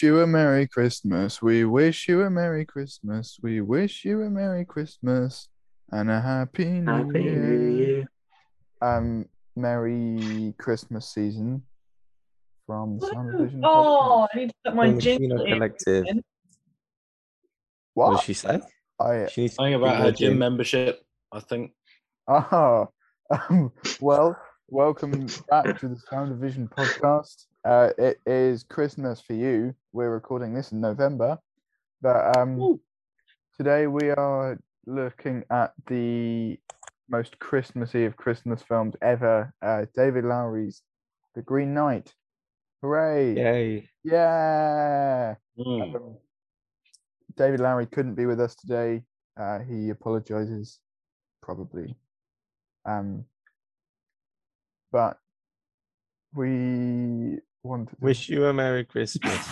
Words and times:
Ooh, 0.00 0.06
we 0.06 0.12
wish 0.12 0.16
you 0.16 0.20
a 0.22 0.26
Merry 0.26 0.66
Christmas. 0.68 1.42
We 1.42 1.64
wish 1.64 2.08
you 2.08 2.22
a 2.22 2.30
Merry 2.30 2.64
Christmas. 2.64 3.38
We 3.42 3.60
wish 3.60 4.04
you 4.04 4.22
a 4.22 4.30
Merry 4.30 4.64
Christmas 4.64 5.48
and 5.90 6.10
a 6.10 6.20
Happy 6.20 6.66
New 6.66 6.92
Happy 6.92 7.22
Year. 7.22 7.46
New 7.46 7.76
Year. 7.76 8.10
Um, 8.80 9.26
Merry 9.56 10.54
Christmas 10.58 11.08
season 11.08 11.62
from 12.66 12.98
the 13.00 13.08
Sound 13.08 13.38
Vision 13.38 13.62
Oh, 13.64 14.28
podcast. 14.34 14.34
I 14.34 14.38
need 14.38 14.48
to 14.48 14.54
put 14.66 14.74
my 14.76 14.86
From 14.86 14.94
the 14.96 15.02
jingle 15.02 15.42
in. 15.44 15.52
Collective. 15.54 16.06
What 17.94 18.10
did 18.18 18.24
she 18.24 18.34
say? 18.34 18.60
I 19.00 19.26
She 19.26 19.40
needs 19.42 19.54
to 19.54 19.56
Something 19.56 19.74
about 19.74 19.96
more 19.96 20.06
her 20.06 20.12
gym 20.12 20.30
gym. 20.30 20.38
membership, 20.38 21.02
I 21.32 21.40
think. 21.40 21.72
Oh, 22.28 22.88
um, 23.30 23.72
well, 24.00 24.36
welcome 24.68 25.26
back 25.50 25.80
to 25.80 25.88
the 25.88 25.96
Sound 26.08 26.30
of 26.32 26.38
Vision 26.38 26.68
podcast. 26.68 27.46
Uh, 27.68 27.90
it 27.98 28.18
is 28.24 28.62
Christmas 28.62 29.20
for 29.20 29.34
you. 29.34 29.74
We're 29.92 30.08
recording 30.08 30.54
this 30.54 30.72
in 30.72 30.80
November, 30.80 31.38
but 32.00 32.34
um, 32.34 32.58
Ooh. 32.58 32.80
today 33.58 33.86
we 33.86 34.08
are 34.08 34.58
looking 34.86 35.44
at 35.50 35.74
the 35.86 36.58
most 37.10 37.38
Christmassy 37.40 38.06
of 38.06 38.16
Christmas 38.16 38.62
films 38.62 38.94
ever. 39.02 39.52
Uh, 39.60 39.84
David 39.94 40.24
Lowery's 40.24 40.80
The 41.34 41.42
Green 41.42 41.74
Knight. 41.74 42.14
Hooray! 42.80 43.36
Yay. 43.36 43.88
Yeah. 44.02 45.34
Mm. 45.58 45.94
Um, 45.94 46.16
David 47.36 47.60
Lowery 47.60 47.84
couldn't 47.84 48.14
be 48.14 48.24
with 48.24 48.40
us 48.40 48.54
today. 48.54 49.02
Uh, 49.38 49.58
he 49.58 49.90
apologizes, 49.90 50.78
probably. 51.42 51.94
Um, 52.86 53.26
but 54.90 55.18
we 56.34 57.40
wanted 57.68 57.90
to, 57.90 57.96
Wish 58.00 58.28
you 58.28 58.46
a 58.46 58.52
Merry 58.52 58.84
Christmas. 58.84 59.46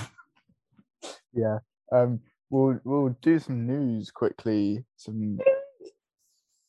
yeah. 1.32 1.58
Um, 1.92 2.20
we'll 2.50 2.80
we'll 2.84 3.16
do 3.22 3.38
some 3.38 3.66
news 3.66 4.10
quickly. 4.10 4.84
Some 4.96 5.38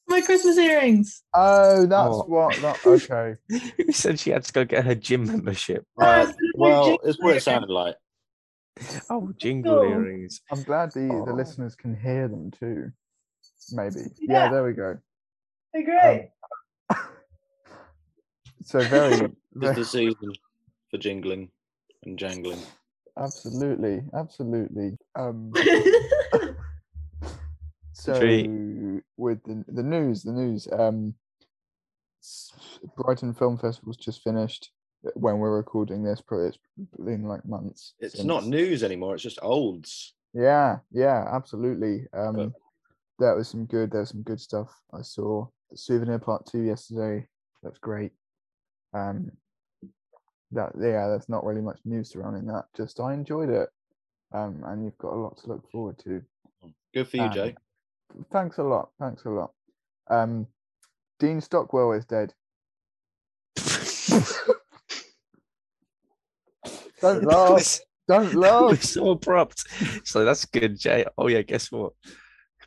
My 0.07 0.21
Christmas 0.21 0.57
earrings. 0.57 1.23
oh, 1.33 1.85
that's 1.85 2.15
Oh. 2.15 2.23
what. 2.27 2.55
That, 2.61 2.79
okay. 2.85 3.35
Who 3.77 3.91
said 3.91 4.19
she 4.19 4.29
had 4.31 4.43
to 4.43 4.53
go 4.53 4.63
get 4.65 4.85
her 4.85 4.95
gym 4.95 5.25
membership? 5.25 5.85
Right. 5.97 6.27
it's 6.29 6.37
Well, 6.55 6.97
it's 7.03 7.21
what 7.21 7.35
it 7.37 7.43
sounded 7.43 7.69
like. 7.69 7.95
Oh, 9.09 9.31
jingle 9.37 9.79
Oh. 9.79 9.83
earrings. 9.89 10.41
I'm 10.51 10.61
glad 10.63 10.91
the 10.93 11.07
the 11.25 11.31
Oh. 11.31 11.35
listeners 11.35 11.75
can 11.75 11.95
hear 11.95 12.27
them 12.27 12.51
too. 12.51 12.91
Maybe. 13.71 14.01
Yeah. 14.19 14.45
Yeah. 14.45 14.51
there 14.51 14.63
we 14.63 14.73
go. 14.73 14.97
They're 15.73 15.83
great. 15.83 16.29
So 18.63 18.79
very, 18.81 19.13
It's 19.13 19.33
very 19.55 19.75
the 19.75 19.85
season 19.85 20.33
for 20.97 21.01
jingling 21.03 21.49
and 22.03 22.17
jangling. 22.17 22.59
absolutely, 23.17 24.01
absolutely. 24.13 24.97
Um. 25.15 25.53
So 27.99 28.19
Treat. 28.19 28.47
with 29.17 29.43
the 29.43 29.65
the 29.67 29.81
news, 29.81 30.21
the 30.21 30.31
news, 30.31 30.67
um, 30.71 31.15
Brighton 32.95 33.33
Film 33.33 33.57
Festival's 33.57 33.97
just 33.97 34.21
finished. 34.23 34.69
When 35.15 35.39
we're 35.39 35.57
recording 35.57 36.03
this, 36.03 36.21
probably 36.21 36.49
it's 36.49 36.59
been 37.03 37.23
like 37.23 37.43
months. 37.43 37.95
It's 37.99 38.23
not 38.23 38.45
news 38.45 38.83
anymore. 38.83 39.15
It's 39.15 39.23
just 39.23 39.39
olds. 39.41 40.13
Yeah, 40.35 40.77
yeah, 40.91 41.25
absolutely. 41.33 42.05
Um, 42.13 42.53
that 43.17 43.35
was 43.35 43.47
some 43.47 43.65
good. 43.65 43.91
There 43.91 44.01
was 44.01 44.09
some 44.09 44.21
good 44.21 44.39
stuff. 44.39 44.69
I 44.93 45.01
saw 45.01 45.47
the 45.71 45.77
Souvenir 45.77 46.19
Part 46.19 46.45
Two 46.45 46.61
yesterday. 46.61 47.25
That's 47.63 47.79
great. 47.79 48.11
Um, 48.93 49.31
that 50.51 50.71
yeah, 50.79 51.07
there's 51.07 51.29
not 51.29 51.43
really 51.45 51.61
much 51.61 51.79
news 51.85 52.09
surrounding 52.11 52.45
that. 52.47 52.65
Just 52.75 52.99
I 52.99 53.13
enjoyed 53.13 53.49
it. 53.49 53.69
Um, 54.33 54.63
and 54.65 54.83
you've 54.83 54.97
got 54.97 55.13
a 55.13 55.19
lot 55.19 55.37
to 55.37 55.47
look 55.47 55.69
forward 55.71 55.97
to. 55.99 56.21
Good 56.93 57.07
for 57.07 57.17
you, 57.17 57.23
Um, 57.23 57.31
Jay. 57.33 57.55
Thanks 58.31 58.57
a 58.57 58.63
lot. 58.63 58.89
Thanks 58.99 59.23
a 59.25 59.29
lot. 59.29 59.51
Um, 60.09 60.47
Dean 61.19 61.39
Stockwell 61.41 61.93
is 61.93 62.05
dead. 62.05 62.33
Don't 67.01 67.23
laugh. 67.25 67.49
was- 67.51 67.81
Don't 68.07 68.33
laugh. 68.35 68.69
was 68.69 68.89
so 68.89 69.11
abrupt. 69.11 69.63
So 70.05 70.23
that's 70.25 70.45
good, 70.45 70.79
Jay. 70.79 71.05
Oh 71.17 71.27
yeah, 71.27 71.41
guess 71.41 71.71
what? 71.71 71.93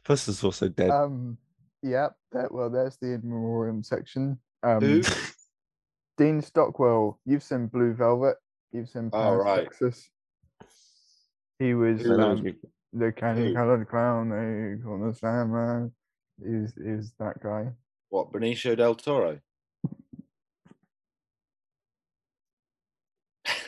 Person's 0.05 0.43
also 0.45 0.69
dead. 0.69 0.91
Um, 0.91 1.37
yep. 1.83 2.15
That, 2.33 2.53
well, 2.53 2.71
there's 2.71 2.97
the 2.99 3.09
in 3.15 3.21
memoriam 3.25 3.83
section. 3.83 4.39
Um, 4.63 4.81
Who? 4.81 5.03
Dean 6.21 6.43
Stockwell. 6.43 7.19
You've 7.25 7.43
seen 7.43 7.67
Blue 7.69 7.95
Velvet. 7.95 8.37
You've 8.73 8.91
seen 8.91 9.09
Oh, 9.15 9.19
Paris, 9.19 9.43
right. 9.43 9.65
Texas. 9.65 10.11
He 11.59 11.73
was 11.73 12.03
So 12.03 12.15
that 12.15 12.29
was 12.29 12.41
um, 12.41 12.57
the 12.93 13.11
candy-colored 13.11 13.89
clown 13.89 14.29
they 14.29 14.77
call 14.83 14.99
the 14.99 15.15
Sandman. 15.15 15.93
Is 16.45 16.77
is 16.77 17.15
that 17.19 17.43
guy? 17.43 17.69
What, 18.11 18.33
Benicio 18.33 18.77
del 18.77 18.97
Toro? 18.97 19.41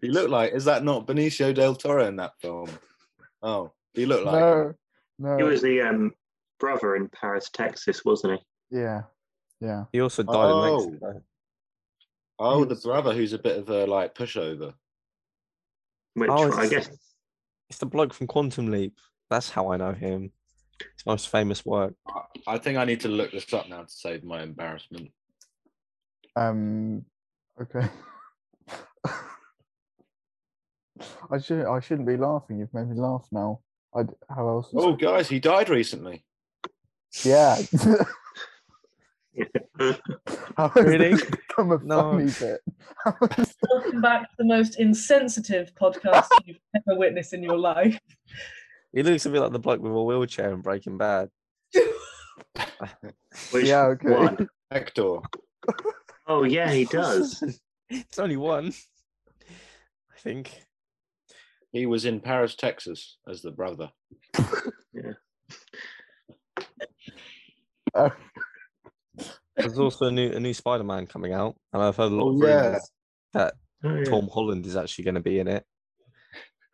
he 0.00 0.08
looked 0.08 0.30
like, 0.30 0.52
is 0.52 0.64
that 0.64 0.82
not 0.82 1.06
Benicio 1.06 1.54
del 1.54 1.76
Toro 1.76 2.08
in 2.08 2.16
that 2.16 2.32
film? 2.40 2.68
Oh, 3.40 3.70
he 3.94 4.04
looked 4.04 4.24
like. 4.24 4.34
him. 4.34 4.40
no, 4.40 4.74
no. 5.20 5.36
He 5.36 5.44
was 5.44 5.62
the 5.62 5.80
um, 5.82 6.12
brother 6.58 6.96
in 6.96 7.08
Paris, 7.08 7.50
Texas, 7.52 8.04
wasn't 8.04 8.40
he? 8.40 8.78
Yeah, 8.78 9.02
yeah. 9.60 9.84
He 9.92 10.00
also 10.00 10.22
died 10.22 10.34
Oh. 10.34 10.82
in 10.84 10.90
Mexico. 10.92 11.22
Oh, 12.38 12.64
the 12.64 12.76
brother 12.76 13.12
who's 13.14 13.32
a 13.32 13.38
bit 13.38 13.58
of 13.58 13.68
a 13.68 13.84
like 13.86 14.14
pushover. 14.14 14.74
Which 16.14 16.30
Oh, 16.30 16.52
I 16.56 16.68
guess 16.68 16.88
It's 17.68 17.78
the 17.78 17.86
bloke 17.86 18.14
from 18.14 18.26
Quantum 18.28 18.70
Leap. 18.70 18.96
That's 19.30 19.50
how 19.50 19.72
I 19.72 19.76
know 19.76 19.92
him. 19.92 20.32
His 20.80 21.04
most 21.06 21.28
famous 21.28 21.64
work. 21.66 21.94
I- 22.06 22.22
I 22.46 22.58
think 22.58 22.78
I 22.78 22.84
need 22.84 23.00
to 23.00 23.08
look 23.08 23.32
this 23.32 23.52
up 23.52 23.68
now 23.68 23.82
to 23.82 23.90
save 23.90 24.22
my 24.24 24.42
embarrassment. 24.42 25.10
Um. 26.36 27.04
Okay. 27.60 27.88
I 31.30 31.38
should. 31.42 31.66
I 31.66 31.80
shouldn't 31.80 32.06
be 32.08 32.16
laughing. 32.16 32.58
You've 32.58 32.72
made 32.74 32.88
me 32.88 32.96
laugh 32.96 33.26
now. 33.30 33.60
I. 33.94 34.04
How 34.34 34.48
else? 34.48 34.68
Oh, 34.74 34.94
guys, 34.94 35.28
he 35.28 35.40
died 35.40 35.68
recently. 35.68 36.24
Yeah. 37.24 37.58
How 40.56 40.68
has 40.74 40.84
Really? 40.84 41.10
this 41.10 41.24
become 41.24 41.72
a 41.72 41.78
No. 41.84 42.12
funny 42.12 42.30
bit? 42.38 42.60
How 43.04 43.16
Welcome 43.70 44.00
back 44.00 44.22
to 44.30 44.34
the 44.38 44.44
most 44.44 44.78
insensitive 44.80 45.72
podcast 45.74 46.26
you've 46.44 46.58
ever 46.74 46.98
witnessed 46.98 47.32
in 47.32 47.42
your 47.42 47.58
life. 47.58 47.98
He 48.92 49.02
looks 49.02 49.26
a 49.26 49.30
bit 49.30 49.40
like 49.40 49.52
the 49.52 49.58
bloke 49.58 49.80
with 49.80 49.92
a 49.92 50.02
wheelchair 50.02 50.52
in 50.52 50.60
Breaking 50.62 50.96
Bad. 50.98 51.28
which 53.52 53.66
yeah. 53.66 53.84
Okay. 53.86 54.08
one? 54.10 54.48
Hector. 54.70 55.18
Oh 56.26 56.44
yeah, 56.44 56.70
he 56.72 56.84
does. 56.84 57.42
it's 57.90 58.18
only 58.18 58.36
one. 58.36 58.72
I 60.14 60.18
think. 60.18 60.52
He 61.70 61.84
was 61.86 62.04
in 62.06 62.20
Paris, 62.20 62.54
Texas 62.54 63.18
as 63.28 63.42
the 63.42 63.50
brother. 63.50 63.90
yeah. 64.92 65.12
Uh, 67.94 68.10
There's 69.58 69.78
also 69.78 70.06
a 70.06 70.10
new 70.10 70.30
a 70.32 70.40
new 70.40 70.54
Spider-Man 70.54 71.06
coming 71.06 71.32
out, 71.32 71.56
and 71.72 71.82
I've 71.82 71.96
heard 71.96 72.12
a 72.12 72.14
lot 72.14 72.24
Oh, 72.26 72.42
of 72.42 72.48
yeah. 72.48 72.78
that 73.34 73.54
Oh, 73.84 73.94
yeah. 73.96 74.04
Tom 74.04 74.28
Holland 74.32 74.66
is 74.66 74.76
actually 74.76 75.04
going 75.04 75.14
to 75.16 75.20
be 75.20 75.38
in 75.38 75.46
it. 75.48 75.64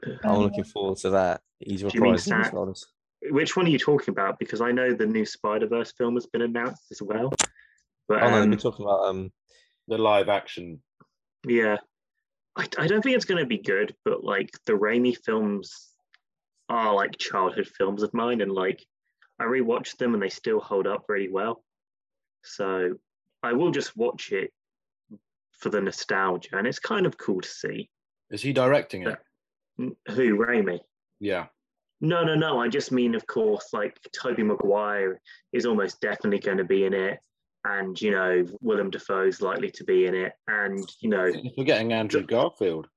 I'm 0.25 0.39
looking 0.39 0.65
forward 0.65 0.99
to 0.99 1.11
that. 1.11 1.41
He's 1.59 1.83
Do 1.83 1.91
you 1.95 2.01
mean 2.01 2.15
reprising 2.15 2.45
his 2.45 2.53
roles. 2.53 2.87
Which 3.31 3.57
one 3.57 3.67
are 3.67 3.71
you 3.71 3.79
talking 3.79 4.13
about? 4.13 4.39
Because 4.39 4.61
I 4.61 4.71
know 4.73 4.93
the 4.95 5.07
new 5.07 5.25
Spider 5.25 5.67
Verse 5.67 5.93
film 5.93 6.15
has 6.15 6.27
been 6.27 6.43
announced 6.43 6.85
as 6.91 7.01
well. 7.03 7.33
But 8.09 8.23
Oh 8.23 8.31
no, 8.31 8.43
um, 8.43 8.51
we're 8.51 8.57
talking 8.57 8.85
about 8.85 9.05
um. 9.07 9.33
The 9.87 9.99
live 9.99 10.31
action. 10.31 10.81
yeah, 11.47 11.77
I, 12.57 12.67
I 12.79 12.87
don't 12.87 13.03
think 13.03 13.17
it's 13.17 13.27
going 13.27 13.43
to 13.43 13.47
be 13.47 13.59
good. 13.59 13.95
But 14.07 14.25
like 14.25 14.51
the 14.67 14.73
Raimi 14.73 15.15
films 15.25 15.91
are 16.71 16.95
like 16.95 17.19
childhood 17.19 17.69
films 17.69 18.03
of 18.03 18.15
mine, 18.15 18.41
and 18.41 18.51
like 18.53 18.83
I 19.39 19.45
rewatched 19.45 19.99
them 19.99 20.15
and 20.15 20.23
they 20.23 20.31
still 20.31 20.61
hold 20.61 20.87
up 20.87 21.05
really 21.09 21.29
well. 21.31 21.63
So 22.45 22.95
I 23.43 23.53
will 23.53 23.71
just 23.71 23.97
watch 23.97 24.33
it 24.33 24.53
for 25.53 25.71
the 25.71 25.81
nostalgia, 25.81 26.57
and 26.57 26.67
it's 26.67 26.79
kind 26.79 27.07
of 27.07 27.19
cool 27.19 27.41
to 27.41 27.49
see. 27.49 27.91
Is 28.31 28.43
he 28.43 28.53
directing 28.53 29.07
it? 29.07 29.19
Who 29.79 30.39
Raimi? 30.39 30.81
Yeah. 31.21 31.47
No, 32.01 32.23
no, 32.23 32.35
no. 32.35 32.61
I 32.61 32.69
just 32.69 32.93
mean, 32.93 33.15
of 33.15 33.27
course, 33.27 33.69
like 33.73 33.99
Tobey 34.13 34.43
Maguire 34.43 35.21
is 35.53 35.67
almost 35.67 36.01
definitely 36.01 36.41
going 36.41 36.59
to 36.59 36.65
be 36.65 36.85
in 36.85 36.93
it, 36.93 37.19
and 37.65 38.01
you 38.01 38.11
know 38.11 38.45
Willem 38.61 38.91
Dafoe 38.91 39.27
is 39.27 39.41
likely 39.41 39.71
to 39.71 39.85
be 39.85 40.07
in 40.07 40.15
it, 40.15 40.33
and 40.49 40.87
you 41.01 41.09
know, 41.09 41.33
we're 41.57 41.65
getting 41.65 41.93
Andrew 41.93 42.23
Garfield. 42.23 42.89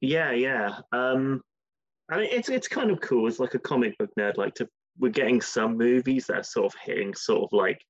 yeah, 0.00 0.32
yeah. 0.32 0.78
Um, 0.92 1.42
I 2.10 2.18
mean, 2.18 2.28
it's 2.30 2.48
it's 2.48 2.68
kind 2.68 2.90
of 2.90 3.00
cool. 3.00 3.28
It's 3.28 3.40
like 3.40 3.54
a 3.54 3.58
comic 3.58 3.98
book 3.98 4.10
nerd. 4.18 4.36
Like 4.36 4.54
to 4.54 4.68
we're 4.98 5.10
getting 5.10 5.40
some 5.40 5.76
movies 5.76 6.26
that 6.26 6.38
are 6.38 6.42
sort 6.42 6.66
of 6.66 6.80
hitting 6.82 7.14
sort 7.14 7.44
of 7.44 7.52
like 7.52 7.80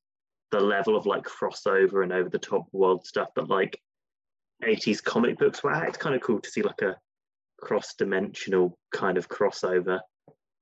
the 0.51 0.61
level 0.61 0.97
of 0.97 1.07
like 1.07 1.25
crossover 1.25 2.03
and 2.03 2.13
over 2.13 2.29
the 2.29 2.39
top 2.39 2.67
world 2.73 3.07
stuff 3.07 3.29
that 3.35 3.49
like 3.49 3.81
80s 4.65 5.03
comic 5.03 5.39
books 5.39 5.63
were 5.63 5.73
at. 5.73 5.89
It's 5.89 5.99
kind 5.99 6.15
of 6.15 6.23
cool 6.23 6.41
to 6.41 6.51
see 6.51 6.63
like 6.63 6.83
a 6.83 6.97
cross-dimensional 7.61 8.79
kind 8.93 9.19
of 9.19 9.29
crossover 9.29 10.01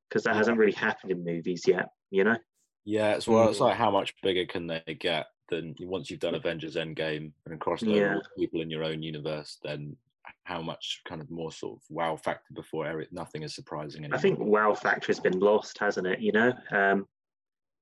because 0.08 0.24
that 0.24 0.32
Yeah. 0.32 0.36
hasn't 0.38 0.58
really 0.58 0.72
happened 0.72 1.12
in 1.12 1.24
movies 1.24 1.64
yet. 1.66 1.90
You 2.10 2.24
know? 2.24 2.36
Yeah, 2.84 3.14
it's 3.14 3.26
well, 3.28 3.48
it's 3.48 3.60
like 3.60 3.76
how 3.76 3.90
much 3.90 4.14
bigger 4.22 4.46
can 4.46 4.66
they 4.66 4.96
get 4.98 5.26
than 5.48 5.74
once 5.80 6.10
you've 6.10 6.20
done 6.20 6.34
Avengers 6.34 6.76
Endgame 6.76 7.32
and 7.46 7.60
crossed 7.60 7.84
over 7.84 7.96
Yeah. 7.96 8.18
people 8.38 8.60
in 8.60 8.70
your 8.70 8.84
own 8.84 9.02
universe, 9.02 9.58
then 9.62 9.96
how 10.44 10.62
much 10.62 11.02
kind 11.06 11.20
of 11.20 11.30
more 11.30 11.52
sort 11.52 11.76
of 11.76 11.82
wow 11.90 12.16
factor 12.16 12.54
before 12.54 12.86
every, 12.86 13.06
nothing 13.10 13.42
is 13.42 13.54
surprising 13.54 14.02
anymore. 14.04 14.18
I 14.18 14.22
think 14.22 14.38
wow 14.38 14.74
factor 14.74 15.08
has 15.08 15.20
been 15.20 15.38
lost, 15.38 15.78
hasn't 15.78 16.06
it? 16.06 16.20
You 16.20 16.32
know, 16.32 16.52
um, 16.70 17.06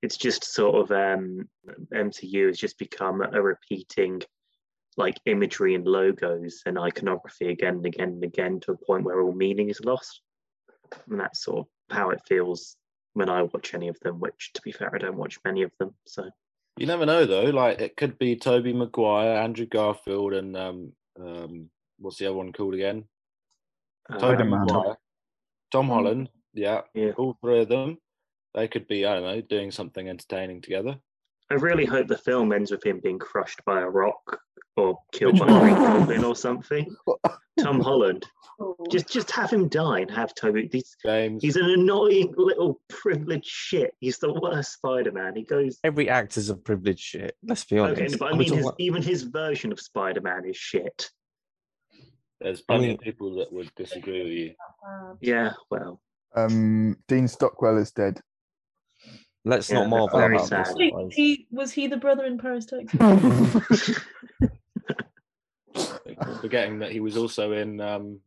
it's 0.02 0.16
just 0.16 0.44
sort 0.44 0.74
of 0.76 0.90
um, 0.90 1.48
MCU 1.94 2.48
has 2.48 2.58
just 2.58 2.78
become 2.78 3.22
a 3.22 3.40
repeating 3.40 4.22
like 4.96 5.16
imagery 5.24 5.74
and 5.74 5.86
logos 5.86 6.62
and 6.66 6.78
iconography 6.78 7.48
again 7.48 7.76
and 7.76 7.86
again 7.86 8.08
and 8.08 8.24
again 8.24 8.60
to 8.60 8.72
a 8.72 8.76
point 8.76 9.04
where 9.04 9.20
all 9.20 9.32
meaning 9.32 9.70
is 9.70 9.80
lost. 9.84 10.20
And 11.08 11.18
that's 11.18 11.44
sort 11.44 11.60
of 11.60 11.96
how 11.96 12.10
it 12.10 12.20
feels 12.28 12.76
when 13.14 13.30
I 13.30 13.42
watch 13.42 13.72
any 13.74 13.88
of 13.88 13.98
them. 14.00 14.20
Which, 14.20 14.50
to 14.54 14.62
be 14.62 14.72
fair, 14.72 14.94
I 14.94 14.98
don't 14.98 15.16
watch 15.16 15.38
many 15.44 15.62
of 15.62 15.70
them. 15.78 15.94
So 16.06 16.28
you 16.76 16.86
never 16.86 17.06
know 17.06 17.24
though. 17.24 17.44
Like 17.44 17.80
it 17.80 17.96
could 17.96 18.18
be 18.18 18.36
Tobey 18.36 18.72
Maguire, 18.72 19.36
Andrew 19.38 19.66
Garfield, 19.66 20.34
and 20.34 20.56
um, 20.56 20.92
um, 21.18 21.70
what's 21.98 22.18
the 22.18 22.26
other 22.26 22.36
one 22.36 22.52
called 22.52 22.74
again? 22.74 23.04
uh, 24.10 24.18
Tobey 24.18 24.34
Spider-Man. 24.34 24.66
Maguire, 24.66 24.96
Tom 25.70 25.88
Holland. 25.88 26.28
Yeah, 26.54 26.82
Yeah. 26.92 27.12
all 27.16 27.38
three 27.40 27.60
of 27.60 27.68
them. 27.68 27.96
They 28.54 28.68
could 28.68 28.86
be, 28.86 29.06
I 29.06 29.14
don't 29.14 29.22
know, 29.24 29.40
doing 29.40 29.70
something 29.70 30.08
entertaining 30.08 30.60
together. 30.60 30.96
I 31.50 31.54
really 31.54 31.84
hope 31.84 32.08
the 32.08 32.18
film 32.18 32.52
ends 32.52 32.70
with 32.70 32.84
him 32.84 33.00
being 33.02 33.18
crushed 33.18 33.60
by 33.66 33.80
a 33.80 33.88
rock 33.88 34.38
or 34.76 34.98
killed 35.12 35.34
Which 35.34 35.42
by 35.42 35.48
a 35.48 35.52
one? 35.52 35.60
Green 35.62 35.74
Goblin 35.76 36.24
or 36.24 36.36
something. 36.36 36.94
Tom 37.60 37.80
Holland. 37.80 38.24
Oh. 38.60 38.76
Just 38.90 39.08
just 39.10 39.30
have 39.32 39.50
him 39.50 39.68
die 39.68 40.00
and 40.00 40.10
have 40.10 40.34
Tobey. 40.34 40.68
He's, 40.72 40.96
James. 41.04 41.42
he's 41.42 41.56
an 41.56 41.68
annoying 41.70 42.32
little 42.36 42.80
privileged 42.88 43.46
shit. 43.46 43.94
He's 44.00 44.18
the 44.18 44.32
worst 44.32 44.72
Spider-Man. 44.74 45.36
He 45.36 45.42
goes 45.44 45.78
Every 45.84 46.08
actor's 46.08 46.48
a 46.48 46.56
privileged 46.56 47.00
shit. 47.00 47.36
Let's 47.42 47.64
be 47.64 47.78
honest. 47.78 48.00
okay, 48.00 48.16
but 48.18 48.32
I 48.32 48.36
mean, 48.36 48.52
his, 48.52 48.64
about- 48.64 48.76
even 48.78 49.02
his 49.02 49.22
version 49.24 49.72
of 49.72 49.80
Spider-Man 49.80 50.44
is 50.46 50.56
shit. 50.56 51.10
There's 52.40 52.60
plenty 52.62 52.86
mean- 52.88 52.94
of 52.96 53.00
people 53.00 53.36
that 53.36 53.52
would 53.52 53.70
disagree 53.76 54.22
with 54.22 54.32
you. 54.32 54.54
Yeah, 55.20 55.52
well, 55.70 56.00
Um, 56.34 56.96
Dean 57.08 57.28
Stockwell 57.28 57.76
is 57.78 57.90
dead. 57.92 58.20
Let's 59.44 59.68
Yeah, 59.70 59.80
not 59.80 59.88
marvel 59.88 60.18
very 60.18 60.36
about 60.36 60.48
sad. 60.48 60.66
this. 60.66 60.74
Wait, 60.76 60.92
guys. 60.92 61.12
he 61.12 61.46
was 61.50 61.72
he 61.72 61.86
the 61.88 61.96
brother 61.96 62.24
in 62.24 62.38
Paris, 62.38 62.66
Texas? 62.66 63.98
Forgetting 66.40 66.78
that 66.80 66.92
he 66.92 67.00
was 67.00 67.16
also 67.16 67.52
in 67.52 67.80
um, 67.80 68.20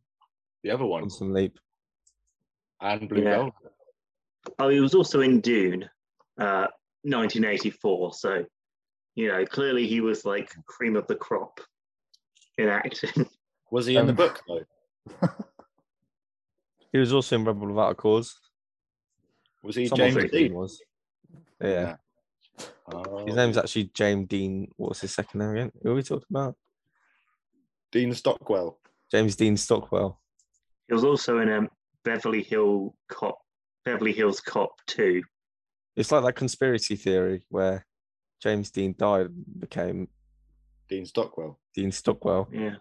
the 0.62 0.70
other 0.70 0.84
one 0.84 1.02
Quantum 1.08 1.32
Leap. 1.32 1.58
and 2.80 3.08
Blue 3.08 3.22
Yeah. 3.22 3.30
Velvet. 3.30 3.54
oh, 4.58 4.68
he 4.68 4.80
was 4.80 4.94
also 4.94 5.20
in 5.20 5.40
Dune, 5.40 5.84
uh, 6.38 6.66
1984. 7.02 8.14
So, 8.14 8.44
you 9.14 9.28
know, 9.28 9.44
clearly 9.46 9.86
he 9.86 10.00
was 10.00 10.24
like 10.24 10.52
cream 10.66 10.96
of 10.96 11.06
the 11.06 11.14
crop 11.14 11.60
in 12.58 12.68
acting. 12.68 13.26
Was 13.72 13.86
he 13.86 13.96
in 13.96 14.06
the 14.06 14.12
Um, 14.12 14.16
book 14.16 14.40
though? 14.46 15.28
He 16.92 16.98
was 16.98 17.12
also 17.12 17.36
in 17.36 17.44
Rebel 17.44 17.66
Without 17.66 17.90
a 17.90 17.94
Cause. 17.94 18.38
Was 19.62 19.74
he 19.76 19.86
Someone 19.86 20.12
James 20.12 20.30
Dean 20.30 20.42
Dean? 20.44 20.54
was. 20.54 20.80
Yeah. 21.60 21.96
Oh, 22.92 23.26
His 23.26 23.34
name's 23.36 23.58
actually 23.58 23.90
James 23.94 24.28
Dean. 24.28 24.68
What's 24.76 25.00
his 25.00 25.12
second 25.14 25.40
name 25.40 25.50
again? 25.50 25.72
Who 25.82 25.90
are 25.90 25.94
we 25.94 26.02
talking 26.02 26.26
about? 26.30 26.56
Dean 27.92 28.12
Stockwell. 28.14 28.78
James 29.10 29.36
Dean 29.36 29.56
Stockwell. 29.56 30.20
He 30.88 30.94
was 30.94 31.04
also 31.04 31.40
in 31.40 31.50
um, 31.50 31.68
Beverly 32.04 32.42
Hill 32.42 32.94
Cop, 33.08 33.38
Beverly 33.84 34.12
Hills 34.12 34.40
Cop 34.40 34.70
2. 34.86 35.22
It's 35.96 36.12
like 36.12 36.24
that 36.24 36.34
conspiracy 36.36 36.96
theory 36.96 37.44
where 37.48 37.86
James 38.42 38.70
Dean 38.70 38.94
died 38.98 39.26
and 39.26 39.44
became 39.60 40.08
Dean 40.88 41.06
Stockwell. 41.06 41.58
Dean 41.74 41.90
Stockwell. 41.90 42.48
Yeah. 42.52 42.76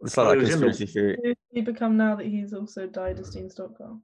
It's 0.00 0.16
like 0.16 0.26
Oh, 0.26 0.30
that 0.30 0.36
he 0.36 0.40
was 0.42 0.50
conspiracy 0.50 0.86
theory. 0.86 1.18
Who 1.22 1.28
did 1.28 1.36
he 1.50 1.60
become 1.60 1.96
now 1.96 2.16
that 2.16 2.26
he's 2.26 2.52
also 2.52 2.86
died 2.86 3.18
as 3.18 3.30
Dean 3.30 3.50
Stockwell? 3.50 4.00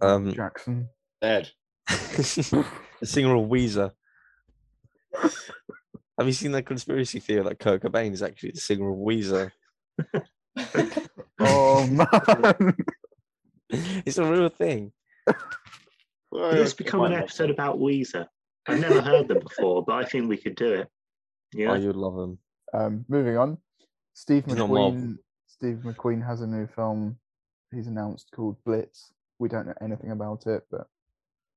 Um, 0.00 0.32
Jackson. 0.32 0.88
Dead. 1.20 1.50
the 1.88 2.66
singer 3.02 3.34
of 3.34 3.48
Weezer. 3.48 3.92
Have 6.18 6.26
you 6.26 6.32
seen 6.32 6.52
that 6.52 6.66
conspiracy 6.66 7.20
theory 7.20 7.42
that 7.42 7.58
Kurt 7.58 7.82
Cobain 7.82 8.12
is 8.12 8.22
actually 8.22 8.52
the 8.52 8.60
singer 8.60 8.90
of 8.90 8.96
Weezer? 8.96 9.50
Oh 11.40 11.86
man. 11.86 12.76
it's 13.70 14.18
a 14.18 14.24
real 14.24 14.48
thing. 14.48 14.92
Well, 16.30 16.50
Could 16.50 16.58
this 16.58 16.74
become 16.74 17.02
an 17.02 17.12
episode 17.12 17.46
know. 17.48 17.54
about 17.54 17.78
Weezer? 17.78 18.26
I've 18.66 18.80
never 18.80 19.00
heard 19.00 19.28
them 19.28 19.40
before, 19.40 19.84
but 19.84 19.94
I 19.94 20.04
think 20.04 20.28
we 20.28 20.36
could 20.36 20.54
do 20.56 20.72
it. 20.72 20.88
Yeah. 21.52 21.72
Oh, 21.72 21.74
you'd 21.74 21.96
love 21.96 22.16
them. 22.16 22.38
Um, 22.72 23.04
moving 23.08 23.36
on. 23.36 23.58
Steve 24.14 24.44
He's. 24.46 24.54
McQueen. 24.54 25.18
Steve 25.46 25.82
McQueen 25.84 26.26
has 26.26 26.40
a 26.40 26.46
new 26.46 26.66
film. 26.66 27.18
He's 27.72 27.86
announced 27.86 28.30
called 28.34 28.56
Blitz. 28.64 29.12
We 29.38 29.48
don't 29.48 29.66
know 29.66 29.74
anything 29.80 30.10
about 30.10 30.46
it, 30.46 30.62
but 30.70 30.86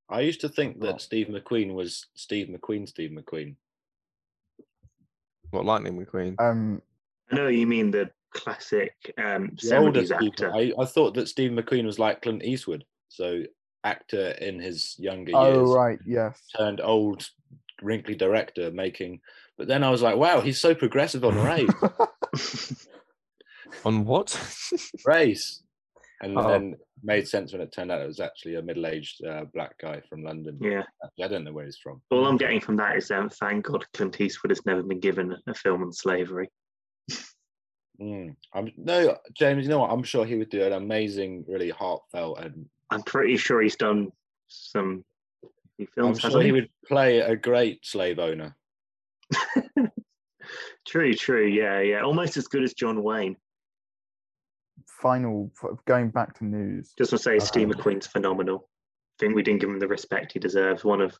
I 0.09 0.21
used 0.21 0.42
to 0.42 0.50
think 0.50 0.80
that 0.81 0.95
Oh. 0.95 0.98
Steve 0.98 1.27
McQueen 1.27 1.74
was 1.74 2.06
Steve 2.15 2.48
McQueen. 2.48 2.88
Steve 2.88 3.12
McQueen. 3.12 3.56
What 5.51 5.65
Lightning 5.65 5.98
McQueen? 6.04 6.39
um, 6.39 6.81
I 7.31 7.36
know 7.36 7.48
you 7.48 7.68
mean 7.68 7.92
the 7.92 8.09
classic 8.33 8.94
um, 9.18 9.51
The 9.62 9.77
older 9.77 10.01
70s 10.01 10.06
Steve. 10.18 10.30
actor. 10.31 10.54
I, 10.54 10.71
I 10.80 10.86
thought 10.86 11.13
that 11.15 11.27
Steve 11.27 11.51
McQueen 11.51 11.86
was 11.86 12.00
like 12.00 12.21
Clint 12.21 12.44
Eastwood, 12.44 12.86
so 13.09 13.44
actor 13.83 14.31
in 14.31 14.59
his 14.59 14.95
younger 15.00 15.31
oh 15.36 15.54
years 15.54 15.69
right, 15.69 16.00
yes. 16.06 16.42
turned 16.56 16.81
old, 16.81 17.30
wrinkly 17.81 18.15
director 18.15 18.71
making. 18.71 19.21
But 19.57 19.68
then 19.68 19.83
I 19.83 19.89
was 19.89 20.01
like, 20.01 20.18
wow, 20.18 20.42
he's 20.42 20.60
so 20.62 20.75
progressive 20.75 21.24
on 21.25 21.36
race. 21.36 22.88
On 23.86 24.05
what? 24.05 24.39
race. 25.05 25.62
And 26.21 26.38
Oh. 26.38 26.47
then 26.47 26.75
made 27.03 27.27
sense 27.27 27.51
when 27.53 27.62
it 27.62 27.71
turned 27.71 27.91
out 27.91 28.01
it 28.01 28.07
was 28.07 28.19
actually 28.19 28.55
a 28.55 28.62
middle-aged 28.62 29.24
uh, 29.24 29.45
black 29.53 29.77
guy 29.77 30.01
from 30.09 30.24
London. 30.24 30.57
yeah. 30.59 30.81
I 31.24 31.27
don't 31.27 31.43
know 31.43 31.53
where 31.53 31.65
he's 31.65 31.77
from. 31.77 32.01
All 32.09 32.25
I'm 32.25 32.38
getting 32.38 32.59
from 32.59 32.75
that 32.77 32.97
is 32.97 33.12
um, 33.12 33.29
thank 33.29 33.65
God 33.65 33.86
Clint 33.93 34.19
Eastwood 34.19 34.50
has 34.51 34.65
never 34.65 34.81
been 34.81 35.00
given 35.00 35.36
a 35.47 35.53
film 35.53 35.83
on 35.83 35.93
slavery. 35.93 36.50
Mm. 38.01 38.36
I'm 38.53 38.71
no 38.77 39.17
James. 39.33 39.63
You 39.63 39.69
know 39.69 39.79
what? 39.79 39.89
I'm 39.91 40.03
sure 40.03 40.24
he 40.24 40.36
would 40.36 40.50
do 40.51 40.63
an 40.63 40.74
amazing, 40.74 41.45
really 41.47 41.71
heartfelt, 41.71 42.39
and 42.39 42.67
I'm 42.91 43.01
pretty 43.01 43.38
sure 43.38 43.59
he's 43.59 43.75
done 43.75 44.12
some 44.47 45.03
films. 45.95 46.24
I'm 46.24 46.29
sure 46.31 46.41
he 46.43 46.51
would 46.51 46.69
play 46.88 47.19
a 47.19 47.36
great 47.36 47.83
slave 47.83 48.19
owner. 48.19 48.55
True, 50.88 51.13
true. 51.15 51.45
Yeah, 51.47 51.81
yeah. 51.81 52.01
Almost 52.01 52.38
as 52.38 52.47
good 52.47 52.63
as 52.63 52.74
John 52.74 53.03
Wayne. 53.03 53.36
Final 54.86 55.51
going 55.86 56.10
back 56.10 56.38
to 56.38 56.46
news. 56.46 56.93
Just 56.98 57.12
want 57.12 57.22
to 57.22 57.24
say 57.24 57.39
Steve 57.39 57.67
Um, 57.69 57.74
McQueen's 57.74 58.07
phenomenal. 58.07 58.69
I 58.69 59.15
think 59.19 59.36
we 59.36 59.43
didn't 59.43 59.62
give 59.62 59.69
him 59.69 59.79
the 59.79 59.88
respect 59.88 60.34
he 60.34 60.39
deserves. 60.39 60.84
One 60.84 61.01
of 61.01 61.17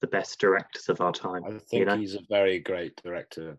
the 0.00 0.06
best 0.06 0.38
directors 0.40 0.88
of 0.88 1.00
our 1.00 1.12
time. 1.12 1.44
I 1.44 1.50
you 1.50 1.58
think 1.60 1.86
know? 1.86 1.96
he's 1.96 2.14
a 2.14 2.20
very 2.28 2.58
great 2.60 2.96
director. 3.02 3.58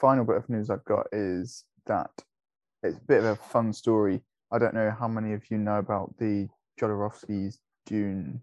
Final 0.00 0.24
bit 0.24 0.36
of 0.36 0.48
news 0.48 0.70
I've 0.70 0.84
got 0.84 1.06
is 1.12 1.64
that 1.86 2.10
it's 2.82 2.98
a 2.98 3.00
bit 3.02 3.18
of 3.20 3.24
a 3.24 3.36
fun 3.36 3.72
story. 3.72 4.20
I 4.50 4.58
don't 4.58 4.74
know 4.74 4.90
how 4.90 5.08
many 5.08 5.32
of 5.32 5.50
you 5.50 5.58
know 5.58 5.78
about 5.78 6.14
the 6.18 6.48
Jodorowsky's 6.80 7.58
Dune, 7.86 8.40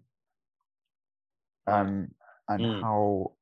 um, 1.66 2.10
and 2.48 2.62
Mm. 2.62 2.82
how 2.82 3.32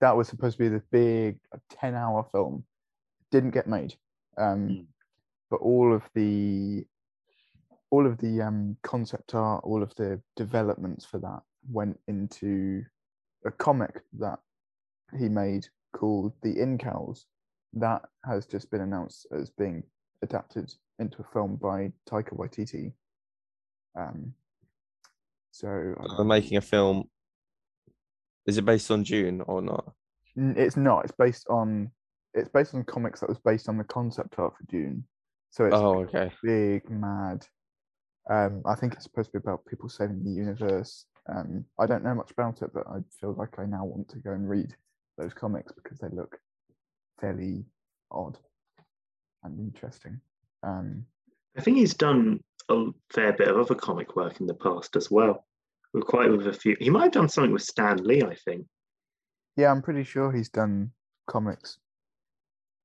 that 0.00 0.16
was 0.16 0.28
supposed 0.28 0.58
to 0.58 0.64
be 0.64 0.68
the 0.68 0.82
big 0.90 1.38
ten-hour 1.70 2.24
film. 2.30 2.64
Didn't 3.30 3.50
get 3.50 3.66
made, 3.66 3.96
um, 4.36 4.68
Mm. 4.68 4.86
But 5.50 5.56
all 5.56 5.94
of 5.94 6.02
the 6.14 6.84
all 7.90 8.06
of 8.06 8.18
the 8.18 8.42
um, 8.42 8.76
concept 8.82 9.34
art, 9.34 9.62
all 9.64 9.82
of 9.82 9.94
the 9.94 10.20
developments 10.36 11.04
for 11.04 11.18
that 11.18 11.40
went 11.70 11.98
into 12.08 12.82
a 13.44 13.50
comic 13.50 14.02
that 14.18 14.38
he 15.18 15.28
made 15.28 15.66
called 15.92 16.32
The 16.42 16.54
Incals. 16.54 17.24
That 17.74 18.02
has 18.24 18.46
just 18.46 18.70
been 18.70 18.80
announced 18.80 19.26
as 19.32 19.50
being 19.50 19.82
adapted 20.22 20.72
into 20.98 21.20
a 21.20 21.32
film 21.32 21.56
by 21.56 21.92
Taika 22.10 22.36
Waititi. 22.36 22.92
Um, 23.98 24.34
so 25.52 25.94
They're 26.16 26.24
making 26.24 26.56
a 26.56 26.62
film. 26.62 27.08
Is 28.46 28.58
it 28.58 28.64
based 28.64 28.90
on 28.90 29.04
June 29.04 29.42
or 29.46 29.62
not? 29.62 29.92
It's 30.36 30.76
not. 30.76 31.04
It's 31.04 31.14
based 31.16 31.46
on 31.48 31.90
it's 32.34 32.50
based 32.50 32.74
on 32.74 32.84
comics 32.84 33.20
that 33.20 33.28
was 33.28 33.38
based 33.38 33.68
on 33.68 33.78
the 33.78 33.84
concept 33.84 34.38
art 34.38 34.54
for 34.56 34.64
Dune. 34.64 35.04
So 35.56 35.64
it's 35.64 35.74
Oh, 35.74 36.00
okay. 36.00 36.30
big, 36.42 36.90
mad. 36.90 37.46
Um, 38.28 38.60
I 38.66 38.74
think 38.74 38.92
it's 38.92 39.04
supposed 39.04 39.32
to 39.32 39.40
be 39.40 39.42
about 39.42 39.64
people 39.64 39.88
saving 39.88 40.22
the 40.22 40.30
universe. 40.30 41.06
Um, 41.34 41.64
I 41.80 41.86
don't 41.86 42.04
know 42.04 42.14
much 42.14 42.30
about 42.30 42.60
it, 42.60 42.74
but 42.74 42.86
I 42.86 42.98
feel 43.18 43.32
like 43.32 43.58
I 43.58 43.64
now 43.64 43.86
want 43.86 44.06
to 44.10 44.18
go 44.18 44.32
and 44.32 44.46
read 44.46 44.76
those 45.16 45.32
comics 45.32 45.72
because 45.72 45.98
they 45.98 46.08
look 46.08 46.38
fairly 47.18 47.64
odd. 48.10 48.36
and 49.44 49.58
interesting. 49.58 50.20
Um, 50.62 51.06
I 51.56 51.62
think 51.62 51.78
he's 51.78 51.94
done 51.94 52.40
a 52.68 52.88
fair 53.14 53.32
bit 53.32 53.48
of 53.48 53.56
other 53.56 53.74
comic 53.74 54.14
work 54.14 54.40
in 54.40 54.46
the 54.46 54.54
past 54.54 54.94
as 54.94 55.10
well. 55.10 55.46
With 55.94 56.04
quite 56.04 56.30
with 56.30 56.48
a 56.48 56.52
few. 56.52 56.76
He 56.80 56.90
might 56.90 57.04
have 57.04 57.12
done 57.12 57.28
something 57.30 57.52
with 57.52 57.62
Stan 57.62 57.96
Lee, 58.04 58.22
I 58.22 58.34
think. 58.34 58.66
yeah, 59.56 59.70
I'm 59.70 59.80
pretty 59.80 60.04
sure 60.04 60.30
he's 60.30 60.50
done 60.50 60.90
comics. 61.26 61.78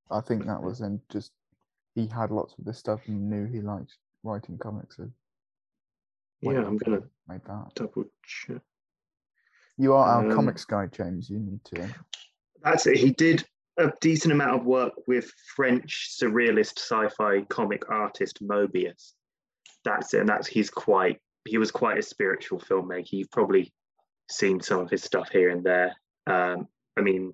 I 0.10 0.22
think 0.22 0.46
that 0.46 0.64
was 0.64 0.80
in 0.80 1.02
just 1.12 1.34
he 1.96 2.08
had 2.08 2.32
lots 2.32 2.56
of 2.58 2.66
this 2.66 2.78
stuff 2.78 3.02
and 3.08 3.30
knew 3.30 3.46
he 3.46 3.62
liked 3.62 3.98
writing 4.24 4.58
comics. 4.58 4.98
So 4.98 5.10
Yeah, 6.42 6.66
I'm 6.66 6.78
gonna 6.78 7.02
make 7.28 7.44
that. 7.46 7.72
double 7.76 8.06
check. 8.24 8.62
You 9.78 9.94
are 9.94 10.06
our 10.06 10.26
Um, 10.30 10.36
comics 10.36 10.66
guy, 10.66 10.88
James. 10.88 11.30
You 11.30 11.40
need 11.40 11.64
to. 11.66 11.94
That's 12.64 12.86
it. 12.88 12.98
He 12.98 13.12
did 13.12 13.46
a 13.78 13.92
decent 14.02 14.32
amount 14.34 14.60
of 14.60 14.66
work 14.66 14.94
with 15.08 15.32
French 15.56 16.10
surrealist 16.20 16.78
sci-fi 16.78 17.42
comic 17.46 17.90
artist 17.90 18.42
Moebius. 18.44 19.14
That's 19.84 20.14
it. 20.14 20.20
And 20.22 20.30
that's 20.30 20.48
he's 20.48 20.70
quite 20.70 21.20
he 21.46 21.58
was 21.58 21.72
quite 21.72 21.98
a 21.98 22.04
spiritual 22.04 22.60
filmmaker. 22.60 23.12
You've 23.14 23.32
probably 23.32 23.74
seen 24.30 24.60
some 24.62 24.80
of 24.80 24.92
his 24.92 25.04
stuff 25.04 25.30
here 25.30 25.50
and 25.50 25.64
there. 25.64 25.96
Um, 26.28 26.68
I 26.96 27.02
mean, 27.02 27.34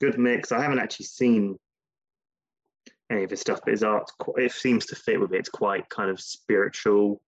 good 0.00 0.18
mix. 0.18 0.50
I 0.50 0.60
haven't 0.60 0.80
actually 0.80 1.06
seen 1.06 1.56
any 3.10 3.24
of 3.24 3.30
his 3.30 3.40
stuff, 3.40 3.60
but 3.64 3.72
his 3.72 3.82
art 3.82 4.10
it 4.36 4.52
seems 4.52 4.86
to 4.86 4.96
fit 4.96 5.20
with 5.20 5.32
it. 5.32 5.38
It's 5.38 5.48
quite 5.48 5.88
kind 5.88 6.10
of 6.10 6.20
spiritual 6.20 7.20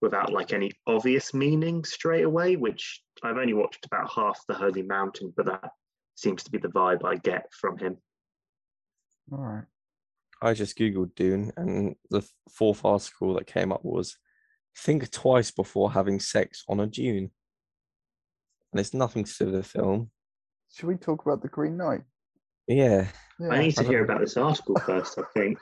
without 0.00 0.32
like 0.32 0.52
any 0.52 0.72
obvious 0.86 1.34
meaning 1.34 1.84
straight 1.84 2.24
away, 2.24 2.56
which 2.56 3.02
I've 3.22 3.36
only 3.36 3.54
watched 3.54 3.86
about 3.86 4.10
half 4.14 4.40
the 4.48 4.54
Holy 4.54 4.82
Mountain, 4.82 5.32
but 5.36 5.46
that 5.46 5.70
seems 6.14 6.42
to 6.44 6.50
be 6.50 6.58
the 6.58 6.68
vibe 6.68 7.04
I 7.04 7.16
get 7.16 7.46
from 7.52 7.78
him. 7.78 7.96
All 9.32 9.38
right. 9.38 9.64
I 10.40 10.54
just 10.54 10.78
googled 10.78 11.14
Dune, 11.16 11.52
and 11.56 11.96
the 12.10 12.22
fourth 12.50 12.84
article 12.84 13.34
that 13.34 13.46
came 13.46 13.72
up 13.72 13.84
was 13.84 14.16
think 14.76 15.10
twice 15.10 15.50
before 15.50 15.92
having 15.92 16.20
sex 16.20 16.64
on 16.68 16.80
a 16.80 16.86
dune. 16.86 17.30
And 18.72 18.80
it's 18.80 18.94
nothing 18.94 19.24
to 19.24 19.34
do 19.38 19.44
with 19.46 19.54
the 19.54 19.62
film. 19.62 20.10
Should 20.72 20.86
we 20.86 20.96
talk 20.96 21.24
about 21.24 21.42
the 21.42 21.48
Green 21.48 21.76
Knight? 21.76 22.02
Yeah, 22.68 23.08
Yeah. 23.40 23.48
I 23.50 23.58
need 23.60 23.76
to 23.76 23.84
hear 23.84 24.02
about 24.04 24.20
this 24.20 24.36
article 24.36 24.76
first, 24.84 25.18
I 25.18 25.22
think. 25.34 25.58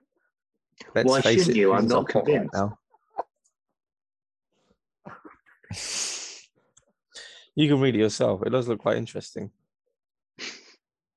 let's 0.94 1.08
Why 1.08 1.20
face 1.20 1.38
shouldn't 1.40 1.56
it. 1.56 1.60
you? 1.60 1.72
I'm 1.72 1.86
not 1.86 2.10
hot 2.10 2.26
right 2.26 2.48
convinced. 2.48 2.54
now. 2.54 2.78
you 7.54 7.68
can 7.68 7.80
read 7.80 7.94
it 7.94 7.98
yourself. 7.98 8.42
It 8.44 8.50
does 8.50 8.68
look 8.68 8.80
quite 8.80 8.96
interesting. 8.96 9.50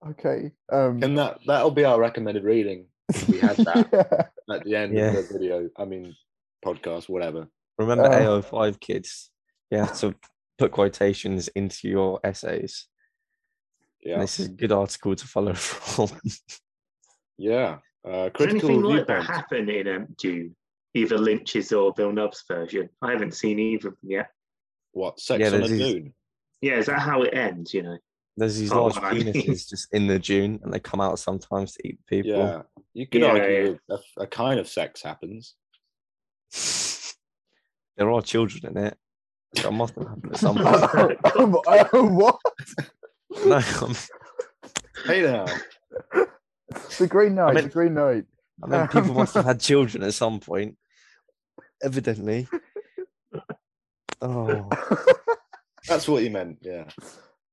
Okay. 0.07 0.51
Um, 0.71 1.01
And 1.03 1.17
that 1.17 1.39
that'll 1.45 1.71
be 1.71 1.83
our 1.85 1.99
recommended 1.99 2.43
reading. 2.43 2.87
We 3.27 3.39
had 3.39 3.57
that 3.57 3.89
yeah. 4.49 4.55
at 4.55 4.63
the 4.63 4.75
end 4.75 4.93
Yeah. 4.93 5.11
of 5.17 5.27
the 5.27 5.33
video. 5.33 5.69
I 5.77 5.85
mean, 5.85 6.15
podcast, 6.65 7.09
whatever. 7.09 7.47
Remember 7.77 8.05
Oh. 8.05 8.41
AO5 8.41 8.79
kids? 8.79 9.31
You 9.71 9.77
have 9.79 9.97
to 9.99 10.15
put 10.57 10.71
quotations 10.71 11.47
into 11.49 11.87
your 11.87 12.19
essays. 12.23 12.87
And 14.03 14.11
Yeah, 14.11 14.19
this 14.19 14.39
is 14.39 14.47
a 14.47 14.51
good 14.51 14.71
article 14.71 15.15
to 15.15 15.27
follow 15.27 15.53
from. 15.55 16.09
yeah. 17.37 17.77
Uh, 18.05 18.29
Does 18.29 18.31
critical 18.33 18.69
anything 18.69 18.81
like 18.83 19.07
that 19.07 19.25
happen 19.25 19.69
in 19.69 19.87
um, 19.87 20.07
Dune? 20.17 20.55
Either 20.93 21.17
Lynch's 21.17 21.71
or 21.73 21.93
Bill 21.93 22.07
Villeneuve's 22.11 22.43
version. 22.47 22.89
I 23.01 23.11
haven't 23.11 23.33
seen 23.35 23.59
either 23.59 23.89
of 23.89 23.95
them 24.01 24.11
yet. 24.11 24.29
What 24.93 25.19
sex 25.19 25.39
Yeah, 25.41 25.47
on 25.49 25.53
a 25.55 25.57
there's 25.59 25.69
these- 25.71 25.93
dune? 25.93 26.13
Yeah, 26.61 26.75
is 26.77 26.87
that 26.87 26.99
how 26.99 27.21
it 27.23 27.33
ends? 27.33 27.73
You 27.73 27.83
know, 27.83 27.97
There's 28.35 28.57
these 28.57 28.71
Oh, 28.71 28.83
large 28.87 28.97
I 28.97 29.13
mean- 29.13 29.27
penises 29.33 29.69
just 29.69 29.87
in 29.93 30.07
the 30.07 30.17
dune, 30.19 30.59
and 30.63 30.73
they 30.73 30.79
come 30.79 30.99
out 31.01 31.19
sometimes 31.19 31.73
to 31.73 31.87
eat 31.87 31.99
people. 32.07 32.31
Yeah, 32.31 32.61
you 32.93 33.05
could 33.07 33.21
Yeah, 33.21 33.27
argue 33.27 33.79
A, 33.89 33.97
a 34.17 34.27
kind 34.27 34.59
of 34.59 34.67
sex 34.67 35.01
happens. 35.03 35.55
There 37.97 38.09
are 38.09 38.21
children 38.21 38.65
in 38.77 38.85
it. 38.85 38.97
So 39.57 39.67
it 39.67 39.71
must 39.73 39.93
have 39.95 40.07
happened 40.07 40.31
at 40.31 40.39
some 40.39 40.55
point. 40.57 41.19
Oh, 41.93 42.05
what? 42.05 42.39
No, 43.45 43.55
I'm- 43.57 43.95
Hey 45.05 45.21
now, 45.21 45.45
The 46.97 47.07
Green 47.07 47.35
Knight. 47.35 47.55
mean- 47.55 47.63
the 47.65 47.69
Green 47.69 47.93
Knight. 47.93 48.25
I 48.61 48.67
mean, 48.67 48.87
people 48.89 49.13
must 49.13 49.33
have 49.35 49.45
had 49.45 49.59
children 49.61 50.03
at 50.03 50.13
some 50.13 50.39
point. 50.41 50.75
Evidently. 51.81 52.47
Oh, 54.21 54.67
that's 55.87 56.07
what 56.09 56.23
you 56.23 56.29
meant. 56.29 56.57
Yeah. 56.61 56.83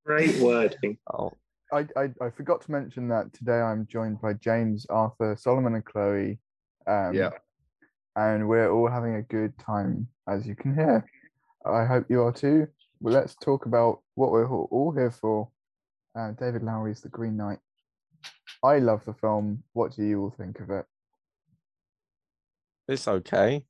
great 0.05 0.41
wording. 0.41 0.99
oh, 1.13 1.31
I, 1.73 1.87
I, 1.97 2.11
I 2.21 2.31
forgot 2.31 2.61
to 2.63 2.73
mention 2.73 3.07
that 3.09 3.33
today 3.33 3.61
I'm 3.61 3.87
joined 3.87 4.21
by 4.21 4.33
James, 4.35 4.85
Arthur, 4.91 5.37
Solomon, 5.39 5.75
and 5.75 5.85
Chloe. 5.85 6.39
Um, 6.89 7.15
Yeah. 7.15 7.31
And 8.17 8.49
we're 8.49 8.71
all 8.73 8.89
having 8.89 9.15
a 9.17 9.23
good 9.23 9.57
time, 9.59 10.09
as 10.29 10.47
you 10.47 10.57
can 10.57 10.75
hear. 10.75 11.05
I 11.65 11.85
hope 11.85 12.07
you 12.09 12.23
are 12.23 12.33
too. 12.33 12.67
Well, 13.01 13.15
let's 13.15 13.37
talk 13.37 13.67
about 13.67 14.01
what 14.15 14.33
we're 14.33 14.49
all 14.51 14.67
all 14.73 14.91
here 14.93 15.11
for. 15.11 15.49
Uh, 16.17 16.31
David 16.33 16.63
Lowery's 16.63 17.03
The 17.03 17.09
Green 17.11 17.37
Knight. 17.37 17.59
I 18.65 18.79
love 18.79 19.05
the 19.05 19.13
film. 19.13 19.63
What 19.75 19.95
do 19.95 20.03
you 20.03 20.23
all 20.23 20.35
think 20.37 20.61
of 20.61 20.71
it? 20.71 20.87
it's 22.89 23.09
okay. 23.09 23.65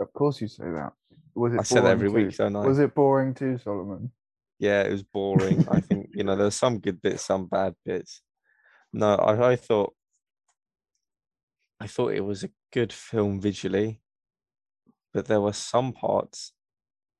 Of 0.00 0.12
course, 0.12 0.40
you 0.40 0.48
say 0.48 0.64
that. 0.64 0.92
Was 1.34 1.54
it 1.54 1.60
I 1.60 1.80
that 1.80 1.90
every 1.90 2.08
boring 2.08 2.26
week, 2.26 2.36
too? 2.36 2.44
don't 2.44 2.56
I? 2.56 2.66
Was 2.66 2.78
it 2.78 2.94
boring 2.94 3.34
too, 3.34 3.58
Solomon? 3.58 4.12
Yeah, 4.58 4.82
it 4.82 4.92
was 4.92 5.02
boring. 5.02 5.66
I 5.70 5.80
think, 5.80 6.10
you 6.14 6.24
know, 6.24 6.36
there's 6.36 6.54
some 6.54 6.78
good 6.78 7.02
bits, 7.02 7.24
some 7.24 7.46
bad 7.46 7.74
bits. 7.84 8.22
No, 8.92 9.14
I, 9.14 9.52
I 9.52 9.56
thought 9.56 9.92
I 11.80 11.86
thought 11.86 12.14
it 12.14 12.24
was 12.24 12.44
a 12.44 12.50
good 12.72 12.92
film 12.92 13.40
visually, 13.40 14.00
but 15.12 15.26
there 15.26 15.40
were 15.40 15.52
some 15.52 15.92
parts 15.92 16.52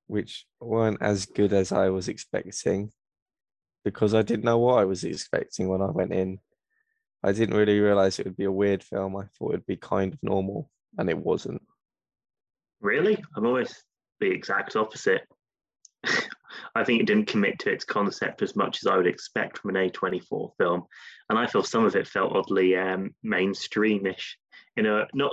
which 0.07 0.47
weren't 0.61 1.03
as 1.03 1.27
good 1.27 1.53
as 1.53 1.71
I 1.71 1.91
was 1.91 2.09
expecting 2.09 2.91
because 3.91 4.15
I 4.15 4.23
didn't 4.23 4.45
know 4.45 4.59
what 4.59 4.79
I 4.79 4.85
was 4.85 5.03
expecting 5.03 5.69
when 5.69 5.81
I 5.81 5.87
went 5.87 6.13
in. 6.13 6.41
I 7.23 7.33
didn't 7.33 7.57
really 7.57 7.81
realize 7.81 8.19
it 8.19 8.27
would 8.27 8.37
be 8.37 8.45
a 8.45 8.53
weird 8.53 8.85
film. 8.85 9.17
I 9.17 9.25
thought 9.25 9.55
it'd 9.55 9.67
be 9.67 9.77
kind 9.77 10.13
of 10.13 10.23
normal, 10.23 10.71
and 10.99 11.09
it 11.09 11.17
wasn't. 11.17 11.63
Really? 12.81 13.23
I'm 13.35 13.47
always 13.47 13.83
the 14.21 14.31
exact 14.31 14.77
opposite. 14.77 15.23
I 16.75 16.85
think 16.85 17.01
it 17.01 17.07
didn't 17.07 17.29
commit 17.29 17.59
to 17.61 17.71
its 17.71 17.85
concept 17.85 18.43
as 18.43 18.55
much 18.55 18.79
as 18.83 18.87
I 18.87 18.97
would 18.97 19.07
expect 19.07 19.59
from 19.59 19.75
an 19.75 19.91
A24 19.91 20.51
film, 20.59 20.85
and 21.31 21.39
I 21.39 21.47
feel 21.47 21.63
some 21.63 21.85
of 21.85 21.97
it 21.97 22.07
felt 22.07 22.37
oddly 22.37 22.77
um, 22.77 23.15
mainstreamish. 23.25 24.35
You 24.77 24.83
know, 24.83 25.07
not 25.15 25.33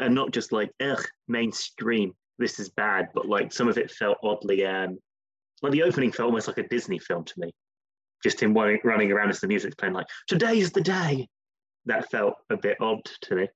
and 0.00 0.14
not 0.14 0.32
just 0.32 0.52
like 0.52 0.70
ugh 0.80 1.04
mainstream. 1.28 2.14
This 2.38 2.58
is 2.58 2.70
bad, 2.70 3.08
but 3.14 3.28
like 3.28 3.52
some 3.52 3.68
of 3.68 3.76
it 3.76 3.90
felt 3.90 4.18
oddly 4.22 4.64
um, 4.64 4.98
like 5.62 5.72
the 5.72 5.82
opening 5.82 6.12
felt 6.12 6.26
almost 6.26 6.48
like 6.48 6.58
a 6.58 6.68
Disney 6.68 6.98
film 6.98 7.24
to 7.24 7.34
me. 7.36 7.52
Just 8.22 8.40
him 8.42 8.54
running, 8.54 8.78
running 8.84 9.10
around 9.12 9.30
as 9.30 9.40
the 9.40 9.48
music's 9.48 9.74
playing, 9.76 9.94
like 9.94 10.06
today's 10.26 10.72
the 10.72 10.80
day. 10.82 11.28
That 11.86 12.10
felt 12.10 12.34
a 12.50 12.56
bit 12.56 12.76
odd 12.80 13.00
to 13.22 13.34
me. 13.36 13.48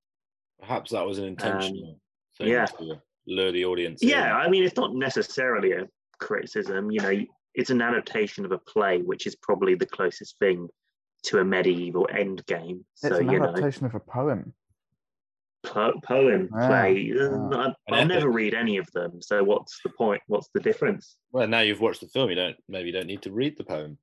Perhaps 0.60 0.92
that 0.92 1.04
was 1.06 1.18
an 1.18 1.26
intentional 1.26 1.98
thing 2.38 2.46
um, 2.46 2.52
yeah. 2.52 2.64
to 2.66 3.00
lure 3.26 3.52
the 3.52 3.64
audience. 3.66 4.02
in. 4.02 4.08
Yeah, 4.08 4.34
I 4.36 4.48
mean, 4.48 4.64
it's 4.64 4.76
not 4.76 4.94
necessarily 4.94 5.72
a 5.72 5.86
criticism. 6.18 6.90
You 6.90 7.00
know, 7.00 7.20
it's 7.54 7.70
an 7.70 7.82
adaptation 7.82 8.44
of 8.46 8.52
a 8.52 8.58
play, 8.58 9.02
which 9.02 9.26
is 9.26 9.36
probably 9.36 9.74
the 9.74 9.86
closest 9.86 10.38
thing 10.38 10.68
to 11.24 11.38
a 11.40 11.44
medieval 11.44 12.08
end 12.12 12.44
game. 12.46 12.84
It's 12.94 13.02
So 13.02 13.16
an 13.16 13.30
you 13.30 13.38
know, 13.38 13.48
adaptation 13.48 13.84
of 13.86 13.94
a 13.94 14.00
poem. 14.00 14.54
po- 15.64 16.00
poem, 16.02 16.48
Yeah, 16.58 16.68
play. 16.68 16.98
yeah. 16.98 17.28
I- 17.52 17.66
An 17.66 17.74
I'll 17.90 18.06
never 18.06 18.30
read 18.30 18.54
any 18.54 18.78
of 18.78 18.90
them. 18.92 19.20
So 19.20 19.42
what's 19.44 19.80
the 19.82 19.90
point? 19.90 20.22
What's 20.28 20.48
the 20.54 20.60
difference? 20.60 21.16
Well, 21.32 21.46
now 21.46 21.60
you've 21.60 21.80
watched 21.80 22.00
the 22.00 22.08
film, 22.08 22.30
you 22.30 22.36
don't 22.36 22.56
maybe 22.68 22.86
you 22.88 22.92
don't 22.94 23.06
need 23.06 23.22
to 23.22 23.32
read 23.32 23.56
the 23.58 23.64
poem. 23.64 23.98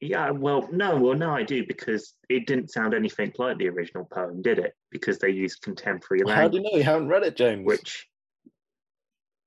Yeah, 0.00 0.30
well, 0.30 0.68
no, 0.70 0.96
well, 0.96 1.14
no, 1.16 1.30
I 1.30 1.42
do 1.42 1.66
because 1.66 2.14
it 2.28 2.46
didn't 2.46 2.70
sound 2.70 2.94
anything 2.94 3.32
like 3.38 3.58
the 3.58 3.68
original 3.68 4.04
poem, 4.04 4.42
did 4.42 4.58
it? 4.58 4.74
Because 4.90 5.18
they 5.18 5.30
used 5.30 5.62
contemporary 5.62 6.22
language. 6.22 6.36
How 6.42 6.48
do 6.48 6.56
you 6.58 6.62
know 6.62 6.76
you 6.76 6.84
haven't 6.84 7.08
read 7.08 7.24
it, 7.24 7.36
James? 7.36 7.66
which 7.66 8.06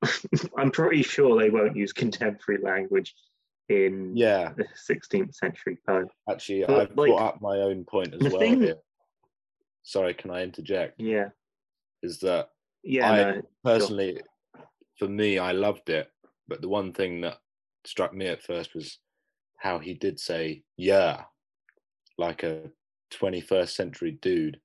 I'm 0.58 0.72
pretty 0.72 1.04
sure 1.04 1.40
they 1.40 1.50
won't 1.50 1.76
use 1.76 1.94
contemporary 1.94 2.62
language 2.62 3.14
in 3.70 4.16
yeah, 4.16 4.52
the 4.58 4.66
16th 4.90 5.34
century 5.36 5.78
poem. 5.88 6.08
actually, 6.30 6.66
But, 6.68 6.82
I've 6.82 6.98
like, 6.98 7.10
brought 7.10 7.22
up 7.36 7.42
my 7.42 7.58
own 7.58 7.86
point 7.86 8.14
as 8.14 8.20
well. 8.32 8.40
thing- 8.40 8.62
Here. 8.62 8.76
Sorry, 9.84 10.14
can 10.14 10.32
I 10.32 10.44
interject? 10.44 11.00
Yeah, 11.00 11.30
Is 12.04 12.20
that 12.20 12.50
yeah, 12.84 13.12
I 13.12 13.16
no, 13.18 13.42
personally, 13.64 14.22
for 15.00 15.08
me, 15.08 15.40
I 15.40 15.54
loved 15.54 15.90
it. 15.90 16.08
But 16.48 16.62
the 16.62 16.70
one 16.70 16.94
thing 16.94 17.22
that 17.22 17.38
struck 17.86 18.14
me 18.14 18.28
at 18.28 18.44
first 18.44 18.76
was 18.76 19.00
how 19.62 19.80
he 19.80 19.94
did 19.94 20.20
say 20.20 20.64
"yeah," 20.78 21.24
like 22.18 22.44
a 22.44 22.72
21st 23.14 23.70
century 23.70 24.18
dude, 24.22 24.60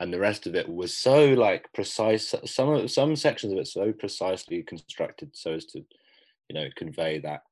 and 0.00 0.12
the 0.12 0.18
rest 0.18 0.46
of 0.46 0.54
it 0.54 0.68
was 0.68 0.96
so 0.96 1.26
like 1.34 1.72
precise. 1.72 2.34
Some 2.44 2.68
of 2.70 2.90
some 2.90 3.16
sections 3.16 3.52
of 3.52 3.58
it 3.58 3.68
so 3.68 3.92
precisely 3.92 4.62
constructed 4.62 5.30
so 5.34 5.52
as 5.52 5.66
to, 5.66 5.78
you 6.48 6.54
know, 6.54 6.68
convey 6.76 7.20
that 7.20 7.42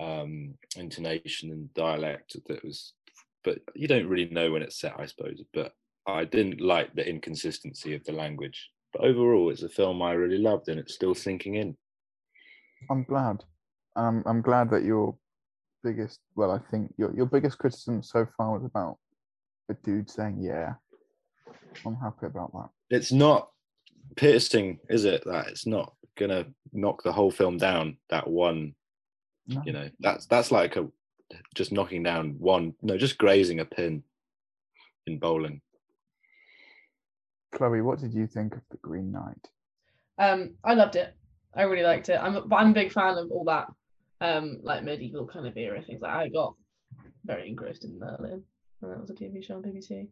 um, 0.00 0.54
intonation 0.76 1.50
and 1.52 1.72
dialect 1.74 2.36
that 2.48 2.64
was 2.64 2.92
but 3.46 3.60
you 3.74 3.86
don't 3.86 4.08
really 4.08 4.28
know 4.28 4.50
when 4.50 4.62
it's 4.62 4.80
set, 4.80 4.98
I 4.98 5.06
suppose. 5.06 5.40
But 5.54 5.72
I 6.06 6.24
didn't 6.24 6.60
like 6.60 6.94
the 6.94 7.08
inconsistency 7.08 7.94
of 7.94 8.04
the 8.04 8.12
language. 8.12 8.70
But 8.92 9.02
overall, 9.02 9.50
it's 9.50 9.62
a 9.62 9.68
film 9.68 10.02
I 10.02 10.12
really 10.12 10.38
loved, 10.38 10.68
and 10.68 10.80
it's 10.80 10.94
still 10.94 11.14
sinking 11.14 11.54
in. 11.54 11.76
I'm 12.90 13.04
glad. 13.04 13.44
Um, 13.94 14.22
I'm 14.26 14.42
glad 14.42 14.70
that 14.70 14.82
your 14.82 15.16
biggest, 15.82 16.20
well, 16.34 16.50
I 16.50 16.58
think 16.70 16.92
your 16.96 17.14
your 17.14 17.26
biggest 17.26 17.58
criticism 17.58 18.02
so 18.02 18.26
far 18.36 18.52
was 18.54 18.64
about 18.64 18.98
a 19.68 19.74
dude 19.74 20.10
saying 20.10 20.38
yeah. 20.40 20.74
I'm 21.84 21.96
happy 21.96 22.26
about 22.26 22.52
that. 22.52 22.70
It's 22.90 23.12
not 23.12 23.50
piercing, 24.16 24.78
is 24.88 25.04
it? 25.04 25.24
That 25.24 25.48
it's 25.48 25.66
not 25.66 25.92
gonna 26.16 26.46
knock 26.72 27.02
the 27.02 27.12
whole 27.12 27.30
film 27.30 27.58
down. 27.58 27.98
That 28.10 28.28
one, 28.28 28.74
No. 29.46 29.62
you 29.64 29.72
know, 29.72 29.90
that's 30.00 30.26
that's 30.26 30.50
like 30.50 30.76
a 30.76 30.88
just 31.54 31.72
knocking 31.72 32.02
down 32.02 32.36
one. 32.38 32.74
No, 32.82 32.96
just 32.96 33.18
grazing 33.18 33.60
a 33.60 33.64
pin 33.64 34.02
in 35.06 35.18
bowling. 35.18 35.60
Chloe, 37.52 37.80
what 37.80 37.98
did 37.98 38.14
you 38.14 38.26
think 38.26 38.54
of 38.54 38.62
the 38.70 38.76
Green 38.78 39.12
Knight? 39.12 39.48
Um, 40.18 40.54
I 40.64 40.74
loved 40.74 40.96
it. 40.96 41.14
I 41.54 41.62
really 41.62 41.82
liked 41.82 42.08
it. 42.08 42.20
I'm, 42.20 42.48
but 42.48 42.56
I'm 42.56 42.70
a 42.70 42.74
big 42.74 42.92
fan 42.92 43.16
of 43.16 43.30
all 43.30 43.44
that, 43.44 43.68
um, 44.20 44.58
like 44.62 44.84
medieval 44.84 45.26
kind 45.26 45.46
of 45.46 45.56
era 45.56 45.82
things. 45.82 46.02
Like 46.02 46.14
I 46.14 46.28
got 46.28 46.54
very 47.24 47.48
engrossed 47.48 47.84
in 47.84 47.98
Merlin, 47.98 48.42
and 48.82 48.90
that 48.90 49.00
was 49.00 49.10
a 49.10 49.14
TV 49.14 49.44
show 49.44 49.56
on 49.56 49.62
BBC. 49.62 50.08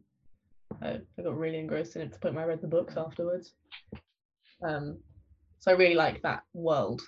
I, 0.81 0.99
I 1.17 1.21
got 1.21 1.37
really 1.37 1.59
engrossed 1.59 1.95
in 1.95 2.01
it 2.01 2.05
to 2.05 2.11
the 2.13 2.19
point 2.19 2.35
where 2.35 2.43
I 2.43 2.47
read 2.47 2.61
the 2.61 2.67
books 2.67 2.97
afterwards. 2.97 3.53
Um, 4.63 4.97
so 5.59 5.71
I 5.71 5.75
really 5.75 5.95
like 5.95 6.21
that 6.23 6.43
world. 6.53 7.01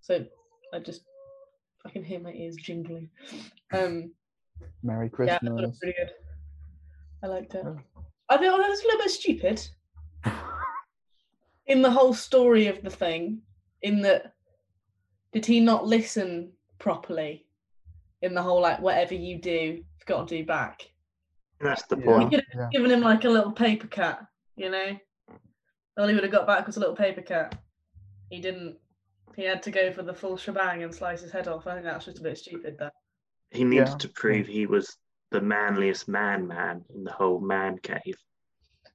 So 0.00 0.24
I 0.72 0.78
just, 0.78 1.02
I 1.86 1.90
can 1.90 2.04
hear 2.04 2.20
my 2.20 2.32
ears 2.32 2.56
jingling. 2.56 3.08
Um, 3.72 4.12
Merry 4.82 5.10
yeah, 5.20 5.36
I 5.36 5.38
thought 5.38 5.46
it 5.46 5.50
was 5.50 5.60
Christmas. 5.60 5.78
pretty 5.78 5.98
good. 5.98 6.10
I 7.22 7.26
liked 7.26 7.54
it. 7.54 7.64
Oh. 7.64 7.78
I 8.28 8.36
thought 8.36 8.60
it 8.60 8.68
was 8.68 8.80
a 8.80 8.84
little 8.84 9.00
bit 9.00 9.10
stupid 9.10 9.68
in 11.66 11.82
the 11.82 11.90
whole 11.90 12.14
story 12.14 12.66
of 12.66 12.82
the 12.82 12.90
thing. 12.90 13.40
In 13.82 14.02
that, 14.02 14.34
did 15.32 15.46
he 15.46 15.60
not 15.60 15.86
listen 15.86 16.52
properly? 16.78 17.44
In 18.22 18.34
the 18.34 18.42
whole 18.42 18.60
like 18.60 18.80
whatever 18.80 19.14
you 19.14 19.38
do, 19.40 19.50
you've 19.50 20.06
got 20.06 20.26
to 20.26 20.38
do 20.38 20.44
back. 20.44 20.90
That's 21.60 21.82
the 21.84 21.96
Yeah, 21.98 22.04
point. 22.04 22.30
could 22.30 22.44
yeah. 22.54 22.68
Giving 22.72 22.90
him 22.90 23.00
like 23.00 23.24
a 23.24 23.28
little 23.28 23.52
paper 23.52 23.86
cut, 23.86 24.20
you 24.56 24.70
know. 24.70 24.98
All 25.96 26.08
he 26.08 26.14
would 26.14 26.24
have 26.24 26.32
got 26.32 26.46
back 26.46 26.66
was 26.66 26.76
a 26.76 26.80
little 26.80 26.96
paper 26.96 27.22
cut. 27.22 27.56
He 28.30 28.40
didn't. 28.40 28.76
He 29.36 29.44
had 29.44 29.62
to 29.64 29.70
go 29.70 29.92
for 29.92 30.02
the 30.02 30.14
full 30.14 30.36
shebang 30.36 30.82
and 30.82 30.92
slice 30.92 31.20
his 31.22 31.30
head 31.30 31.46
off. 31.46 31.66
I 31.66 31.74
think 31.74 31.84
that's 31.84 32.06
just 32.06 32.18
a 32.18 32.22
bit 32.22 32.38
stupid. 32.38 32.76
Though. 32.78 32.90
He 33.50 33.64
needed 33.64 33.88
Yeah, 33.88 33.94
to 33.98 34.08
prove 34.08 34.46
he 34.46 34.66
was 34.66 34.96
the 35.30 35.40
manliest 35.40 36.08
man 36.08 36.46
man 36.46 36.84
in 36.94 37.04
the 37.04 37.12
whole 37.12 37.40
man 37.40 37.78
cave. 37.78 38.16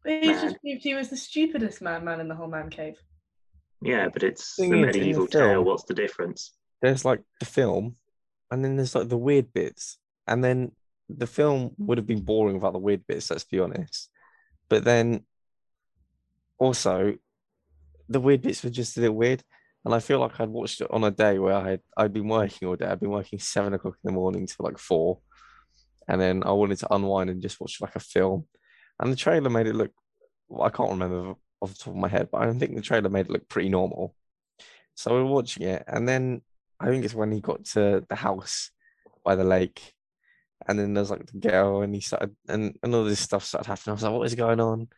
But 0.03 0.21
he's 0.21 0.37
Man. 0.37 0.49
just 0.49 0.61
proved 0.61 0.83
he 0.83 0.95
was 0.95 1.09
the 1.09 1.17
stupidest 1.17 1.81
man 1.81 2.03
man 2.03 2.19
in 2.19 2.27
the 2.27 2.35
whole 2.35 2.49
man 2.49 2.69
cave. 2.69 2.97
Yeah, 3.83 4.07
but 4.07 4.23
it's 4.23 4.55
Thing 4.55 4.69
the 4.69 4.77
is, 4.77 4.83
in 4.83 4.91
the 4.91 4.99
medieval 4.99 5.27
tale. 5.27 5.63
What's 5.63 5.83
the 5.83 5.93
difference? 5.93 6.53
There's 6.81 7.03
like 7.03 7.21
the 7.39 7.45
film, 7.45 7.97
and 8.49 8.63
then 8.63 8.77
there's 8.77 8.95
like 8.95 9.09
the 9.09 9.17
weird 9.17 9.51
bits, 9.53 9.97
and 10.27 10.43
then 10.43 10.71
the 11.09 11.27
film 11.27 11.71
would 11.77 11.97
have 11.97 12.07
been 12.07 12.21
boring 12.21 12.55
without 12.55 12.73
the 12.73 12.79
weird 12.79 13.05
bits. 13.05 13.29
Let's 13.29 13.43
be 13.43 13.59
honest. 13.59 14.09
But 14.69 14.85
then 14.85 15.25
also, 16.57 17.15
the 18.07 18.21
weird 18.21 18.41
bits 18.41 18.63
were 18.63 18.69
just 18.69 18.97
a 18.97 19.01
little 19.01 19.15
weird. 19.15 19.43
And 19.85 19.93
I 19.93 19.99
feel 19.99 20.19
like 20.19 20.39
I'd 20.39 20.47
watched 20.47 20.79
it 20.79 20.87
on 20.89 21.03
a 21.03 21.11
day 21.11 21.37
where 21.39 21.55
I 21.55 21.71
had 21.71 21.81
I'd 21.97 22.13
been 22.13 22.29
working 22.29 22.69
all 22.69 22.77
day. 22.77 22.85
I'd 22.85 23.01
been 23.01 23.09
working 23.09 23.39
seven 23.39 23.73
o'clock 23.73 23.95
in 24.01 24.07
the 24.07 24.13
morning 24.13 24.47
till 24.47 24.63
like 24.63 24.77
four, 24.77 25.19
and 26.07 26.21
then 26.21 26.43
I 26.45 26.53
wanted 26.53 26.79
to 26.79 26.93
unwind 26.93 27.29
and 27.29 27.41
just 27.41 27.59
watch 27.59 27.81
like 27.81 27.97
a 27.97 27.99
film. 27.99 28.45
And 28.99 29.11
the 29.11 29.17
trailer 29.17 29.49
made 29.49 29.67
it 29.67 29.75
look. 29.75 29.91
I 30.61 30.69
can't 30.69 30.91
remember 30.91 31.33
off 31.63 31.73
the 31.73 31.83
top 31.85 31.93
of 31.93 31.99
my 31.99 32.07
head, 32.07 32.29
but 32.31 32.41
I 32.41 32.53
think 32.53 32.75
the 32.75 32.81
trailer 32.81 33.09
made 33.09 33.27
it 33.27 33.31
look 33.31 33.47
pretty 33.47 33.69
normal. 33.69 34.15
So 34.95 35.15
we 35.15 35.23
we're 35.23 35.29
watching 35.29 35.63
it, 35.63 35.83
and 35.87 36.07
then 36.07 36.41
I 36.79 36.87
think 36.87 37.05
it's 37.05 37.15
when 37.15 37.31
he 37.31 37.41
got 37.41 37.65
to 37.65 38.05
the 38.07 38.15
house 38.15 38.71
by 39.23 39.35
the 39.35 39.43
lake, 39.43 39.93
and 40.67 40.77
then 40.77 40.93
there's 40.93 41.09
like 41.09 41.25
the 41.25 41.39
girl, 41.39 41.81
and 41.81 41.95
he 41.95 42.01
started, 42.01 42.35
and, 42.47 42.77
and 42.83 42.93
all 42.93 43.05
this 43.05 43.19
stuff 43.19 43.43
started 43.43 43.67
happening. 43.67 43.91
I 43.91 43.93
was 43.93 44.03
like, 44.03 44.13
what 44.13 44.27
is 44.27 44.35
going 44.35 44.59
on? 44.59 44.89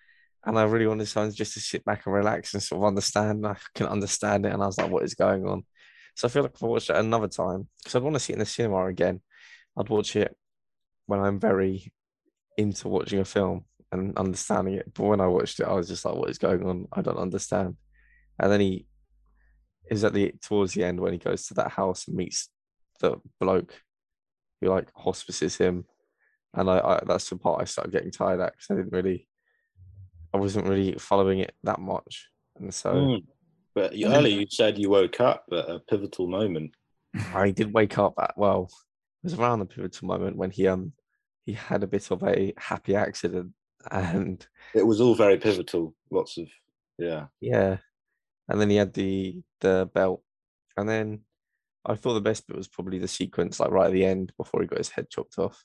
And 0.43 0.59
I 0.59 0.63
really 0.63 0.87
wanted 0.87 1.07
someone 1.07 1.31
just 1.31 1.53
to 1.53 1.59
sit 1.59 1.85
back 1.85 2.05
and 2.05 2.13
relax 2.13 2.53
and 2.53 2.61
sort 2.61 2.81
of 2.81 2.87
understand. 2.87 3.47
I 3.47 3.55
couldn't 3.73 3.91
understand 3.91 4.45
it, 4.45 4.53
and 4.53 4.61
I 4.61 4.65
was 4.65 4.77
like, 4.77 4.91
what 4.91 5.03
is 5.03 5.13
going 5.13 5.47
on? 5.47 5.63
So 6.15 6.27
I 6.27 6.31
feel 6.31 6.43
like 6.43 6.55
if 6.55 6.63
I 6.63 6.67
watched 6.67 6.89
it 6.89 6.95
another 6.95 7.27
time, 7.27 7.67
because 7.77 7.95
I'd 7.95 8.03
want 8.03 8.15
to 8.15 8.19
see 8.19 8.33
it 8.33 8.35
in 8.35 8.39
the 8.39 8.45
cinema 8.45 8.85
again, 8.85 9.21
I'd 9.77 9.89
watch 9.89 10.15
it 10.15 10.35
when 11.05 11.19
I'm 11.19 11.39
very 11.39 11.91
into 12.57 12.87
watching 12.87 13.19
a 13.19 13.25
film 13.25 13.65
and 13.99 14.17
understanding 14.17 14.75
it. 14.75 14.93
But 14.93 15.03
when 15.03 15.21
I 15.21 15.27
watched 15.27 15.59
it, 15.59 15.67
I 15.67 15.73
was 15.73 15.87
just 15.87 16.05
like, 16.05 16.15
what 16.15 16.29
is 16.29 16.37
going 16.37 16.63
on? 16.67 16.87
I 16.93 17.01
don't 17.01 17.17
understand. 17.17 17.75
And 18.39 18.51
then 18.51 18.59
he 18.59 18.85
is 19.89 20.03
at 20.03 20.13
the 20.13 20.33
towards 20.41 20.73
the 20.73 20.83
end 20.83 20.99
when 20.99 21.13
he 21.13 21.19
goes 21.19 21.47
to 21.47 21.53
that 21.55 21.71
house 21.71 22.07
and 22.07 22.17
meets 22.17 22.49
the 22.99 23.17
bloke 23.39 23.81
who 24.61 24.69
like 24.69 24.89
hospices 24.95 25.57
him. 25.57 25.85
And 26.53 26.69
I, 26.69 26.79
I 26.79 27.03
that's 27.05 27.29
the 27.29 27.37
part 27.37 27.61
I 27.61 27.65
started 27.65 27.91
getting 27.91 28.11
tired 28.11 28.39
at 28.39 28.53
because 28.53 28.67
I 28.71 28.75
didn't 28.75 28.93
really 28.93 29.27
I 30.33 30.37
wasn't 30.37 30.67
really 30.67 30.93
following 30.93 31.39
it 31.39 31.53
that 31.63 31.79
much. 31.79 32.29
And 32.57 32.73
so 32.73 32.93
Mm. 32.93 33.23
But 33.73 33.91
earlier 33.91 34.39
you 34.39 34.47
said 34.49 34.77
you 34.77 34.89
woke 34.89 35.19
up 35.19 35.43
at 35.51 35.69
a 35.69 35.79
pivotal 35.79 36.27
moment. 36.27 36.71
I 37.33 37.51
did 37.51 37.73
wake 37.73 37.97
up 37.97 38.13
at 38.19 38.37
well, 38.37 38.69
it 39.23 39.25
was 39.25 39.33
around 39.33 39.59
the 39.59 39.65
pivotal 39.65 40.07
moment 40.07 40.37
when 40.37 40.49
he 40.49 40.67
um 40.67 40.93
he 41.45 41.53
had 41.53 41.83
a 41.83 41.87
bit 41.87 42.09
of 42.09 42.23
a 42.23 42.53
happy 42.57 42.95
accident 42.95 43.51
and 43.91 44.45
It 44.73 44.85
was 44.85 45.01
all 45.01 45.15
very 45.15 45.37
pivotal. 45.37 45.93
Lots 46.11 46.37
of 46.37 46.47
yeah. 46.97 47.25
yeah. 47.41 47.77
And 48.47 48.61
then 48.61 48.69
he 48.69 48.75
had 48.75 48.93
the 48.93 49.41
the 49.61 49.89
belt. 49.93 50.21
And 50.77 50.87
then 50.87 51.21
I 51.85 51.95
thought 51.95 52.13
the 52.13 52.21
best 52.21 52.47
bit 52.47 52.57
was 52.57 52.67
probably 52.67 52.99
the 52.99 53.07
sequence, 53.07 53.59
like 53.59 53.71
right 53.71 53.87
at 53.87 53.93
the 53.93 54.05
end 54.05 54.33
before 54.37 54.61
he 54.61 54.67
got 54.67 54.77
his 54.79 54.89
head 54.89 55.09
chopped 55.09 55.37
off. 55.37 55.63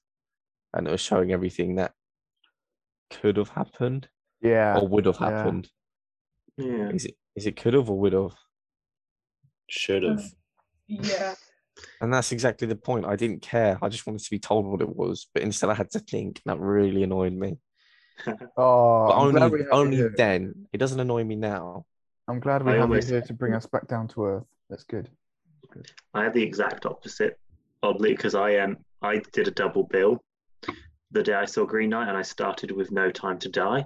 And 0.72 0.86
it 0.86 0.90
was 0.90 1.00
showing 1.00 1.32
everything 1.32 1.76
that 1.76 1.92
could 3.10 3.36
have 3.36 3.48
happened 3.50 4.08
Yeah, 4.40 4.78
or 4.78 4.86
would 4.88 5.06
have 5.06 5.18
yeah. 5.20 5.30
happened. 5.30 5.68
Yeah. 6.56 6.90
Is 6.90 7.06
it 7.06 7.16
is 7.36 7.46
it 7.46 7.56
could 7.56 7.74
have 7.74 7.90
or 7.90 7.98
would 7.98 8.12
have? 8.12 8.34
Should 9.68 10.02
have. 10.04 10.22
Mm. 10.90 11.08
Yeah. 11.08 11.34
And 12.02 12.12
that's 12.12 12.30
exactly 12.32 12.66
the 12.66 12.76
point. 12.76 13.06
I 13.06 13.16
didn't 13.16 13.40
care. 13.40 13.78
I 13.80 13.88
just 13.88 14.06
wanted 14.06 14.22
to 14.22 14.30
be 14.30 14.38
told 14.38 14.66
what 14.66 14.82
it 14.82 14.94
was, 14.94 15.28
but 15.32 15.42
instead 15.42 15.70
I 15.70 15.74
had 15.74 15.90
to 15.92 15.98
think. 16.00 16.42
That 16.44 16.60
really 16.60 17.02
annoyed 17.02 17.32
me. 17.32 17.56
Oh, 18.56 19.06
But 19.08 19.16
only 19.16 19.34
we 19.34 19.40
have 19.40 19.52
you 19.52 19.68
only 19.72 20.08
then. 20.16 20.66
It 20.72 20.78
doesn't 20.78 21.00
annoy 21.00 21.24
me 21.24 21.36
now. 21.36 21.86
I'm 22.28 22.40
glad 22.40 22.64
we 22.64 22.72
I 22.72 22.76
have 22.76 22.90
you 22.90 23.00
here 23.00 23.22
to 23.22 23.32
bring 23.32 23.54
us 23.54 23.66
back 23.66 23.88
down 23.88 24.08
to 24.08 24.24
earth. 24.24 24.44
That's 24.68 24.84
good. 24.84 25.08
I 26.14 26.24
had 26.24 26.34
the 26.34 26.42
exact 26.42 26.86
opposite, 26.86 27.38
oddly, 27.82 28.10
because 28.10 28.34
I 28.34 28.56
um 28.56 28.76
I 29.02 29.20
did 29.32 29.48
a 29.48 29.50
double 29.50 29.84
bill 29.84 30.22
the 31.10 31.22
day 31.22 31.34
I 31.34 31.44
saw 31.44 31.64
Green 31.64 31.90
Knight, 31.90 32.08
and 32.08 32.16
I 32.16 32.22
started 32.22 32.70
with 32.70 32.92
No 32.92 33.10
Time 33.10 33.38
to 33.40 33.48
Die, 33.48 33.84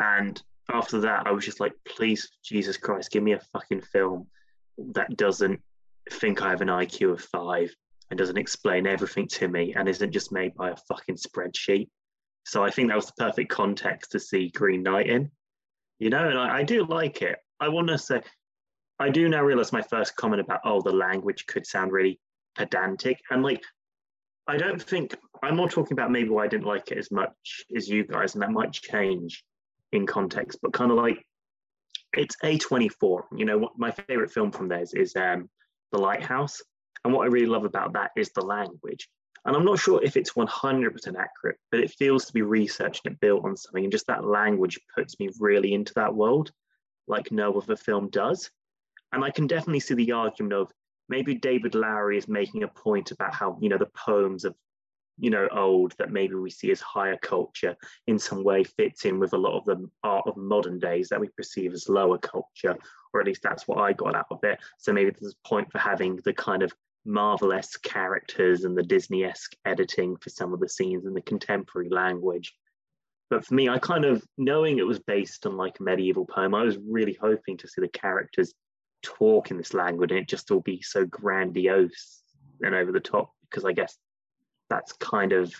and 0.00 0.42
after 0.72 1.00
that 1.00 1.26
I 1.26 1.32
was 1.32 1.44
just 1.44 1.60
like, 1.60 1.72
please, 1.86 2.28
Jesus 2.44 2.76
Christ, 2.76 3.10
give 3.10 3.22
me 3.22 3.32
a 3.32 3.40
fucking 3.52 3.82
film 3.82 4.26
that 4.78 5.16
doesn't 5.16 5.60
think 6.10 6.42
I 6.42 6.50
have 6.50 6.60
an 6.60 6.68
IQ 6.68 7.12
of 7.12 7.20
five 7.20 7.74
and 8.10 8.18
doesn't 8.18 8.38
explain 8.38 8.86
everything 8.86 9.26
to 9.28 9.48
me 9.48 9.74
and 9.74 9.88
isn't 9.88 10.12
just 10.12 10.32
made 10.32 10.54
by 10.54 10.70
a 10.70 10.76
fucking 10.88 11.16
spreadsheet. 11.16 11.88
So 12.46 12.62
I 12.62 12.70
think 12.70 12.88
that 12.88 12.96
was 12.96 13.06
the 13.06 13.24
perfect 13.24 13.50
context 13.50 14.12
to 14.12 14.20
see 14.20 14.50
Green 14.50 14.84
Knight 14.84 15.08
in, 15.08 15.32
you 15.98 16.10
know, 16.10 16.28
and 16.28 16.38
I, 16.38 16.58
I 16.58 16.62
do 16.62 16.84
like 16.86 17.20
it. 17.20 17.38
I 17.58 17.68
want 17.68 17.88
to 17.88 17.98
say 17.98 18.22
I 19.00 19.10
do 19.10 19.28
now 19.28 19.42
realize 19.42 19.72
my 19.72 19.82
first 19.82 20.14
comment 20.14 20.40
about 20.40 20.60
oh 20.64 20.80
the 20.80 20.92
language 20.92 21.46
could 21.46 21.66
sound 21.66 21.90
really 21.90 22.20
pedantic. 22.56 23.20
And 23.30 23.42
like 23.42 23.64
I 24.46 24.58
don't 24.58 24.80
think 24.80 25.16
I'm 25.42 25.56
more 25.56 25.68
talking 25.68 25.94
about 25.94 26.12
maybe 26.12 26.28
why 26.28 26.44
I 26.44 26.48
didn't 26.48 26.68
like 26.68 26.92
it 26.92 26.98
as 26.98 27.10
much 27.10 27.64
as 27.76 27.88
you 27.88 28.04
guys 28.04 28.34
and 28.34 28.42
that 28.42 28.52
might 28.52 28.72
change 28.72 29.42
in 29.90 30.06
context 30.06 30.58
but 30.62 30.72
kind 30.72 30.90
of 30.92 30.96
like 30.96 31.24
it's 32.12 32.36
A24 32.44 33.22
you 33.36 33.44
know 33.44 33.70
my 33.76 33.90
favorite 33.90 34.30
film 34.30 34.52
from 34.52 34.68
theirs 34.68 34.94
is 34.94 35.16
um 35.16 35.50
The 35.90 35.98
Lighthouse. 35.98 36.62
And 37.04 37.12
what 37.12 37.24
I 37.24 37.26
really 37.26 37.46
love 37.46 37.64
about 37.64 37.92
that 37.94 38.12
is 38.16 38.30
the 38.30 38.42
language 38.42 39.08
and 39.44 39.56
I'm 39.56 39.64
not 39.64 39.78
sure 39.78 40.02
if 40.02 40.16
it's 40.16 40.32
100% 40.32 41.16
accurate 41.16 41.58
but 41.70 41.80
it 41.80 41.90
feels 41.90 42.24
to 42.26 42.32
be 42.32 42.42
researched 42.42 43.06
and 43.06 43.20
built 43.20 43.44
on 43.44 43.56
something 43.56 43.84
and 43.84 43.92
just 43.92 44.06
that 44.06 44.24
language 44.24 44.78
puts 44.94 45.18
me 45.20 45.30
really 45.38 45.74
into 45.74 45.92
that 45.94 46.14
world 46.14 46.50
like 47.08 47.30
no 47.30 47.52
other 47.52 47.76
film 47.76 48.08
does 48.10 48.50
and 49.12 49.24
I 49.24 49.30
can 49.30 49.46
definitely 49.46 49.80
see 49.80 49.94
the 49.94 50.12
argument 50.12 50.52
of 50.52 50.72
maybe 51.08 51.34
David 51.34 51.74
Lowery 51.74 52.18
is 52.18 52.28
making 52.28 52.62
a 52.62 52.68
point 52.68 53.10
about 53.10 53.34
how, 53.34 53.58
you 53.60 53.68
know, 53.68 53.78
the 53.78 53.90
poems 53.96 54.44
of, 54.44 54.54
you 55.18 55.30
know, 55.30 55.48
old 55.52 55.94
that 55.98 56.12
maybe 56.12 56.34
we 56.34 56.50
see 56.50 56.70
as 56.70 56.80
higher 56.80 57.16
culture 57.16 57.76
in 58.06 58.18
some 58.18 58.44
way 58.44 58.64
fits 58.64 59.04
in 59.04 59.18
with 59.18 59.32
a 59.32 59.38
lot 59.38 59.56
of 59.56 59.64
the 59.64 59.88
art 60.02 60.26
of 60.26 60.36
modern 60.36 60.78
days 60.78 61.08
that 61.08 61.20
we 61.20 61.28
perceive 61.28 61.72
as 61.72 61.88
lower 61.88 62.18
culture, 62.18 62.76
or 63.14 63.20
at 63.20 63.26
least 63.26 63.42
that's 63.42 63.66
what 63.66 63.78
I 63.78 63.92
got 63.92 64.14
out 64.14 64.26
of 64.30 64.42
it. 64.42 64.58
So 64.78 64.92
maybe 64.92 65.10
there's 65.10 65.34
a 65.34 65.48
point 65.48 65.70
for 65.70 65.78
having 65.78 66.16
the 66.24 66.34
kind 66.34 66.62
of 66.62 66.72
Marvel-esque 67.06 67.82
characters 67.82 68.64
and 68.64 68.76
the 68.76 68.82
Disney-esque 68.82 69.54
editing 69.64 70.16
for 70.16 70.30
some 70.30 70.52
of 70.52 70.60
the 70.60 70.68
scenes 70.68 71.06
and 71.06 71.16
the 71.16 71.22
contemporary 71.22 71.88
language. 71.88 72.54
But 73.30 73.44
for 73.44 73.54
me, 73.54 73.68
I 73.68 73.78
kind 73.78 74.04
of 74.04 74.22
knowing 74.38 74.78
it 74.78 74.86
was 74.86 75.00
based 75.00 75.46
on 75.46 75.56
like 75.56 75.80
a 75.80 75.82
medieval 75.82 76.26
poem, 76.26 76.54
I 76.54 76.62
was 76.62 76.78
really 76.78 77.16
hoping 77.20 77.56
to 77.58 77.68
see 77.68 77.80
the 77.80 77.88
characters 77.88 78.54
talk 79.02 79.50
in 79.50 79.56
this 79.56 79.74
language 79.74 80.10
and 80.10 80.20
it 80.20 80.28
just 80.28 80.50
all 80.50 80.60
be 80.60 80.80
so 80.82 81.04
grandiose 81.04 82.22
and 82.62 82.74
over 82.74 82.92
the 82.92 83.00
top 83.00 83.30
because 83.48 83.64
I 83.64 83.72
guess 83.72 83.96
that's 84.70 84.92
kind 84.94 85.32
of 85.32 85.54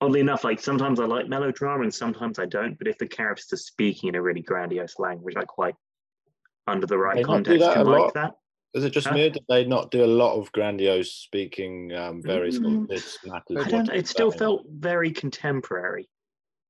oddly 0.00 0.20
enough, 0.20 0.44
like 0.44 0.60
sometimes 0.60 1.00
I 1.00 1.04
like 1.06 1.28
melodrama 1.28 1.82
and 1.82 1.94
sometimes 1.94 2.38
I 2.38 2.46
don't. 2.46 2.78
But 2.78 2.88
if 2.88 2.98
the 2.98 3.06
characters 3.06 3.52
are 3.52 3.56
speaking 3.56 4.08
in 4.10 4.14
a 4.14 4.22
really 4.22 4.42
grandiose 4.42 4.98
language, 4.98 5.36
I 5.36 5.44
quite 5.44 5.74
under 6.66 6.86
the 6.86 6.98
right 6.98 7.16
They 7.16 7.22
context 7.22 7.72
can 7.72 7.86
like 7.86 8.00
lot? 8.00 8.14
that. 8.14 8.34
Is 8.76 8.84
it 8.84 8.90
just 8.90 9.06
Huh? 9.06 9.14
me? 9.14 9.26
or 9.26 9.30
Did 9.30 9.44
they 9.48 9.64
not 9.64 9.90
do 9.90 10.04
a 10.04 10.06
lot 10.06 10.38
of 10.38 10.52
grandiose 10.52 11.10
speaking, 11.12 11.92
um, 11.94 12.22
very 12.22 12.52
sort 12.52 12.66
of 12.66 12.72
Mm. 12.72 12.88
matters? 13.24 13.56
I 13.56 13.68
don't. 13.70 13.88
It 13.90 14.06
still 14.06 14.30
saying? 14.30 14.38
felt 14.38 14.66
very 14.68 15.10
contemporary 15.12 16.08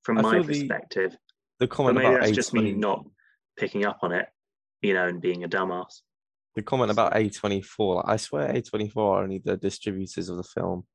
from 0.03 0.19
I 0.19 0.23
my 0.23 0.35
feel 0.35 0.45
the- 0.45 0.61
perspective. 0.61 1.13
The 1.59 1.67
But 1.67 1.71
comment 1.71 1.97
maybe 1.97 2.09
about 2.09 2.21
that's 2.21 2.33
just 2.37 2.55
me 2.55 2.61
A20 2.73 2.77
not 2.79 3.07
picking 3.57 3.85
up 3.85 3.99
on 4.03 4.13
it, 4.13 4.29
you 4.83 4.95
know, 4.95 5.09
and 5.09 5.21
being 5.21 5.43
a 5.43 5.49
dumbass. 5.49 6.03
the 6.55 6.63
comment 6.63 6.91
about 6.93 7.13
A24, 7.15 7.97
like, 7.97 8.05
I 8.09 8.17
swear 8.17 8.49
A24 8.55 9.17
are 9.17 9.23
only 9.23 9.39
the 9.39 9.57
distributors 9.59 10.29
of 10.31 10.37
the 10.39 10.43
film. 10.45 10.87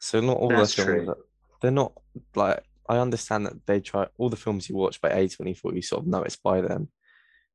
So 0.00 0.20
not 0.20 0.38
all 0.38 0.48
That's 0.48 0.74
the 0.74 0.82
films 0.84 1.04
true. 1.06 1.24
they're 1.60 1.70
not 1.70 1.92
like 2.34 2.64
I 2.88 2.96
understand 2.98 3.46
that 3.46 3.66
they 3.66 3.80
try 3.80 4.08
all 4.16 4.30
the 4.30 4.36
films 4.36 4.68
you 4.68 4.74
watch 4.74 5.00
by 5.00 5.10
A24 5.10 5.74
you 5.76 5.82
sort 5.82 6.00
of 6.02 6.06
know 6.08 6.22
it's 6.22 6.36
by 6.36 6.60
them. 6.62 6.90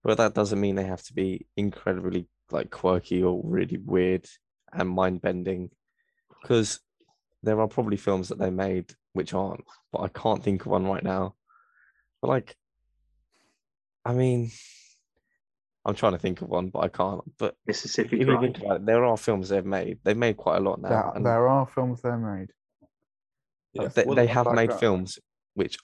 But 0.04 0.18
that 0.18 0.34
doesn't 0.36 0.62
mean 0.62 0.76
they 0.76 0.84
have 0.86 1.02
to 1.04 1.14
be 1.14 1.48
incredibly 1.58 2.28
like 2.52 2.70
quirky 2.72 3.24
or 3.24 3.42
really 3.44 3.78
weird 3.78 4.26
and 4.74 4.90
mind 4.90 5.22
bending. 5.22 5.70
Because 6.42 6.80
there 7.44 7.60
are 7.60 7.68
probably 7.68 7.98
films 7.98 8.30
that 8.30 8.40
they 8.40 8.50
made 8.50 8.94
which 9.14 9.34
aren't, 9.34 9.64
but 9.92 10.02
I 10.02 10.08
can't 10.10 10.44
think 10.44 10.62
of 10.62 10.68
one 10.68 10.86
right 10.86 11.04
now. 11.04 11.36
But 12.22 12.30
like 12.30 12.56
I 14.04 14.14
mean 14.14 14.52
I'm 15.86 15.96
trying 15.96 16.14
to 16.14 16.20
think 16.20 16.42
of 16.42 16.50
one, 16.50 16.70
but 16.70 16.80
I 16.80 16.88
can't. 16.88 17.22
But 17.38 17.56
Mississippi 17.68 18.20
if 18.20 18.28
you 18.28 18.40
think 18.40 18.58
about 18.58 18.78
it, 18.78 18.86
there 18.88 19.06
are 19.06 19.18
films 19.18 19.50
they've 19.50 19.66
made. 19.66 20.00
They've 20.04 20.18
made 20.18 20.36
quite 20.36 20.58
a 20.58 20.62
lot 20.62 20.82
now. 20.82 20.90
There, 20.90 21.12
and 21.16 21.26
there 21.26 21.48
are 21.48 21.68
films 21.68 22.02
they've 22.02 22.18
made. 22.18 22.48
Yeah, 23.74 23.90
they, 23.90 24.04
they 24.04 24.28
have 24.28 24.52
made 24.54 24.72
that. 24.72 24.80
films 24.80 25.20
which 25.54 25.78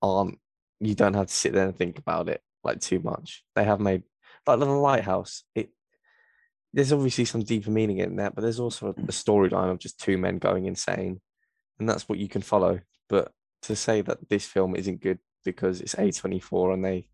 aren't 0.00 0.38
you 0.80 0.94
don't 0.94 1.14
have 1.14 1.26
to 1.26 1.34
sit 1.34 1.52
there 1.52 1.66
and 1.66 1.76
think 1.76 1.98
about 1.98 2.28
it 2.28 2.40
like 2.62 2.80
too 2.80 3.00
much. 3.00 3.42
They 3.56 3.64
have 3.64 3.80
made 3.80 4.04
like 4.46 4.60
the 4.60 4.66
lighthouse. 4.66 5.42
It 5.54 5.70
there's 6.72 6.92
obviously 6.92 7.24
some 7.24 7.42
deeper 7.42 7.70
meaning 7.70 7.98
in 7.98 8.16
that, 8.16 8.34
but 8.34 8.42
there's 8.42 8.60
also 8.60 8.88
a, 8.88 8.90
a 8.90 9.12
storyline 9.12 9.70
of 9.70 9.78
just 9.78 10.00
two 10.00 10.18
men 10.18 10.38
going 10.38 10.66
insane. 10.66 11.20
And 11.78 11.88
that's 11.88 12.08
what 12.08 12.18
you 12.18 12.28
can 12.28 12.42
follow. 12.42 12.80
But 13.08 13.32
to 13.62 13.76
say 13.76 14.02
that 14.02 14.28
this 14.28 14.44
film 14.44 14.74
isn't 14.76 15.00
good 15.00 15.18
because 15.44 15.80
it's 15.80 15.94
A24 15.94 16.74
and 16.74 16.84
they 16.84 17.06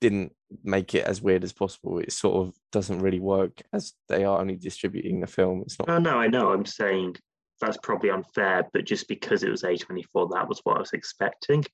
didn't 0.00 0.32
make 0.64 0.94
it 0.94 1.04
as 1.04 1.20
weird 1.20 1.44
as 1.44 1.52
possible, 1.52 1.98
it 1.98 2.12
sort 2.12 2.46
of 2.46 2.54
doesn't 2.72 3.00
really 3.00 3.20
work 3.20 3.60
as 3.72 3.92
they 4.08 4.24
are 4.24 4.40
only 4.40 4.56
distributing 4.56 5.20
the 5.20 5.26
film. 5.26 5.62
It's 5.62 5.78
not 5.78 5.88
Oh 5.88 5.98
no, 5.98 6.18
I 6.18 6.28
know. 6.28 6.50
I'm 6.52 6.66
saying 6.66 7.16
that's 7.60 7.78
probably 7.82 8.10
unfair, 8.10 8.68
but 8.72 8.84
just 8.86 9.08
because 9.08 9.42
it 9.42 9.50
was 9.50 9.62
A24, 9.62 10.32
that 10.32 10.48
was 10.48 10.60
what 10.64 10.76
I 10.76 10.80
was 10.80 10.92
expecting. 10.92 11.64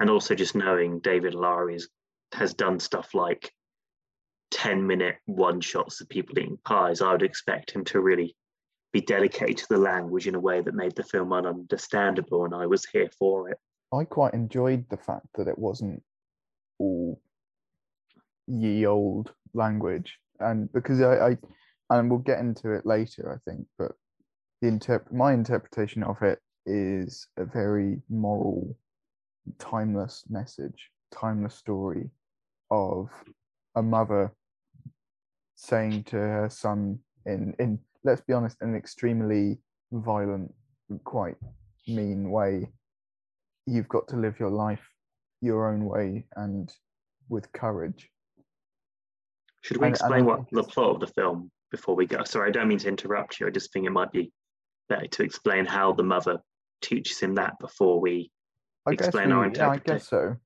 And 0.00 0.10
also 0.10 0.34
just 0.34 0.54
knowing 0.54 1.00
David 1.00 1.34
Lowery 1.34 1.78
has 2.32 2.52
done 2.52 2.78
stuff 2.80 3.14
like 3.14 3.50
10 4.56 4.86
minute 4.86 5.16
one 5.26 5.60
shots 5.60 6.00
of 6.00 6.08
people 6.08 6.38
eating 6.38 6.58
pies, 6.64 7.02
I 7.02 7.12
would 7.12 7.22
expect 7.22 7.70
him 7.70 7.84
to 7.86 8.00
really 8.00 8.34
be 8.90 9.02
dedicated 9.02 9.58
to 9.58 9.66
the 9.68 9.76
language 9.76 10.26
in 10.26 10.34
a 10.34 10.40
way 10.40 10.62
that 10.62 10.74
made 10.74 10.96
the 10.96 11.04
film 11.04 11.28
ununderstandable, 11.28 12.46
and 12.46 12.54
I 12.54 12.64
was 12.64 12.86
here 12.86 13.10
for 13.18 13.50
it. 13.50 13.58
I 13.92 14.04
quite 14.04 14.32
enjoyed 14.32 14.86
the 14.88 14.96
fact 14.96 15.26
that 15.34 15.46
it 15.46 15.58
wasn't 15.58 16.02
all 16.78 17.20
ye 18.46 18.86
old 18.86 19.34
language, 19.52 20.18
and 20.40 20.72
because 20.72 21.02
I, 21.02 21.28
I 21.28 21.38
and 21.90 22.10
we'll 22.10 22.20
get 22.20 22.40
into 22.40 22.72
it 22.72 22.86
later, 22.86 23.30
I 23.30 23.50
think, 23.50 23.66
but 23.76 23.92
the 24.62 24.68
interp- 24.68 25.12
my 25.12 25.34
interpretation 25.34 26.02
of 26.02 26.22
it 26.22 26.38
is 26.64 27.28
a 27.36 27.44
very 27.44 28.00
moral, 28.08 28.74
timeless 29.58 30.24
message, 30.30 30.90
timeless 31.12 31.54
story 31.54 32.08
of 32.70 33.10
a 33.74 33.82
mother 33.82 34.32
saying 35.60 36.04
to 36.04 36.16
her 36.16 36.48
son 36.48 36.98
in 37.24 37.54
in 37.58 37.78
let's 38.04 38.20
be 38.20 38.32
honest, 38.32 38.56
an 38.60 38.76
extremely 38.76 39.58
violent, 39.90 40.52
quite 41.02 41.34
mean 41.88 42.30
way 42.30 42.68
you've 43.66 43.88
got 43.88 44.06
to 44.06 44.16
live 44.16 44.38
your 44.38 44.50
life 44.50 44.88
your 45.40 45.72
own 45.72 45.84
way 45.84 46.24
and 46.36 46.72
with 47.28 47.50
courage. 47.52 48.08
Should 49.62 49.78
we 49.78 49.86
And- 49.88 49.94
and 49.94 49.96
explain 49.96 50.24
what 50.24 50.48
the 50.52 50.62
plot 50.62 50.94
of 50.94 51.00
the 51.00 51.08
film 51.08 51.50
before 51.72 51.96
we 51.96 52.06
go? 52.06 52.22
Sorry, 52.24 52.48
I 52.48 52.52
don't 52.52 52.68
mean 52.68 52.78
to 52.78 52.88
interrupt 52.88 53.40
you. 53.40 53.46
I 53.46 53.50
just 53.50 53.72
think 53.72 53.86
it 53.86 53.90
might 53.90 54.12
be 54.12 54.32
better 54.88 55.08
to 55.08 55.22
explain 55.24 55.66
how 55.66 55.92
the 55.92 56.04
mother 56.04 56.38
teaches 56.80 57.18
him 57.18 57.34
that 57.36 57.58
before 57.58 58.00
we. 58.00 58.30
I 58.86 58.94
guess, 58.94 59.08
Explain 59.08 59.32
our 59.32 59.48
we- 59.48 59.54
yeah, 59.56 59.70
I 59.70 59.78
guess 59.78 60.08
so. 60.08 60.36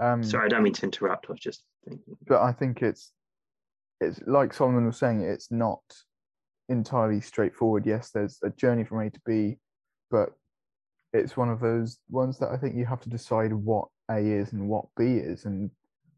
Um, 0.00 0.24
Sorry, 0.24 0.46
I 0.46 0.48
don't 0.48 0.64
mean 0.64 0.72
to 0.72 0.82
interrupt. 0.84 1.26
I 1.28 1.32
was 1.32 1.40
just 1.40 1.62
thinking. 1.84 2.16
but 2.26 2.42
I 2.42 2.50
think 2.52 2.82
it's 2.82 3.12
it's 4.00 4.20
like 4.26 4.52
Solomon 4.52 4.86
was 4.86 4.98
saying. 4.98 5.22
It's 5.22 5.50
not 5.50 5.82
entirely 6.68 7.20
straightforward. 7.20 7.86
Yes, 7.86 8.10
there's 8.10 8.38
a 8.42 8.50
journey 8.50 8.84
from 8.84 9.00
A 9.00 9.10
to 9.10 9.20
B, 9.26 9.56
but 10.10 10.30
it's 11.12 11.36
one 11.36 11.48
of 11.48 11.60
those 11.60 11.98
ones 12.10 12.38
that 12.38 12.50
I 12.50 12.56
think 12.56 12.74
you 12.74 12.86
have 12.86 13.00
to 13.02 13.08
decide 13.08 13.52
what 13.52 13.88
A 14.10 14.18
is 14.18 14.52
and 14.52 14.68
what 14.68 14.86
B 14.96 15.04
is, 15.16 15.44
and 15.44 15.70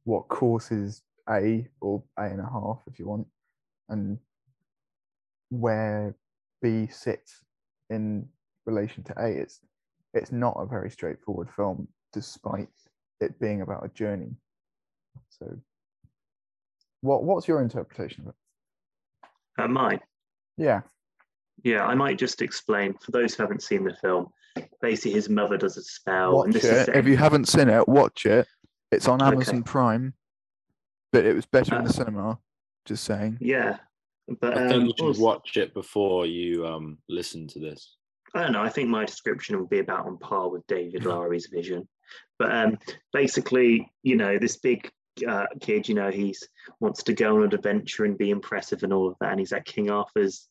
what 0.04 0.28
course 0.28 0.70
is 0.70 1.02
A 1.28 1.66
or 1.80 2.02
A 2.18 2.24
and 2.24 2.40
a 2.40 2.50
half 2.50 2.82
if 2.86 2.98
you 2.98 3.06
want, 3.06 3.26
and 3.88 4.18
where 5.50 6.16
B 6.62 6.88
sits 6.90 7.44
in 7.90 8.28
relation 8.64 9.02
to 9.04 9.14
A. 9.18 9.28
It's 9.28 9.60
it's 10.14 10.32
not 10.32 10.56
a 10.58 10.66
very 10.66 10.90
straightforward 10.90 11.48
film, 11.54 11.88
despite 12.12 12.68
it 13.20 13.38
being 13.38 13.60
about 13.60 13.84
a 13.84 13.88
journey. 13.88 14.30
So, 15.28 15.58
what 17.00 17.24
what's 17.24 17.46
your 17.48 17.60
interpretation 17.62 18.22
of 18.22 18.28
it? 18.28 18.34
Uh, 19.62 19.68
mine. 19.68 20.00
Yeah, 20.56 20.80
Yeah, 21.64 21.84
I 21.84 21.94
might 21.94 22.18
just 22.18 22.40
explain 22.42 22.94
for 22.94 23.10
those 23.10 23.34
who 23.34 23.42
haven't 23.42 23.62
seen 23.62 23.84
the 23.84 23.94
film. 23.96 24.28
Basically, 24.80 25.12
his 25.12 25.28
mother 25.28 25.58
does 25.58 25.76
a 25.76 25.82
spell, 25.82 26.42
and 26.42 26.52
watch 26.54 26.62
this 26.62 26.64
is 26.64 26.88
it. 26.88 26.96
If 26.96 27.06
you 27.06 27.16
haven't 27.16 27.46
seen 27.46 27.68
it, 27.68 27.86
watch 27.88 28.24
it. 28.26 28.46
It's 28.90 29.08
on 29.08 29.20
Okay. 29.20 29.32
Amazon 29.34 29.62
Prime, 29.62 30.14
but 31.12 31.26
it 31.26 31.34
was 31.34 31.44
better 31.46 31.74
in 31.76 31.82
Uh, 31.82 31.86
the 31.86 31.92
cinema. 31.92 32.38
Just 32.86 33.04
saying. 33.04 33.36
yeah, 33.40 33.78
but 34.40 34.56
I 34.56 34.68
think 34.68 34.72
um, 34.72 34.86
you 34.86 34.92
should 34.96 35.06
also- 35.06 35.22
watch 35.22 35.56
it 35.56 35.74
before 35.74 36.24
you 36.26 36.66
um 36.66 36.98
listen 37.08 37.46
to 37.48 37.58
this. 37.58 37.96
I 38.34 38.42
don't 38.42 38.52
know. 38.52 38.62
I 38.62 38.68
think 38.68 38.88
my 38.88 39.04
description 39.04 39.58
will 39.58 39.66
be 39.66 39.78
about 39.80 40.06
on 40.06 40.18
par 40.18 40.48
with 40.50 40.66
David 40.66 41.04
Lowery's 41.04 41.46
vision. 41.48 41.88
But 42.38 42.52
um, 42.54 42.78
basically, 43.12 43.90
you 44.02 44.16
know, 44.16 44.38
this 44.38 44.56
big 44.58 44.90
uh, 45.26 45.46
kid, 45.60 45.88
you 45.88 45.94
know, 45.94 46.10
he's 46.10 46.48
wants 46.80 47.02
to 47.04 47.14
go 47.14 47.36
on 47.36 47.44
an 47.44 47.54
adventure 47.54 48.04
and 48.04 48.18
be 48.18 48.30
impressive 48.30 48.82
and 48.82 48.92
all 48.92 49.08
of 49.08 49.16
that. 49.20 49.30
And 49.30 49.40
he's 49.40 49.52
at 49.52 49.64
King 49.64 49.90
Arthur's 49.90 50.48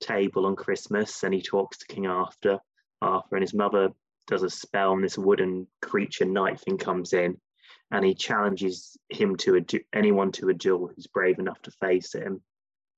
table 0.00 0.46
on 0.46 0.56
Christmas, 0.56 1.22
and 1.22 1.34
he 1.34 1.42
talks 1.42 1.78
to 1.78 1.86
King 1.86 2.06
Arthur. 2.06 2.60
Arthur 3.02 3.36
and 3.36 3.42
his 3.42 3.54
mother 3.54 3.90
does 4.26 4.42
a 4.42 4.50
spell, 4.50 4.92
and 4.92 5.04
this 5.04 5.18
wooden 5.18 5.66
creature 5.82 6.24
knight 6.24 6.60
thing 6.60 6.78
comes 6.78 7.12
in, 7.12 7.38
and 7.90 8.04
he 8.04 8.14
challenges 8.14 8.96
him 9.08 9.36
to 9.36 9.54
a 9.56 9.60
du- 9.60 9.84
anyone 9.92 10.32
to 10.32 10.48
a 10.48 10.54
duel 10.54 10.88
who's 10.88 11.06
brave 11.06 11.38
enough 11.38 11.60
to 11.62 11.70
face 11.70 12.14
him. 12.14 12.40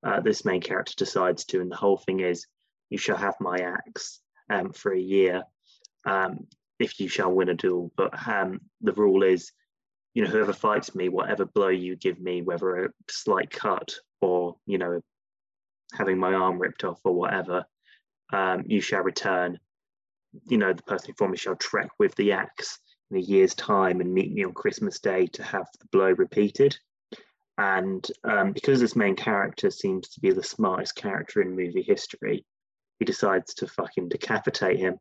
Uh, 0.04 0.20
this 0.20 0.44
main 0.44 0.61
character 0.61 0.94
decides 0.96 1.44
to, 1.44 1.61
and 1.61 1.70
the 1.70 1.76
whole 1.76 1.98
thing 1.98 2.20
is, 2.20 2.46
you 2.90 2.98
shall 2.98 3.16
have 3.16 3.35
my 3.40 3.59
axe 3.59 4.20
um, 4.48 4.72
for 4.72 4.92
a 4.92 4.98
year 4.98 5.42
um, 6.07 6.46
if 6.78 7.00
you 7.00 7.09
shall 7.09 7.31
win 7.31 7.48
a 7.48 7.54
duel. 7.54 7.92
But 7.96 8.26
um, 8.26 8.61
the 8.81 8.92
rule 8.92 9.22
is, 9.22 9.52
you 10.14 10.24
know, 10.24 10.30
whoever 10.30 10.52
fights 10.52 10.94
me, 10.94 11.08
whatever 11.08 11.44
blow 11.44 11.68
you 11.68 11.96
give 11.96 12.18
me, 12.20 12.42
whether 12.42 12.84
a 12.84 12.88
slight 13.10 13.50
cut 13.50 13.94
or, 14.20 14.56
you 14.66 14.78
know, 14.78 15.00
having 15.92 16.18
my 16.18 16.34
arm 16.34 16.58
ripped 16.58 16.84
off 16.84 17.00
or 17.04 17.14
whatever, 17.14 17.64
um, 18.32 18.64
you 18.66 18.80
shall 18.80 19.02
return. 19.02 19.58
You 20.46 20.58
know, 20.58 20.72
the 20.72 20.82
person 20.82 21.14
fought 21.16 21.30
me 21.30 21.36
shall 21.36 21.56
trek 21.56 21.90
with 21.98 22.14
the 22.16 22.32
axe 22.32 22.78
in 23.10 23.16
a 23.16 23.20
year's 23.20 23.54
time 23.54 24.00
and 24.00 24.12
meet 24.12 24.32
me 24.32 24.44
on 24.44 24.52
Christmas 24.52 24.98
Day 25.00 25.26
to 25.28 25.42
have 25.42 25.66
the 25.80 25.86
blow 25.92 26.10
repeated. 26.10 26.76
And 27.56 28.06
um, 28.24 28.52
because 28.52 28.80
this 28.80 28.94
main 28.94 29.16
character 29.16 29.70
seems 29.70 30.08
to 30.10 30.20
be 30.20 30.30
the 30.30 30.42
smartest 30.42 30.94
character 30.94 31.42
in 31.42 31.56
movie 31.56 31.82
history, 31.82 32.44
he 32.98 33.04
decides 33.04 33.54
to 33.54 33.66
fucking 33.66 34.08
decapitate 34.08 34.78
him. 34.78 34.98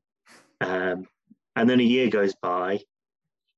Um, 0.61 1.07
and 1.55 1.69
then 1.69 1.79
a 1.79 1.83
year 1.83 2.09
goes 2.09 2.33
by, 2.41 2.79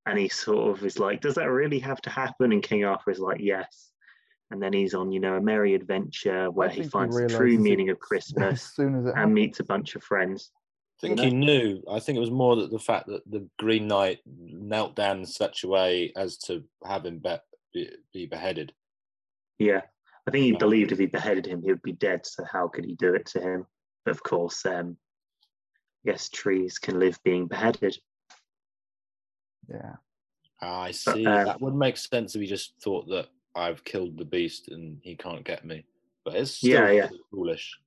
and 0.10 0.20
he 0.20 0.28
sort 0.30 0.78
of 0.78 0.86
is 0.86 1.00
like, 1.00 1.22
"Does 1.22 1.36
that 1.36 1.46
really 1.50 1.80
have 1.80 2.02
to 2.02 2.10
happen?" 2.10 2.52
And 2.52 2.64
King 2.64 2.86
Arthur 2.86 3.12
is 3.12 3.20
like, 3.20 3.40
"Yes." 3.40 3.86
and 4.52 4.60
then 4.64 4.74
he's 4.74 4.96
on, 4.96 5.12
you 5.12 5.20
know, 5.20 5.36
a 5.36 5.42
merry 5.42 5.76
adventure 5.76 6.50
where 6.50 6.70
he 6.70 6.78
think 6.78 6.86
he 6.86 6.90
finds 6.90 7.16
the 7.16 7.28
true 7.28 7.38
realises 7.46 7.60
it 7.60 7.70
meaning 7.70 7.90
of 7.92 7.98
As 7.98 8.02
Christmas 8.02 8.64
soon 8.74 8.96
as 8.96 9.06
it 9.06 9.10
and 9.10 9.18
happens. 9.18 9.34
meets 9.36 9.60
a 9.60 9.64
bunch 9.64 9.96
of 9.96 10.04
friends. 10.04 10.52
I 10.98 11.08
think 11.08 11.18
know? 11.18 11.24
he 11.26 11.30
knew. 11.30 11.84
I 11.88 12.00
think 12.00 12.18
it 12.18 12.20
was 12.20 12.32
more 12.32 12.56
that 12.56 12.72
the 12.72 12.80
fact 12.80 13.06
that 13.08 13.22
the 13.30 13.48
Green 13.60 13.88
Knight 13.88 14.20
knelt 14.26 14.96
down 14.96 15.20
in 15.20 15.26
such 15.28 15.64
a 15.64 15.68
way 15.68 16.12
as 16.18 16.38
to 16.40 16.64
have 16.84 17.06
him 17.06 17.20
be, 17.20 17.38
be, 17.74 17.90
be 18.12 18.26
beheaded. 18.26 18.74
Yeah, 19.60 19.82
I 20.28 20.32
think 20.32 20.46
he 20.46 20.52
Yeah. 20.54 20.58
believed 20.58 20.92
if 20.92 20.98
he 20.98 21.06
beheaded 21.06 21.46
him, 21.46 21.62
he 21.62 21.70
would 21.70 21.84
be 21.84 21.92
dead. 21.92 22.26
So 22.26 22.44
how 22.44 22.70
could 22.70 22.86
he 22.86 22.96
do 22.96 23.14
it 23.14 23.28
to 23.28 23.40
him? 23.42 23.68
But 24.04 24.12
of 24.16 24.24
course, 24.24 24.66
um, 24.66 24.98
yes, 26.04 26.28
trees 26.30 26.80
can 26.80 26.98
live 26.98 27.20
being 27.24 27.46
beheaded. 27.46 28.00
Yeah. 29.70 29.96
I 30.62 30.92
see. 30.92 31.26
uh, 31.26 31.46
that 31.46 31.62
would 31.62 31.76
make 31.76 31.98
sense 31.98 32.36
if 32.36 32.42
he 32.42 32.48
just 32.48 32.74
thought 32.82 33.08
that 33.10 33.28
I've 33.56 33.84
killed 33.84 34.18
the 34.18 34.26
beast 34.26 34.70
and 34.70 35.00
he 35.02 35.16
can't 35.16 35.44
get 35.44 35.66
me. 35.66 35.86
But 36.26 36.36
it's 36.36 36.52
still 36.52 36.72
Yeah, 36.72 36.92
yeah. 36.92 37.10
foolish. 37.32 37.78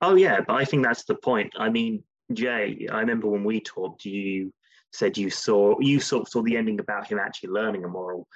Oh 0.00 0.14
yeah, 0.14 0.40
but 0.40 0.54
I 0.54 0.64
think 0.64 0.84
that's 0.84 1.04
the 1.04 1.14
point. 1.14 1.52
I 1.58 1.68
mean, 1.68 2.02
Jay, 2.32 2.86
I 2.90 3.00
remember 3.00 3.28
when 3.28 3.44
we 3.44 3.60
talked, 3.60 4.04
you 4.04 4.52
said 4.92 5.16
you 5.16 5.30
saw 5.30 5.74
you 5.80 6.00
sort 6.00 6.22
of 6.22 6.28
saw 6.28 6.42
the 6.42 6.56
ending 6.56 6.80
about 6.80 7.06
him 7.06 7.18
actually 7.18 7.50
learning 7.50 7.84
a 7.84 7.88
moral. 7.88 8.26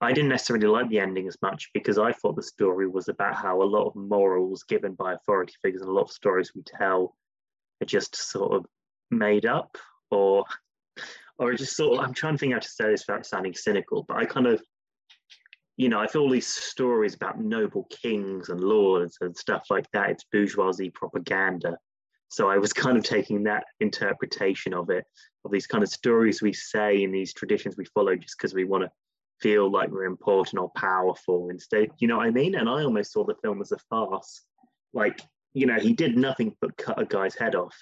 I 0.00 0.12
didn't 0.12 0.28
necessarily 0.30 0.66
like 0.66 0.88
the 0.90 1.00
ending 1.00 1.26
as 1.28 1.38
much 1.40 1.70
because 1.72 1.98
I 1.98 2.12
thought 2.12 2.36
the 2.36 2.42
story 2.42 2.86
was 2.86 3.08
about 3.08 3.36
how 3.36 3.62
a 3.62 3.64
lot 3.64 3.86
of 3.86 3.96
morals 3.96 4.62
given 4.64 4.92
by 4.94 5.14
authority 5.14 5.54
figures 5.62 5.80
and 5.80 5.90
a 5.90 5.94
lot 5.94 6.02
of 6.02 6.10
stories 6.10 6.52
we 6.54 6.62
tell 6.62 7.16
are 7.80 7.86
just 7.86 8.14
sort 8.14 8.52
of 8.52 8.66
made 9.10 9.46
up 9.46 9.78
or 10.10 10.44
or 11.38 11.54
just 11.54 11.76
sort 11.76 11.98
of 11.98 12.04
I'm 12.04 12.14
trying 12.14 12.34
to 12.34 12.38
think 12.38 12.52
how 12.52 12.58
to 12.58 12.68
say 12.68 12.90
this 12.90 13.04
without 13.06 13.26
sounding 13.26 13.54
cynical, 13.54 14.04
but 14.06 14.16
I 14.16 14.24
kind 14.24 14.46
of 14.46 14.62
you 15.76 15.88
know, 15.88 15.98
I 15.98 16.06
feel 16.06 16.22
all 16.22 16.30
these 16.30 16.46
stories 16.46 17.14
about 17.14 17.40
noble 17.40 17.88
kings 17.90 18.48
and 18.48 18.60
lords 18.60 19.18
and 19.20 19.36
stuff 19.36 19.66
like 19.70 19.90
that. 19.92 20.10
It's 20.10 20.24
bourgeoisie 20.30 20.90
propaganda. 20.90 21.76
So 22.28 22.48
I 22.48 22.58
was 22.58 22.72
kind 22.72 22.96
of 22.96 23.02
taking 23.02 23.42
that 23.44 23.64
interpretation 23.80 24.72
of 24.72 24.90
it, 24.90 25.04
of 25.44 25.50
these 25.50 25.66
kind 25.66 25.82
of 25.82 25.90
stories 25.90 26.40
we 26.40 26.52
say 26.52 27.02
and 27.02 27.12
these 27.12 27.34
traditions 27.34 27.76
we 27.76 27.86
follow 27.86 28.14
just 28.14 28.38
because 28.38 28.54
we 28.54 28.64
want 28.64 28.84
to 28.84 28.90
feel 29.40 29.68
like 29.68 29.90
we're 29.90 30.04
important 30.04 30.60
or 30.60 30.70
powerful 30.76 31.48
instead. 31.50 31.90
You 31.98 32.06
know 32.06 32.18
what 32.18 32.26
I 32.26 32.30
mean? 32.30 32.54
And 32.54 32.68
I 32.68 32.84
almost 32.84 33.12
saw 33.12 33.24
the 33.24 33.34
film 33.42 33.60
as 33.60 33.72
a 33.72 33.78
farce. 33.90 34.42
Like, 34.92 35.20
you 35.54 35.66
know, 35.66 35.80
he 35.80 35.92
did 35.92 36.16
nothing 36.16 36.54
but 36.60 36.76
cut 36.76 37.00
a 37.00 37.04
guy's 37.04 37.34
head 37.34 37.56
off 37.56 37.74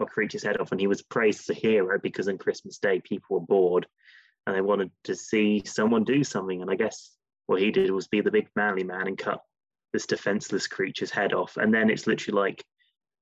or 0.00 0.06
creature's 0.06 0.42
head 0.42 0.60
off, 0.60 0.72
and 0.72 0.80
he 0.80 0.86
was 0.86 1.02
praised 1.02 1.40
as 1.40 1.56
a 1.56 1.60
hero 1.60 1.98
because 2.02 2.28
on 2.28 2.38
Christmas 2.38 2.78
Day 2.78 3.00
people 3.00 3.38
were 3.38 3.46
bored 3.46 3.86
and 4.46 4.56
they 4.56 4.60
wanted 4.60 4.90
to 5.04 5.14
see 5.14 5.62
someone 5.64 6.04
do 6.04 6.24
something. 6.24 6.62
And 6.62 6.70
I 6.70 6.74
guess 6.74 7.10
what 7.46 7.60
he 7.60 7.70
did 7.70 7.90
was 7.90 8.08
be 8.08 8.20
the 8.20 8.30
big 8.30 8.48
manly 8.56 8.84
man 8.84 9.06
and 9.06 9.18
cut 9.18 9.40
this 9.92 10.06
defenseless 10.06 10.66
creature's 10.66 11.10
head 11.10 11.32
off. 11.32 11.56
And 11.56 11.72
then 11.72 11.90
it's 11.90 12.06
literally 12.06 12.40
like, 12.40 12.64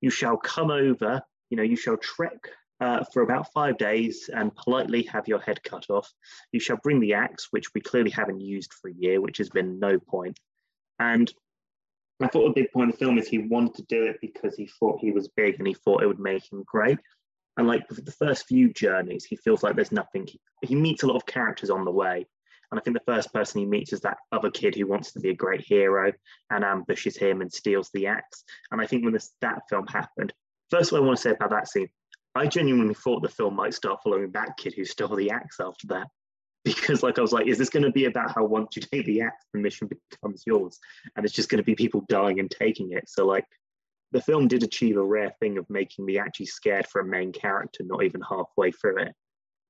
you 0.01 0.09
shall 0.09 0.37
come 0.37 0.71
over, 0.71 1.21
you 1.49 1.57
know, 1.57 1.63
you 1.63 1.75
shall 1.75 1.97
trek 1.97 2.37
uh, 2.79 3.03
for 3.11 3.21
about 3.21 3.51
five 3.51 3.77
days 3.77 4.29
and 4.33 4.55
politely 4.55 5.03
have 5.03 5.27
your 5.27 5.39
head 5.39 5.61
cut 5.63 5.89
off. 5.89 6.09
You 6.51 6.59
shall 6.59 6.77
bring 6.77 6.99
the 6.99 7.15
axe, 7.15 7.47
which 7.51 7.73
we 7.73 7.81
clearly 7.81 8.11
haven't 8.11 8.39
used 8.39 8.73
for 8.73 8.89
a 8.89 8.93
year, 8.93 9.19
which 9.19 9.39
has 9.39 9.49
been 9.49 9.79
no. 9.79 9.99
And 10.99 11.33
I 12.21 12.27
thought 12.27 12.49
a 12.49 12.53
big 12.53 12.71
point 12.71 12.89
of 12.89 12.99
the 12.99 13.05
film 13.05 13.17
is 13.17 13.27
he 13.27 13.37
wanted 13.37 13.75
to 13.75 13.83
do 13.83 14.03
it 14.03 14.17
because 14.21 14.55
he 14.55 14.67
thought 14.79 14.99
he 14.99 15.11
was 15.11 15.29
big 15.29 15.55
and 15.57 15.67
he 15.67 15.73
thought 15.73 16.03
it 16.03 16.07
would 16.07 16.19
make 16.19 16.51
him 16.51 16.63
great. 16.65 16.99
And 17.57 17.67
like 17.67 17.87
the 17.87 18.11
first 18.11 18.47
few 18.47 18.73
journeys, 18.73 19.25
he 19.25 19.35
feels 19.37 19.63
like 19.63 19.75
there's 19.75 19.91
nothing. 19.91 20.27
He, 20.27 20.39
he 20.61 20.75
meets 20.75 21.03
a 21.03 21.07
lot 21.07 21.15
of 21.15 21.25
characters 21.25 21.69
on 21.69 21.85
the 21.85 21.91
way. 21.91 22.25
And 22.71 22.79
I 22.79 22.83
think 22.83 22.95
the 22.95 23.11
first 23.11 23.33
person 23.33 23.59
he 23.59 23.65
meets 23.65 23.93
is 23.93 24.01
that 24.01 24.17
other 24.31 24.51
kid 24.51 24.75
who 24.75 24.85
wants 24.85 25.11
to 25.13 25.19
be 25.19 25.29
a 25.29 25.35
great 25.35 25.61
hero 25.61 26.13
and 26.51 26.63
ambushes 26.63 27.17
him 27.17 27.41
and 27.41 27.51
steals 27.51 27.89
the 27.93 28.07
axe. 28.07 28.43
And 28.71 28.79
I 28.79 28.85
think 28.85 29.03
when 29.03 29.13
this, 29.13 29.31
that 29.41 29.61
film 29.69 29.87
happened, 29.87 30.33
first 30.69 30.93
I 30.93 30.99
want 30.99 31.17
to 31.17 31.21
say 31.21 31.31
about 31.31 31.49
that 31.49 31.67
scene, 31.67 31.89
I 32.35 32.45
genuinely 32.47 32.93
thought 32.93 33.23
the 33.23 33.29
film 33.29 33.55
might 33.55 33.73
start 33.73 34.01
following 34.03 34.31
that 34.31 34.57
kid 34.57 34.73
who 34.75 34.85
stole 34.85 35.15
the 35.15 35.31
axe 35.31 35.59
after 35.59 35.87
that. 35.87 36.07
Because 36.65 37.03
like 37.03 37.17
I 37.17 37.21
was 37.21 37.31
like, 37.31 37.47
is 37.47 37.57
this 37.57 37.69
going 37.69 37.83
to 37.83 37.91
be 37.91 38.05
about 38.05 38.35
how 38.35 38.43
once 38.43 38.75
you 38.75 38.81
take 38.81 39.05
the 39.05 39.21
axe, 39.21 39.45
the 39.53 39.59
mission 39.59 39.89
becomes 40.11 40.43
yours? 40.45 40.77
And 41.15 41.25
it's 41.25 41.33
just 41.33 41.49
going 41.49 41.59
to 41.59 41.63
be 41.63 41.73
people 41.73 42.05
dying 42.09 42.39
and 42.39 42.51
taking 42.51 42.91
it. 42.91 43.07
So 43.07 43.25
like 43.25 43.45
the 44.11 44.21
film 44.21 44.47
did 44.47 44.63
achieve 44.63 44.97
a 44.97 45.03
rare 45.03 45.33
thing 45.39 45.57
of 45.57 45.69
making 45.69 46.05
me 46.05 46.17
actually 46.17 46.47
scared 46.47 46.87
for 46.87 47.01
a 47.01 47.05
main 47.05 47.31
character, 47.31 47.83
not 47.85 48.03
even 48.03 48.21
halfway 48.21 48.71
through 48.71 48.99
it. 48.99 49.15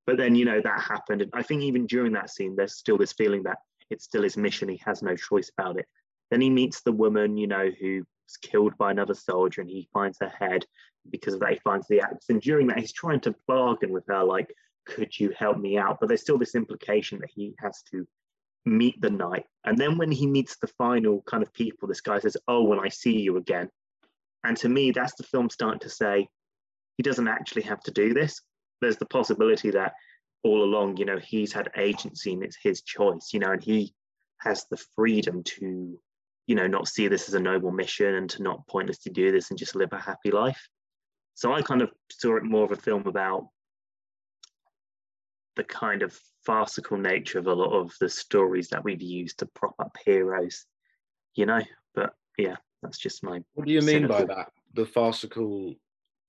But 0.08 0.18
then, 0.18 0.34
you 0.34 0.46
know, 0.46 0.62
that 0.62 0.82
happened. 0.82 1.22
And 1.22 1.32
I 1.34 1.44
think 1.44 1.62
even 1.62 1.86
during 1.86 2.14
that 2.14 2.32
scene, 2.32 2.56
there's 2.56 2.76
still 2.76 2.98
this 2.98 3.14
feeling 3.14 3.44
that 3.44 3.60
it's 3.90 4.06
still 4.06 4.24
his 4.24 4.38
mission. 4.38 4.70
He 4.70 4.82
has 4.86 5.04
no 5.04 5.16
choice 5.16 5.52
about 5.58 5.78
it. 5.78 5.86
Then 6.32 6.42
he 6.42 6.50
meets 6.50 6.82
the 6.82 6.92
woman, 6.92 7.38
you 7.38 7.48
know, 7.48 7.70
who 7.80 7.98
was 7.98 8.38
killed 8.42 8.78
by 8.78 8.92
another 8.92 9.14
soldier 9.14 9.62
and 9.62 9.70
he 9.70 9.90
finds 9.94 10.18
her 10.22 10.30
head. 10.30 10.66
Because 11.10 11.34
of 11.34 11.40
that, 11.42 11.54
he 11.54 11.60
finds 11.60 11.88
the 11.88 12.02
axe. 12.02 12.26
And 12.30 12.42
during 12.42 12.68
that, 12.68 12.80
he's 12.80 12.94
trying 12.94 13.20
to 13.22 13.36
bargain 13.48 13.92
with 13.92 14.06
her, 14.08 14.24
like, 14.24 14.54
could 14.90 15.18
you 15.18 15.34
help 15.38 15.58
me 15.58 15.78
out? 15.78 15.98
But 16.00 16.08
there's 16.10 16.22
still 16.22 16.38
this 16.38 16.56
implication 16.56 17.20
that 17.20 17.30
he 17.34 17.56
has 17.60 17.84
to 17.92 18.08
meet 18.66 19.00
the 19.02 19.10
knight. 19.10 19.46
And 19.66 19.78
then 19.78 19.98
when 19.98 20.12
he 20.12 20.28
meets 20.28 20.58
the 20.58 20.68
final 20.68 21.22
kind 21.24 21.44
of 21.44 21.54
people, 21.54 21.88
this 21.88 22.02
guy 22.02 22.20
says, 22.20 22.38
Oh, 22.48 22.64
when 22.64 22.80
I 22.80 22.90
see 22.90 23.20
you 23.20 23.38
again. 23.38 23.70
And 24.44 24.56
to 24.58 24.70
me, 24.70 24.92
that's 24.92 25.16
the 25.16 25.24
film 25.24 25.50
starting 25.50 25.80
to 25.82 25.90
say 25.90 26.28
he 26.98 27.04
doesn't 27.04 27.28
actually 27.28 27.64
have 27.64 27.82
to 27.82 27.92
do 27.92 28.14
this. 28.14 28.42
There's 28.82 28.98
the 28.98 29.06
possibility 29.06 29.72
that 29.72 29.94
all 30.44 30.64
along, 30.64 30.98
you 30.98 31.06
know, 31.06 31.18
he's 31.18 31.52
had 31.52 31.70
agency 31.78 32.34
and 32.34 32.44
it's 32.44 32.58
his 32.62 32.82
choice, 32.82 33.30
you 33.34 33.40
know, 33.40 33.52
and 33.52 33.64
he 33.64 33.94
has 34.40 34.66
the 34.70 34.78
freedom 34.96 35.44
to, 35.44 36.00
you 36.48 36.56
know, 36.56 36.68
not 36.68 36.88
see 36.88 37.08
this 37.08 37.28
as 37.28 37.34
a 37.34 37.40
noble 37.40 37.72
mission 37.72 38.16
and 38.16 38.30
to 38.30 38.44
not 38.44 38.66
pointlessly 38.68 39.12
do 39.12 39.32
this 39.32 39.50
and 39.50 39.60
just 39.60 39.76
live 39.76 39.92
a 39.92 40.00
happy 40.00 40.32
life. 40.32 40.62
So 41.36 41.54
I 41.54 41.62
kind 41.62 41.82
of 41.82 41.90
saw 42.12 42.38
it 42.38 42.44
more 42.44 42.66
of 42.66 42.72
a 42.72 42.78
film 42.78 43.08
about 43.08 43.48
the 45.60 45.64
kind 45.66 46.04
of 46.04 46.18
farcical 46.46 46.98
nature 46.98 47.38
of 47.38 47.48
a 47.48 47.54
lot 47.54 47.74
of 47.74 47.94
the 48.00 48.08
stories 48.08 48.70
that 48.70 48.82
we've 48.82 49.02
used 49.02 49.40
to 49.40 49.46
prop 49.46 49.76
up 49.78 49.94
heroes, 50.06 50.66
you 51.36 51.46
know. 51.46 51.60
But 51.94 52.14
yeah, 52.38 52.56
that's 52.82 52.98
just 52.98 53.24
my 53.24 53.42
What 53.56 53.68
do 53.68 53.74
you 53.74 53.82
mean 53.82 54.08
by 54.08 54.24
that? 54.24 54.54
The 54.74 54.86
farcical 54.86 55.76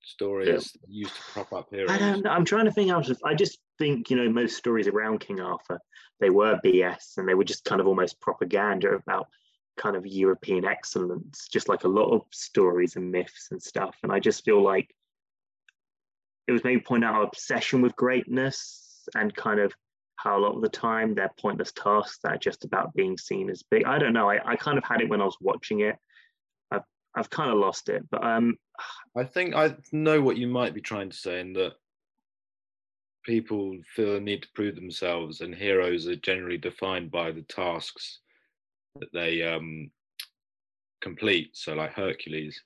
stories 0.03 0.75
used 0.85 1.15
to 1.15 1.21
prop 1.31 1.53
up 1.53 1.69
heroes. 1.71 1.91
I 1.91 1.97
don't 1.97 2.25
know. 2.25 2.29
I'm 2.29 2.43
trying 2.43 2.65
to 2.65 2.73
think 2.73 2.91
out 2.91 3.09
of. 3.09 3.21
I 3.23 3.33
just 3.33 3.59
think 3.79 4.09
you 4.09 4.17
know 4.17 4.29
most 4.29 4.57
stories 4.57 4.89
around 4.89 5.21
King 5.21 5.39
Arthur, 5.39 5.79
they 6.19 6.29
were 6.29 6.59
BS 6.61 7.15
and 7.15 7.25
they 7.25 7.33
were 7.33 7.45
just 7.45 7.63
kind 7.63 7.79
of 7.79 7.87
almost 7.87 8.19
propaganda 8.19 8.89
about 8.89 9.29
kind 9.77 9.95
of 9.95 10.05
European 10.05 10.65
excellence, 10.65 11.47
just 11.47 11.69
like 11.69 11.85
a 11.85 11.87
lot 11.99 12.13
of 12.13 12.23
stories 12.31 12.97
and 12.97 13.09
myths 13.09 13.47
and 13.51 13.63
stuff. 13.63 13.95
And 14.03 14.11
I 14.11 14.19
just 14.19 14.43
feel 14.43 14.61
like 14.61 14.93
it 16.49 16.51
was 16.51 16.65
maybe 16.65 16.81
point 16.81 17.05
out 17.05 17.15
our 17.15 17.23
obsession 17.23 17.81
with 17.81 17.95
greatness 17.95 18.89
and 19.15 19.35
kind 19.35 19.59
of 19.59 19.73
how 20.15 20.37
a 20.37 20.39
lot 20.39 20.55
of 20.55 20.61
the 20.61 20.69
time 20.69 21.15
they're 21.15 21.31
pointless 21.39 21.71
tasks 21.71 22.19
that 22.23 22.33
are 22.33 22.37
just 22.37 22.63
about 22.63 22.93
being 22.93 23.17
seen 23.17 23.49
as 23.49 23.63
big. 23.63 23.85
I 23.85 23.97
don't 23.97 24.13
know. 24.13 24.29
I, 24.29 24.39
I 24.45 24.55
kind 24.55 24.77
of 24.77 24.83
had 24.83 25.01
it 25.01 25.09
when 25.09 25.21
I 25.21 25.25
was 25.25 25.37
watching 25.41 25.81
it. 25.81 25.95
I've 26.71 26.83
I've 27.15 27.29
kind 27.29 27.51
of 27.51 27.57
lost 27.57 27.89
it, 27.89 28.03
but 28.09 28.23
um, 28.23 28.55
I 29.17 29.23
think 29.23 29.55
I 29.55 29.75
know 29.91 30.21
what 30.21 30.37
you 30.37 30.47
might 30.47 30.73
be 30.73 30.81
trying 30.81 31.09
to 31.09 31.17
say 31.17 31.39
in 31.39 31.53
that 31.53 31.73
people 33.25 33.77
feel 33.95 34.15
a 34.15 34.19
need 34.19 34.43
to 34.43 34.49
prove 34.55 34.75
themselves, 34.75 35.41
and 35.41 35.53
heroes 35.53 36.07
are 36.07 36.15
generally 36.15 36.57
defined 36.57 37.11
by 37.11 37.31
the 37.31 37.43
tasks 37.43 38.19
that 38.99 39.11
they 39.13 39.43
um, 39.43 39.89
complete. 41.01 41.51
So, 41.53 41.73
like 41.73 41.93
Hercules, 41.93 42.61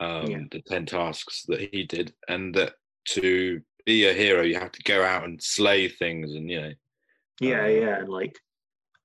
um, 0.00 0.30
Yeah. 0.30 0.40
the 0.50 0.62
10 0.66 0.86
tasks 0.86 1.44
that 1.48 1.68
he 1.72 1.84
did, 1.84 2.14
and 2.28 2.54
that 2.54 2.74
to 3.08 3.60
be 3.88 4.06
a 4.06 4.12
hero, 4.12 4.42
you 4.42 4.58
have 4.58 4.72
to 4.72 4.82
go 4.82 5.02
out 5.02 5.24
and 5.24 5.42
slay 5.42 5.88
things, 5.88 6.34
and 6.34 6.50
you 6.50 6.60
know, 6.60 6.72
Yeah, 7.40 7.62
Uh, 7.62 7.66
yeah. 7.68 7.98
and 8.00 8.08
Like, 8.10 8.38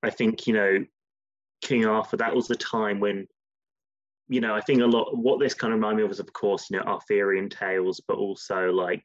I 0.02 0.10
think, 0.10 0.46
you 0.46 0.52
know, 0.52 0.84
King 1.62 1.86
Arthur, 1.86 2.18
that 2.18 2.36
was 2.36 2.48
the 2.48 2.56
time 2.56 3.00
when, 3.00 3.26
you 4.28 4.42
know, 4.42 4.54
I 4.54 4.60
think 4.60 4.82
a 4.82 4.86
lot, 4.86 5.16
what 5.16 5.40
this 5.40 5.54
kind 5.54 5.72
of 5.72 5.78
reminded 5.78 5.96
me 5.98 6.02
of 6.04 6.10
was, 6.10 6.20
of 6.20 6.30
course, 6.34 6.70
you 6.70 6.76
know, 6.76 6.84
Arthurian 6.84 7.48
tales, 7.48 8.02
but 8.06 8.18
also 8.18 8.70
like, 8.72 9.02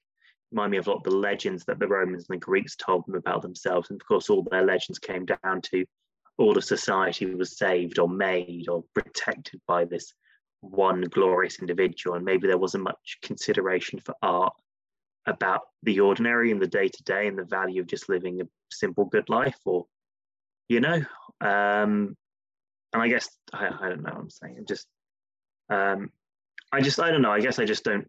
remind 0.52 0.72
me 0.72 0.80
of 0.80 0.88
a 0.88 0.90
lot 0.90 0.98
of 0.98 1.04
the 1.04 1.16
legends 1.16 1.64
that 1.66 1.80
the 1.80 1.88
Romans 1.88 2.26
and 2.28 2.36
the 2.36 2.46
Greeks 2.46 2.76
told 2.76 3.06
them 3.06 3.16
about 3.16 3.42
themselves. 3.42 3.90
And 3.90 4.02
of 4.02 4.06
course, 4.06 4.30
all 4.30 4.44
their 4.44 4.66
legends 4.66 5.00
came 5.00 5.26
down 5.26 5.62
to 5.72 5.86
all 6.38 6.58
of 6.58 6.64
society 6.66 7.26
was 7.36 7.58
saved 7.58 8.00
or 8.00 8.10
made 8.10 8.68
or 8.68 8.84
protected 8.94 9.62
by 9.66 9.86
this 9.86 10.14
one 10.60 11.02
glorious 11.04 11.60
individual. 11.60 12.18
And 12.18 12.26
maybe 12.26 12.48
there 12.48 12.58
wasn't 12.58 12.84
much 12.84 13.20
consideration 13.22 14.00
for 14.00 14.16
art 14.22 14.54
about 15.30 15.62
the 15.84 16.00
ordinary 16.00 16.52
and 16.52 16.62
the 16.62 16.68
day 16.68 16.88
to 16.88 17.04
day 17.04 17.28
and 17.28 17.38
the 17.38 17.44
value 17.44 17.82
of 17.82 17.88
just 17.88 18.10
living 18.10 18.42
a 18.42 18.46
simple 18.72 19.06
good 19.06 19.30
life 19.30 19.58
or 19.66 19.86
you 20.68 20.80
know 20.80 20.98
um 21.42 22.16
and 22.94 23.02
i 23.02 23.08
guess 23.08 23.30
i, 23.54 23.68
I 23.68 23.90
don't 23.90 24.04
know 24.04 24.12
what 24.12 24.20
i'm 24.20 24.30
saying. 24.30 24.56
I'm 24.58 24.66
just 24.66 24.88
um 25.70 26.12
i 26.72 26.82
just 26.82 27.00
i 27.00 27.12
don't 27.12 27.22
know. 27.22 27.32
I 27.32 27.40
guess 27.40 27.60
i 27.60 27.66
just 27.66 27.84
don't 27.84 28.08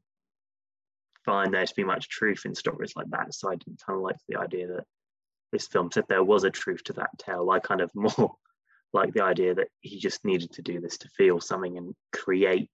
find 1.24 1.52
there 1.52 1.66
to 1.66 1.74
be 1.74 1.84
much 1.84 2.08
truth 2.08 2.42
in 2.46 2.54
stories 2.54 2.94
like 2.96 3.10
that. 3.10 3.34
So 3.34 3.50
i 3.50 3.56
didn't 3.56 3.82
kind 3.86 3.98
of 3.98 4.02
like 4.02 4.16
the 4.28 4.40
idea 4.40 4.66
that 4.68 4.84
this 5.52 5.66
film 5.66 5.90
said 5.92 6.04
there 6.08 6.24
was 6.24 6.44
a 6.44 6.50
truth 6.50 6.82
to 6.84 6.92
that 6.94 7.10
tale 7.18 7.50
i 7.50 7.58
kind 7.58 7.80
of 7.80 7.90
more 7.94 8.34
like 8.92 9.12
the 9.12 9.22
idea 9.22 9.54
that 9.54 9.68
he 9.80 9.98
just 9.98 10.24
needed 10.24 10.52
to 10.52 10.62
do 10.62 10.80
this 10.80 10.98
to 10.98 11.08
feel 11.16 11.40
something 11.40 11.76
and 11.76 11.94
create 12.12 12.68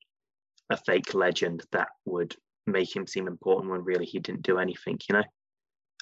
a 0.70 0.76
fake 0.76 1.14
legend 1.14 1.62
that 1.72 1.88
would 2.04 2.34
make 2.66 2.94
him 2.94 3.06
seem 3.06 3.26
important 3.26 3.70
when 3.70 3.84
really 3.84 4.06
he 4.06 4.18
didn't 4.18 4.42
do 4.42 4.58
anything, 4.58 4.98
you 5.08 5.14
know? 5.14 5.24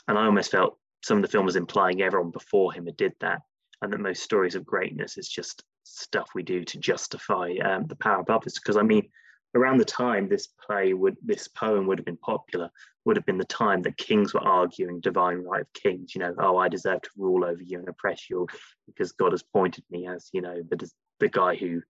And 0.09 0.18
I 0.18 0.24
almost 0.24 0.50
felt 0.50 0.79
some 1.03 1.18
of 1.18 1.22
the 1.22 1.29
film 1.29 1.46
was 1.46 1.57
implying 1.57 2.03
everyone 2.03 2.31
before 2.31 2.72
him 2.72 2.87
had 2.87 2.96
did 2.96 3.12
that, 3.20 3.40
and 3.83 3.92
that 3.92 4.00
most 4.00 4.22
stories 4.22 4.55
of 4.55 4.64
greatness 4.64 5.18
is 5.18 5.29
just 5.29 5.62
stuff 5.85 6.31
we 6.35 6.42
do 6.42 6.64
to 6.64 6.79
justify 6.79 7.55
um, 7.64 7.87
the 7.87 7.96
power 7.96 8.20
of 8.20 8.31
others. 8.31 8.55
Because 8.55 8.77
I 8.77 8.83
mean, 8.83 9.09
around 9.55 9.79
the 9.79 9.85
time 9.85 10.29
this 10.29 10.48
play 10.66 10.94
would, 10.94 11.16
this 11.22 11.48
poem 11.48 11.87
would 11.87 11.98
have 11.98 12.07
been 12.07 12.16
popular, 12.16 12.70
would 13.05 13.16
have 13.16 13.27
been 13.27 13.38
the 13.38 13.44
time 13.44 13.83
that 13.83 13.96
kings 13.96 14.35
were 14.35 14.46
arguing 14.46 15.00
divine 15.00 15.38
right 15.38 15.62
of 15.62 15.72
kings. 15.74 16.14
You 16.14 16.20
know, 16.20 16.35
oh, 16.38 16.57
I 16.57 16.68
deserve 16.68 17.03
to 17.03 17.11
rule 17.16 17.44
over 17.44 17.62
you 17.62 17.79
and 17.79 17.88
oppress 17.88 18.29
you 18.31 18.46
because 18.87 19.12
God 19.12 19.33
has 19.33 19.42
pointed 19.42 19.85
me 19.90 20.07
as, 20.07 20.31
you 20.33 20.40
know, 20.40 20.62
the 20.68 20.90
the 21.20 21.29
guy 21.29 21.55
who 21.55 21.83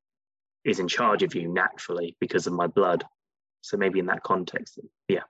is 0.65 0.79
in 0.81 0.89
charge 0.89 1.23
of 1.23 1.35
you 1.35 1.49
naturally 1.49 2.17
because 2.21 2.47
of 2.47 2.53
my 2.53 2.67
blood. 2.67 3.05
So 3.65 3.79
maybe 3.79 3.99
in 3.99 4.07
that 4.07 4.23
context, 4.23 4.79
yeah. 5.09 5.23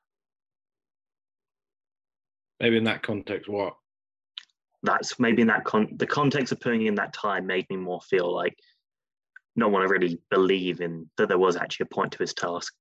Maybe 2.58 2.76
in 2.76 2.84
that 2.84 3.00
context, 3.00 3.48
what? 3.48 3.76
That's 4.82 5.20
maybe 5.20 5.42
in 5.42 5.48
that 5.48 5.64
con 5.64 5.88
the 5.96 6.06
context 6.06 6.50
of 6.50 6.58
putting 6.58 6.86
in 6.86 6.96
that 6.96 7.12
time 7.12 7.46
made 7.46 7.70
me 7.70 7.76
more 7.76 8.00
feel 8.00 8.34
like 8.34 8.58
not 9.54 9.70
want 9.70 9.86
to 9.86 9.92
really 9.92 10.18
believe 10.30 10.80
in 10.80 11.08
that 11.16 11.28
there 11.28 11.38
was 11.38 11.54
actually 11.54 11.84
a 11.84 11.94
point 11.94 12.10
to 12.10 12.18
his 12.18 12.34
task. 12.34 12.74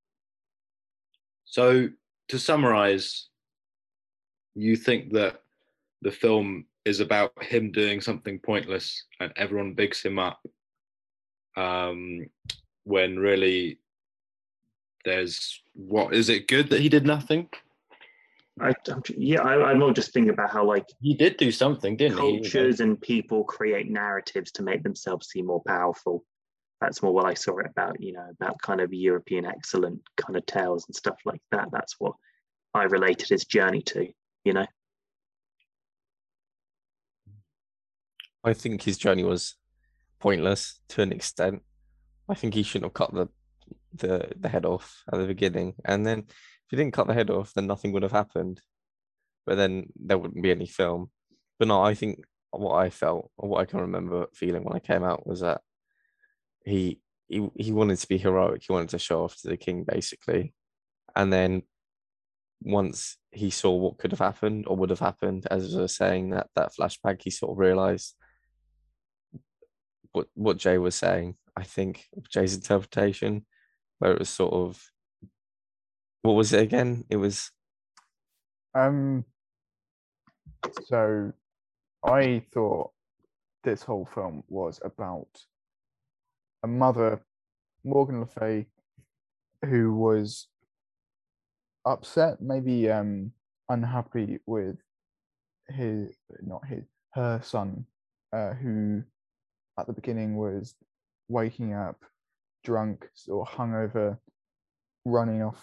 So 1.44 1.88
to 2.30 2.38
summarize, 2.38 3.28
you 4.56 4.74
think 4.74 5.12
that 5.12 5.40
the 6.02 6.10
film 6.10 6.64
is 6.84 6.98
about 6.98 7.30
him 7.44 7.70
doing 7.70 8.00
something 8.00 8.40
pointless 8.40 9.04
and 9.20 9.32
everyone 9.36 9.74
bigs 9.74 10.02
him 10.02 10.18
up 10.18 10.40
um, 11.56 12.26
when 12.82 13.16
really 13.16 13.78
there's 15.04 15.62
what 15.74 16.14
is 16.14 16.28
it 16.28 16.48
good 16.48 16.70
that 16.70 16.80
he 16.80 16.88
did 16.88 17.06
nothing? 17.06 17.48
I, 18.60 18.72
I'm, 18.88 19.02
yeah, 19.16 19.42
I, 19.42 19.70
I'm 19.70 19.80
not 19.80 19.96
just 19.96 20.12
thinking 20.12 20.32
about 20.32 20.50
how 20.50 20.64
like 20.64 20.86
He 21.00 21.14
did 21.14 21.36
do 21.36 21.50
something, 21.50 21.96
didn't 21.96 22.18
he? 22.18 22.38
cultures 22.38 22.80
and 22.80 23.00
people 23.00 23.42
create 23.44 23.90
narratives 23.90 24.52
to 24.52 24.62
make 24.62 24.82
themselves 24.82 25.28
seem 25.28 25.46
more 25.46 25.62
powerful. 25.66 26.24
That's 26.80 27.02
more 27.02 27.12
what 27.12 27.26
I 27.26 27.34
saw 27.34 27.58
it 27.58 27.66
about, 27.66 28.00
you 28.00 28.12
know, 28.12 28.26
about 28.30 28.60
kind 28.60 28.80
of 28.80 28.92
European 28.92 29.44
excellent 29.44 30.02
kind 30.16 30.36
of 30.36 30.46
tales 30.46 30.86
and 30.86 30.94
stuff 30.94 31.16
like 31.24 31.40
that. 31.50 31.68
That's 31.72 31.96
what 31.98 32.14
I 32.74 32.84
related 32.84 33.28
his 33.28 33.44
journey 33.44 33.82
to, 33.82 34.06
you 34.44 34.52
know. 34.52 34.66
I 38.44 38.52
think 38.52 38.82
his 38.82 38.98
journey 38.98 39.24
was 39.24 39.56
pointless 40.20 40.80
to 40.88 41.02
an 41.02 41.12
extent. 41.12 41.62
I 42.28 42.34
think 42.34 42.54
he 42.54 42.62
shouldn't 42.62 42.86
have 42.86 42.94
cut 42.94 43.14
the 43.14 43.28
the 43.94 44.32
the 44.36 44.48
head 44.48 44.64
off 44.64 45.02
at 45.12 45.18
the 45.18 45.26
beginning, 45.26 45.74
and 45.84 46.06
then 46.06 46.20
if 46.20 46.70
he 46.70 46.76
didn't 46.76 46.94
cut 46.94 47.06
the 47.06 47.14
head 47.14 47.30
off, 47.30 47.52
then 47.54 47.66
nothing 47.66 47.92
would 47.92 48.02
have 48.02 48.12
happened. 48.12 48.60
But 49.46 49.56
then 49.56 49.86
there 49.96 50.18
wouldn't 50.18 50.42
be 50.42 50.50
any 50.50 50.66
film. 50.66 51.10
But 51.58 51.68
no, 51.68 51.82
I 51.82 51.94
think 51.94 52.24
what 52.50 52.74
I 52.74 52.90
felt, 52.90 53.30
or 53.36 53.48
what 53.48 53.60
I 53.60 53.64
can 53.66 53.80
remember 53.80 54.26
feeling 54.34 54.64
when 54.64 54.76
I 54.76 54.80
came 54.80 55.04
out, 55.04 55.26
was 55.26 55.40
that 55.40 55.60
he 56.64 57.00
he 57.28 57.48
he 57.56 57.72
wanted 57.72 57.98
to 57.98 58.08
be 58.08 58.18
heroic. 58.18 58.62
He 58.66 58.72
wanted 58.72 58.90
to 58.90 58.98
show 58.98 59.24
off 59.24 59.36
to 59.40 59.48
the 59.48 59.56
king, 59.56 59.84
basically, 59.84 60.54
and 61.14 61.32
then 61.32 61.62
once 62.62 63.18
he 63.30 63.50
saw 63.50 63.74
what 63.74 63.98
could 63.98 64.10
have 64.10 64.20
happened 64.20 64.64
or 64.66 64.76
would 64.76 64.90
have 64.90 65.00
happened, 65.00 65.46
as 65.50 65.76
I 65.76 65.82
was 65.82 65.94
saying 65.94 66.30
that 66.30 66.48
that 66.54 66.72
flashback, 66.78 67.20
he 67.22 67.30
sort 67.30 67.52
of 67.52 67.58
realized 67.58 68.14
what 70.12 70.28
what 70.34 70.56
Jay 70.56 70.78
was 70.78 70.94
saying. 70.94 71.36
I 71.56 71.62
think 71.64 72.06
Jay's 72.30 72.54
interpretation, 72.54 73.46
where 74.04 74.12
it 74.12 74.18
was 74.18 74.28
sort 74.28 74.52
of 74.52 74.90
what 76.20 76.34
was 76.34 76.52
it 76.52 76.60
again? 76.60 77.04
It 77.08 77.16
was 77.16 77.50
Um. 78.74 79.24
So, 80.86 81.32
I 82.04 82.42
thought 82.52 82.90
this 83.62 83.82
whole 83.82 84.06
film 84.14 84.42
was 84.48 84.80
about 84.84 85.28
a 86.62 86.66
mother, 86.66 87.22
Morgan 87.84 88.20
Le 88.20 88.26
Fay, 88.26 88.66
who 89.64 89.94
was 89.94 90.48
upset, 91.86 92.42
maybe 92.42 92.90
um 92.90 93.32
unhappy 93.70 94.38
with 94.46 94.76
his 95.68 96.14
not 96.42 96.66
his 96.66 96.84
her 97.14 97.40
son, 97.42 97.86
uh, 98.34 98.52
who 98.52 99.02
at 99.78 99.86
the 99.86 99.92
beginning 99.94 100.36
was 100.36 100.74
waking 101.28 101.72
up 101.72 102.04
drunk 102.64 103.06
or 103.28 103.44
hungover, 103.44 104.18
running 105.04 105.42
off 105.42 105.62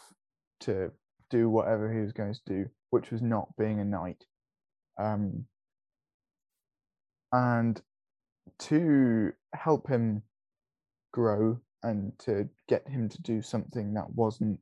to 0.62 0.92
do 1.30 1.50
whatever 1.50 1.92
he 1.92 2.00
was 2.00 2.14
going 2.14 2.34
to 2.34 2.42
do, 2.46 2.66
which 2.92 3.12
was 3.12 3.22
not 3.22 3.50
being 3.58 3.80
a 3.80 3.86
knight. 3.86 4.24
Um, 5.00 5.46
and 7.32 7.82
to 8.60 9.32
help 9.54 9.88
him 9.90 10.22
grow 11.12 11.60
and 11.84 12.12
to 12.20 12.48
get 12.68 12.88
him 12.88 13.10
to 13.10 13.22
do 13.22 13.42
something 13.42 13.94
that 13.94 14.14
wasn't 14.14 14.60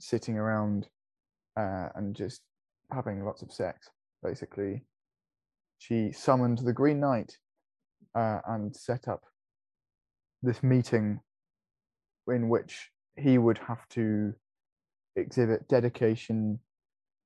sitting 0.00 0.36
around 0.36 0.88
uh, 1.56 1.88
and 1.94 2.14
just 2.14 2.42
having 2.92 3.24
lots 3.24 3.42
of 3.42 3.52
sex, 3.52 3.88
basically, 4.22 4.84
she 5.78 6.12
summoned 6.12 6.58
the 6.58 6.72
Green 6.72 7.00
Knight 7.00 7.38
uh, 8.14 8.40
and 8.46 8.74
set 8.76 9.08
up 9.08 9.22
this 10.44 10.62
meeting 10.62 11.20
in 12.28 12.48
which 12.48 12.90
he 13.16 13.38
would 13.38 13.58
have 13.58 13.88
to 13.90 14.34
exhibit 15.16 15.68
dedication 15.68 16.58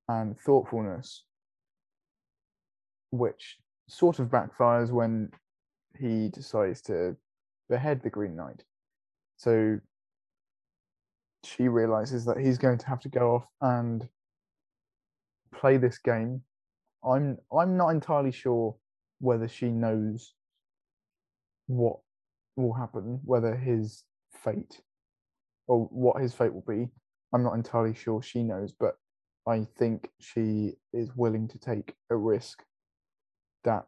and 0.09 0.39
thoughtfulness, 0.39 1.25
which 3.11 3.59
sort 3.89 4.19
of 4.19 4.29
backfires 4.29 4.91
when 4.91 5.31
he 5.99 6.29
decides 6.29 6.83
to 6.83 7.17
behead 7.69 8.03
the 8.03 8.11
Green 8.11 8.37
Knight. 8.37 8.65
So 9.37 9.79
she 11.45 11.69
realizes 11.69 12.25
that 12.25 12.39
he's 12.39 12.59
going 12.59 12.79
to 12.79 12.87
have 12.87 13.01
to 13.01 13.09
go 13.09 13.37
off 13.37 13.47
and 13.61 14.09
play 15.55 15.77
this 15.77 15.99
game. 15.99 16.43
I'm 17.05 17.39
I'm 17.57 17.77
not 17.77 17.91
entirely 17.91 18.33
sure 18.33 18.77
whether 19.21 19.49
she 19.49 19.71
knows 19.71 20.35
what 21.67 21.99
will 22.63 22.75
happen, 22.75 23.21
whether 23.25 23.57
his 23.57 24.05
fate 24.33 24.81
or 25.67 25.87
what 25.91 26.21
his 26.21 26.35
fate 26.35 26.53
will 26.53 26.65
be. 26.67 26.89
I'm 27.33 27.43
not 27.43 27.55
entirely 27.55 27.95
sure 27.95 28.23
she 28.23 28.43
knows, 28.43 28.73
but 28.73 28.97
I 29.47 29.67
think 29.79 30.11
she 30.21 30.75
is 30.93 31.17
willing 31.17 31.49
to 31.49 31.59
take 31.59 31.95
a 32.11 32.17
risk 32.17 32.63
that 33.65 33.87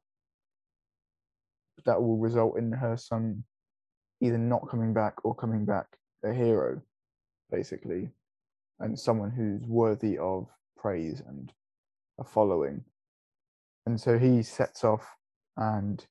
that 1.87 2.00
will 2.00 2.18
result 2.18 2.59
in 2.59 2.72
her 2.72 2.96
son 2.96 3.44
either 4.20 4.37
not 4.37 4.68
coming 4.68 4.92
back 4.92 5.14
or 5.24 5.35
coming 5.35 5.64
back 5.64 5.87
a 6.24 6.33
hero, 6.33 6.80
basically, 7.50 8.11
and 8.80 8.98
someone 8.98 9.30
who's 9.30 9.66
worthy 9.66 10.18
of 10.18 10.46
praise 10.76 11.22
and 11.26 11.52
a 12.18 12.24
following. 12.24 12.85
And 13.87 13.98
so 13.98 14.18
he 14.18 14.42
sets 14.42 14.85
off, 14.85 15.16
and 15.56 16.06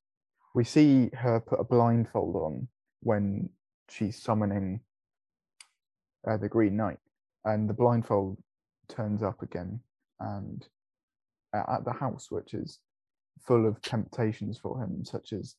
we 0.54 0.64
see 0.64 1.10
her 1.14 1.40
put 1.40 1.60
a 1.60 1.64
blindfold 1.64 2.36
on 2.36 2.68
when 3.02 3.50
she's 3.90 4.22
summoning 4.22 4.82
uh, 6.28 6.38
the 6.38 6.50
Green 6.50 6.76
Knight, 6.76 7.00
and 7.46 7.70
the 7.70 7.74
blindfold 7.74 8.38
turns 8.88 9.24
up 9.24 9.42
again, 9.42 9.80
and 10.20 10.68
uh, 11.56 11.64
at 11.76 11.86
the 11.86 11.94
house, 11.94 12.28
which 12.30 12.54
is 12.54 12.80
full 13.46 13.66
of 13.68 13.82
temptations 13.82 14.58
for 14.58 14.82
him, 14.84 15.04
such 15.06 15.34
as 15.34 15.56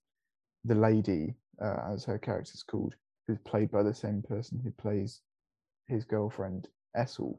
the 0.64 0.75
lady, 0.75 1.35
uh, 1.62 1.93
as 1.93 2.05
her 2.05 2.19
character's 2.19 2.62
called, 2.62 2.95
who's 3.27 3.39
played 3.39 3.71
by 3.71 3.83
the 3.83 3.95
same 3.95 4.23
person 4.23 4.61
who 4.62 4.71
plays 4.73 5.21
his 5.87 6.05
girlfriend 6.05 6.69
Essel. 6.97 7.39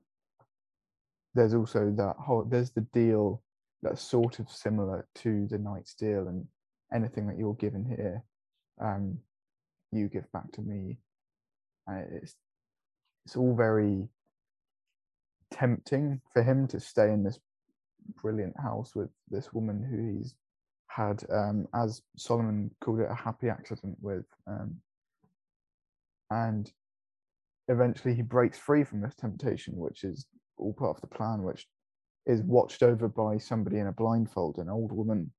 There's 1.35 1.53
also 1.53 1.91
that 1.97 2.15
whole 2.17 2.43
there's 2.43 2.71
the 2.71 2.87
deal 2.93 3.41
that's 3.81 4.01
sort 4.01 4.39
of 4.39 4.49
similar 4.49 5.07
to 5.15 5.47
the 5.47 5.57
knight's 5.57 5.93
deal, 5.93 6.27
and 6.27 6.45
anything 6.93 7.27
that 7.27 7.37
you're 7.37 7.55
given 7.55 7.85
here, 7.85 8.23
um, 8.81 9.17
you 9.91 10.07
give 10.07 10.31
back 10.31 10.51
to 10.53 10.61
me. 10.61 10.97
And 11.87 12.05
it's 12.21 12.35
it's 13.25 13.35
all 13.35 13.55
very 13.55 14.07
tempting 15.51 16.21
for 16.33 16.41
him 16.41 16.67
to 16.67 16.79
stay 16.79 17.11
in 17.11 17.23
this 17.23 17.39
brilliant 18.21 18.59
house 18.59 18.95
with 18.95 19.09
this 19.29 19.53
woman 19.53 19.83
who 19.83 20.17
he's 20.17 20.35
had, 20.87 21.23
um, 21.31 21.67
as 21.73 22.01
Solomon 22.17 22.71
called 22.83 22.99
it, 22.99 23.07
a 23.09 23.15
happy 23.15 23.49
accident 23.49 23.97
with. 24.01 24.25
Um, 24.47 24.77
and 26.29 26.71
eventually 27.67 28.15
he 28.15 28.21
breaks 28.21 28.57
free 28.57 28.83
from 28.83 29.01
this 29.01 29.15
temptation, 29.15 29.75
which 29.77 30.03
is 30.03 30.25
all 30.57 30.73
part 30.73 30.97
of 30.97 31.01
the 31.01 31.15
plan, 31.15 31.43
which 31.43 31.67
is 32.25 32.41
watched 32.41 32.83
over 32.83 33.07
by 33.07 33.37
somebody 33.37 33.77
in 33.77 33.87
a 33.87 33.91
blindfold, 33.91 34.57
an 34.57 34.69
old 34.69 34.91
woman 34.91 35.31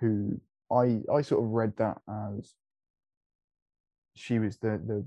who 0.00 0.40
I 0.72 1.00
I 1.12 1.22
sort 1.22 1.44
of 1.44 1.50
read 1.50 1.74
that 1.78 1.98
as 2.08 2.54
she 4.14 4.38
was 4.38 4.58
the 4.58 4.80
the 4.86 5.04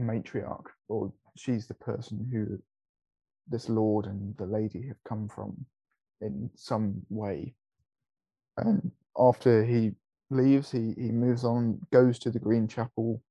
matriarch, 0.00 0.66
or 0.88 1.12
she's 1.36 1.66
the 1.66 1.74
person 1.74 2.28
who 2.32 2.58
this 3.48 3.68
lord 3.68 4.06
and 4.06 4.36
the 4.36 4.46
lady 4.46 4.86
have 4.88 5.02
come 5.04 5.28
from 5.28 5.66
in 6.20 6.50
some 6.56 7.02
way. 7.10 7.54
And 8.56 8.90
after 9.18 9.64
he 9.64 9.92
leaves, 10.30 10.70
he 10.70 10.94
he 10.96 11.10
moves 11.10 11.44
on, 11.44 11.80
goes 11.92 12.18
to 12.20 12.30
the 12.30 12.38
Green 12.38 12.68
Chapel, 12.68 13.22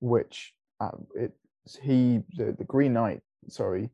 which 0.00 0.54
uh, 0.80 0.90
it 1.14 1.32
he 1.82 2.20
the, 2.36 2.54
the 2.58 2.64
Green 2.64 2.92
Knight. 2.92 3.20
Sorry, 3.48 3.90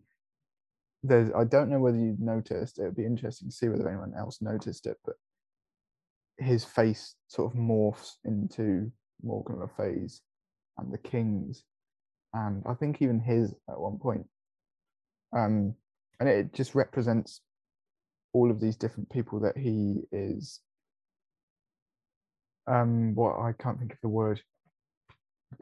there's 1.03 1.31
I 1.37 1.45
don't 1.45 1.71
know 1.71 1.81
whether 1.81 1.99
you 1.99 2.17
noticed. 2.19 2.79
It 2.79 2.85
would 2.85 2.97
be 2.97 3.07
interesting 3.07 3.49
to 3.49 3.55
see 3.55 3.69
whether 3.69 3.89
anyone 3.89 4.15
else 4.17 4.41
noticed 4.41 4.87
it, 4.87 4.97
but 5.05 5.17
his 6.41 6.65
face 6.65 7.15
sort 7.29 7.53
of 7.53 7.59
morphs 7.59 8.15
into 8.25 8.91
Morgan 9.23 9.61
Le 9.61 9.69
Fay's 9.77 10.23
and 10.79 10.93
the 10.93 10.99
King's, 10.99 11.65
and 12.33 12.63
I 12.67 12.75
think 12.75 13.03
even 13.03 13.21
his 13.21 13.53
at 13.69 13.79
one 13.79 13.99
point. 13.99 14.27
Um, 15.37 15.75
and 16.19 16.29
it 16.29 16.53
just 16.53 16.75
represents 16.75 17.41
all 18.33 18.51
of 18.51 18.61
these 18.61 18.77
different 18.77 19.11
people 19.11 19.41
that 19.41 19.57
he 19.57 20.03
is. 20.13 20.61
Um, 22.67 23.15
what 23.15 23.39
I 23.39 23.53
can't 23.53 23.79
think 23.79 23.93
of 23.93 24.01
the 24.03 24.09
word. 24.09 24.41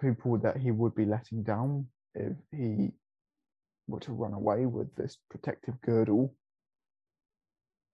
People 0.01 0.39
that 0.39 0.59
he 0.59 0.71
would 0.71 0.95
be 0.95 1.07
letting 1.07 1.43
down 1.43 1.87
if 2.15 2.37
he 2.53 2.91
were 3.87 4.01
to 4.01 4.13
run 4.13 4.35
away 4.35 4.67
with 4.67 4.95
this 4.97 5.17
protective 5.31 5.81
girdle. 5.81 6.35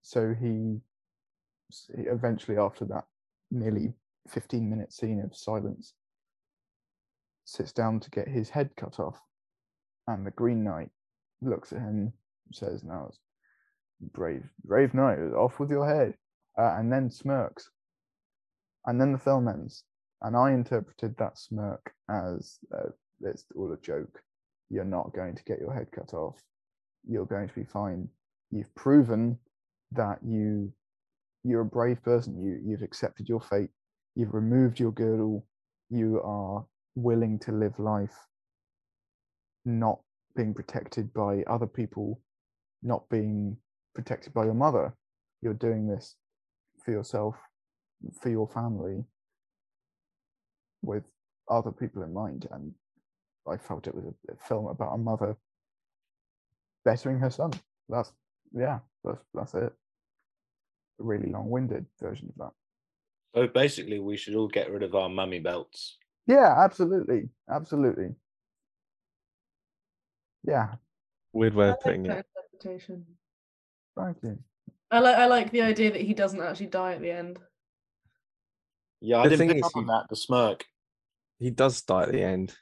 So 0.02 0.34
he 0.38 0.80
eventually, 1.90 2.58
after 2.58 2.84
that 2.86 3.04
nearly 3.50 3.94
15 4.28 4.68
minute 4.68 4.92
scene 4.92 5.20
of 5.20 5.36
silence, 5.36 5.94
sits 7.44 7.72
down 7.72 8.00
to 8.00 8.10
get 8.10 8.28
his 8.28 8.50
head 8.50 8.70
cut 8.76 8.98
off. 8.98 9.20
And 10.06 10.26
the 10.26 10.30
Green 10.32 10.64
Knight 10.64 10.90
looks 11.40 11.72
at 11.72 11.80
him, 11.80 12.12
says, 12.52 12.84
Now, 12.84 13.06
it's 13.08 13.18
brave, 14.12 14.44
brave 14.64 14.94
knight, 14.94 15.18
off 15.18 15.58
with 15.58 15.70
your 15.70 15.86
head, 15.86 16.14
uh, 16.58 16.76
and 16.78 16.92
then 16.92 17.10
smirks. 17.10 17.70
And 18.86 19.00
then 19.00 19.12
the 19.12 19.18
film 19.18 19.48
ends. 19.48 19.84
And 20.20 20.36
I 20.36 20.52
interpreted 20.52 21.16
that 21.18 21.38
smirk 21.38 21.92
as 22.10 22.58
uh, 22.74 22.90
it's 23.22 23.44
all 23.56 23.72
a 23.72 23.78
joke 23.78 24.20
you're 24.70 24.84
not 24.84 25.12
going 25.14 25.34
to 25.34 25.44
get 25.44 25.60
your 25.60 25.72
head 25.72 25.86
cut 25.92 26.14
off. 26.14 26.42
You're 27.06 27.26
going 27.26 27.48
to 27.48 27.54
be 27.54 27.64
fine. 27.64 28.08
You've 28.50 28.74
proven 28.74 29.38
that 29.92 30.18
you 30.24 30.72
you're 31.44 31.62
a 31.62 31.66
brave 31.66 32.02
person. 32.02 32.42
You 32.42 32.60
you've 32.64 32.82
accepted 32.82 33.28
your 33.28 33.40
fate. 33.40 33.70
You've 34.16 34.34
removed 34.34 34.80
your 34.80 34.92
girdle. 34.92 35.46
You 35.90 36.22
are 36.24 36.64
willing 36.96 37.38
to 37.40 37.52
live 37.52 37.78
life 37.78 38.16
not 39.64 40.00
being 40.36 40.54
protected 40.54 41.12
by 41.14 41.42
other 41.48 41.66
people, 41.66 42.20
not 42.82 43.08
being 43.10 43.56
protected 43.94 44.34
by 44.34 44.44
your 44.44 44.54
mother. 44.54 44.94
You're 45.42 45.54
doing 45.54 45.86
this 45.88 46.16
for 46.84 46.92
yourself, 46.92 47.36
for 48.22 48.30
your 48.30 48.48
family, 48.48 49.04
with 50.82 51.04
other 51.50 51.72
people 51.72 52.02
in 52.02 52.12
mind. 52.14 52.48
And 52.52 52.72
I 53.48 53.56
felt 53.56 53.86
it 53.86 53.94
was 53.94 54.04
a, 54.06 54.36
film 54.48 54.66
about 54.66 54.94
a 54.94 54.98
mother 54.98 55.36
bettering 56.84 57.18
her 57.20 57.30
son. 57.30 57.52
That's 57.88 58.12
yeah, 58.52 58.80
that's 59.04 59.20
that's 59.34 59.54
it. 59.54 59.72
A 61.00 61.02
really 61.02 61.30
long-winded 61.30 61.86
version 62.00 62.28
of 62.28 62.36
that. 62.36 62.52
So 63.34 63.48
basically, 63.48 63.98
we 63.98 64.16
should 64.16 64.36
all 64.36 64.46
get 64.48 64.70
rid 64.70 64.82
of 64.84 64.94
our 64.94 65.08
mummy 65.08 65.40
belts. 65.40 65.96
Yeah, 66.26 66.54
absolutely, 66.56 67.28
absolutely. 67.50 68.14
Yeah, 70.44 70.74
Weird 71.32 71.54
way 71.54 71.66
I 71.68 71.70
of 71.70 71.80
putting 71.80 72.06
it. 72.06 72.24
interpretation. 72.52 73.06
thank 73.96 74.18
you. 74.22 74.38
I 74.90 75.00
like 75.00 75.16
I 75.16 75.26
like 75.26 75.50
the 75.50 75.62
idea 75.62 75.90
that 75.90 76.00
he 76.02 76.14
doesn't 76.14 76.40
actually 76.40 76.66
die 76.66 76.92
at 76.94 77.00
the 77.00 77.10
end. 77.10 77.38
Yeah, 79.00 79.18
I 79.18 79.22
The 79.24 79.30
didn't 79.30 79.38
thing 79.38 79.48
pick 79.48 79.58
is, 79.58 79.64
up 79.64 79.76
on 79.76 79.86
that. 79.86 80.06
The 80.08 80.16
smirk. 80.16 80.64
He 81.40 81.50
does 81.50 81.82
die 81.82 82.04
at 82.04 82.12
the 82.12 82.22
end, 82.22 82.54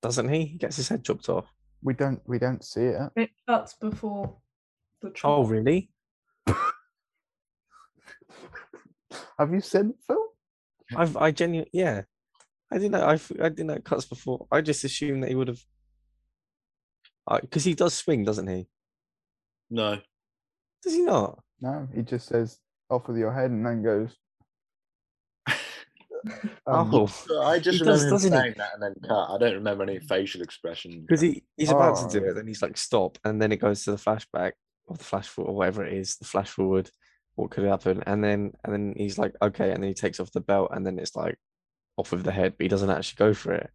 doesn't 0.00 0.28
he? 0.30 0.46
He 0.46 0.56
gets 0.58 0.76
his 0.76 0.88
head 0.88 1.04
chopped 1.04 1.28
off. 1.28 1.52
We 1.82 1.92
don't 1.92 2.22
we 2.26 2.38
don't 2.38 2.64
see 2.64 2.80
it. 2.84 3.10
It 3.16 3.30
cuts 3.46 3.74
before 3.74 4.36
the 5.02 5.12
Oh, 5.24 5.44
really? 5.44 5.90
Have 9.38 9.52
you 9.52 9.60
seen 9.60 9.88
the 9.88 9.94
film? 10.06 10.26
I've 10.96 11.16
I 11.16 11.30
genuinely 11.30 11.70
yeah. 11.72 12.02
I 12.72 12.78
didn't 12.78 12.92
know 12.92 13.04
I 13.06 13.14
I 13.44 13.48
didn't 13.48 13.66
know 13.66 13.78
cuts 13.78 14.04
before. 14.06 14.46
I 14.50 14.60
just 14.60 14.84
assumed 14.84 15.22
that 15.22 15.28
he 15.28 15.34
would 15.34 15.48
have 15.48 15.60
because 17.40 17.64
he 17.64 17.74
does 17.74 17.94
swing, 17.94 18.24
doesn't 18.24 18.46
he? 18.46 18.68
No. 19.70 19.98
Does 20.82 20.94
he 20.94 21.02
not? 21.02 21.40
No, 21.60 21.88
he 21.94 22.02
just 22.02 22.28
says 22.28 22.58
off 22.88 23.08
with 23.08 23.16
your 23.18 23.32
head 23.32 23.50
and 23.50 23.66
then 23.66 23.82
goes. 23.82 24.10
um, 26.66 26.90
oh, 26.94 27.08
I 27.42 27.58
just 27.58 27.78
He 27.78 27.84
remember 27.84 27.92
does, 27.92 28.02
him 28.04 28.10
doesn't 28.10 28.32
he? 28.32 28.50
that 28.58 28.70
and 28.74 28.82
then 28.82 28.94
cut. 29.06 29.30
I 29.30 29.38
don't 29.38 29.54
remember 29.54 29.82
any 29.84 29.98
facial 30.00 30.42
expression. 30.42 31.00
because 31.06 31.20
he, 31.20 31.44
he's 31.56 31.70
about 31.70 31.96
to 32.10 32.20
do 32.20 32.24
Oh. 32.26 32.30
it, 32.30 32.34
then 32.34 32.46
he's 32.46 32.62
like 32.62 32.76
stop, 32.76 33.18
and 33.24 33.40
then 33.42 33.52
it 33.52 33.56
goes 33.56 33.84
to 33.84 33.92
the 33.92 33.96
flashback 33.96 34.52
or 34.86 34.96
the 34.96 35.04
flash 35.04 35.26
forward 35.28 35.50
or 35.50 35.54
whatever 35.56 35.84
it 35.84 35.94
is, 35.94 36.16
the 36.16 36.24
flash 36.24 36.50
forward. 36.50 36.90
What 37.36 37.50
could 37.50 37.64
happen? 37.64 38.02
And 38.06 38.22
then 38.24 38.52
and 38.64 38.72
then 38.72 38.94
he's 38.96 39.18
like, 39.18 39.34
okay, 39.40 39.70
and 39.72 39.82
then 39.82 39.88
he 39.88 39.94
takes 39.94 40.20
off 40.20 40.32
the 40.32 40.40
belt, 40.40 40.70
and 40.72 40.84
then 40.86 40.98
it's 40.98 41.14
like 41.16 41.38
off 41.96 42.12
with 42.12 42.24
the 42.24 42.32
head, 42.32 42.54
but 42.58 42.64
he 42.64 42.68
doesn't 42.68 42.90
actually 42.90 43.16
go 43.18 43.32
for 43.34 43.52
it. 43.54 43.70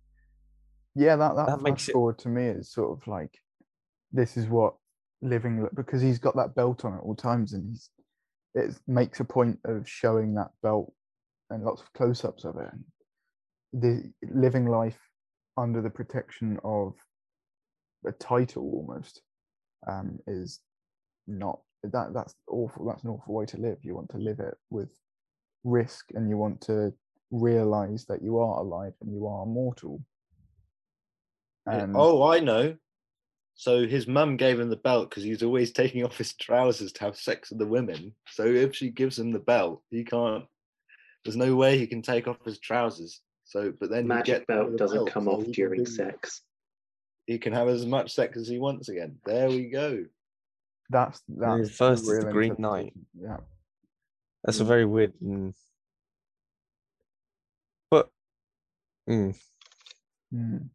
yeah, 0.95 1.15
that 1.15 1.35
that, 1.35 1.47
that 1.47 1.61
makes 1.61 1.85
flash 1.85 1.89
it- 1.89 1.93
forward 1.93 2.17
to 2.19 2.29
me 2.29 2.45
is 2.45 2.71
sort 2.71 2.91
of 2.91 3.07
like 3.07 3.33
this 4.11 4.35
is 4.37 4.47
what 4.47 4.75
living 5.21 5.67
because 5.75 6.01
he's 6.01 6.19
got 6.19 6.35
that 6.35 6.55
belt 6.55 6.83
on 6.83 6.93
at 6.95 6.99
all 7.01 7.15
times 7.15 7.53
and 7.53 7.69
he's 7.69 7.89
it 8.53 8.75
makes 8.87 9.19
a 9.21 9.23
point 9.23 9.57
of 9.65 9.87
showing 9.87 10.33
that 10.33 10.49
belt 10.61 10.91
and 11.49 11.63
lots 11.63 11.81
of 11.81 11.93
close-ups 11.93 12.43
of 12.43 12.57
it. 12.57 12.69
And 12.73 12.83
the 13.81 14.11
living 14.33 14.65
life 14.65 14.99
under 15.57 15.81
the 15.81 15.89
protection 15.89 16.57
of 16.63 16.95
a 18.05 18.11
title 18.11 18.63
almost 18.63 19.21
um, 19.87 20.19
is 20.27 20.59
not 21.27 21.61
that 21.83 22.13
that's 22.13 22.35
awful. 22.47 22.85
That's 22.85 23.03
an 23.03 23.09
awful 23.09 23.33
way 23.33 23.45
to 23.45 23.57
live. 23.57 23.77
You 23.81 23.95
want 23.95 24.09
to 24.11 24.17
live 24.17 24.39
it 24.39 24.55
with 24.69 24.89
risk, 25.63 26.05
and 26.13 26.29
you 26.29 26.37
want 26.37 26.61
to 26.61 26.93
realize 27.31 28.05
that 28.05 28.21
you 28.21 28.39
are 28.39 28.59
alive 28.59 28.93
and 29.01 29.13
you 29.13 29.25
are 29.27 29.45
mortal. 29.45 30.03
And 31.65 31.93
oh, 31.95 32.23
I 32.29 32.39
know. 32.39 32.75
So 33.55 33.85
his 33.85 34.07
mum 34.07 34.37
gave 34.37 34.59
him 34.59 34.69
the 34.69 34.75
belt 34.75 35.09
because 35.09 35.23
he's 35.23 35.43
always 35.43 35.71
taking 35.73 36.03
off 36.03 36.17
his 36.17 36.33
trousers 36.33 36.91
to 36.93 37.01
have 37.05 37.17
sex 37.17 37.49
with 37.49 37.59
the 37.59 37.67
women. 37.67 38.13
So 38.27 38.45
if 38.45 38.75
she 38.75 38.89
gives 38.89 39.17
him 39.17 39.31
the 39.31 39.39
belt, 39.39 39.81
he 39.89 40.03
can't. 40.03 40.45
There's 41.23 41.37
no 41.37 41.55
way 41.55 41.77
he 41.77 41.87
can 41.87 42.01
take 42.01 42.27
off 42.27 42.43
his 42.43 42.59
trousers. 42.59 43.21
So, 43.43 43.73
but 43.79 43.89
then 43.89 44.03
he 44.03 44.07
Magic 44.07 44.25
gets 44.25 44.45
belt 44.47 44.71
the 44.71 44.77
doesn't 44.77 44.97
belt, 44.97 45.11
come 45.11 45.25
so 45.25 45.31
off 45.31 45.45
during 45.51 45.83
do- 45.83 45.91
sex. 45.91 46.41
He 47.27 47.37
can 47.37 47.53
have 47.53 47.67
as 47.67 47.85
much 47.85 48.13
sex 48.13 48.37
as 48.37 48.47
he 48.47 48.57
wants 48.57 48.89
again. 48.89 49.17
There 49.25 49.47
we 49.49 49.69
go. 49.69 50.05
That's 50.91 51.21
And 51.27 51.41
that's 51.41 51.69
the 51.69 51.75
first 51.75 52.03
is 52.03 52.23
the 52.23 52.31
Green 52.31 52.55
Knight. 52.59 52.93
Yeah. 53.19 53.37
That's 54.43 54.59
a 54.59 54.63
Mm. 54.63 54.67
very 54.67 54.85
weird. 54.85 55.13
mm. 55.23 55.53
But 57.89 58.09
mm, 59.09 59.35
Mm. 60.33 60.69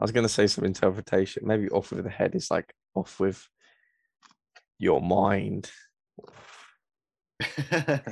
I 0.00 0.04
was 0.04 0.12
gonna 0.12 0.28
say 0.28 0.46
some 0.46 0.64
interpretation. 0.64 1.46
Maybe 1.46 1.68
off 1.70 1.90
with 1.90 2.04
the 2.04 2.10
head 2.10 2.34
is 2.34 2.50
like 2.50 2.72
off 2.94 3.18
with 3.18 3.46
your 4.78 5.00
mind. 5.00 5.70
I 7.40 8.02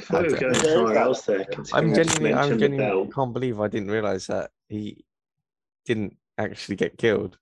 thought 0.00 0.22
we 0.26 0.32
were 0.32 0.38
don't- 0.38 0.40
going 0.40 0.52
There 0.52 0.52
is 0.52 0.62
somewhere 0.62 0.94
that. 0.94 1.02
else 1.06 1.22
there. 1.26 1.40
I'm 1.40 1.46
considering 1.46 1.90
I 1.92 1.94
just 1.94 2.10
genuinely, 2.10 2.30
I'm 2.32 2.36
mentioned 2.36 2.60
the 2.60 2.64
genuinely 2.68 3.02
belt. 3.04 3.14
can't 3.14 3.32
believe 3.32 3.60
I 3.60 3.68
didn't 3.68 3.90
realize 3.90 4.26
that 4.28 4.50
he 4.68 5.04
didn't 5.84 6.16
actually 6.38 6.76
get 6.76 6.96
killed. 6.98 7.38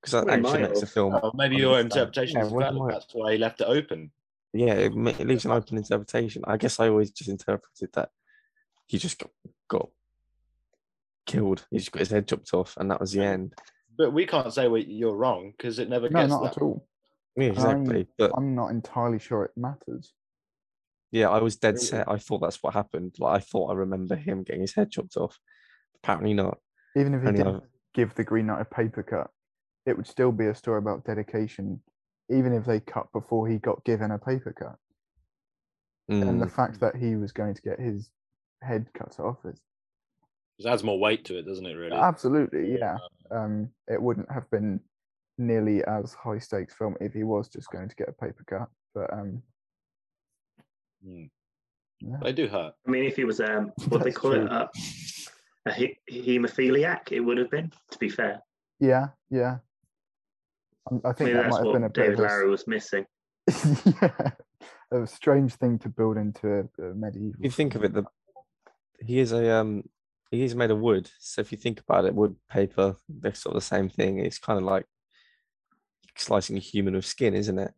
Because 0.00 0.12
that 0.12 0.26
Well, 0.26 0.34
actually 0.34 0.52
might 0.52 0.68
makes 0.68 0.80
the 0.80 0.86
have. 0.86 0.92
film. 0.92 1.18
Oh, 1.22 1.32
maybe 1.34 1.56
your 1.56 1.80
interpretation 1.80 2.38
Yeah, 2.38 2.46
is 2.46 2.52
well, 2.52 2.72
valid. 2.72 2.82
my- 2.88 2.92
That's 2.92 3.14
why 3.14 3.32
he 3.32 3.38
left 3.38 3.60
it 3.60 3.64
open. 3.64 4.10
Yeah, 4.52 4.74
it, 4.74 4.92
it 4.94 5.26
leaves 5.26 5.44
an 5.44 5.50
open 5.50 5.76
interpretation. 5.76 6.42
I 6.46 6.56
guess 6.56 6.80
I 6.80 6.88
always 6.88 7.10
just 7.10 7.28
interpreted 7.28 7.90
that 7.94 8.10
he 8.86 8.96
just 8.98 9.18
got, 9.18 9.30
got 9.68 9.88
killed. 11.26 11.66
He 11.70 11.78
just 11.78 11.92
got 11.92 11.98
his 12.00 12.10
head 12.10 12.26
chopped 12.28 12.54
off, 12.54 12.76
and 12.78 12.90
that 12.90 13.00
was 13.00 13.12
the 13.12 13.22
end. 13.22 13.54
But 13.96 14.12
we 14.12 14.26
can't 14.26 14.52
say 14.52 14.68
well, 14.68 14.80
you're 14.80 15.16
wrong 15.16 15.52
because 15.56 15.78
it 15.78 15.88
never 15.90 16.08
No, 16.08 16.20
gets 16.20 16.30
not 16.30 16.42
that. 16.44 16.56
at 16.56 16.62
all. 16.62 16.86
Yeah, 17.36 17.44
I'm- 17.46 17.52
exactly. 17.52 18.06
But 18.16 18.32
I'm 18.36 18.54
not 18.54 18.68
entirely 18.70 19.18
sure 19.18 19.44
it 19.44 19.52
matters. 19.56 20.12
yeah, 21.10 21.28
I 21.28 21.40
was 21.40 21.56
dead 21.56 21.74
Really? 21.74 21.86
set. 21.86 22.08
I 22.08 22.18
thought 22.18 22.38
that's 22.40 22.62
what 22.62 22.74
happened. 22.74 23.16
Like 23.18 23.36
I 23.36 23.40
thought 23.40 23.70
I 23.70 23.74
remember 23.74 24.14
him 24.16 24.42
getting 24.44 24.60
his 24.62 24.74
head 24.74 24.90
chopped 24.90 25.16
off. 25.16 25.38
Apparently 26.02 26.34
not. 26.34 26.58
Even 26.96 27.14
if 27.14 27.22
he 27.22 27.28
Only 27.28 27.38
didn't 27.38 27.56
I've- 27.56 27.66
give 27.94 28.14
the 28.14 28.24
Green 28.24 28.46
Knight 28.46 28.60
a 28.60 28.64
paper 28.64 29.02
cut, 29.02 29.30
it 29.88 29.96
would 29.96 30.06
still 30.06 30.30
be 30.32 30.46
a 30.46 30.54
story 30.54 30.78
about 30.78 31.04
dedication, 31.04 31.80
even 32.28 32.52
if 32.52 32.66
they 32.66 32.78
cut 32.78 33.10
before 33.12 33.48
he 33.48 33.56
got 33.58 33.82
given 33.84 34.10
a 34.10 34.18
paper 34.18 34.52
cut. 34.52 34.76
and 36.10 36.40
the 36.40 36.46
Mm, 36.46 36.50
fact 36.52 36.80
that 36.80 36.96
he 36.96 37.16
was 37.16 37.32
going 37.32 37.54
to 37.54 37.62
get 37.62 37.78
his 37.78 38.10
head 38.62 38.86
cut 38.94 39.18
off 39.20 39.36
is 39.44 39.60
It 40.58 40.66
adds 40.66 40.82
more 40.82 40.98
weight 40.98 41.24
to 41.26 41.38
it, 41.38 41.46
doesn't 41.46 41.66
it? 41.66 41.74
Really. 41.74 41.96
absolutely 41.96 42.76
yeah. 42.78 42.96
Um, 43.30 43.70
it 43.88 44.00
wouldn't 44.00 44.30
have 44.32 44.50
been 44.50 44.80
nearly 45.36 45.84
as 45.84 46.14
high 46.14 46.38
stakes 46.38 46.74
film 46.74 46.96
if 47.00 47.12
he 47.12 47.24
was 47.24 47.48
just 47.48 47.70
going 47.70 47.88
to 47.88 47.94
get 47.96 48.08
a 48.08 48.12
paper 48.12 48.44
cut, 48.46 48.68
but 48.94 49.12
um, 49.12 49.42
Mm. 51.06 51.30
yeah. 52.00 52.16
They 52.22 52.32
do 52.32 52.48
hurt. 52.48 52.74
I 52.86 52.90
mean, 52.90 53.04
if 53.04 53.14
he 53.16 53.24
was 53.24 53.40
um, 53.40 53.70
what 53.90 54.02
they 54.02 54.10
call 54.12 54.32
true. 54.32 54.46
it, 54.46 54.50
uh, 54.52 54.66
a 55.66 55.72
he- 55.72 55.98
hemophiliac, 56.10 57.12
it 57.12 57.20
would 57.20 57.38
have 57.38 57.50
been. 57.50 57.70
To 57.92 57.98
be 57.98 58.08
fair, 58.08 58.40
yeah, 58.80 59.08
yeah. 59.30 59.58
I 61.04 61.12
think 61.12 61.20
maybe 61.20 61.32
that 61.34 61.50
might 61.50 61.64
have 61.64 61.72
been 61.72 61.82
a 61.82 61.86
what 61.86 61.94
bit 61.94 62.02
David 62.02 62.12
of 62.14 62.18
a, 62.20 62.22
Larry 62.22 62.50
was 62.50 62.66
missing. 62.66 63.06
yeah, 64.02 64.30
a 64.92 65.06
strange 65.06 65.54
thing 65.54 65.78
to 65.80 65.88
build 65.88 66.16
into 66.16 66.48
a, 66.48 66.82
a 66.82 66.94
medieval. 66.94 67.32
if 67.38 67.44
you 67.44 67.50
think 67.50 67.74
of 67.74 67.84
it, 67.84 67.92
the 67.94 68.04
he 69.00 69.18
is 69.18 69.32
a 69.32 69.54
um 69.54 69.84
he 70.30 70.42
is 70.42 70.54
made 70.54 70.70
of 70.70 70.78
wood. 70.78 71.10
So 71.18 71.40
if 71.40 71.52
you 71.52 71.58
think 71.58 71.80
about 71.80 72.04
it, 72.04 72.14
wood, 72.14 72.36
paper, 72.50 72.96
they're 73.08 73.34
sort 73.34 73.56
of 73.56 73.62
the 73.62 73.66
same 73.66 73.88
thing. 73.88 74.18
It's 74.18 74.38
kind 74.38 74.58
of 74.58 74.64
like 74.64 74.84
slicing 76.16 76.56
a 76.56 76.60
human 76.60 76.94
with 76.94 77.06
skin, 77.06 77.34
isn't 77.34 77.58
it? 77.58 77.72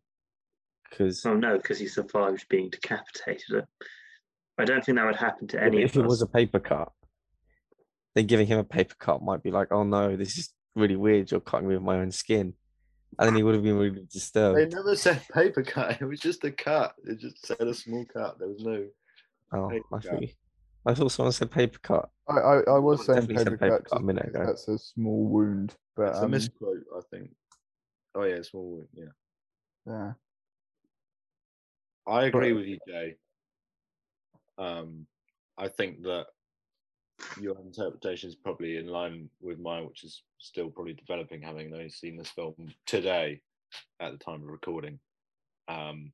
Because 0.89 1.25
Oh 1.25 1.35
no, 1.35 1.57
because 1.57 1.79
he 1.79 1.87
survived 1.87 2.47
being 2.49 2.69
decapitated. 2.69 3.65
I 4.57 4.65
don't 4.65 4.83
think 4.83 4.97
that 4.97 5.05
would 5.05 5.15
happen 5.15 5.47
to 5.49 5.63
any 5.63 5.83
if 5.83 5.95
of 5.95 6.01
it 6.01 6.05
us. 6.05 6.09
was 6.09 6.21
a 6.21 6.27
paper 6.27 6.59
cut, 6.59 6.91
then 8.15 8.27
giving 8.27 8.47
him 8.47 8.59
a 8.59 8.63
paper 8.63 8.95
cut 8.99 9.21
might 9.23 9.41
be 9.41 9.51
like, 9.51 9.71
oh 9.71 9.83
no, 9.83 10.15
this 10.15 10.37
is 10.37 10.53
really 10.75 10.97
weird. 10.97 11.31
You're 11.31 11.39
cutting 11.39 11.67
me 11.67 11.75
with 11.75 11.83
my 11.83 11.97
own 11.97 12.11
skin, 12.11 12.53
and 13.19 13.27
then 13.27 13.35
he 13.35 13.43
would 13.43 13.55
have 13.55 13.63
been 13.63 13.77
really 13.77 14.05
disturbed. 14.11 14.57
They 14.57 14.65
never 14.67 14.95
said 14.95 15.21
paper 15.33 15.63
cut. 15.63 15.97
It 16.01 16.05
was 16.05 16.19
just 16.19 16.43
a 16.43 16.51
cut. 16.51 16.95
It 17.05 17.19
just 17.19 17.45
said 17.45 17.61
a 17.61 17.73
small 17.73 18.05
cut. 18.05 18.39
There 18.39 18.47
was 18.47 18.63
no. 18.63 18.85
Oh, 19.53 19.69
I 19.69 19.79
cut. 19.91 20.03
thought, 20.03 20.23
I 20.85 20.93
thought 20.93 21.11
someone 21.11 21.31
said 21.33 21.51
paper 21.51 21.79
cut. 21.83 22.09
I, 22.29 22.33
I, 22.33 22.53
I 22.67 22.77
was 22.79 23.05
Someone 23.05 23.27
saying 23.27 23.27
definitely 23.27 23.37
said 23.37 23.45
paper 23.45 23.57
paper 23.57 23.77
cut 23.79 23.89
cut 23.89 24.01
a 24.01 24.03
minute 24.03 24.25
ago. 24.29 24.45
that's 24.45 24.67
a 24.67 24.77
small 24.77 25.25
wound, 25.27 25.75
but 25.95 26.09
It's 26.09 26.19
a 26.19 26.23
um, 26.23 26.31
misquote, 26.31 26.83
I 26.95 27.01
think. 27.11 27.31
Oh 28.15 28.23
yeah, 28.23 28.41
small. 28.41 28.69
wound, 28.71 28.87
Yeah, 28.93 29.03
yeah, 29.85 30.11
I 32.07 32.23
agree 32.25 32.51
But- 32.53 32.57
with 32.59 32.67
you, 32.67 32.77
Jay. 32.87 33.15
Um, 34.57 35.07
I 35.57 35.67
think 35.67 36.03
that 36.03 36.27
your 37.39 37.57
interpretation 37.59 38.29
is 38.29 38.35
probably 38.35 38.77
in 38.77 38.87
line 38.87 39.29
with 39.41 39.59
mine, 39.59 39.87
which 39.87 40.03
is 40.03 40.23
still 40.39 40.69
probably 40.69 40.93
developing, 40.93 41.41
having 41.41 41.73
only 41.73 41.89
seen 41.89 42.17
this 42.17 42.29
film 42.29 42.55
today 42.85 43.41
at 43.99 44.11
the 44.11 44.17
time 44.17 44.41
of 44.41 44.47
recording. 44.49 44.99
Um, 45.67 46.11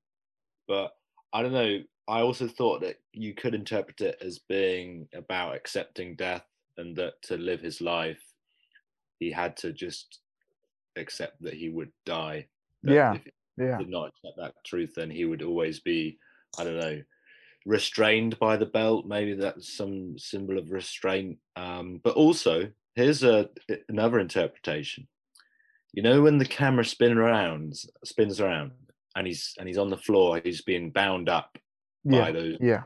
but 0.68 0.96
I 1.34 1.42
don't 1.42 1.54
know. 1.54 1.80
I 2.08 2.22
also 2.22 2.48
thought 2.48 2.82
that 2.82 2.98
you 3.14 3.34
could 3.34 3.54
interpret 3.54 4.00
it 4.02 4.18
as 4.22 4.40
being 4.40 5.08
about 5.14 5.56
accepting 5.56 6.16
death 6.16 6.46
and 6.78 6.96
that 6.96 7.22
to 7.24 7.38
live 7.38 7.62
his 7.62 7.82
life, 7.82 8.22
he 9.20 9.32
had 9.32 9.58
to 9.58 9.74
just 9.74 10.20
accept 10.96 11.42
that 11.42 11.54
he 11.54 11.70
would 11.70 11.92
die. 12.06 12.48
that 12.84 12.94
Yeah. 12.94 13.14
if 13.16 13.24
he 13.24 13.32
yeah, 13.58 13.78
did 13.78 13.90
not 13.90 14.10
accept 14.10 14.38
that 14.38 14.54
truth, 14.66 14.94
then 14.96 15.10
he 15.10 15.26
would 15.26 15.42
always 15.42 15.80
be, 15.80 16.18
I 16.58 16.64
don't 16.64 16.80
know, 16.80 17.02
restrained 17.68 18.40
by 18.40 18.56
the 18.58 18.66
belt. 18.66 19.06
Maybe 19.06 19.34
that's 19.36 19.76
some 19.76 20.18
symbol 20.18 20.58
of 20.58 20.72
restraint. 20.72 21.38
Um, 21.56 22.00
but 22.04 22.16
also, 22.16 22.72
here's 22.96 23.24
a, 23.24 23.50
another 23.90 24.20
interpretation. 24.20 25.08
You 25.94 26.02
know, 26.02 26.22
when 26.22 26.38
the 26.38 26.46
camera 26.46 26.86
spin 26.86 27.18
around, 27.18 27.76
spins 28.04 28.40
around, 28.40 28.72
and 29.16 29.28
he's 29.28 29.54
and 29.60 29.68
he's 29.68 29.78
on 29.78 29.90
the 29.90 29.98
floor, 29.98 30.42
he's 30.44 30.62
being 30.62 30.92
bound 30.92 31.28
up 31.30 31.58
by 32.06 32.28
yeah, 32.28 32.32
those 32.32 32.58
yeah, 32.62 32.84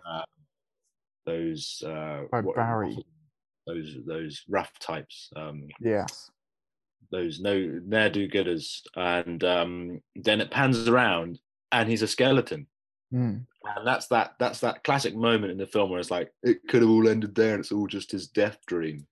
those 1.26 1.84
uh, 1.86 2.24
By 2.32 2.42
what- 2.42 2.56
Barry. 2.56 2.98
those 3.68 3.96
those 4.08 4.44
rough 4.50 4.78
types. 4.80 5.30
Um, 5.36 5.68
yes, 5.80 6.32
those 7.12 7.40
no 7.40 7.54
ne'er 7.86 8.10
do 8.10 8.28
gooders, 8.30 8.82
and 8.96 9.44
um, 9.44 10.02
then 10.16 10.42
it 10.42 10.52
pans 10.52 10.88
around, 10.88 11.40
and 11.72 11.90
he's 11.90 12.02
a 12.02 12.08
skeleton. 12.08 12.68
mm, 13.14 13.46
And 13.64 13.86
that's 13.86 14.08
that 14.08 14.34
that's 14.40 14.60
that 14.62 14.84
classic 14.84 15.16
moment 15.16 15.52
in 15.52 15.58
the 15.58 15.68
film 15.68 15.92
where 15.92 16.00
it's 16.00 16.12
like 16.12 16.32
it 16.42 16.68
could 16.68 16.82
have 16.82 16.90
all 16.90 17.08
ended 17.08 17.36
there 17.36 17.54
and 17.54 17.60
it's 17.60 17.72
all 17.72 17.88
just 17.88 18.12
his 18.12 18.28
death 18.28 18.58
dream. 18.66 19.06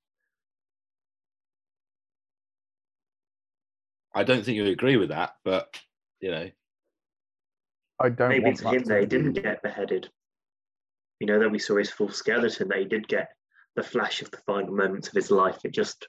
I 4.13 4.23
don't 4.23 4.43
think 4.43 4.57
you 4.57 4.65
agree 4.65 4.97
with 4.97 5.09
that, 5.09 5.35
but 5.45 5.79
you 6.19 6.31
know, 6.31 6.49
I 7.99 8.09
don't. 8.09 8.29
Maybe 8.29 8.45
want 8.45 8.57
to 8.57 8.63
that 8.63 8.73
him 8.73 8.83
that 8.85 8.99
he 9.01 9.05
didn't 9.05 9.33
get 9.33 9.61
beheaded. 9.61 10.09
You 11.19 11.27
know, 11.27 11.39
that 11.39 11.51
we 11.51 11.59
saw 11.59 11.77
his 11.77 11.91
full 11.91 12.09
skeleton, 12.09 12.69
that 12.69 12.79
he 12.79 12.85
did 12.85 13.07
get 13.07 13.29
the 13.75 13.83
flash 13.83 14.21
of 14.21 14.31
the 14.31 14.37
final 14.47 14.73
moments 14.73 15.09
of 15.09 15.13
his 15.13 15.29
life. 15.29 15.59
It 15.63 15.73
just 15.73 16.07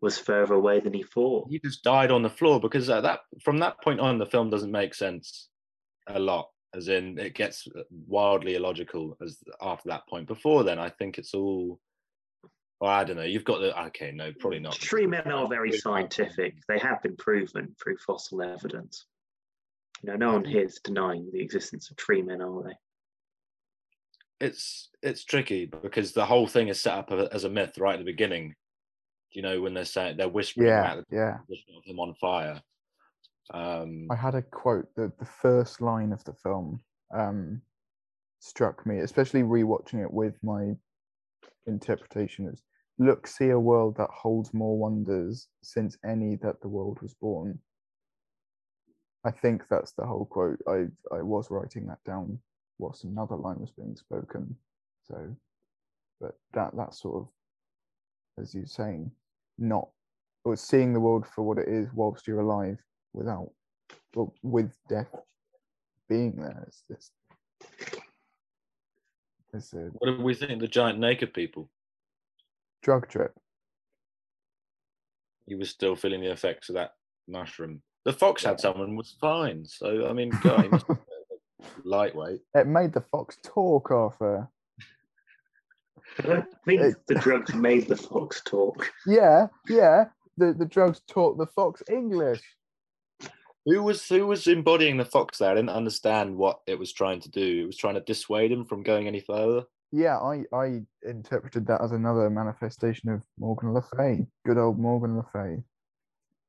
was 0.00 0.16
further 0.18 0.54
away 0.54 0.80
than 0.80 0.92
he 0.92 1.02
thought. 1.02 1.48
he 1.48 1.58
just 1.58 1.82
died 1.82 2.10
on 2.10 2.22
the 2.22 2.30
floor 2.30 2.60
because 2.60 2.90
at 2.90 3.02
that 3.02 3.20
from 3.42 3.58
that 3.58 3.80
point 3.82 4.00
on 4.00 4.18
the 4.18 4.26
film 4.26 4.50
doesn't 4.50 4.70
make 4.70 4.94
sense 4.94 5.48
a 6.08 6.18
lot 6.18 6.50
as 6.74 6.88
in 6.88 7.18
it 7.18 7.34
gets 7.34 7.66
uh, 7.78 7.82
wildly 8.06 8.54
illogical 8.56 9.16
as 9.22 9.38
after 9.62 9.88
that 9.88 10.06
point 10.08 10.26
before 10.26 10.64
then 10.64 10.78
i 10.78 10.88
think 10.88 11.18
it's 11.18 11.32
all 11.34 11.78
well 12.80 12.90
i 12.90 13.04
don't 13.04 13.16
know 13.16 13.22
you've 13.22 13.44
got 13.44 13.60
the 13.60 13.80
okay 13.80 14.10
no 14.10 14.32
probably 14.40 14.58
not 14.58 14.72
Tree 14.72 15.06
men 15.06 15.30
are 15.30 15.48
very 15.48 15.72
scientific. 15.72 16.56
They 16.68 16.78
have 16.78 17.00
been 17.02 17.16
proven 17.16 17.74
through 17.82 17.96
fossil 17.98 18.42
evidence. 18.42 19.06
You 20.02 20.10
know, 20.10 20.16
no 20.16 20.32
one 20.32 20.44
here 20.44 20.64
is 20.64 20.80
denying 20.82 21.30
the 21.32 21.40
existence 21.40 21.90
of 21.90 21.96
tree 21.96 22.20
men, 22.22 22.42
are 22.42 22.62
they? 22.64 22.74
it's 24.40 24.90
it's 25.02 25.24
tricky 25.24 25.66
because 25.66 26.12
the 26.12 26.24
whole 26.24 26.46
thing 26.46 26.68
is 26.68 26.80
set 26.80 26.94
up 26.94 27.12
as 27.32 27.44
a 27.44 27.48
myth 27.48 27.78
right 27.78 27.94
at 27.94 27.98
the 28.00 28.04
beginning 28.04 28.54
you 29.30 29.42
know 29.42 29.60
when 29.60 29.74
they're 29.74 29.84
saying 29.84 30.16
they're 30.16 30.28
whispering 30.28 30.68
Yeah, 30.68 30.80
about 30.80 31.04
the 31.08 31.16
yeah. 31.16 31.36
position 31.46 31.74
of 31.76 31.84
him 31.84 32.00
on 32.00 32.14
fire 32.20 32.60
um 33.52 34.06
I 34.10 34.16
had 34.16 34.34
a 34.34 34.42
quote 34.42 34.88
that 34.96 35.18
the 35.18 35.24
first 35.24 35.80
line 35.80 36.12
of 36.12 36.24
the 36.24 36.32
film 36.32 36.80
um, 37.14 37.60
struck 38.40 38.86
me, 38.86 38.98
especially 38.98 39.42
rewatching 39.42 40.02
it 40.02 40.12
with 40.12 40.34
my 40.42 40.72
interpretation 41.66 42.48
is 42.48 42.62
look, 42.98 43.26
see 43.26 43.50
a 43.50 43.58
world 43.58 43.96
that 43.96 44.10
holds 44.10 44.54
more 44.54 44.78
wonders 44.78 45.48
since 45.62 45.96
any 46.04 46.36
that 46.36 46.60
the 46.60 46.68
world 46.68 46.98
was 47.02 47.14
born. 47.14 47.58
I 49.24 49.30
think 49.30 49.62
that's 49.68 49.92
the 49.92 50.06
whole 50.06 50.26
quote. 50.26 50.60
I 50.68 50.86
I 51.12 51.22
was 51.22 51.50
writing 51.50 51.86
that 51.86 52.04
down 52.04 52.38
whilst 52.78 53.04
another 53.04 53.36
line 53.36 53.58
was 53.58 53.70
being 53.70 53.96
spoken. 53.96 54.56
So 55.04 55.34
but 56.20 56.36
that 56.52 56.76
that 56.76 56.94
sort 56.94 57.22
of 57.22 57.28
as 58.42 58.54
you're 58.54 58.66
saying, 58.66 59.10
not 59.58 59.88
or 60.44 60.56
seeing 60.56 60.92
the 60.92 61.00
world 61.00 61.26
for 61.26 61.42
what 61.42 61.58
it 61.58 61.68
is 61.68 61.88
whilst 61.94 62.26
you're 62.26 62.40
alive 62.40 62.78
without 63.14 63.50
but 64.12 64.26
with 64.42 64.72
death 64.88 65.08
being 66.08 66.36
there 66.36 66.64
it's 66.66 66.82
it's, 66.90 67.10
it's 69.54 69.72
a 69.72 69.88
what 69.92 70.06
do 70.18 70.22
we 70.22 70.34
think 70.34 70.60
the 70.60 70.68
giant 70.68 70.98
naked 70.98 71.32
people? 71.32 71.70
Drug 72.82 73.08
trip. 73.08 73.32
He 75.46 75.54
was 75.54 75.70
still 75.70 75.96
feeling 75.96 76.20
the 76.20 76.32
effects 76.32 76.68
of 76.68 76.74
that 76.74 76.92
mushroom. 77.28 77.80
The 78.04 78.12
fox 78.12 78.44
had 78.44 78.60
someone 78.60 78.96
was 78.96 79.16
fine 79.20 79.64
so 79.64 80.06
i 80.08 80.12
mean 80.12 80.30
god 80.42 80.62
he 80.64 80.68
must 80.68 80.86
lightweight. 81.84 82.40
It 82.54 82.66
made 82.66 82.92
the 82.92 83.00
fox 83.00 83.38
talk 83.42 83.90
arthur. 83.90 84.48
I 86.18 86.22
don't 86.26 86.46
think 86.66 86.80
It- 86.82 86.96
the 87.06 87.14
drugs 87.14 87.54
made 87.54 87.88
the 87.88 87.96
fox 87.96 88.42
talk. 88.44 88.90
yeah 89.06 89.46
yeah 89.68 90.06
the, 90.36 90.52
the 90.52 90.66
drugs 90.66 91.00
taught 91.08 91.38
the 91.38 91.46
fox 91.46 91.82
english 91.88 92.42
Who 93.66 93.82
was 93.82 94.06
who 94.08 94.26
was 94.26 94.46
embodying 94.46 94.96
the 94.98 95.04
fox 95.04 95.38
there? 95.38 95.50
I 95.50 95.54
didn't 95.54 95.70
understand 95.70 96.36
what 96.36 96.60
it 96.66 96.78
was 96.78 96.92
trying 96.92 97.20
to 97.20 97.30
do. 97.30 97.62
It 97.62 97.66
was 97.66 97.76
trying 97.76 97.94
to 97.94 98.00
dissuade 98.00 98.52
him 98.52 98.64
from 98.64 98.82
going 98.82 99.06
any 99.06 99.20
further. 99.20 99.64
yeah 99.92 100.18
i 100.18 100.42
i 100.52 100.80
interpreted 101.02 101.66
that 101.66 101.80
as 101.80 101.92
another 101.92 102.28
manifestation 102.28 103.10
of 103.10 103.22
morgan 103.38 103.72
le 103.72 103.82
fay 103.96 104.26
good 104.46 104.58
old 104.58 104.78
morgan 104.78 105.16
le 105.16 105.24
fay 105.32 105.62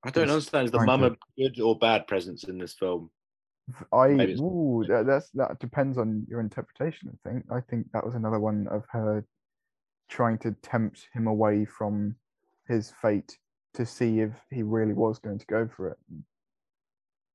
I 0.03 0.11
don't 0.11 0.26
Just 0.26 0.34
understand. 0.34 0.66
Is 0.66 0.72
the 0.72 0.78
trying 0.78 0.88
mum 0.88 1.01
to- 1.01 1.07
a 1.07 1.49
good 1.49 1.59
or 1.61 1.78
bad 1.80 2.05
presence 2.07 2.43
in 2.43 2.57
this 2.59 2.74
film? 2.74 3.09
I 3.91 4.09
ooh, 4.39 4.86
that, 4.88 5.07
that's 5.07 5.30
that 5.32 5.57
depends 5.59 5.97
on 5.97 6.26
your 6.30 6.39
interpretation. 6.39 7.09
I 7.13 7.18
think 7.30 7.45
I 7.51 7.59
think 7.61 7.88
that 7.93 8.05
was 8.05 8.13
another 8.13 8.39
one 8.39 8.68
of 8.70 8.84
her 8.91 9.26
trying 10.07 10.38
to 10.39 10.51
tempt 10.61 11.07
him 11.16 11.26
away 11.26 11.66
from 11.66 12.16
his 12.68 12.93
fate 13.01 13.38
to 13.74 13.84
see 13.86 14.20
if 14.20 14.32
he 14.51 14.61
really 14.61 14.93
was 14.93 15.18
going 15.18 15.39
to 15.39 15.45
go 15.47 15.68
for 15.76 15.89
it. 15.89 15.97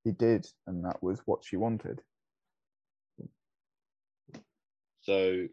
He 0.05 0.13
did, 0.13 0.47
and 0.67 0.85
that 0.85 1.03
was 1.03 1.21
what 1.27 1.45
she 1.45 1.57
wanted. 1.57 2.01
So 5.03 5.47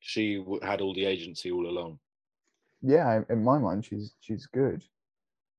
she 0.00 0.44
had 0.62 0.80
all 0.80 0.94
the 0.94 1.04
agency 1.04 1.50
all 1.50 1.68
along. 1.68 1.98
Yeah, 2.82 3.16
in- 3.18 3.26
in 3.28 3.44
my 3.44 3.58
mind, 3.58 3.84
she's 3.84 4.14
she's 4.20 4.46
good. 4.46 4.82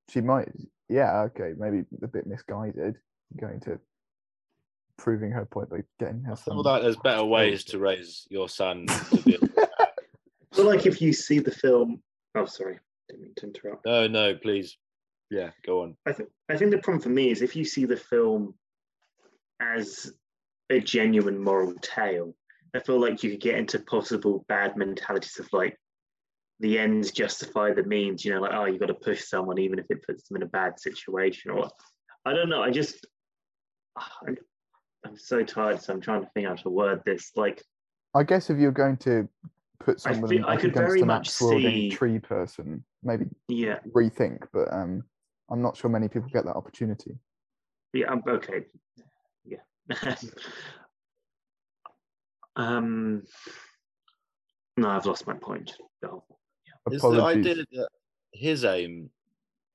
She 0.09 0.21
might, 0.21 0.49
yeah, 0.89 1.21
okay, 1.23 1.53
maybe 1.57 1.85
a 2.01 2.07
bit 2.07 2.27
misguided, 2.27 2.97
going 3.39 3.59
to 3.61 3.79
proving 4.97 5.31
her 5.31 5.45
point 5.45 5.69
by 5.69 5.83
getting 5.99 6.23
her 6.23 6.33
I 6.33 6.35
son. 6.35 6.55
feel 6.55 6.63
like 6.63 6.81
there's 6.81 6.97
better 6.97 7.23
ways 7.23 7.63
to 7.65 7.79
raise 7.79 8.27
your 8.29 8.49
son. 8.49 8.87
To 9.11 9.21
be 9.23 9.37
So 10.53 10.63
like 10.67 10.85
if 10.85 11.01
you 11.01 11.13
see 11.13 11.39
the 11.39 11.51
film, 11.51 12.01
oh 12.35 12.45
sorry, 12.45 12.79
didn't 13.07 13.21
mean 13.23 13.33
to 13.37 13.45
interrupt. 13.47 13.85
no, 13.85 14.07
no, 14.07 14.35
please. 14.35 14.77
Yeah, 15.31 15.51
go 15.65 15.81
on. 15.83 15.95
I 16.05 16.11
think 16.11 16.29
I 16.49 16.57
think 16.57 16.71
the 16.71 16.77
problem 16.79 17.01
for 17.01 17.09
me 17.09 17.31
is 17.31 17.41
if 17.41 17.55
you 17.55 17.63
see 17.63 17.85
the 17.85 17.95
film 17.95 18.53
as 19.61 20.11
a 20.69 20.79
genuine 20.81 21.41
moral 21.41 21.73
tale, 21.81 22.35
I 22.75 22.79
feel 22.79 22.99
like 22.99 23.23
you 23.23 23.31
could 23.31 23.39
get 23.39 23.55
into 23.55 23.79
possible 23.79 24.45
bad 24.49 24.75
mentalities 24.75 25.39
of 25.39 25.47
like 25.53 25.77
the 26.59 26.77
ends 26.77 27.11
justify 27.11 27.71
the 27.73 27.83
means. 27.83 28.25
You 28.25 28.33
know, 28.33 28.41
like 28.41 28.51
oh, 28.53 28.65
you've 28.65 28.81
got 28.81 28.87
to 28.87 28.93
push 28.93 29.23
someone 29.23 29.57
even 29.57 29.79
if 29.79 29.85
it 29.89 30.05
puts 30.05 30.27
them 30.27 30.35
in 30.35 30.43
a 30.43 30.47
bad 30.47 30.77
situation, 30.79 31.51
or 31.51 31.69
I 32.25 32.33
don't 32.33 32.49
know. 32.49 32.61
I 32.61 32.69
just 32.69 33.07
I'm, 34.27 34.37
I'm 35.05 35.17
so 35.17 35.43
tired, 35.43 35.81
so 35.81 35.93
I'm 35.93 36.01
trying 36.01 36.23
to 36.23 36.29
think 36.33 36.45
how 36.47 36.55
to 36.55 36.69
word 36.69 37.01
this. 37.05 37.31
Like 37.37 37.63
I 38.13 38.23
guess 38.23 38.49
if 38.49 38.57
you're 38.57 38.71
going 38.73 38.97
to 38.97 39.29
put 39.79 40.01
I 40.05 40.11
someone 40.11 40.29
feel- 40.29 40.45
I 40.45 40.49
like 40.49 40.59
could 40.59 40.71
against 40.71 40.87
very 40.89 41.01
an 41.01 41.07
much 41.07 41.29
see- 41.29 41.89
tree 41.89 42.19
person, 42.19 42.83
maybe 43.01 43.27
yeah, 43.47 43.79
rethink. 43.95 44.43
But 44.51 44.73
um, 44.73 45.03
I'm 45.51 45.61
not 45.61 45.75
sure 45.75 45.89
many 45.89 46.07
people 46.07 46.29
get 46.29 46.45
that 46.45 46.55
opportunity. 46.55 47.17
Yeah, 47.93 48.09
I'm 48.09 48.23
okay. 48.25 48.63
Yeah. 49.45 49.57
um 52.55 53.23
no, 54.77 54.89
I've 54.89 55.05
lost 55.05 55.27
my 55.27 55.33
point. 55.33 55.75
Oh, 56.05 56.23
Is 56.89 57.01
the 57.01 57.21
idea 57.21 57.55
that 57.55 57.87
his 58.31 58.63
aim 58.63 59.09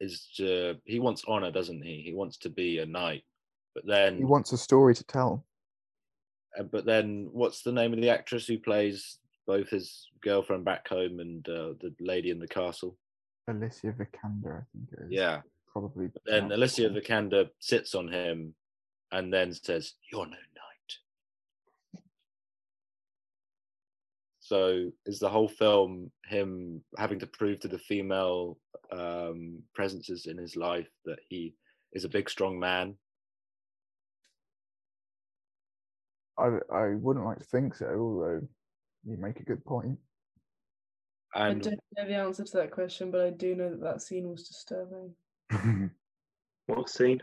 is 0.01 0.29
to 0.39 0.77
he 0.85 0.99
wants 0.99 1.25
honor, 1.29 1.51
doesn't 1.51 1.83
he? 1.83 2.01
He 2.01 2.15
wants 2.15 2.39
to 2.39 2.49
be 2.49 2.79
a 2.79 2.87
knight. 2.87 3.25
But 3.75 3.87
then 3.87 4.17
He 4.17 4.25
wants 4.25 4.53
a 4.53 4.59
story 4.59 4.95
to 4.95 5.05
tell. 5.05 5.45
uh, 6.59 6.63
but 6.63 6.87
then 6.87 7.29
what's 7.33 7.61
the 7.63 7.73
name 7.73 7.93
of 7.93 8.01
the 8.01 8.09
actress 8.09 8.47
who 8.47 8.59
plays 8.59 9.19
both 9.47 9.69
his 9.69 10.09
girlfriend 10.23 10.65
back 10.65 10.89
home 10.89 11.21
and 11.21 11.47
uh, 11.47 11.75
the 11.81 11.95
lady 12.01 12.31
in 12.31 12.39
the 12.39 12.49
castle? 12.49 12.97
Alicia 13.49 13.93
Vikander, 13.93 14.63
I 14.63 14.65
think 14.73 14.89
it 14.93 14.99
is. 15.05 15.11
Yeah. 15.11 15.43
Probably. 15.77 16.09
Then 16.25 16.51
Alicia. 16.53 16.89
Vikander 16.89 17.51
sits 17.59 17.95
on 17.95 18.09
him 18.09 18.55
and 19.13 19.33
then 19.33 19.53
says, 19.53 19.93
You're 20.11 20.25
no 20.25 20.31
knight. 20.31 20.95
So 24.41 24.91
is 25.05 25.19
the 25.19 25.29
whole 25.29 25.49
film 25.49 26.11
him 26.25 26.83
having 26.97 27.19
to 27.19 27.27
prove 27.27 27.61
to 27.61 27.69
the 27.69 27.79
female 27.79 28.59
um, 28.91 29.63
presences 29.75 30.27
in 30.27 30.39
his 30.39 30.57
life 30.57 30.89
that 31.05 31.19
he 31.29 31.55
is 31.93 32.05
a 32.05 32.09
big, 32.09 32.31
strong 32.31 32.59
man? 32.59 32.95
I 36.39 36.59
I 36.73 36.95
wouldn't 36.95 37.27
like 37.27 37.39
to 37.39 37.45
think 37.45 37.75
so, 37.75 37.87
although 37.87 38.49
you 39.05 39.17
make 39.19 39.41
a 39.41 39.45
good 39.45 39.65
point. 39.65 39.99
I 41.35 41.53
don't 41.53 41.67
know 41.97 42.07
the 42.07 42.15
answer 42.15 42.45
to 42.45 42.57
that 42.59 42.71
question, 42.71 43.11
but 43.11 43.21
I 43.21 43.31
do 43.31 43.55
know 43.55 43.71
that 43.71 43.83
that 43.83 44.01
scene 44.01 44.31
was 44.31 44.49
disturbing. 44.49 45.15
what 46.67 46.89
scene? 46.89 47.23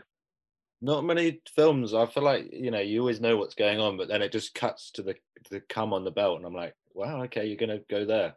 not 0.84 1.02
many 1.02 1.40
films, 1.56 1.94
I 1.94 2.04
feel 2.04 2.22
like, 2.22 2.50
you 2.52 2.70
know, 2.70 2.80
you 2.80 3.00
always 3.00 3.18
know 3.18 3.38
what's 3.38 3.54
going 3.54 3.80
on, 3.80 3.96
but 3.96 4.06
then 4.06 4.20
it 4.20 4.32
just 4.32 4.54
cuts 4.54 4.90
to 4.92 5.02
the, 5.02 5.14
the 5.50 5.60
cum 5.60 5.94
on 5.94 6.04
the 6.04 6.10
belt. 6.10 6.36
And 6.36 6.46
I'm 6.46 6.54
like, 6.54 6.74
wow, 6.92 7.22
okay, 7.22 7.46
you're 7.46 7.56
going 7.56 7.70
to 7.70 7.82
go 7.88 8.04
there. 8.04 8.34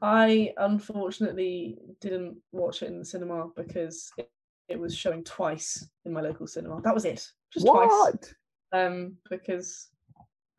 I 0.00 0.54
unfortunately 0.56 1.76
didn't 2.00 2.38
watch 2.52 2.82
it 2.82 2.86
in 2.88 2.98
the 2.98 3.04
cinema 3.04 3.48
because 3.54 4.10
it, 4.16 4.30
it 4.68 4.80
was 4.80 4.96
showing 4.96 5.24
twice 5.24 5.86
in 6.06 6.14
my 6.14 6.22
local 6.22 6.46
cinema. 6.46 6.80
That 6.80 6.94
was 6.94 7.04
it, 7.04 7.28
just 7.52 7.66
twice. 7.66 7.86
what? 7.90 8.32
Um, 8.72 9.18
because 9.28 9.88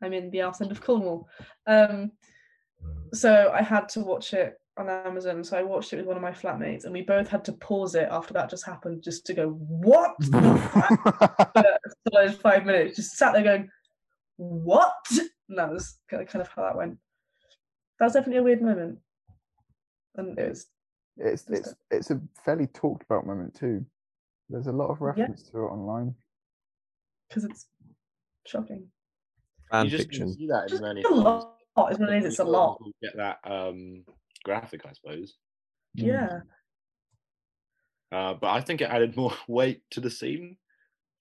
I'm 0.00 0.12
in 0.12 0.30
the 0.30 0.42
arse 0.42 0.60
end 0.60 0.70
of 0.70 0.80
Cornwall. 0.80 1.28
Um, 1.66 2.12
so 3.12 3.50
I 3.52 3.62
had 3.62 3.88
to 3.90 4.00
watch 4.00 4.32
it 4.32 4.60
on 4.76 4.88
Amazon. 4.88 5.44
So 5.44 5.58
I 5.58 5.62
watched 5.62 5.92
it 5.92 5.96
with 5.96 6.06
one 6.06 6.16
of 6.16 6.22
my 6.22 6.32
flatmates, 6.32 6.84
and 6.84 6.92
we 6.92 7.02
both 7.02 7.28
had 7.28 7.44
to 7.46 7.52
pause 7.52 7.94
it 7.94 8.08
after 8.10 8.34
that 8.34 8.50
just 8.50 8.66
happened, 8.66 9.02
just 9.02 9.26
to 9.26 9.34
go, 9.34 9.50
"What?" 9.50 10.14
for 10.24 11.64
solid 12.12 12.34
five 12.40 12.64
minutes, 12.64 12.96
just 12.96 13.16
sat 13.16 13.32
there 13.32 13.42
going, 13.42 13.68
"What?" 14.36 14.92
And 15.48 15.58
that 15.58 15.70
was 15.70 15.98
kind 16.08 16.26
of, 16.40 16.48
how 16.48 16.62
that 16.62 16.76
went. 16.76 16.96
That 17.98 18.06
was 18.06 18.14
definitely 18.14 18.38
a 18.38 18.42
weird 18.42 18.62
moment, 18.62 18.98
and 20.16 20.38
it 20.38 20.48
was 20.48 20.66
it's 21.16 21.48
it's 21.48 21.74
it's 21.90 22.10
a 22.10 22.20
fairly 22.44 22.66
talked 22.68 23.04
about 23.04 23.26
moment 23.26 23.54
too. 23.54 23.84
There's 24.48 24.66
a 24.66 24.72
lot 24.72 24.90
of 24.90 25.00
reference 25.00 25.42
to 25.50 25.58
it 25.58 25.66
online. 25.66 26.14
because 27.28 27.44
it's 27.44 27.66
shocking. 28.46 28.88
Fan 29.70 29.84
you 29.84 29.90
just 29.90 30.04
fiction. 30.04 30.32
see 30.32 30.46
that 30.48 30.64
in 30.64 30.68
Just 30.68 30.82
many 30.82 31.02
a 31.02 31.08
lot 31.08 31.56
is 31.90 31.98
what 31.98 32.12
it 32.12 32.18
is. 32.18 32.24
It's 32.24 32.38
a 32.40 32.44
lot. 32.44 32.78
Get 33.02 33.16
that 33.16 33.38
um, 33.44 34.04
graphic, 34.44 34.82
I 34.86 34.92
suppose. 34.92 35.34
Yeah. 35.94 36.40
Uh, 38.12 38.34
but 38.34 38.50
I 38.50 38.60
think 38.60 38.80
it 38.80 38.90
added 38.90 39.16
more 39.16 39.32
weight 39.48 39.82
to 39.90 40.00
the 40.00 40.10
scene. 40.10 40.56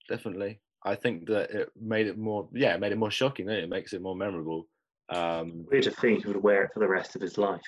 Definitely, 0.09 0.59
I 0.85 0.95
think 0.95 1.27
that 1.27 1.51
it 1.51 1.69
made 1.79 2.07
it 2.07 2.17
more. 2.17 2.49
Yeah, 2.53 2.73
it 2.73 2.79
made 2.79 2.91
it 2.91 2.97
more 2.97 3.11
shocking. 3.11 3.47
Didn't 3.47 3.61
it? 3.61 3.63
it 3.65 3.69
makes 3.69 3.93
it 3.93 4.01
more 4.01 4.15
memorable. 4.15 4.67
Um, 5.09 5.65
Weird 5.71 5.83
to 5.83 5.91
think 5.91 6.23
he 6.23 6.27
would 6.27 6.41
wear 6.41 6.63
it 6.63 6.71
for 6.73 6.79
the 6.79 6.87
rest 6.87 7.15
of 7.15 7.21
his 7.21 7.37
life 7.37 7.61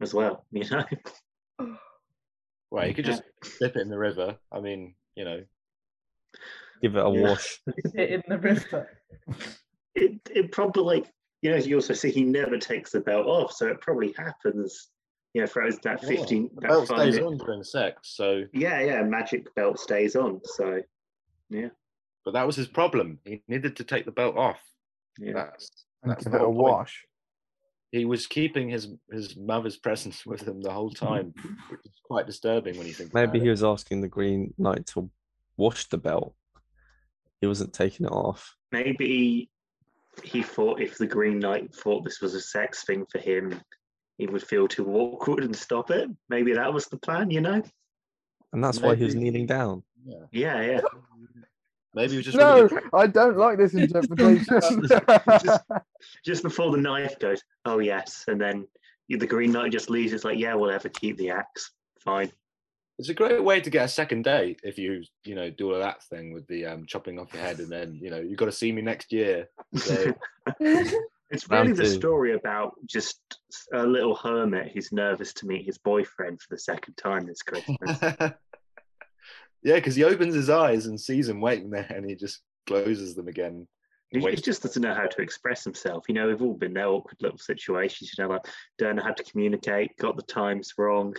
as 0.00 0.14
well, 0.14 0.44
you 0.52 0.64
know? 0.70 0.84
well, 2.70 2.86
you 2.86 2.94
could 2.94 3.04
just 3.04 3.22
dip 3.60 3.76
it 3.76 3.82
in 3.82 3.88
the 3.88 3.98
river. 3.98 4.36
I 4.52 4.60
mean, 4.60 4.94
you 5.16 5.24
know, 5.24 5.42
Give 6.80 6.96
it 6.96 7.04
a 7.04 7.10
Yeah. 7.10 7.28
wash. 7.28 7.60
It 7.94 8.10
in 8.10 8.22
the 8.28 8.38
river. 8.38 8.88
It 9.96 10.20
it 10.30 10.52
probably 10.52 10.84
like 10.84 11.12
you 11.42 11.50
know, 11.50 11.56
you 11.56 11.76
also 11.76 11.94
see 11.94 12.10
he 12.10 12.22
never 12.24 12.58
takes 12.58 12.90
the 12.92 13.00
belt 13.00 13.26
off, 13.26 13.52
so 13.52 13.66
it 13.66 13.80
probably 13.80 14.12
happens, 14.16 14.88
you 15.34 15.40
know, 15.40 15.46
for 15.46 15.62
us 15.62 15.76
that 15.84 16.02
yeah, 16.02 16.08
fifteen 16.08 16.50
the 16.54 16.60
that 16.62 16.68
belt 16.68 16.88
five 16.88 16.98
stays 17.00 17.14
minute- 17.16 17.26
on 17.26 17.38
during 17.38 17.62
sex. 17.64 18.10
So, 18.16 18.42
Yeah, 18.52 18.80
yeah, 18.80 19.02
magic 19.02 19.54
belt 19.54 19.78
stays 19.78 20.16
on. 20.16 20.40
So 20.44 20.80
yeah, 21.48 21.68
but 22.24 22.32
that 22.32 22.46
was 22.46 22.56
his 22.56 22.68
problem. 22.68 23.18
He 23.24 23.42
needed 23.48 23.76
to 23.76 23.84
take 23.84 24.04
the 24.04 24.12
belt 24.12 24.36
off. 24.36 24.60
yeah. 25.18 25.32
That's 25.34 25.70
And 26.02 26.10
that's 26.12 26.24
give 26.24 26.34
it 26.34 26.36
a 26.36 26.44
whole 26.44 26.52
point. 26.54 26.62
wash. 26.72 27.04
He 27.92 28.04
was 28.04 28.26
keeping 28.26 28.68
his 28.68 28.88
his 29.10 29.36
mother's 29.36 29.76
presence 29.76 30.24
with 30.24 30.42
him 30.46 30.60
the 30.60 30.70
whole 30.72 30.90
time, 30.90 31.32
which 31.70 31.80
is 31.84 31.92
quite 32.04 32.26
disturbing 32.26 32.76
when 32.78 32.86
you 32.86 32.92
think. 32.92 33.12
Maybe 33.14 33.30
about 33.38 33.42
he 33.42 33.48
it. 33.48 33.50
was 33.50 33.64
asking 33.64 34.00
the 34.02 34.08
Green 34.08 34.54
Knight 34.58 34.86
to 34.88 35.10
wash 35.56 35.88
the 35.88 35.98
belt. 35.98 36.34
He 37.40 37.46
wasn't 37.48 37.72
taking 37.72 38.06
it 38.06 38.12
off. 38.12 38.54
Maybe 38.70 39.50
he 40.22 40.42
thought 40.42 40.80
if 40.80 40.98
the 40.98 41.06
Green 41.06 41.38
Knight 41.38 41.74
thought 41.74 42.04
this 42.04 42.20
was 42.20 42.34
a 42.34 42.40
sex 42.40 42.84
thing 42.84 43.06
for 43.10 43.18
him, 43.18 43.60
he 44.18 44.26
would 44.26 44.42
feel 44.42 44.68
too 44.68 44.88
awkward 44.94 45.44
and 45.44 45.54
stop 45.56 45.90
it. 45.90 46.08
Maybe 46.28 46.52
that 46.54 46.72
was 46.72 46.86
the 46.86 46.98
plan, 46.98 47.30
you 47.30 47.40
know? 47.40 47.62
And 48.52 48.62
that's 48.64 48.80
why 48.80 48.94
he 48.96 49.04
was 49.04 49.14
kneeling 49.14 49.46
down. 49.46 49.82
Yeah. 50.04 50.24
Yeah, 50.32 50.60
yeah. 50.62 50.80
Maybe 51.94 52.10
he 52.12 52.16
was 52.18 52.26
just 52.26 52.38
No, 52.38 52.62
really 52.62 52.82
I 52.92 53.06
don't 53.06 53.36
like 53.36 53.58
this 53.58 53.74
interpretation. 53.74 54.44
Just- 55.42 55.62
Just 56.24 56.42
before 56.42 56.70
the 56.70 56.78
knife 56.78 57.18
goes, 57.18 57.42
oh 57.64 57.78
yes, 57.78 58.24
and 58.28 58.40
then 58.40 58.66
the 59.08 59.26
Green 59.26 59.52
Knight 59.52 59.72
just 59.72 59.90
leaves. 59.90 60.12
It's 60.12 60.24
like, 60.24 60.38
yeah, 60.38 60.54
we'll 60.54 60.70
ever 60.70 60.88
keep 60.88 61.16
the 61.16 61.30
axe. 61.30 61.72
Fine. 61.98 62.30
It's 63.00 63.08
a 63.08 63.14
great 63.14 63.42
way 63.42 63.60
to 63.60 63.70
get 63.70 63.86
a 63.86 63.88
second 63.88 64.24
date 64.24 64.60
if 64.62 64.78
you 64.78 65.02
you 65.24 65.34
know 65.34 65.48
do 65.48 65.72
all 65.72 65.80
that 65.80 66.02
thing 66.04 66.34
with 66.34 66.46
the 66.48 66.66
um, 66.66 66.84
chopping 66.86 67.18
off 67.18 67.32
your 67.32 67.42
head 67.42 67.58
and 67.58 67.70
then 67.70 67.98
you 68.00 68.10
know 68.10 68.20
you 68.20 68.36
got 68.36 68.44
to 68.44 68.52
see 68.52 68.70
me 68.72 68.82
next 68.82 69.10
year. 69.10 69.48
So 69.74 70.12
It's 71.30 71.48
really 71.48 71.72
the 71.72 71.86
story 71.86 72.34
about 72.34 72.74
just 72.86 73.20
a 73.72 73.86
little 73.86 74.16
hermit 74.16 74.72
who's 74.74 74.92
nervous 74.92 75.32
to 75.34 75.46
meet 75.46 75.64
his 75.64 75.78
boyfriend 75.78 76.42
for 76.42 76.54
the 76.54 76.60
second 76.60 76.94
time 76.94 77.24
this 77.24 77.42
Christmas. 77.42 77.98
yeah, 79.62 79.76
because 79.76 79.94
he 79.94 80.02
opens 80.02 80.34
his 80.34 80.50
eyes 80.50 80.86
and 80.86 81.00
sees 81.00 81.28
him 81.28 81.40
waiting 81.40 81.70
there, 81.70 81.86
and 81.88 82.04
he 82.04 82.16
just 82.16 82.40
closes 82.66 83.14
them 83.14 83.28
again. 83.28 83.68
He, 84.10 84.18
he 84.18 84.36
just 84.36 84.64
doesn't 84.64 84.82
know 84.82 84.92
how 84.92 85.06
to 85.06 85.22
express 85.22 85.62
himself. 85.62 86.04
You 86.08 86.16
know, 86.16 86.26
we've 86.26 86.42
all 86.42 86.54
been 86.56 86.74
there, 86.74 86.88
awkward 86.88 87.18
little 87.20 87.38
situations. 87.38 88.12
You 88.18 88.24
know, 88.24 88.30
like 88.30 88.46
don't 88.76 88.96
know 88.96 89.04
how 89.04 89.12
to 89.12 89.22
communicate, 89.22 89.96
got 89.98 90.16
the 90.16 90.22
times 90.22 90.74
wrong, 90.76 91.14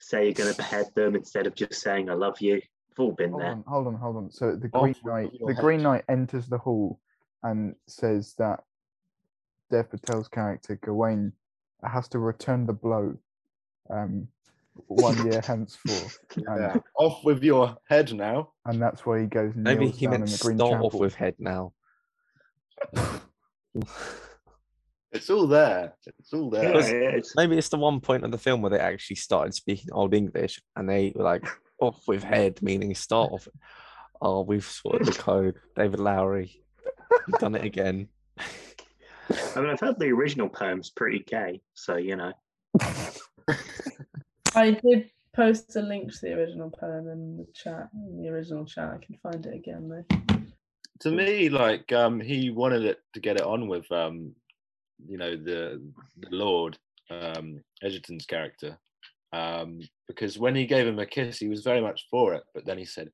say 0.00 0.24
you're 0.24 0.32
going 0.34 0.50
to 0.50 0.56
behead 0.56 0.86
them 0.94 1.14
instead 1.14 1.46
of 1.46 1.54
just 1.54 1.74
saying 1.80 2.10
"I 2.10 2.14
love 2.14 2.40
you." 2.40 2.54
We've 2.54 3.00
all 3.06 3.12
been 3.12 3.30
hold 3.30 3.42
there. 3.42 3.50
on, 3.50 3.64
hold 3.66 3.86
on, 3.86 3.94
hold 3.94 4.16
on. 4.16 4.30
So 4.30 4.56
the 4.56 4.68
Off 4.72 4.82
Green 4.82 4.94
with 4.94 5.04
Knight, 5.04 5.30
your 5.34 5.54
the 5.54 5.60
Green. 5.60 5.82
Knight 5.82 6.04
enters 6.08 6.46
the 6.48 6.58
hall 6.58 6.98
and 7.42 7.74
says 7.86 8.34
that 8.38 8.60
Dev 9.70 9.90
Patel's 9.90 10.28
character 10.28 10.78
Gawain 10.82 11.32
has 11.84 12.08
to 12.08 12.18
return 12.18 12.66
the 12.66 12.72
blow. 12.72 13.16
Um, 13.88 14.28
one 14.86 15.16
year 15.26 15.40
henceforth, 15.46 16.18
and, 16.36 16.44
Yeah. 16.58 16.76
Off 16.96 17.24
with 17.24 17.42
your 17.42 17.76
head 17.88 18.12
now. 18.12 18.52
and 18.64 18.80
that's 18.80 19.04
why 19.04 19.20
he 19.20 19.26
goes. 19.26 19.52
Maybe 19.54 19.88
he 19.90 20.06
meant 20.06 20.24
in 20.24 20.30
the 20.30 20.38
Green 20.40 20.56
start 20.58 20.72
Chapel. 20.72 20.86
off 20.86 20.94
with 20.94 21.14
head 21.14 21.34
now. 21.38 21.72
It's 25.12 25.28
all 25.30 25.46
there. 25.46 25.94
It's 26.18 26.32
all 26.32 26.50
there. 26.50 26.66
Because- 26.72 26.90
yeah, 26.90 26.98
it's- 27.08 27.34
Maybe 27.36 27.58
it's 27.58 27.68
the 27.68 27.78
one 27.78 28.00
point 28.00 28.24
of 28.24 28.30
the 28.30 28.38
film 28.38 28.62
where 28.62 28.70
they 28.70 28.78
actually 28.78 29.16
started 29.16 29.54
speaking 29.54 29.92
Old 29.92 30.14
English 30.14 30.60
and 30.76 30.88
they 30.88 31.12
were 31.14 31.24
like, 31.24 31.44
off 31.80 32.06
with 32.06 32.22
head, 32.22 32.60
meaning 32.62 32.94
start 32.94 33.32
off. 33.32 33.48
Oh, 34.22 34.42
we've 34.42 34.64
sorted 34.64 35.06
the 35.08 35.12
code. 35.12 35.54
David 35.76 35.98
Lowery. 35.98 36.62
You've 37.26 37.40
done 37.40 37.54
it 37.54 37.64
again. 37.64 38.08
I 38.38 39.60
mean, 39.60 39.70
I've 39.70 39.80
heard 39.80 39.98
the 39.98 40.10
original 40.12 40.48
poem's 40.48 40.90
pretty 40.90 41.20
gay, 41.20 41.60
so 41.74 41.96
you 41.96 42.16
know. 42.16 42.32
I 44.54 44.72
did 44.72 45.10
post 45.34 45.74
a 45.76 45.80
link 45.82 46.12
to 46.12 46.18
the 46.22 46.32
original 46.34 46.70
poem 46.70 47.08
in 47.08 47.36
the 47.38 47.46
chat, 47.54 47.88
in 47.94 48.22
the 48.22 48.28
original 48.28 48.64
chat. 48.64 48.90
I 49.00 49.04
can 49.04 49.16
find 49.22 49.44
it 49.46 49.54
again 49.54 49.88
though. 49.88 50.04
to 51.00 51.10
me, 51.10 51.48
like 51.48 51.92
um, 51.92 52.20
he 52.20 52.50
wanted 52.50 52.84
it 52.84 52.98
to 53.14 53.20
get 53.20 53.36
it 53.36 53.42
on 53.42 53.68
with 53.68 53.90
um, 53.92 54.34
you 55.08 55.18
know, 55.18 55.36
the 55.36 55.80
the 56.18 56.28
Lord 56.30 56.78
um, 57.10 57.62
Edgerton's 57.82 58.26
character, 58.26 58.78
um, 59.32 59.80
because 60.08 60.38
when 60.38 60.54
he 60.54 60.66
gave 60.66 60.86
him 60.86 60.98
a 60.98 61.06
kiss, 61.06 61.38
he 61.38 61.48
was 61.48 61.62
very 61.62 61.80
much 61.80 62.06
for 62.10 62.34
it. 62.34 62.42
But 62.54 62.66
then 62.66 62.78
he 62.78 62.84
said, 62.84 63.10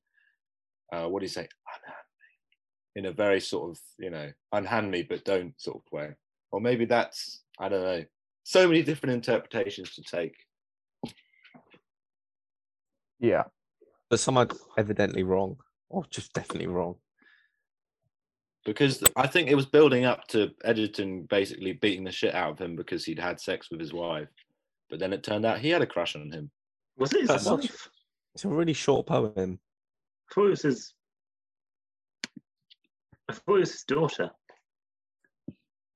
uh, 0.93 1.07
"What 1.07 1.19
do 1.19 1.25
you 1.25 1.29
say?" 1.29 1.47
Unhand 1.75 2.07
me, 2.21 3.01
in 3.01 3.05
a 3.07 3.11
very 3.11 3.39
sort 3.39 3.71
of 3.71 3.79
you 3.99 4.09
know, 4.09 4.31
unhand 4.51 4.91
me, 4.91 5.03
but 5.03 5.25
don't 5.25 5.59
sort 5.59 5.77
of 5.77 5.91
way. 5.91 6.15
Or 6.51 6.61
maybe 6.61 6.85
that's 6.85 7.43
I 7.59 7.69
don't 7.69 7.83
know. 7.83 8.03
So 8.43 8.67
many 8.67 8.81
different 8.81 9.13
interpretations 9.13 9.93
to 9.95 10.03
take. 10.03 10.35
Yeah. 13.19 13.43
But 14.09 14.19
some 14.19 14.37
are 14.37 14.47
evidently 14.77 15.23
wrong, 15.23 15.57
or 15.89 16.05
just 16.09 16.31
definitely 16.33 16.67
wrong. 16.67 16.95
Because 18.67 19.01
I 19.15 19.27
think 19.27 19.49
it 19.49 19.55
was 19.55 19.65
building 19.65 20.03
up 20.03 20.27
to 20.27 20.51
Edgerton 20.65 21.23
basically 21.23 21.71
beating 21.71 22.03
the 22.03 22.11
shit 22.11 22.35
out 22.35 22.51
of 22.51 22.59
him 22.59 22.75
because 22.75 23.05
he'd 23.05 23.17
had 23.17 23.39
sex 23.39 23.71
with 23.71 23.79
his 23.79 23.93
wife. 23.93 24.27
But 24.89 24.99
then 24.99 25.13
it 25.13 25.23
turned 25.23 25.45
out 25.45 25.59
he 25.59 25.69
had 25.69 25.81
a 25.81 25.87
crush 25.87 26.17
on 26.17 26.29
him. 26.29 26.51
Was 26.97 27.13
it 27.13 27.29
his 27.29 27.45
wife? 27.45 27.87
It's 28.35 28.43
a 28.43 28.49
really 28.49 28.73
short 28.73 29.07
poem. 29.07 29.57
I 30.29 30.33
thought 30.33 30.47
it 30.47 30.49
was 30.49 30.61
his. 30.63 30.93
I 33.29 33.33
thought 33.33 33.55
it 33.55 33.59
was 33.59 33.71
his 33.71 33.83
daughter. 33.83 34.31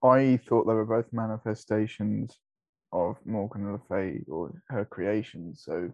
I 0.01 0.39
thought 0.47 0.65
they 0.65 0.74
were 0.74 0.86
both 0.86 1.11
manifestations 1.11 2.39
of 2.93 3.17
Morgan 3.26 3.74
Le 3.74 3.80
Fay 3.89 4.22
or 4.30 4.53
her 4.69 4.86
creations, 4.86 5.61
so 5.65 5.91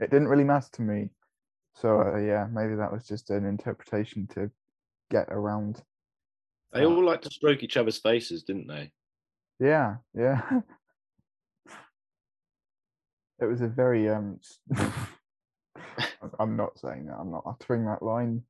it 0.00 0.10
didn't 0.10 0.28
really 0.28 0.44
matter 0.44 0.68
to 0.72 0.82
me. 0.82 1.08
So 1.74 2.00
uh, 2.00 2.18
yeah, 2.18 2.48
maybe 2.52 2.74
that 2.74 2.92
was 2.92 3.06
just 3.06 3.30
an 3.30 3.46
interpretation 3.46 4.26
to 4.34 4.50
get 5.08 5.28
around. 5.30 5.82
They 6.72 6.84
all 6.84 7.04
liked 7.04 7.24
to 7.24 7.30
stroke 7.30 7.62
each 7.62 7.76
other's 7.76 7.98
faces, 7.98 8.42
didn't 8.42 8.66
they? 8.66 8.92
Yeah, 9.58 9.96
yeah. 10.14 10.42
it 13.40 13.46
was 13.46 13.60
a 13.62 13.68
very 13.68 14.08
um. 14.08 14.38
s- 14.40 14.58
I'm 16.38 16.56
not 16.56 16.78
saying 16.78 17.06
that. 17.06 17.16
I'm 17.18 17.30
not 17.30 17.44
uttering 17.46 17.86
that 17.86 18.02
line. 18.02 18.42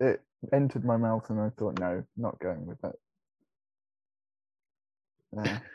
It 0.00 0.22
entered 0.52 0.84
my 0.84 0.96
mouth, 0.96 1.28
and 1.30 1.40
I 1.40 1.50
thought, 1.58 1.78
no, 1.78 2.04
not 2.16 2.38
going 2.40 2.66
with 2.66 2.80
that. 2.82 2.94
Yeah. 5.44 5.58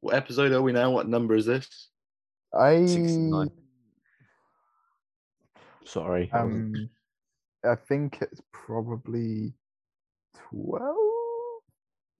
What 0.00 0.14
episode 0.14 0.52
are 0.52 0.62
we 0.62 0.72
now? 0.72 0.90
What 0.90 1.06
number 1.06 1.34
is 1.34 1.44
this? 1.44 1.90
I 2.58 2.86
69. 2.86 3.50
Sorry. 5.84 6.30
Um, 6.32 6.88
I 7.62 7.74
think 7.74 8.18
it's 8.22 8.40
probably 8.52 9.52
twelve, 10.50 11.62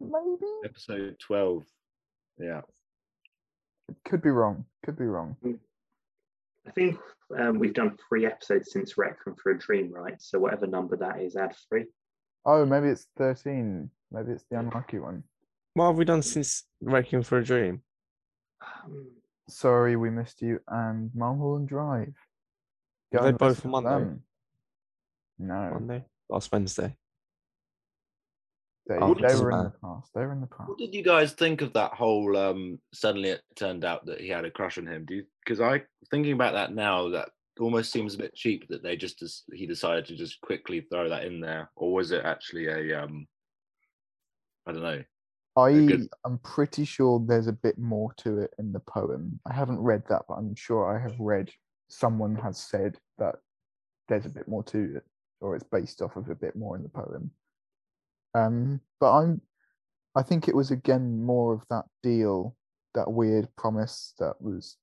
maybe. 0.01 0.51
Episode 0.65 1.17
12. 1.19 1.65
Yeah. 2.39 2.61
Could 4.05 4.23
be 4.23 4.31
wrong. 4.31 4.65
Could 4.85 4.99
be 4.99 5.05
wrong. 5.05 5.37
I 6.67 6.71
think 6.71 6.99
um, 7.39 7.59
we've 7.59 7.75
done 7.75 7.97
three 8.09 8.25
episodes 8.27 8.73
since 8.73 8.97
Requiem 8.97 9.37
for 9.43 9.53
a 9.53 9.59
Dream, 9.59 9.93
right? 9.93 10.21
So 10.21 10.39
whatever 10.39 10.67
number 10.67 10.97
that 10.97 11.21
is, 11.21 11.37
add 11.37 11.55
three. 11.69 11.87
Oh, 12.45 12.65
maybe 12.65 12.89
it's 12.89 13.09
thirteen. 13.17 13.91
Maybe 14.11 14.33
it's 14.33 14.45
the 14.51 14.59
unlucky 14.59 14.99
one. 14.99 15.25
What 15.75 15.87
have 15.89 15.97
we 15.97 16.05
done 16.05 16.23
since 16.23 16.65
Requiem 16.81 17.23
for 17.23 17.39
a 17.39 17.45
Dream? 17.45 17.83
Um, 18.85 19.07
Sorry, 19.49 19.97
we 19.97 20.11
missed 20.11 20.41
you. 20.43 20.61
And 20.69 21.11
Mulholland 21.15 21.69
Drive. 21.69 22.15
Were 23.13 23.19
Go 23.19 23.25
they 23.25 23.33
both 23.33 23.57
listen 23.57 23.75
on 23.75 23.85
Monday? 23.85 24.05
them. 24.05 24.23
No, 25.39 25.71
Monday? 25.73 26.05
Last 26.29 26.53
Wednesday. 26.53 26.97
They, 28.87 28.97
Oh, 28.97 29.14
they 29.14 29.35
were 29.37 29.51
in 29.53 29.64
the 29.64 29.72
past. 29.83 30.11
They 30.14 30.20
were 30.22 30.33
in 30.33 30.41
the 30.41 30.47
past. 30.47 30.68
What 30.68 30.78
did 30.78 30.95
you 30.95 31.03
guys 31.03 31.33
think 31.33 31.62
of 31.62 31.72
that 31.74 31.93
whole 31.93 32.37
um 32.37 32.78
suddenly 32.93 33.30
it 33.30 33.43
turned 33.57 33.85
out 33.85 34.07
that 34.07 34.20
he 34.20 34.28
had 34.28 34.45
a 34.45 34.51
crush 34.51 34.78
on 34.78 34.87
him? 34.87 35.05
Do 35.05 35.14
you 35.16 35.24
because 35.45 35.61
I 35.61 35.83
thinking 36.11 36.33
about 36.33 36.55
that 36.55 36.74
now 36.74 37.09
that 37.11 37.30
almost 37.61 37.93
seems 37.93 38.14
a 38.14 38.18
bit 38.18 38.35
cheap 38.35 38.66
that 38.68 38.83
they 38.83 38.97
just 38.97 39.18
des- 39.18 39.57
he 39.57 39.66
decided 39.66 40.07
to 40.07 40.16
just 40.16 40.41
quickly 40.41 40.80
throw 40.80 41.09
that 41.09 41.24
in 41.24 41.41
there 41.41 41.70
or 41.76 41.93
was 41.93 42.11
it 42.11 42.24
actually 42.24 42.66
a 42.66 43.03
um 43.03 43.26
I 44.66 44.72
don't 44.72 44.83
know. 44.83 45.03
I 45.57 45.72
good- 45.72 46.09
am 46.24 46.39
pretty 46.39 46.85
sure 46.85 47.22
there's 47.24 47.47
a 47.47 47.53
bit 47.53 47.78
more 47.78 48.12
to 48.18 48.39
it 48.39 48.55
in 48.59 48.72
the 48.72 48.80
poem. 48.80 49.39
I 49.47 49.53
haven't 49.53 49.80
read 49.80 50.03
that, 50.09 50.22
but 50.26 50.35
I'm 50.35 50.55
sure 50.55 50.97
I 50.97 51.01
have 51.01 51.18
read 51.20 51.51
someone 51.89 52.35
has 52.37 52.59
said 52.59 52.97
that 53.18 53.37
there's 54.09 54.24
a 54.24 54.30
bit 54.30 54.49
more 54.49 54.64
to 54.64 54.97
it, 54.97 55.05
or 55.41 55.55
it's 55.55 55.64
based 55.64 56.01
off 56.01 56.16
of 56.16 56.30
a 56.30 56.35
bit 56.35 56.57
more 56.57 56.74
in 56.74 56.83
the 56.83 56.89
poem. 56.89 57.30
Um, 58.35 58.80
but 59.01 59.12
I'm, 59.12 59.41
I 60.14 60.22
think 60.22 60.49
it 60.49 60.57
was 60.57 60.70
again 60.70 61.24
more 61.24 61.55
of 61.55 61.62
that 61.70 61.85
deal, 62.03 62.57
that 62.95 63.12
weird 63.12 63.49
promise 63.57 64.14
that 64.18 64.35
was 64.41 64.76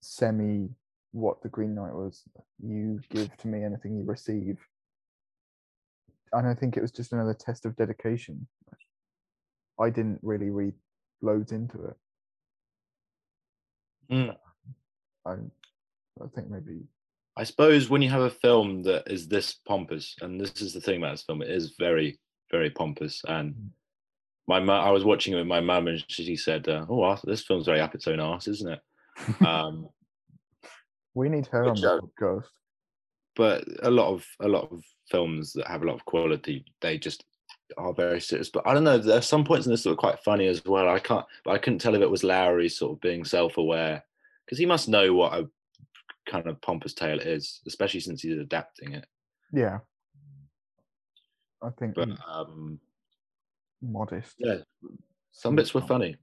semi 0.00 0.68
what 1.12 1.42
the 1.42 1.48
Green 1.48 1.74
Knight 1.74 1.94
was. 1.94 2.22
You 2.62 3.00
give 3.10 3.36
to 3.38 3.48
me 3.48 3.64
anything 3.64 3.96
you 3.96 4.04
receive. 4.04 4.58
And 6.32 6.46
I 6.46 6.54
think 6.54 6.76
it 6.76 6.82
was 6.82 6.92
just 6.92 7.12
another 7.12 7.34
test 7.34 7.66
of 7.66 7.76
dedication. 7.76 8.46
I 9.78 9.90
didn't 9.90 10.20
really 10.22 10.48
read 10.50 10.74
loads 11.20 11.52
into 11.52 11.84
it. 11.84 11.96
Mm. 14.10 14.36
I, 15.26 15.32
I 15.32 16.26
think 16.34 16.50
maybe 16.50 16.82
I 17.36 17.44
suppose 17.44 17.88
when 17.88 18.02
you 18.02 18.10
have 18.10 18.22
a 18.22 18.30
film 18.30 18.82
that 18.82 19.10
is 19.10 19.26
this 19.26 19.54
pompous, 19.66 20.16
and 20.20 20.38
this 20.40 20.60
is 20.60 20.74
the 20.74 20.80
thing 20.80 20.98
about 20.98 21.12
this 21.12 21.22
film, 21.22 21.40
it 21.40 21.50
is 21.50 21.74
very, 21.78 22.20
very 22.52 22.70
pompous. 22.70 23.22
And 23.26 23.54
Mm. 23.54 23.68
my 24.46 24.60
mu- 24.60 24.72
I 24.72 24.90
was 24.90 25.04
watching 25.04 25.32
it 25.32 25.38
with 25.38 25.46
my 25.46 25.60
mum, 25.60 25.88
and 25.88 26.04
she 26.08 26.36
said, 26.36 26.68
uh, 26.68 26.86
"Oh, 26.88 27.02
Arthur, 27.02 27.26
this 27.26 27.42
film's 27.44 27.66
very 27.66 27.80
up 27.80 27.94
its 27.94 28.06
own 28.06 28.20
arse, 28.20 28.46
isn't 28.46 28.70
it?" 28.72 28.80
Um, 29.46 29.88
we 31.14 31.28
need 31.28 31.46
her 31.48 31.64
on 31.64 31.74
the 31.80 32.00
podcast. 32.20 32.44
but 33.34 33.64
a 33.82 33.90
lot 33.90 34.08
of 34.12 34.24
a 34.40 34.48
lot 34.48 34.70
of 34.70 34.84
films 35.10 35.52
that 35.54 35.66
have 35.66 35.82
a 35.82 35.86
lot 35.86 35.94
of 35.94 36.04
quality, 36.04 36.64
they 36.80 36.98
just 36.98 37.24
are 37.78 37.92
very 37.94 38.20
serious. 38.20 38.50
But 38.50 38.66
I 38.66 38.74
don't 38.74 38.84
know. 38.84 38.98
There's 38.98 39.26
some 39.26 39.44
points 39.44 39.66
in 39.66 39.72
this 39.72 39.82
that 39.82 39.90
were 39.90 39.96
quite 39.96 40.20
funny 40.20 40.46
as 40.46 40.64
well. 40.64 40.88
I 40.88 40.98
can't, 40.98 41.24
but 41.44 41.52
I 41.52 41.58
couldn't 41.58 41.80
tell 41.80 41.94
if 41.94 42.02
it 42.02 42.10
was 42.10 42.22
Lowery 42.24 42.68
sort 42.68 42.92
of 42.92 43.00
being 43.00 43.24
self-aware 43.24 44.04
because 44.44 44.58
he 44.58 44.66
must 44.66 44.88
know 44.88 45.14
what 45.14 45.32
a 45.34 45.48
kind 46.28 46.46
of 46.46 46.60
pompous 46.60 46.92
tale 46.94 47.18
it 47.20 47.26
is, 47.26 47.60
especially 47.66 48.00
since 48.00 48.22
he's 48.22 48.38
adapting 48.38 48.92
it. 48.92 49.06
Yeah. 49.52 49.80
I 51.62 51.70
think 51.78 51.94
But 51.94 52.08
um, 52.28 52.80
modest. 53.80 54.34
yeah, 54.38 54.58
some 55.30 55.54
bits 55.56 55.72
were 55.74 55.80
funny, 55.82 56.16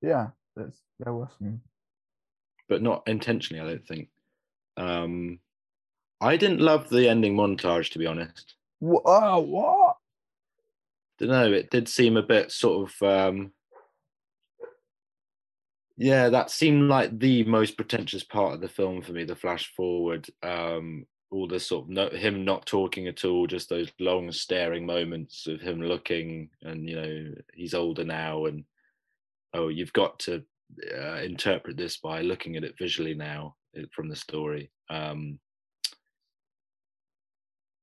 Yeah, 0.00 0.28
there 0.54 1.12
was 1.12 1.30
some. 1.38 1.60
but 2.68 2.82
not 2.82 3.02
intentionally. 3.06 3.60
I 3.62 3.66
don't 3.72 3.86
think. 3.86 4.08
Um, 4.76 5.38
I 6.20 6.36
didn't 6.36 6.60
love 6.60 6.88
the 6.88 7.08
ending 7.08 7.34
montage, 7.36 7.90
to 7.92 7.98
be 7.98 8.06
honest. 8.06 8.54
Wha- 8.80 9.00
Oh, 9.04 9.40
what? 9.40 9.96
don't 11.18 11.28
know 11.28 11.52
it 11.52 11.70
did 11.70 11.88
seem 11.88 12.16
a 12.16 12.22
bit 12.22 12.50
sort 12.50 12.90
of 12.90 13.02
um 13.06 13.52
yeah 15.96 16.30
that 16.30 16.50
seemed 16.50 16.88
like 16.88 17.16
the 17.18 17.44
most 17.44 17.76
pretentious 17.76 18.24
part 18.24 18.54
of 18.54 18.60
the 18.60 18.68
film 18.68 19.02
for 19.02 19.12
me 19.12 19.22
the 19.22 19.36
flash 19.36 19.72
forward 19.76 20.26
um 20.42 21.06
all 21.32 21.48
the 21.48 21.58
sort 21.58 21.84
of 21.84 21.90
no, 21.90 22.08
him 22.10 22.44
not 22.44 22.66
talking 22.66 23.08
at 23.08 23.24
all 23.24 23.46
just 23.46 23.68
those 23.68 23.90
long 23.98 24.30
staring 24.30 24.86
moments 24.86 25.46
of 25.46 25.60
him 25.60 25.80
looking 25.80 26.48
and 26.62 26.88
you 26.88 26.96
know 26.96 27.34
he's 27.54 27.74
older 27.74 28.04
now 28.04 28.44
and 28.46 28.64
oh 29.54 29.68
you've 29.68 29.92
got 29.92 30.18
to 30.18 30.42
uh, 30.96 31.20
interpret 31.22 31.76
this 31.76 31.96
by 31.96 32.20
looking 32.20 32.56
at 32.56 32.64
it 32.64 32.74
visually 32.78 33.14
now 33.14 33.54
uh, 33.78 33.82
from 33.94 34.08
the 34.08 34.16
story 34.16 34.70
um 34.90 35.38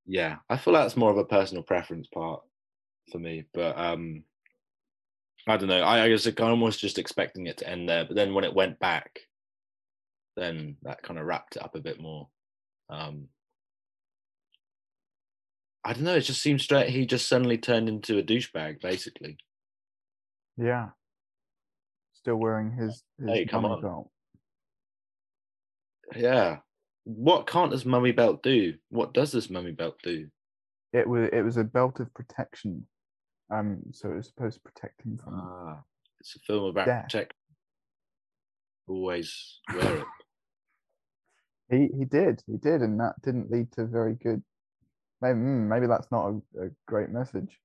yeah 0.06 0.38
i 0.50 0.58
feel 0.58 0.74
like 0.74 0.84
that's 0.84 0.97
more 0.97 1.12
of 1.12 1.18
a 1.18 1.26
personal 1.26 1.64
preference 1.64 2.08
part 2.08 2.41
for 3.10 3.20
me. 3.20 3.45
But 3.54 3.78
um 3.78 4.24
I 5.47 5.58
don't 5.58 5.70
know. 5.70 5.82
I, 5.82 6.06
I 6.06 6.10
was 6.10 6.28
almost 6.39 6.80
just 6.80 7.00
expecting 7.00 7.47
it 7.47 7.58
to 7.58 7.70
end 7.70 7.89
there, 7.89 8.06
but 8.06 8.16
then 8.16 8.34
when 8.34 8.43
it 8.43 8.54
went 8.54 8.80
back, 8.80 9.22
then 10.36 10.76
that 10.84 11.02
kind 11.02 11.18
of 11.18 11.26
wrapped 11.26 11.56
it 11.56 11.64
up 11.64 11.76
a 11.76 11.80
bit 11.80 12.00
more. 12.00 12.28
Um 12.89 13.28
I 15.84 15.93
don't 15.93 16.03
know. 16.03 16.15
It 16.15 16.21
just 16.21 16.41
seems 16.41 16.63
straight. 16.63 16.89
He 16.89 17.05
just 17.05 17.27
suddenly 17.27 17.57
turned 17.57 17.88
into 17.89 18.17
a 18.17 18.23
douchebag, 18.23 18.82
basically. 18.82 19.38
Yeah. 20.57 20.89
Still 22.13 22.36
wearing 22.36 22.71
his 22.71 23.03
his 23.17 23.30
Hey, 23.30 23.45
come 23.45 23.65
on. 23.65 23.82
belt. 23.82 24.11
Yeah. 26.15 26.57
what 27.05 27.47
can't 27.47 27.71
this 27.71 27.86
mummy 27.86 28.11
belt 28.11 28.43
do? 28.43 28.73
What 28.89 29.13
does 29.13 29.32
this 29.32 29.49
mummy 29.49 29.71
belt 29.71 29.97
do? 30.03 30.27
It 30.93 31.07
was 31.07 31.30
it 31.32 31.41
was 31.43 31.57
a 31.57 31.63
belt 31.63 31.99
of 31.99 32.13
protection. 32.13 32.88
Um, 33.51 33.82
so 33.93 34.11
it 34.11 34.15
was 34.17 34.27
supposed 34.27 34.57
to 34.57 34.61
protect 34.71 35.01
him 35.03 35.17
from. 35.17 35.34
Ah, 35.36 35.82
it's 36.19 36.36
a 36.36 36.39
film 36.39 36.65
about 36.65 36.88
Yeah. 36.88 37.01
protect. 37.03 37.34
Always 38.88 39.59
wear 39.73 39.97
it. 39.99 40.05
He 41.71 41.88
he 41.95 42.03
did 42.05 42.41
he 42.47 42.57
did, 42.57 42.82
and 42.82 42.99
that 42.99 43.21
didn't 43.21 43.51
lead 43.51 43.71
to 43.73 43.86
very 43.86 44.15
good. 44.15 44.41
Maybe 45.22 45.39
mm, 45.39 45.67
maybe 45.67 45.88
that's 45.88 46.11
not 46.11 46.30
a, 46.30 46.65
a 46.65 46.70
great 46.88 47.09
message. 47.09 47.59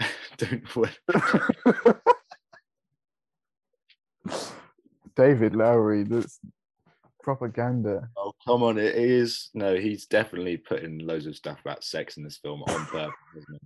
Don't 0.38 0.76
wear. 0.76 0.90
David 5.14 5.54
Lowery, 5.54 6.04
that's 6.04 6.40
propaganda. 7.22 8.08
Oh 8.16 8.32
come 8.46 8.62
on! 8.62 8.78
It 8.78 8.94
is 8.94 9.50
no. 9.52 9.76
He's 9.76 10.06
definitely 10.06 10.56
putting 10.56 10.98
loads 11.00 11.26
of 11.26 11.36
stuff 11.36 11.60
about 11.60 11.84
sex 11.84 12.16
in 12.16 12.24
this 12.24 12.38
film 12.38 12.62
on 12.62 12.86
purpose. 12.86 13.14
Isn't 13.36 13.60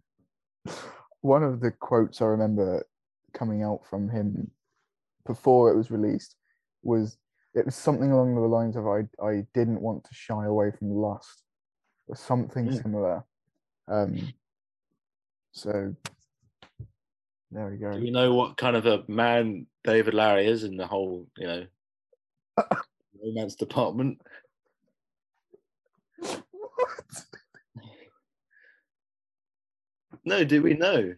it? 0.66 0.74
One 1.20 1.44
of 1.44 1.61
the 1.61 1.70
quotes 1.70 2.20
I 2.20 2.26
remember 2.26 2.84
coming 3.34 3.62
out 3.62 3.80
from 3.88 4.09
him 4.09 4.50
before 5.26 5.70
it 5.70 5.76
was 5.76 5.90
released 5.90 6.36
was 6.82 7.16
it 7.54 7.66
was 7.66 7.74
something 7.74 8.12
along 8.12 8.34
the 8.34 8.40
lines 8.40 8.76
of 8.76 8.86
I 8.88 9.04
I 9.24 9.46
didn't 9.54 9.80
want 9.80 10.04
to 10.04 10.11
shy 10.12 10.44
away 10.44 10.72
from 10.76 10.90
lust 10.90 11.42
something 12.14 12.68
Mm. 12.68 12.82
similar. 12.82 13.24
Um 13.88 14.32
so 15.52 15.94
there 17.50 17.70
we 17.70 17.76
go. 17.78 17.92
Do 17.92 18.00
we 18.00 18.11
know 18.11 18.34
what 18.34 18.57
kind 18.57 18.76
of 18.76 18.86
a 18.86 19.04
man 19.09 19.66
David 19.84 20.14
Lowery 20.14 20.46
is 20.46 20.64
in 20.64 20.76
the 20.76 20.86
whole, 20.86 21.26
you 21.36 21.46
know, 21.46 21.66
romance 23.22 23.54
department? 23.54 24.20
What? 26.52 27.24
No, 30.24 30.44
do 30.44 30.62
we 30.62 30.74
know? 30.74 30.96
I'm, 30.98 31.16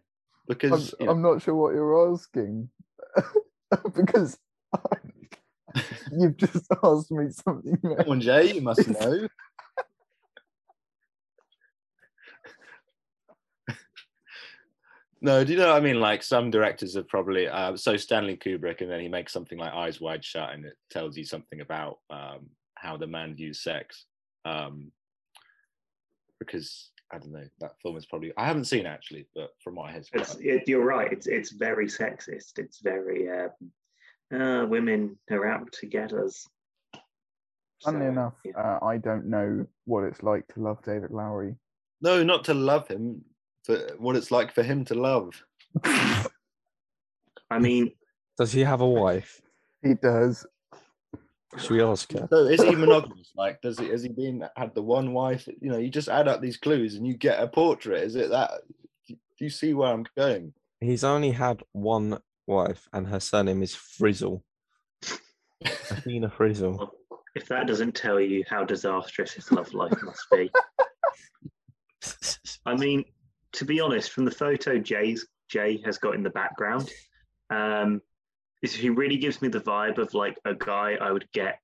Because 0.49 0.95
you 1.01 1.07
know, 1.07 1.12
I'm 1.12 1.22
not 1.22 1.43
sure 1.43 1.55
what 1.55 1.74
you're 1.74 2.12
asking 2.12 2.68
because 3.95 4.39
you've 6.12 6.36
just 6.36 6.66
asked 6.84 7.11
me 7.11 7.30
something. 7.30 7.78
come 7.82 8.09
on, 8.09 8.20
Jay, 8.20 8.53
you 8.55 8.61
must 8.61 8.86
know. 8.89 9.26
No, 15.21 15.45
do 15.45 15.53
you 15.53 15.59
know 15.59 15.69
what 15.69 15.77
I 15.77 15.81
mean? 15.81 16.01
Like 16.01 16.23
some 16.23 16.51
directors 16.51 16.95
have 16.95 17.09
probably 17.09 17.49
uh, 17.49 17.77
so 17.77 17.97
Stanley 17.97 18.37
Kubrick, 18.37 18.81
and 18.81 18.91
then 18.91 19.01
he 19.01 19.09
makes 19.09 19.33
something 19.33 19.59
like 19.59 19.73
Eyes 19.73 20.01
Wide 20.01 20.25
Shut, 20.25 20.53
and 20.55 20.64
it 20.64 20.77
tells 20.91 21.16
you 21.16 21.25
something 21.25 21.61
about 21.61 21.99
um, 22.11 22.51
how 22.75 22.97
the 22.97 23.07
man 23.07 23.35
views 23.35 23.61
sex. 23.61 24.05
Um, 24.45 24.93
because 26.39 26.91
I 27.12 27.19
don't 27.19 27.33
know, 27.33 27.47
that 27.61 27.73
film 27.83 27.97
is 27.97 28.07
probably 28.07 28.33
I 28.37 28.47
haven't 28.47 28.66
seen 28.66 28.87
actually, 28.87 29.27
but 29.35 29.51
from 29.62 29.75
what 29.77 29.89
I 29.89 29.93
heard, 29.93 30.07
It's, 30.12 30.37
it, 30.37 30.69
you're 30.69 30.85
right. 30.85 31.11
It's 31.12 31.27
it's 31.27 31.51
very 31.53 31.87
sexist. 31.87 32.59
It's 32.59 32.81
very 32.81 33.29
um, 33.31 34.41
uh, 34.41 34.66
women 34.66 35.19
are 35.31 35.47
out 35.47 35.73
to 35.73 35.87
get 35.87 36.12
us. 36.12 36.47
Funnily 37.85 38.07
So, 38.07 38.11
enough, 38.11 38.35
yeah. 38.45 38.53
uh, 38.57 38.85
I 38.85 38.99
don't 38.99 39.27
know 39.27 39.66
what 39.85 40.05
it's 40.05 40.23
like 40.23 40.47
to 40.55 40.61
love 40.61 40.83
David 40.85 41.11
Lowery. 41.11 41.57
no, 42.01 42.23
not 42.23 42.45
to 42.45 42.55
love 42.55 42.89
him, 42.89 43.25
but 43.69 44.01
what 44.01 44.16
it's 44.16 44.31
like 44.31 44.53
for 44.53 44.62
him 44.62 44.85
to 44.87 44.95
love. 44.95 45.45
I 45.85 47.59
mean, 47.61 47.93
Does 48.39 48.53
he 48.53 48.61
have 48.61 48.81
a 48.81 48.89
wife? 48.89 49.41
He 49.83 49.95
does. 49.95 50.47
Should 51.57 51.71
we 51.71 51.83
ask 51.83 52.12
her? 52.12 52.27
So 52.31 52.47
is 52.47 52.62
he 52.62 52.75
monogamous? 52.75 53.31
Like, 53.37 53.61
does 53.61 53.79
he 53.79 53.89
has 53.89 54.03
he 54.03 54.09
been 54.09 54.45
had 54.57 54.75
the 54.75 54.83
one 54.83 55.12
wife? 55.12 55.47
You 55.61 55.71
know, 55.71 55.79
you 55.79 55.89
just 55.91 56.09
add 56.09 56.29
up 56.29 56.41
these 56.41 56.57
clues 56.57 56.95
and 56.95 57.07
you 57.07 57.14
get 57.14 57.43
a 57.43 57.47
portrait. 57.47 58.03
Is 58.03 58.16
it 58.16 58.31
that? 58.31 58.51
Do 59.07 59.16
you 59.39 59.51
see 59.51 59.73
where 59.73 59.93
I'm 59.93 60.05
going? 60.16 60.53
He's 60.81 61.05
only 61.05 61.31
had 61.31 61.62
one 61.73 62.19
wife, 62.47 62.89
and 62.93 63.07
her 63.07 63.21
surname 63.21 63.62
is 63.62 63.75
Frizzell. 63.75 64.43
Athena 65.64 66.29
Frizzell. 66.29 66.91
if 67.35 67.49
that 67.49 67.66
doesn't 67.66 67.95
tell 67.95 68.21
you 68.21 68.45
how 68.49 68.64
disastrous 68.64 69.33
his 69.33 69.51
love 69.53 69.73
life 69.73 69.95
must 70.03 70.27
be. 70.31 70.51
I 72.66 72.75
mean, 72.77 73.05
to 73.55 73.64
be 73.64 73.80
honest, 73.80 74.12
from 74.12 74.24
the 74.24 74.30
photo 74.30 74.78
Jay's 74.78 75.26
Jay 75.49 75.80
has 75.84 75.99
got 75.99 76.14
in 76.14 76.22
the 76.22 76.30
background, 76.30 76.90
um, 77.51 78.01
is 78.62 78.74
he 78.74 78.90
really 78.90 79.16
gives 79.16 79.40
me 79.40 79.49
the 79.49 79.61
vibe 79.61 79.99
of 79.99 80.14
like 80.14 80.36
a 80.44 80.55
guy 80.55 80.96
I 81.01 81.11
would 81.12 81.30
get 81.32 81.59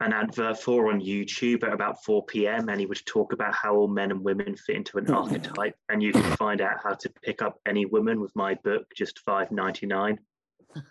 an 0.00 0.12
advert 0.14 0.58
for 0.60 0.90
on 0.90 1.00
YouTube 1.00 1.62
at 1.62 1.72
about 1.72 2.02
4 2.04 2.24
p.m. 2.26 2.68
and 2.70 2.80
he 2.80 2.86
would 2.86 3.04
talk 3.04 3.32
about 3.34 3.54
how 3.54 3.74
all 3.74 3.88
men 3.88 4.10
and 4.10 4.24
women 4.24 4.56
fit 4.56 4.76
into 4.76 4.98
an 4.98 5.10
archetype, 5.10 5.74
and 5.90 6.02
you 6.02 6.12
can 6.12 6.36
find 6.36 6.60
out 6.60 6.76
how 6.82 6.94
to 6.94 7.10
pick 7.22 7.42
up 7.42 7.58
any 7.66 7.84
woman 7.84 8.20
with 8.20 8.34
my 8.34 8.54
book, 8.64 8.84
just 8.96 9.20
5.99. 9.26 10.18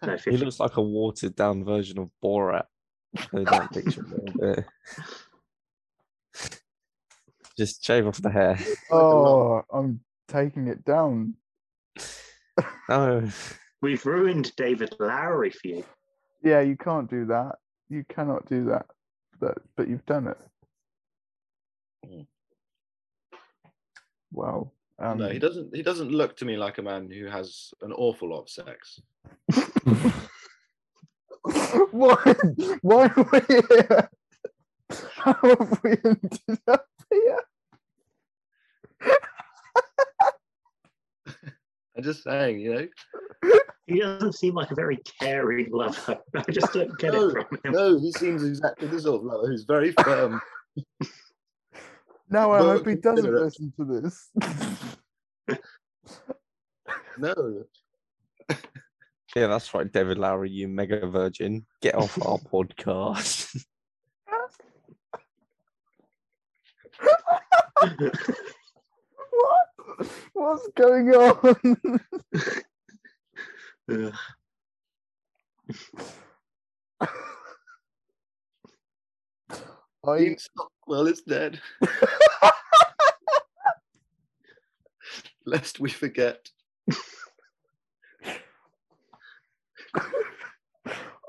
No, 0.06 0.18
He 0.18 0.36
looks 0.36 0.60
like 0.60 0.76
a 0.76 0.82
watered 0.82 1.38
down 1.38 1.64
version 1.64 2.00
of 2.00 2.10
Borat. 2.22 2.66
that 3.32 3.72
picture 3.72 4.06
there. 4.36 4.68
Just 7.58 7.84
shave 7.86 8.06
off 8.08 8.22
the 8.22 8.30
hair. 8.30 8.60
Oh, 8.92 9.62
I'm 9.74 10.02
taking 10.30 10.68
it 10.68 10.86
down. 10.86 11.34
No, 12.88 13.28
We've 13.82 14.06
ruined 14.06 14.56
David 14.58 14.94
Lowery 15.00 15.52
for 15.52 15.68
you. 15.68 15.86
Yeah, 16.44 16.60
you 16.62 16.76
can't 16.76 17.10
do 17.10 17.26
that. 17.26 17.56
You 17.90 18.04
cannot 18.10 18.48
do 18.48 18.66
that. 18.66 18.86
But 19.40 19.58
but 19.76 19.88
you've 19.88 20.06
done 20.06 20.28
it. 20.28 20.38
Mm. 22.06 22.28
Wow. 24.32 24.72
Um, 25.00 25.18
no, 25.18 25.30
he 25.30 25.40
doesn't. 25.40 25.74
He 25.74 25.82
doesn't 25.82 26.12
look 26.12 26.36
to 26.38 26.46
me 26.46 26.58
like 26.58 26.78
a 26.78 26.82
man 26.82 27.10
who 27.10 27.28
has 27.28 27.74
an 27.82 27.94
awful 27.94 28.30
lot 28.30 28.42
of 28.42 28.50
sex. 28.50 29.02
why? 31.92 32.36
Why 32.82 33.08
are 33.08 33.30
we 33.32 33.40
here? 33.48 34.10
How 35.16 35.38
have 35.42 35.80
we 35.84 35.92
ended 36.04 36.60
up 36.68 36.86
here? 37.10 37.40
I'm 42.00 42.04
just 42.04 42.24
saying, 42.24 42.62
you 42.62 42.74
know. 42.74 42.88
He 43.86 44.00
doesn't 44.00 44.36
seem 44.36 44.54
like 44.54 44.72
a 44.72 44.76
very 44.76 44.98
caring 45.20 45.70
lover. 45.70 46.18
I 46.36 46.50
just 46.50 46.72
don't 46.72 46.98
get 46.98 47.12
No, 47.12 47.28
it 47.28 47.48
from 47.50 47.60
him. 47.66 47.72
No, 47.74 48.00
he 48.00 48.14
seems 48.14 48.42
exactly 48.46 48.88
the 48.88 49.02
sort 49.02 49.20
of 49.20 49.26
lover 49.26 49.48
who's 49.48 49.66
very 49.66 49.92
firm. 49.92 50.40
No, 52.30 52.52
I 52.52 52.60
hope 52.60 52.88
he 52.88 52.96
doesn't 52.96 53.34
listen 53.34 53.74
to 53.78 53.84
this. 53.84 54.30
no, 57.18 57.66
yeah, 59.36 59.48
that's 59.48 59.74
right, 59.74 59.92
David 59.92 60.18
Lowery, 60.18 60.52
you 60.52 60.70
mega 60.70 61.06
virgin. 61.06 61.66
Get 61.82 61.96
off 61.96 62.18
our 62.26 62.38
podcast. 62.54 63.62
what? 69.32 69.69
What's 70.34 70.68
going 70.76 71.10
on? 71.10 72.00
Ugh. 73.92 74.14
I 80.06 80.18
Dean 80.20 80.38
Stockwell 80.38 81.08
is 81.08 81.22
dead. 81.22 81.60
Lest 85.46 85.80
we 85.80 85.90
forget. 85.90 86.50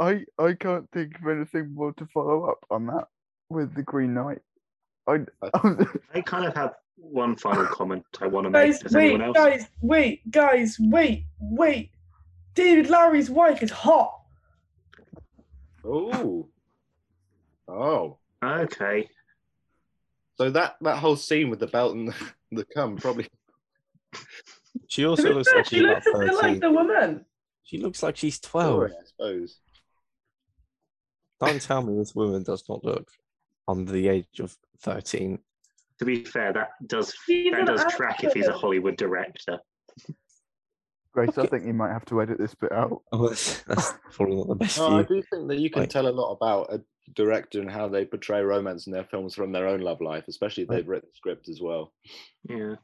I 0.01 0.25
I 0.39 0.55
can't 0.55 0.91
think 0.93 1.19
of 1.21 1.29
anything 1.29 1.75
more 1.75 1.93
to 1.95 2.07
follow 2.07 2.45
up 2.51 2.65
on 2.71 2.87
that 2.87 3.09
with 3.51 3.75
the 3.75 3.83
Green 3.83 4.15
Knight. 4.15 4.41
I 5.07 5.27
I 6.15 6.21
kind 6.25 6.47
of 6.47 6.55
have 6.55 6.75
one 7.01 7.37
final 7.37 7.67
comment 7.67 8.05
I 8.21 8.27
want 8.27 8.45
to 8.47 8.51
make. 8.51 8.73
Guys, 8.73 8.81
Does 8.81 8.93
wait, 8.93 9.11
anyone 9.11 9.23
else? 9.23 9.37
guys, 9.37 9.67
wait, 9.81 10.31
guys, 10.31 10.77
wait, 10.79 11.25
wait. 11.41 11.91
David 12.55 12.91
Lowery's 12.91 13.31
wife 13.31 13.63
is 13.63 13.71
hot. 13.71 14.21
Oh, 15.85 16.49
oh. 17.69 18.19
Okay. 18.43 19.09
So 20.37 20.51
that 20.51 20.77
that 20.81 20.99
whole 20.99 21.17
scene 21.17 21.51
with 21.51 21.61
the 21.61 21.67
belt 21.67 21.95
and 21.95 22.09
the, 22.09 22.15
the 22.53 22.65
cum 22.65 22.97
probably. 22.97 23.29
She 24.87 25.05
also 25.05 25.33
looks 25.35 25.49
fair, 25.49 25.59
like 25.59 25.67
she 25.67 25.77
she's 25.77 25.85
about 25.85 26.07
looks 26.07 26.07
a 26.07 26.19
bit 26.19 26.35
like 26.35 26.61
the 26.61 26.71
woman. 26.71 27.25
She 27.65 27.79
looks 27.79 28.03
like 28.05 28.17
she's 28.17 28.39
12. 28.39 28.73
Sorry, 28.73 28.93
I 28.93 29.05
suppose. 29.05 29.59
Don't 31.41 31.61
tell 31.61 31.83
me 31.83 31.97
this 31.97 32.15
woman 32.15 32.43
does 32.45 32.65
not 32.69 32.85
look 32.85 33.09
under 33.67 33.91
the 33.91 34.09
age 34.09 34.41
of 34.41 34.57
13. 34.81 35.41
To 36.01 36.05
be 36.07 36.25
fair, 36.25 36.53
that 36.55 36.71
does 36.87 37.15
She's 37.27 37.53
that 37.53 37.67
does 37.67 37.85
track 37.95 38.25
if 38.25 38.33
he's 38.33 38.49
a. 38.49 38.53
Hollywood 38.53 38.97
director. 38.97 39.59
Grace, 41.13 41.37
I 41.37 41.47
think 41.47 41.67
you 41.67 41.75
might 41.75 41.93
have 41.93 42.05
to 42.07 42.23
edit 42.23 42.39
this 42.39 42.55
bit 42.55 42.73
out. 42.73 43.03
Oh, 43.13 43.29
that's, 43.29 43.61
that's 43.65 43.93
probably 44.13 44.37
not 44.37 44.49
the 44.49 44.55
best 44.55 44.79
No, 44.79 44.99
I 44.99 45.03
do 45.03 45.23
think 45.31 45.49
that 45.49 45.59
you 45.59 45.69
can 45.71 45.83
Like- 45.83 45.91
tell 45.91 46.07
a 46.07 46.11
lot 46.11 46.33
about 46.33 46.73
a 46.73 46.81
director 47.15 47.61
and 47.61 47.71
how 47.71 47.89
they 47.89 48.05
portray 48.07 48.41
romance 48.41 48.87
in 48.87 48.93
their 48.93 49.05
films 49.05 49.35
from 49.35 49.53
their 49.53 49.67
own 49.67 49.81
love 49.81 50.01
life, 50.01 50.25
especially 50.29 50.63
if 50.63 50.69
they've 50.71 50.87
written 50.89 51.09
the 51.13 51.17
script 51.17 51.49
as 51.49 51.61
well. 51.61 51.93
Yeah. 52.49 52.77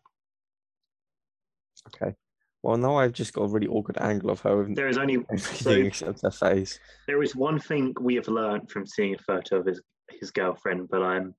Okay. 1.94 2.14
Well, 2.62 2.76
now 2.76 2.96
I've 2.96 3.12
just 3.12 3.32
got 3.32 3.42
a 3.42 3.48
really 3.48 3.68
awkward 3.68 3.98
angle 3.98 4.30
of 4.30 4.40
her 4.40 4.66
There 4.74 4.88
is 4.88 4.98
only 4.98 5.24
everything 5.32 5.86
except 5.86 6.22
her 6.22 6.30
face. 6.32 6.80
there 7.06 7.22
is 7.22 7.36
one 7.36 7.60
thing 7.60 7.94
we 8.00 8.16
have 8.16 8.28
learned 8.28 8.70
from 8.70 8.86
seeing 8.86 9.14
a 9.14 9.18
photo 9.18 9.60
of 9.60 9.66
his 9.66 9.80
his 10.20 10.30
girlfriend, 10.32 10.88
but 10.90 11.02
I'm 11.02 11.34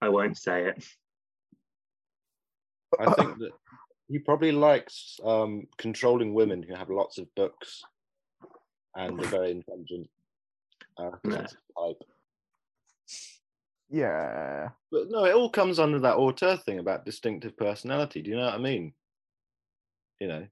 I 0.00 0.08
won't 0.08 0.38
say 0.38 0.66
it. 0.68 0.82
I 2.98 3.10
think 3.14 3.38
that 3.38 3.52
he 4.08 4.18
probably 4.18 4.52
likes 4.52 5.20
um, 5.24 5.66
controlling 5.78 6.34
women 6.34 6.62
who 6.62 6.74
have 6.74 6.90
lots 6.90 7.18
of 7.18 7.32
books 7.34 7.82
and 8.96 9.20
are 9.22 9.28
very 9.28 9.50
intelligent. 9.52 10.08
Uh, 10.98 11.10
'cause 11.10 11.54
No. 11.76 11.86
type. 11.88 12.02
Yeah. 13.88 14.70
But 14.90 15.08
no, 15.10 15.24
it 15.24 15.34
all 15.34 15.50
comes 15.50 15.78
under 15.78 15.98
that 16.00 16.16
auteur 16.16 16.56
thing 16.56 16.78
about 16.78 17.04
distinctive 17.04 17.56
personality. 17.56 18.22
Do 18.22 18.30
you 18.30 18.36
know 18.36 18.46
what 18.46 18.54
I 18.54 18.58
mean? 18.58 18.92
You 20.20 20.28
know, 20.28 20.46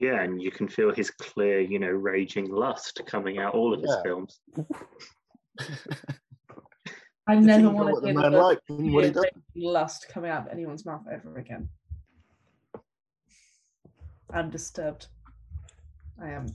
Yeah, 0.00 0.22
and 0.22 0.40
you 0.40 0.50
can 0.52 0.68
feel 0.68 0.94
his 0.94 1.10
clear, 1.10 1.60
you 1.60 1.78
know, 1.80 1.88
raging 1.90 2.48
lust 2.50 3.00
coming 3.06 3.38
out 3.38 3.54
all 3.54 3.74
of 3.74 3.80
his 3.80 3.90
Yeah. 3.96 4.02
films. 4.02 4.40
I 7.26 7.34
never 7.34 7.68
want 7.70 7.94
to 7.96 8.00
the 8.00 8.06
hear 8.06 8.14
the 8.14 8.20
man 8.22 8.32
word 8.32 8.42
likes 8.42 8.62
what 8.68 8.78
he 8.80 8.90
fear, 8.90 9.02
doesn't. 9.12 9.34
rage, 9.34 9.44
lust 9.56 10.08
coming 10.08 10.30
out 10.30 10.46
of 10.46 10.52
anyone's 10.52 10.86
mouth 10.86 11.02
ever 11.12 11.36
again. 11.38 11.68
I'm 14.32 14.50
disturbed. 14.50 15.06
I 16.22 16.30
am. 16.30 16.46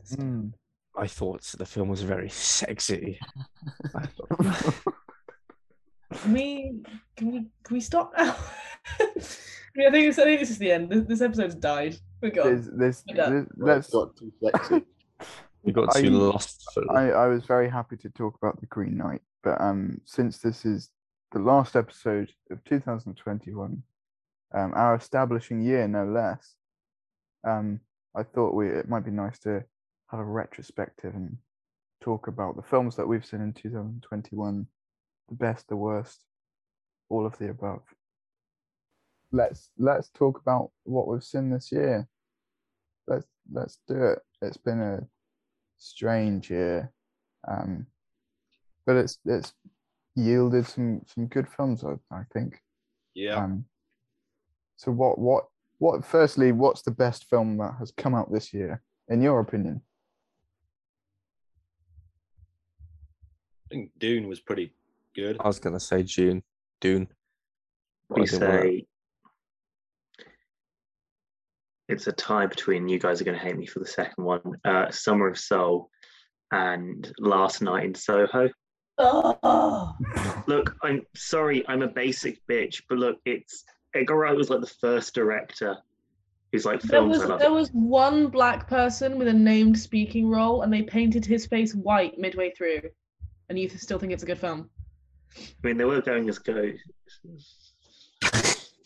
disturbed. 0.00 0.22
Mm. 0.22 0.52
I 0.96 1.06
thought 1.06 1.42
the 1.58 1.64
film 1.64 1.88
was 1.88 2.02
very 2.02 2.28
sexy. 2.28 3.18
I 3.94 4.06
Can 6.12 6.32
we 6.34 6.82
can 7.16 7.32
we 7.32 7.38
can 7.64 7.74
we 7.74 7.80
stop 7.80 8.12
now? 8.16 8.36
yeah, 9.00 9.88
I 9.88 9.90
think 9.90 10.08
it's, 10.08 10.18
I 10.18 10.24
think 10.24 10.40
this 10.40 10.50
is 10.50 10.58
the 10.58 10.70
end. 10.70 10.90
This, 10.90 11.04
this 11.06 11.20
episode's 11.22 11.54
died. 11.54 11.96
We're 12.20 12.30
gone. 12.30 12.44
There's, 12.46 12.68
there's, 12.70 13.04
We're 13.08 13.16
done. 13.16 13.32
there's- 13.32 13.48
Well, 13.56 13.74
let's. 13.74 13.86
it's 13.86 13.94
got 13.94 14.16
too 14.16 14.32
sexy. 14.44 14.82
we 15.62 15.72
got 15.72 15.96
I- 15.96 16.02
too 16.02 16.10
lustful. 16.10 16.84
I, 16.90 17.10
I 17.10 17.26
was 17.28 17.44
very 17.44 17.68
happy 17.70 17.96
to 17.96 18.10
talk 18.10 18.36
about 18.36 18.60
the 18.60 18.66
Green 18.66 18.96
Knight, 18.96 19.22
but 19.42 19.60
um, 19.60 20.00
since 20.04 20.38
this 20.38 20.64
is 20.66 20.90
the 21.32 21.38
last 21.38 21.76
episode 21.76 22.30
of 22.50 22.62
2021, 22.64 23.82
um, 24.54 24.72
our 24.74 24.94
establishing 24.96 25.62
year 25.62 25.88
no 25.88 26.04
less, 26.04 26.56
um, 27.44 27.80
I 28.14 28.22
thought 28.22 28.54
we 28.54 28.68
it 28.68 28.88
might 28.88 29.04
be 29.04 29.10
nice 29.10 29.38
to 29.40 29.64
have 30.10 30.20
a 30.20 30.24
retrospective 30.24 31.14
and 31.14 31.36
talk 32.00 32.26
about 32.26 32.56
the 32.56 32.62
films 32.62 32.96
that 32.96 33.06
we've 33.06 33.24
seen 33.24 33.40
in 33.40 33.52
2021, 33.52 34.66
the 35.28 35.34
best, 35.34 35.68
the 35.68 35.76
worst, 35.76 36.20
all 37.08 37.24
of 37.24 37.38
the 37.38 37.48
above. 37.48 37.82
Let's 39.30 39.70
let's 39.78 40.10
talk 40.10 40.40
about 40.40 40.70
what 40.84 41.08
we've 41.08 41.24
seen 41.24 41.50
this 41.50 41.72
year. 41.72 42.06
Let's 43.06 43.26
let's 43.50 43.78
do 43.88 44.02
it. 44.04 44.18
It's 44.42 44.58
been 44.58 44.80
a 44.80 45.00
strange 45.78 46.50
year, 46.50 46.92
um, 47.48 47.86
but 48.84 48.96
it's 48.96 49.18
it's 49.24 49.54
yielded 50.14 50.66
some 50.66 51.00
some 51.06 51.26
good 51.26 51.48
films. 51.48 51.82
I, 51.82 51.94
I 52.14 52.22
think. 52.32 52.60
Yeah. 53.14 53.36
Um, 53.36 53.64
so 54.76 54.92
what 54.92 55.18
what 55.18 55.44
what? 55.82 56.04
Firstly, 56.04 56.52
what's 56.52 56.82
the 56.82 56.92
best 56.92 57.28
film 57.28 57.58
that 57.58 57.74
has 57.80 57.92
come 57.96 58.14
out 58.14 58.32
this 58.32 58.54
year, 58.54 58.80
in 59.08 59.20
your 59.20 59.40
opinion? 59.40 59.82
I 63.66 63.74
think 63.74 63.90
Dune 63.98 64.28
was 64.28 64.38
pretty 64.38 64.74
good. 65.16 65.38
I 65.40 65.48
was 65.48 65.58
gonna 65.58 65.80
say 65.80 66.04
June, 66.04 66.44
Dune. 66.80 67.08
but 68.08 68.20
We 68.20 68.22
I 68.22 68.26
didn't 68.26 68.40
say 68.40 68.86
it's 71.88 72.06
a 72.06 72.12
tie 72.12 72.46
between 72.46 72.88
you 72.88 73.00
guys 73.00 73.20
are 73.20 73.24
going 73.24 73.38
to 73.38 73.44
hate 73.44 73.58
me 73.58 73.66
for 73.66 73.80
the 73.80 73.86
second 73.86 74.24
one, 74.24 74.40
uh, 74.64 74.90
Summer 74.90 75.28
of 75.28 75.38
Soul 75.38 75.90
and 76.50 77.12
Last 77.18 77.60
Night 77.60 77.84
in 77.84 77.94
Soho. 77.94 78.48
Oh, 78.96 79.92
Look, 80.46 80.74
I'm 80.82 81.02
sorry, 81.14 81.64
I'm 81.68 81.82
a 81.82 81.88
basic 81.88 82.38
bitch, 82.46 82.82
but 82.88 82.96
look, 82.96 83.18
it's 83.26 83.64
Edgar 83.94 84.16
Wright 84.16 84.36
was 84.36 84.50
like 84.50 84.60
the 84.60 84.66
first 84.66 85.14
director 85.14 85.76
who's 86.52 86.64
like 86.64 86.80
there 86.82 87.00
films 87.00 87.18
was 87.18 87.22
I 87.22 87.26
love. 87.26 87.40
there 87.40 87.52
was 87.52 87.70
one 87.70 88.28
black 88.28 88.68
person 88.68 89.18
with 89.18 89.28
a 89.28 89.32
named 89.32 89.78
speaking 89.78 90.28
role, 90.28 90.62
and 90.62 90.72
they 90.72 90.82
painted 90.82 91.24
his 91.24 91.46
face 91.46 91.74
white 91.74 92.18
midway 92.18 92.50
through, 92.50 92.82
and 93.48 93.58
you 93.58 93.68
still 93.68 93.98
think 93.98 94.12
it's 94.12 94.22
a 94.22 94.26
good 94.26 94.38
film. 94.38 94.68
I 95.36 95.66
mean, 95.66 95.76
they 95.78 95.84
were 95.84 96.00
going 96.02 96.28
as 96.28 96.38
go. 96.38 96.72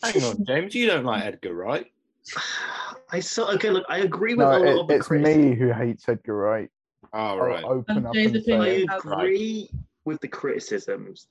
Hang 0.03 0.23
on, 0.23 0.45
James, 0.45 0.75
you 0.75 0.87
don't 0.87 1.03
like 1.05 1.25
Edgar 1.25 1.53
Wright? 1.53 1.87
I 3.11 3.19
saw. 3.19 3.51
Okay, 3.53 3.69
look, 3.69 3.85
I 3.89 3.99
agree 3.99 4.33
with 4.33 4.47
No, 4.47 4.57
a 4.57 4.59
lot 4.59 4.65
it, 4.67 4.79
of 4.79 4.87
the 4.87 4.95
it's 4.95 5.07
criticism. 5.07 5.49
me 5.49 5.55
who 5.55 5.71
hates 5.71 6.07
Edgar 6.07 6.35
Wright. 6.35 6.69
Oh, 7.13 7.19
I'll 7.19 7.37
right. 7.39 7.63
open 7.63 7.97
And 7.97 8.07
up 8.07 8.15
and 8.15 8.43
say, 8.43 8.83
I 8.83 8.85
How's 8.89 9.03
that? 9.03 9.19
agree 9.19 9.69
with 10.05 10.19
the 10.21 10.27
criticisms, 10.27 11.27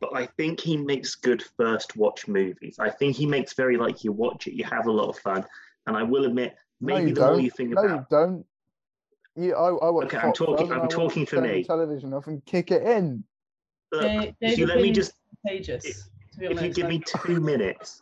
but 0.00 0.10
I 0.14 0.26
think 0.26 0.60
he 0.60 0.76
makes 0.76 1.14
good 1.14 1.42
first 1.56 1.96
watch 1.96 2.28
movies. 2.28 2.76
I 2.78 2.90
think 2.90 3.16
he 3.16 3.26
makes 3.26 3.54
very 3.54 3.76
like 3.76 4.04
you 4.04 4.12
watch 4.12 4.46
it, 4.46 4.54
you 4.54 4.64
have 4.64 4.86
a 4.86 4.92
lot 4.92 5.08
of 5.08 5.18
fun, 5.18 5.44
and 5.86 5.96
I 5.96 6.02
will 6.02 6.24
admit, 6.26 6.54
no, 6.80 6.94
maybe 6.94 7.08
you 7.08 7.14
the 7.14 7.20
don't. 7.20 7.32
more 7.32 7.40
you 7.40 7.50
think 7.50 7.70
no, 7.70 7.82
about, 7.82 7.90
you 7.98 8.06
don't. 8.10 8.46
Yeah, 9.36 9.54
I, 9.54 9.68
I 9.68 9.90
watch 9.90 10.06
Okay, 10.06 10.18
I'm 10.18 10.32
talking- 10.32 10.72
I'm 10.72 10.88
talking 10.88 11.26
for 11.26 11.36
the 11.36 11.42
me. 11.42 11.64
Television 11.64 12.12
off 12.14 12.26
and 12.26 12.44
kick 12.44 12.70
it 12.70 12.82
in. 12.82 13.24
Look, 13.92 14.02
Jay- 14.02 14.34
if 14.40 14.58
you 14.58 14.66
let 14.66 14.80
me 14.80 14.90
just, 14.92 15.10
is 15.10 15.16
contagious. 15.46 16.08
To 16.34 16.38
be 16.40 16.46
if 16.46 16.62
you 16.62 16.68
give 16.72 16.86
I- 16.86 16.88
me 16.90 17.02
two 17.06 17.40
minutes, 17.40 18.00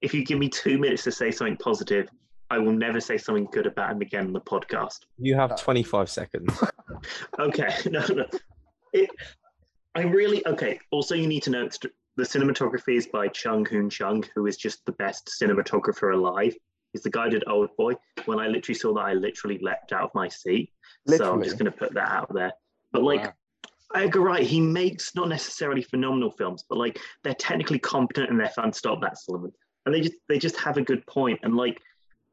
if 0.00 0.14
you 0.14 0.24
give 0.24 0.38
me 0.38 0.48
two 0.48 0.78
minutes 0.78 1.04
to 1.04 1.12
say 1.12 1.30
something 1.30 1.56
positive, 1.56 2.08
I 2.50 2.58
will 2.58 2.72
never 2.72 3.00
say 3.00 3.16
something 3.18 3.48
good 3.52 3.66
about 3.66 3.92
him 3.92 4.00
again 4.02 4.26
on 4.26 4.32
the 4.32 4.40
podcast. 4.40 5.00
You 5.18 5.34
have 5.34 5.52
Uh, 5.52 5.56
25 5.56 6.08
seconds. 6.10 6.62
Okay, 7.38 7.68
no, 7.90 8.04
no. 8.06 8.24
It, 8.92 9.10
I 9.94 10.02
really 10.02 10.46
okay. 10.46 10.80
Also, 10.90 11.14
you 11.14 11.26
need 11.26 11.42
to 11.44 11.50
know 11.50 11.68
the 12.16 12.22
cinematography 12.22 12.96
is 12.96 13.06
by 13.06 13.28
Chung 13.28 13.64
Hoon 13.66 13.90
Chung, 13.90 14.24
who 14.34 14.46
is 14.46 14.56
just 14.56 14.84
the 14.86 14.92
best 14.92 15.30
cinematographer 15.40 16.14
alive. 16.14 16.54
He's 16.92 17.02
the 17.02 17.10
guy 17.10 17.24
who 17.24 17.30
did 17.30 17.44
Old 17.48 17.70
Boy. 17.76 17.94
When 18.26 18.38
I 18.38 18.46
literally 18.46 18.78
saw 18.78 18.94
that, 18.94 19.04
I 19.04 19.14
literally 19.14 19.58
leapt 19.58 19.92
out 19.92 20.04
of 20.04 20.10
my 20.14 20.28
seat. 20.28 20.72
So 21.08 21.32
I'm 21.32 21.42
just 21.42 21.58
going 21.58 21.70
to 21.70 21.76
put 21.76 21.94
that 21.94 22.08
out 22.08 22.32
there. 22.32 22.52
But 22.92 23.02
like, 23.02 23.24
Wow. 23.24 23.32
Edgar 23.94 24.20
Wright, 24.20 24.42
he 24.42 24.60
makes 24.60 25.14
not 25.14 25.28
necessarily 25.28 25.82
phenomenal 25.82 26.30
films, 26.30 26.64
but 26.68 26.78
like 26.78 26.98
they're 27.22 27.34
technically 27.34 27.78
competent 27.78 28.28
and 28.28 28.38
they're 28.38 28.48
fun. 28.48 28.72
Stop 28.72 29.00
that, 29.02 29.18
Solomon. 29.18 29.52
And 29.86 29.94
they 29.94 30.00
just 30.00 30.14
they 30.28 30.38
just 30.38 30.58
have 30.58 30.78
a 30.78 30.82
good 30.82 31.06
point. 31.06 31.40
And 31.42 31.56
like, 31.56 31.80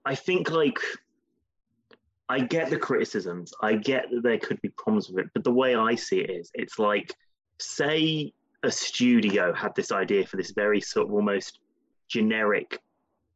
I 0.06 0.16
think 0.16 0.50
like 0.50 0.80
I 2.30 2.40
get 2.40 2.70
the 2.70 2.78
criticisms. 2.78 3.54
I 3.62 3.76
get 3.76 4.10
that 4.10 4.24
there 4.24 4.40
could 4.40 4.60
be 4.62 4.70
problems 4.70 5.10
with 5.10 5.26
it, 5.26 5.32
but 5.34 5.44
the 5.44 5.52
way 5.52 5.76
I 5.76 5.96
see 5.96 6.20
it 6.20 6.30
is, 6.30 6.50
it's 6.54 6.80
like, 6.80 7.14
say 7.62 8.34
a 8.64 8.72
studio 8.72 9.54
had 9.54 9.76
this 9.76 9.92
idea 9.92 10.26
for 10.26 10.38
this 10.38 10.52
very 10.52 10.82
sort 10.82 11.08
of 11.08 11.14
almost 11.14 11.60
generic, 12.08 12.80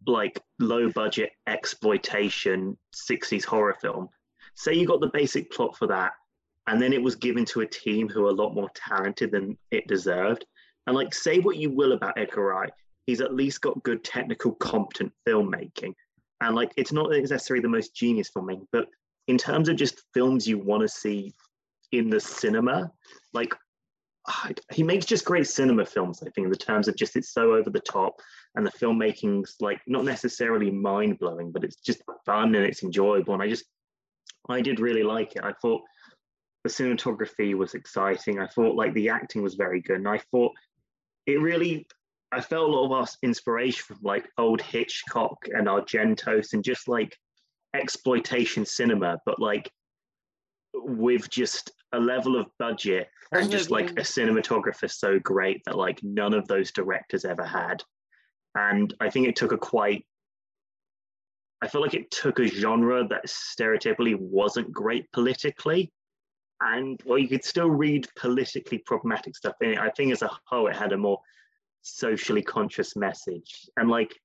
like 0.08 0.40
low 0.60 0.90
budget 0.92 1.32
exploitation 1.48 2.78
60s 2.94 3.44
horror 3.44 3.76
film. 3.82 4.10
Say 4.56 4.74
you 4.74 4.88
got 4.88 5.02
the 5.02 5.10
basic 5.14 5.52
plot 5.52 5.78
for 5.78 5.88
that, 5.88 6.14
and 6.68 6.82
then 6.82 6.94
it 6.94 7.02
was 7.02 7.16
given 7.16 7.46
to 7.46 7.62
a 7.62 7.68
team 7.68 8.08
who 8.08 8.26
are 8.26 8.30
a 8.30 8.34
lot 8.34 8.54
more 8.54 8.70
talented 8.76 9.32
than 9.32 9.58
it 9.72 9.88
deserved. 9.88 10.46
And 10.88 10.96
like, 10.96 11.14
say 11.14 11.40
what 11.40 11.58
you 11.58 11.70
will 11.70 11.94
about 11.94 12.18
Edgar 12.18 12.44
Wright, 12.44 12.72
he's 13.08 13.22
at 13.22 13.34
least 13.34 13.62
got 13.62 13.82
good 13.84 14.04
technical, 14.04 14.54
competent 14.54 15.12
filmmaking. 15.28 15.94
And 16.42 16.56
like, 16.56 16.72
it's 16.78 16.92
not 16.92 17.10
necessarily 17.12 17.62
the 17.62 17.70
most 17.70 17.96
genius 17.96 18.30
filmmaking, 18.36 18.68
but 18.72 18.88
in 19.28 19.38
terms 19.38 19.70
of 19.70 19.76
just 19.76 20.04
films 20.14 20.48
you 20.48 20.58
want 20.58 20.82
to 20.82 20.88
see 20.88 21.34
in 21.92 22.10
the 22.10 22.20
cinema, 22.20 22.92
like 23.34 23.54
he 24.72 24.84
makes 24.84 25.06
just 25.06 25.26
great 25.26 25.48
cinema 25.48 25.86
films. 25.86 26.22
I 26.22 26.30
think 26.30 26.46
in 26.46 26.52
the 26.52 26.58
terms 26.58 26.88
of 26.88 26.96
just 26.96 27.16
it's 27.16 27.32
so 27.32 27.54
over 27.54 27.70
the 27.70 27.80
top, 27.80 28.20
and 28.56 28.66
the 28.66 28.72
filmmaking's 28.72 29.56
like 29.60 29.82
not 29.88 30.06
necessarily 30.06 30.72
mind 30.72 31.20
blowing, 31.20 31.52
but 31.52 31.64
it's 31.64 31.76
just 31.76 32.02
fun 32.26 32.56
and 32.56 32.66
it's 32.66 32.84
enjoyable. 32.84 33.34
And 33.34 33.44
I 33.44 33.50
just, 33.50 33.66
I 34.50 34.62
did 34.62 34.80
really 34.80 35.04
like 35.04 35.36
it. 35.36 35.44
I 35.44 35.54
thought 35.62 35.82
the 36.64 36.70
cinematography 36.70 37.54
was 37.54 37.76
exciting. 37.76 38.40
I 38.40 38.48
thought 38.48 38.76
like 38.76 38.94
the 38.94 39.10
acting 39.10 39.44
was 39.44 39.56
very 39.56 39.82
good, 39.82 39.98
and 39.98 40.08
I 40.08 40.20
thought 40.32 40.54
it 41.26 41.40
really. 41.40 41.88
I 42.32 42.42
felt 42.42 42.68
a 42.68 42.72
lot 42.72 42.86
of 42.86 42.92
our 42.92 43.08
inspiration 43.22 43.84
from 43.86 44.00
like 44.02 44.28
old 44.38 44.60
Hitchcock 44.60 45.38
and 45.54 45.68
Argentos 45.68 46.52
and 46.52 46.64
just 46.64 46.88
like 46.88 47.16
exploitation 47.74 48.66
cinema, 48.66 49.20
but 49.26 49.40
like 49.40 49.72
with 50.74 51.30
just 51.30 51.72
a 51.96 52.00
level 52.00 52.40
of 52.40 52.48
budget 52.60 53.08
and 53.32 53.48
oh, 53.48 53.50
just 53.50 53.72
like 53.72 53.92
a 53.92 54.04
cinematographer 54.04 54.90
so 54.90 55.20
great 55.20 55.62
that 55.66 55.78
like 55.78 56.00
none 56.04 56.34
of 56.34 56.48
those 56.48 56.72
directors 56.72 57.26
ever 57.26 57.46
had. 57.46 57.84
And 58.56 58.94
I 59.00 59.10
think 59.10 59.28
it 59.28 59.36
took 59.36 59.52
a 59.52 59.58
quite 59.58 60.06
I 61.62 61.68
feel 61.68 61.82
like 61.82 61.94
it 61.94 62.12
took 62.12 62.40
a 62.40 62.48
genre 62.48 63.08
that 63.08 63.26
stereotypically 63.28 64.16
wasn't 64.20 64.72
great 64.72 65.12
politically 65.12 65.92
and 66.62 67.02
well, 67.06 67.18
you 67.18 67.28
could 67.28 67.44
still 67.44 67.70
read 67.70 68.08
politically 68.18 68.80
problematic 68.80 69.36
stuff 69.36 69.56
in 69.62 69.72
it. 69.72 69.80
I 69.80 69.90
think 69.90 70.12
as 70.12 70.22
a 70.22 70.32
whole, 70.46 70.68
it 70.68 70.76
had 70.76 70.94
a 70.94 70.98
more 70.98 71.20
socially 71.82 72.42
conscious 72.42 72.96
message. 72.96 73.70
And 73.78 73.90
like, 73.90 74.16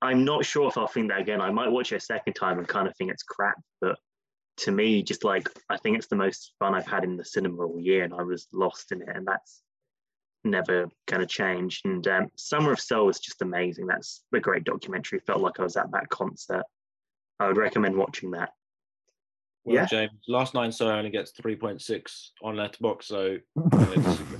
I'm 0.00 0.24
not 0.24 0.44
sure 0.44 0.68
if 0.68 0.76
I'll 0.76 0.88
think 0.88 1.10
that 1.10 1.20
again. 1.20 1.40
I 1.40 1.50
might 1.50 1.70
watch 1.70 1.92
it 1.92 1.96
a 1.96 2.00
second 2.00 2.34
time 2.34 2.58
and 2.58 2.66
kind 2.66 2.88
of 2.88 2.96
think 2.96 3.12
it's 3.12 3.22
crap, 3.22 3.56
but 3.80 3.96
to 4.58 4.70
me, 4.72 5.02
just 5.02 5.24
like 5.24 5.48
I 5.68 5.76
think 5.78 5.96
it's 5.98 6.06
the 6.08 6.16
most 6.16 6.52
fun 6.58 6.74
I've 6.74 6.86
had 6.86 7.04
in 7.04 7.16
the 7.16 7.24
cinema 7.24 7.66
all 7.66 7.80
year, 7.80 8.04
and 8.04 8.14
I 8.14 8.22
was 8.22 8.48
lost 8.52 8.92
in 8.92 9.02
it, 9.02 9.08
and 9.14 9.26
that's 9.26 9.62
never 10.44 10.88
going 11.06 11.20
to 11.20 11.26
change. 11.26 11.80
And 11.84 12.06
um, 12.08 12.28
Summer 12.36 12.72
of 12.72 12.80
Soul 12.80 13.08
is 13.08 13.20
just 13.20 13.42
amazing. 13.42 13.86
That's 13.86 14.24
a 14.34 14.40
great 14.40 14.64
documentary. 14.64 15.20
Felt 15.20 15.40
like 15.40 15.60
I 15.60 15.62
was 15.62 15.76
at 15.76 15.90
that 15.92 16.08
concert. 16.08 16.64
I 17.38 17.46
would 17.48 17.56
recommend 17.56 17.96
watching 17.96 18.32
that. 18.32 18.50
Well, 19.64 19.76
Yeah. 19.76 19.86
James, 19.86 20.10
last 20.28 20.54
nine 20.54 20.72
so 20.72 20.88
only 20.88 21.10
gets 21.10 21.32
3.6 21.32 22.30
on 22.42 22.56
Letterboxd, 22.56 23.04
so 23.04 23.38
I'm 23.56 23.68
gonna 23.68 23.96
disagree. 23.96 24.38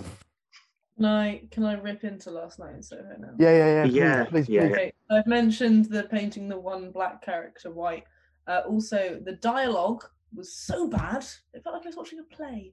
Can 0.97 1.05
I 1.07 1.43
can 1.51 1.65
I 1.65 1.81
rip 1.81 2.05
into 2.05 2.31
last 2.31 2.59
night 2.59 2.75
in 2.75 2.83
Soho 2.83 3.03
now? 3.19 3.31
Yeah, 3.39 3.51
yeah, 3.51 3.85
yeah. 3.85 3.85
Please, 3.85 3.95
Yeah, 3.95 4.25
please, 4.25 4.49
yeah. 4.49 4.61
please. 4.69 4.73
Okay, 4.73 4.93
I've 5.11 5.27
mentioned 5.27 5.87
the 5.87 6.03
painting 6.05 6.49
the 6.49 6.59
one 6.59 6.91
black 6.91 7.25
character 7.25 7.71
white. 7.71 8.05
Uh, 8.47 8.63
also, 8.69 9.21
the 9.25 9.33
dialogue 9.33 10.05
was 10.35 10.53
so 10.55 10.89
bad, 10.89 11.25
it 11.53 11.63
felt 11.63 11.75
like 11.77 11.85
I 11.85 11.89
was 11.89 11.97
watching 11.97 12.19
a 12.19 12.35
play. 12.35 12.73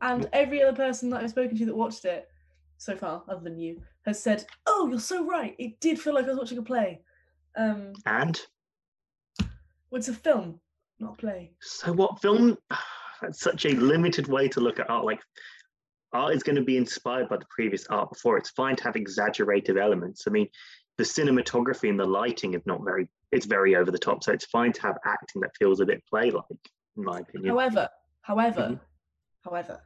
And 0.00 0.28
every 0.32 0.62
other 0.62 0.76
person 0.76 1.10
that 1.10 1.22
I've 1.22 1.30
spoken 1.30 1.56
to 1.58 1.66
that 1.66 1.76
watched 1.76 2.04
it 2.04 2.28
so 2.78 2.96
far, 2.96 3.22
other 3.28 3.40
than 3.42 3.58
you, 3.58 3.80
has 4.04 4.20
said, 4.22 4.44
"Oh, 4.66 4.88
you're 4.90 4.98
so 4.98 5.24
right. 5.24 5.54
It 5.58 5.80
did 5.80 5.98
feel 6.00 6.14
like 6.14 6.24
I 6.26 6.28
was 6.30 6.38
watching 6.38 6.58
a 6.58 6.62
play." 6.62 7.00
Um, 7.56 7.92
And 8.04 8.40
well, 9.40 9.98
it's 9.98 10.08
a 10.08 10.14
film, 10.14 10.60
not 10.98 11.14
a 11.14 11.16
play. 11.16 11.52
so, 11.60 11.92
what 11.92 12.20
film? 12.20 12.58
That's 13.22 13.40
such 13.40 13.64
a 13.64 13.70
limited 13.70 14.26
way 14.26 14.48
to 14.48 14.60
look 14.60 14.78
at 14.80 14.90
art. 14.90 15.04
Like, 15.06 15.20
art 16.12 16.34
is 16.34 16.42
going 16.42 16.56
to 16.56 16.64
be 16.64 16.76
inspired 16.76 17.28
by 17.28 17.36
the 17.36 17.46
previous 17.48 17.86
art 17.86 18.10
before. 18.10 18.36
It's 18.36 18.50
fine 18.50 18.76
to 18.76 18.84
have 18.84 18.96
exaggerated 18.96 19.78
elements. 19.78 20.24
I 20.26 20.30
mean, 20.30 20.48
the 20.96 21.04
cinematography 21.04 21.88
and 21.88 21.98
the 21.98 22.04
lighting 22.06 22.54
is 22.54 22.62
not 22.66 22.84
very. 22.84 23.08
It's 23.32 23.46
very 23.46 23.74
over 23.74 23.90
the 23.90 23.98
top. 23.98 24.22
So 24.22 24.32
it's 24.32 24.44
fine 24.46 24.72
to 24.74 24.82
have 24.82 24.98
acting 25.04 25.42
that 25.42 25.56
feels 25.56 25.80
a 25.80 25.86
bit 25.86 26.04
play-like, 26.08 26.44
in 26.96 27.04
my 27.04 27.20
opinion. 27.20 27.50
However, 27.50 27.88
however, 28.22 28.60
Mhm. 28.60 28.80
however, 29.44 29.82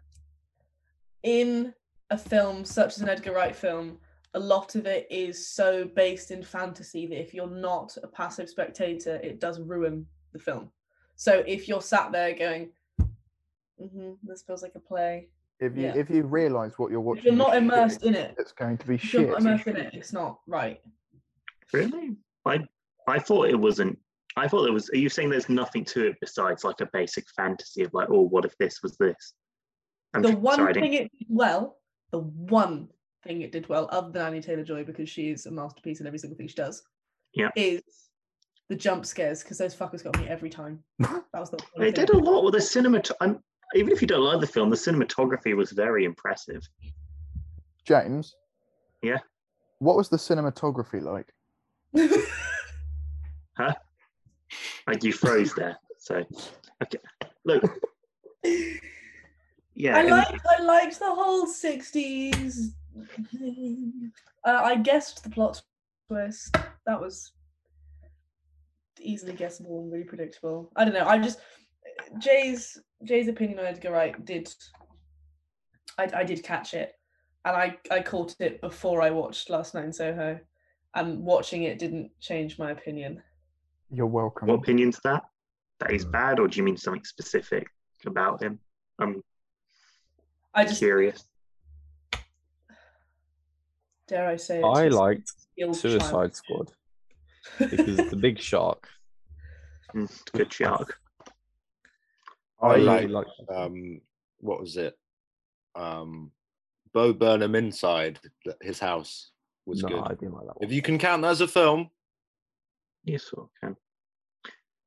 in 1.22 1.74
a 2.10 2.18
film 2.18 2.64
such 2.64 2.96
as 2.96 3.00
an 3.02 3.08
Edgar 3.08 3.32
Wright 3.32 3.56
film, 3.56 4.00
a 4.34 4.38
lot 4.38 4.74
of 4.74 4.86
it 4.86 5.06
is 5.10 5.48
so 5.48 5.86
based 5.86 6.30
in 6.30 6.42
fantasy 6.42 7.06
that 7.06 7.18
if 7.20 7.32
you're 7.32 7.46
not 7.46 7.96
a 8.02 8.06
passive 8.06 8.48
spectator, 8.50 9.16
it 9.16 9.40
does 9.40 9.58
ruin 9.60 10.06
the 10.32 10.38
film. 10.38 10.70
So 11.16 11.42
if 11.46 11.68
you're 11.68 11.80
sat 11.80 12.12
there 12.12 12.34
going, 12.34 12.72
hmm 13.78 14.12
"This 14.22 14.42
feels 14.42 14.62
like 14.62 14.74
a 14.74 14.80
play," 14.80 15.30
If 15.60 15.76
you 15.76 15.82
Yeah. 15.86 15.96
if 15.96 16.08
you 16.10 16.22
realise 16.24 16.78
what 16.78 16.90
you're 16.90 17.00
watching, 17.00 17.18
if 17.20 17.24
you're 17.24 17.32
is 17.34 17.38
not 17.38 17.48
shit, 17.52 17.62
immersed 17.62 18.02
in 18.04 18.14
it, 18.14 18.34
it's 18.38 18.52
going 18.52 18.78
to 18.78 18.86
be 18.86 18.94
if 18.94 19.12
you're 19.12 19.22
shit. 19.22 19.30
not 19.30 19.40
immersed 19.40 19.66
in 19.66 19.76
it, 19.76 19.94
it's 19.94 20.12
not 20.12 20.38
right. 20.46 20.80
Really? 21.72 22.16
I 22.46 22.60
I 23.06 23.18
thought 23.18 23.48
it 23.48 23.58
wasn't. 23.58 23.98
I 24.36 24.46
thought 24.46 24.66
it 24.68 24.72
was. 24.72 24.88
Are 24.90 24.96
you 24.96 25.08
saying 25.08 25.30
there's 25.30 25.48
nothing 25.48 25.84
to 25.86 26.06
it 26.06 26.16
besides 26.20 26.62
like 26.64 26.80
a 26.80 26.88
basic 26.92 27.24
fantasy 27.36 27.82
of 27.82 27.92
like, 27.92 28.08
oh, 28.10 28.22
what 28.22 28.44
if 28.44 28.56
this 28.58 28.82
was 28.82 28.96
this? 28.98 29.34
I'm 30.14 30.22
the 30.22 30.28
f- 30.30 30.38
one 30.38 30.56
sorry, 30.56 30.74
thing 30.74 30.94
it 30.94 31.10
did 31.18 31.26
well, 31.28 31.78
the 32.12 32.20
one 32.20 32.88
thing 33.24 33.42
it 33.42 33.50
did 33.52 33.68
well, 33.68 33.88
other 33.90 34.10
than 34.10 34.22
Anya 34.22 34.40
Taylor-Joy, 34.42 34.84
because 34.84 35.08
she 35.08 35.30
is 35.30 35.44
a 35.46 35.50
masterpiece 35.50 36.00
in 36.00 36.06
every 36.06 36.18
single 36.18 36.36
thing 36.36 36.46
she 36.48 36.54
does, 36.54 36.82
Yeah. 37.34 37.50
is 37.56 37.82
the 38.68 38.76
jump 38.76 39.04
scares 39.04 39.42
because 39.42 39.58
those 39.58 39.74
fuckers 39.74 40.04
got 40.04 40.18
me 40.18 40.28
every 40.28 40.48
time. 40.50 40.82
That 41.00 41.24
was 41.40 41.50
the 41.50 41.56
one 41.74 41.84
They 41.84 41.92
thing. 41.92 42.06
did 42.06 42.10
a 42.14 42.18
lot 42.18 42.44
with 42.44 42.54
the 42.54 42.60
cinemat. 42.60 43.10
I'm, 43.20 43.42
even 43.74 43.92
if 43.92 44.00
you 44.00 44.08
don't 44.08 44.24
like 44.24 44.40
the 44.40 44.46
film, 44.46 44.70
the 44.70 44.76
cinematography 44.76 45.54
was 45.56 45.72
very 45.72 46.04
impressive. 46.04 46.66
James. 47.84 48.34
Yeah? 49.02 49.18
What 49.78 49.96
was 49.96 50.08
the 50.08 50.16
cinematography 50.16 51.02
like? 51.02 51.32
Huh? 53.58 53.74
Like 54.86 55.02
you 55.02 55.12
froze 55.12 55.52
there. 55.54 55.76
So, 55.98 56.24
okay, 56.80 56.98
look. 57.44 57.64
Yeah, 59.74 59.96
I 59.96 60.00
and- 60.00 60.10
liked 60.10 60.40
I 60.58 60.62
liked 60.62 60.98
the 61.00 61.12
whole 61.12 61.46
sixties. 61.46 62.74
Uh, 64.44 64.60
I 64.64 64.76
guessed 64.76 65.24
the 65.24 65.30
plot 65.30 65.60
twist. 66.08 66.56
That 66.86 67.00
was 67.00 67.32
easily 69.00 69.32
guessable 69.32 69.80
and 69.82 69.92
really 69.92 70.04
predictable. 70.04 70.70
I 70.76 70.84
don't 70.84 70.94
know. 70.94 71.06
I 71.06 71.18
just 71.18 71.40
Jay's 72.18 72.80
Jay's 73.04 73.28
opinion 73.28 73.58
on 73.58 73.66
Edgar 73.66 73.92
Wright 73.92 74.24
did. 74.24 74.52
I 75.98 76.08
I 76.14 76.24
did 76.24 76.42
catch 76.42 76.74
it, 76.74 76.94
and 77.44 77.56
I 77.56 77.76
I 77.90 78.00
caught 78.00 78.34
it 78.40 78.60
before 78.60 79.02
I 79.02 79.10
watched 79.10 79.50
Last 79.50 79.74
Night 79.74 79.84
in 79.84 79.92
Soho, 79.92 80.38
and 80.94 81.20
watching 81.24 81.62
it 81.64 81.78
didn't 81.78 82.10
change 82.20 82.58
my 82.58 82.70
opinion. 82.72 83.22
You're 83.90 84.06
welcome. 84.06 84.48
what 84.48 84.56
opinion's 84.60 85.00
that? 85.04 85.24
That 85.80 85.90
he's 85.92 86.04
bad, 86.04 86.38
or 86.40 86.48
do 86.48 86.56
you 86.58 86.64
mean 86.64 86.76
something 86.76 87.04
specific 87.04 87.68
about 88.04 88.42
him? 88.42 88.58
I'm 88.98 89.22
I 90.54 90.64
just 90.64 90.78
curious. 90.80 91.24
dare 94.08 94.26
I 94.28 94.36
say 94.36 94.58
it. 94.60 94.64
I 94.64 94.88
liked 94.88 95.30
Suicide 95.72 96.00
child. 96.10 96.36
Squad 96.36 96.72
because 97.58 97.96
the 98.10 98.16
big 98.20 98.40
shark. 98.40 98.88
Mm, 99.94 100.32
Good 100.32 100.52
shark. 100.52 101.00
I 102.60 102.66
I 102.66 102.74
really 102.76 103.06
like 103.06 103.26
um, 103.54 104.00
what 104.40 104.60
was 104.60 104.76
it? 104.76 104.98
Um, 105.74 106.32
Bo 106.92 107.12
Burnham 107.12 107.54
inside 107.54 108.18
his 108.62 108.78
house 108.78 109.30
was 109.66 109.82
no, 109.82 109.88
good. 109.88 110.02
I 110.04 110.08
didn't 110.14 110.34
like 110.34 110.46
that 110.46 110.56
If 110.60 110.72
you 110.72 110.82
can 110.82 110.98
count 110.98 111.22
that 111.22 111.30
as 111.30 111.40
a 111.40 111.48
film, 111.48 111.90
Yes, 113.04 113.24
sort 113.24 113.44
of 113.44 113.50
can. 113.60 113.76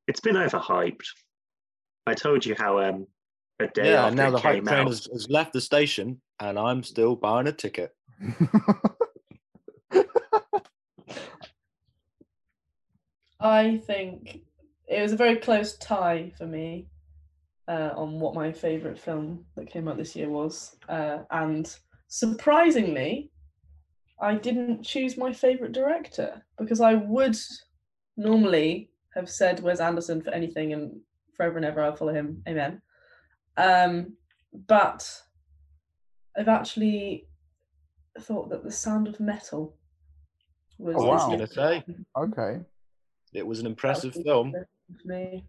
It's 0.07 0.19
been 0.19 0.36
overhyped. 0.36 1.05
I 2.05 2.13
told 2.13 2.45
you 2.45 2.55
how 2.57 2.80
um 2.80 3.07
a 3.59 3.67
day 3.67 3.91
yeah. 3.91 4.05
after 4.05 4.15
Now 4.15 4.28
it 4.28 4.32
the 4.32 4.39
hype 4.39 4.55
came 4.55 4.65
train 4.65 4.80
out, 4.80 4.88
has, 4.88 5.07
has 5.11 5.30
left 5.30 5.53
the 5.53 5.61
station, 5.61 6.19
and 6.39 6.59
I'm 6.59 6.84
still 6.84 7.15
buying 7.15 7.47
a 7.47 7.51
ticket. 7.51 7.95
I 13.39 13.78
think 13.87 14.41
it 14.87 15.01
was 15.01 15.13
a 15.13 15.17
very 15.17 15.37
close 15.37 15.75
tie 15.78 16.32
for 16.37 16.46
me 16.46 16.86
uh, 17.72 17.93
on 17.96 18.20
what 18.20 18.36
my 18.36 18.52
favourite 18.52 19.00
film 19.00 19.46
that 19.56 19.70
came 19.72 19.88
out 19.88 19.98
this 19.98 20.14
year 20.16 20.30
was. 20.30 20.76
Uh, 20.89 21.20
and 21.32 21.74
surprisingly, 22.10 23.32
I 24.22 24.36
didn't 24.36 24.84
choose 24.84 25.16
my 25.18 25.32
favourite 25.32 25.72
director 25.72 26.43
because 26.60 26.82
I 26.82 26.96
would 26.96 27.38
normally 28.18 28.89
have 29.16 29.30
said 29.30 29.62
Wes 29.62 29.80
Anderson 29.80 30.22
for 30.22 30.32
anything 30.32 30.74
and 30.74 31.00
forever 31.36 31.56
and 31.58 31.66
ever 31.66 31.82
I'll 31.82 31.96
follow 31.96 32.14
him. 32.14 32.43
Amen. 32.48 32.82
Um, 33.56 34.18
but 34.68 35.10
I've 36.38 36.50
actually 36.50 37.28
thought 38.20 38.50
that 38.50 38.64
The 38.66 38.72
Sound 38.72 39.08
of 39.08 39.20
Metal 39.22 39.78
was 40.78 40.96
Oh, 40.98 41.08
I 41.10 41.14
was 41.14 41.22
wow. 41.24 41.30
gonna 41.30 41.48
say 41.48 41.84
okay. 42.18 42.60
it 43.34 43.48
was 43.48 43.60
an 43.62 43.66
impressive 43.66 44.14
was 44.16 44.24
film. 44.26 44.52
for 44.52 44.68
me. 45.06 45.46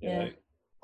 you 0.00 0.08
Yeah. 0.08 0.24
know. 0.24 0.30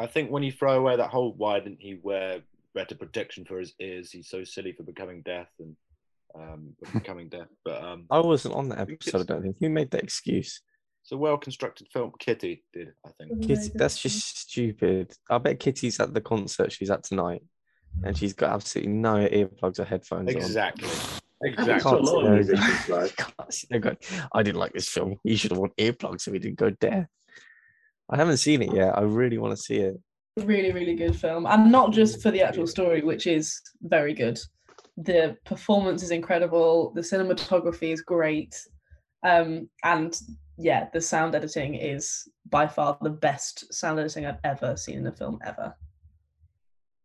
I 0.02 0.06
think 0.06 0.30
when 0.30 0.42
you 0.42 0.52
throw 0.52 0.78
away 0.78 0.96
that 0.96 1.10
whole 1.10 1.32
why 1.36 1.60
didn't 1.60 1.80
he 1.80 1.98
wear 2.02 2.40
better 2.74 2.94
protection 2.94 3.44
for 3.44 3.58
his 3.58 3.74
ears? 3.80 4.10
He's 4.10 4.28
so 4.28 4.44
silly 4.44 4.72
for 4.72 4.82
becoming 4.82 5.22
deaf 5.22 5.48
and 5.58 5.76
um, 6.34 6.76
becoming 6.92 7.28
deaf. 7.28 7.46
But 7.64 7.82
um, 7.82 8.06
I 8.10 8.18
wasn't 8.20 8.54
on 8.54 8.68
that 8.70 8.80
episode. 8.80 9.20
I 9.20 9.24
don't 9.24 9.42
think. 9.42 9.56
Who 9.60 9.68
made 9.70 9.90
that 9.92 10.02
excuse? 10.02 10.60
it's 11.02 11.12
a 11.12 11.16
well 11.16 11.36
constructed 11.36 11.88
film. 11.92 12.12
Kitty 12.18 12.62
did, 12.72 12.92
I 13.04 13.10
think. 13.18 13.42
Kitty, 13.46 13.70
that's 13.74 14.00
just 14.00 14.38
stupid. 14.38 15.12
I 15.28 15.38
bet 15.38 15.58
Kitty's 15.58 15.98
at 15.98 16.14
the 16.14 16.20
concert 16.20 16.70
she's 16.72 16.90
at 16.90 17.02
tonight, 17.02 17.42
and 18.04 18.16
she's 18.16 18.32
got 18.34 18.52
absolutely 18.52 18.92
no 18.92 19.14
earplugs 19.28 19.80
or 19.80 19.84
headphones 19.84 20.30
Exactly. 20.30 20.88
That's 20.88 21.58
Exactly. 21.58 21.90
what 21.92 22.00
a 22.00 22.04
lot 22.04 22.24
of 22.24 22.24
Can't 22.24 22.34
musicians 22.34 22.84
say- 22.84 22.92
like. 22.92 23.16
Can't 23.16 23.52
see 23.52 23.66
them 23.70 23.80
going, 23.80 23.96
I 24.32 24.42
didn't 24.44 24.60
like 24.60 24.72
this 24.74 24.88
film. 24.88 25.16
You 25.24 25.36
should 25.36 25.50
have 25.50 25.58
worn 25.58 25.72
earplugs 25.76 26.20
so 26.20 26.30
we 26.30 26.38
didn't 26.38 26.58
go 26.58 26.70
deaf. 26.70 27.06
I 28.10 28.16
haven't 28.16 28.38
seen 28.38 28.62
it 28.62 28.74
yet. 28.74 28.96
I 28.96 29.02
really 29.02 29.38
want 29.38 29.56
to 29.56 29.62
see 29.62 29.76
it. 29.76 29.96
really 30.38 30.72
really 30.72 30.94
good 30.94 31.14
film 31.14 31.46
and 31.46 31.70
not 31.70 31.92
just 31.92 32.22
for 32.22 32.30
the 32.30 32.40
actual 32.40 32.66
story 32.66 33.02
which 33.02 33.26
is 33.26 33.60
very 33.82 34.14
good 34.14 34.38
the 34.96 35.36
performance 35.44 36.02
is 36.02 36.10
incredible 36.10 36.90
the 36.94 37.02
cinematography 37.02 37.92
is 37.92 38.00
great 38.00 38.54
um 39.26 39.68
and 39.84 40.20
yeah 40.56 40.88
the 40.94 41.00
sound 41.00 41.34
editing 41.34 41.74
is 41.74 42.26
by 42.48 42.66
far 42.66 42.96
the 43.02 43.10
best 43.10 43.72
sound 43.72 43.98
editing 43.98 44.24
i've 44.24 44.40
ever 44.44 44.74
seen 44.74 44.98
in 44.98 45.06
a 45.06 45.12
film 45.12 45.38
ever 45.44 45.74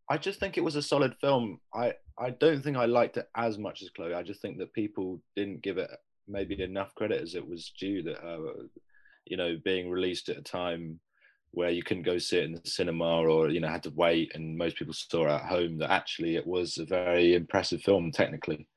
I 0.10 0.18
just 0.18 0.40
think 0.40 0.58
it 0.58 0.64
was 0.64 0.78
a 0.78 0.82
solid 0.82 1.14
film. 1.20 1.60
I, 1.74 1.94
I 2.18 2.30
don't 2.30 2.64
think 2.64 2.78
I 2.78 2.86
liked 2.86 3.18
it 3.18 3.28
as 3.36 3.58
much 3.58 3.82
as 3.82 3.90
Chloe. 3.90 4.14
I 4.14 4.24
just 4.24 4.42
think 4.42 4.58
that 4.60 4.72
people 4.72 5.22
didn't 5.36 5.62
give 5.62 5.78
it 5.78 5.90
maybe 6.30 6.62
enough 6.62 6.96
credit 6.96 7.22
as 7.22 7.36
it 7.36 7.46
was 7.46 7.74
due 7.78 8.02
that 8.04 8.26
uh, 8.26 8.40
you 9.30 9.38
know 9.38 9.58
being 9.64 9.90
released 9.90 10.30
at 10.30 10.38
a 10.38 10.42
time 10.42 11.00
where 11.52 11.70
you 11.70 11.82
couldn't 11.84 12.04
go 12.04 12.18
see 12.18 12.38
it 12.40 12.44
in 12.46 12.54
the 12.54 12.62
cinema 12.70 13.06
or 13.22 13.50
you 13.50 13.60
know 13.60 13.68
had 13.70 13.84
to 13.84 13.90
wait 13.92 14.32
and 14.36 14.58
most 14.58 14.76
people 14.78 14.94
saw 14.94 15.26
it 15.26 15.32
at 15.32 15.46
home 15.46 15.78
that 15.78 15.92
actually 15.92 16.36
it 16.36 16.46
was 16.46 16.78
a 16.78 16.86
very 16.86 17.34
impressive 17.36 17.82
film 17.82 18.12
technically 18.12 18.68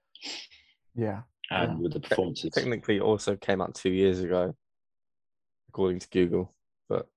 Yeah. 0.95 1.23
and 1.51 1.73
Yeah. 1.73 1.79
with 1.79 1.93
the 1.95 2.01
performances 2.01 2.53
Technically, 2.55 2.97
it 2.97 3.03
also 3.03 3.37
came 3.37 3.61
out 3.61 3.75
two 3.75 3.91
years 3.91 4.21
ago, 4.21 4.55
according 5.69 5.99
to 6.01 6.09
Google. 6.11 6.55
But 6.89 7.09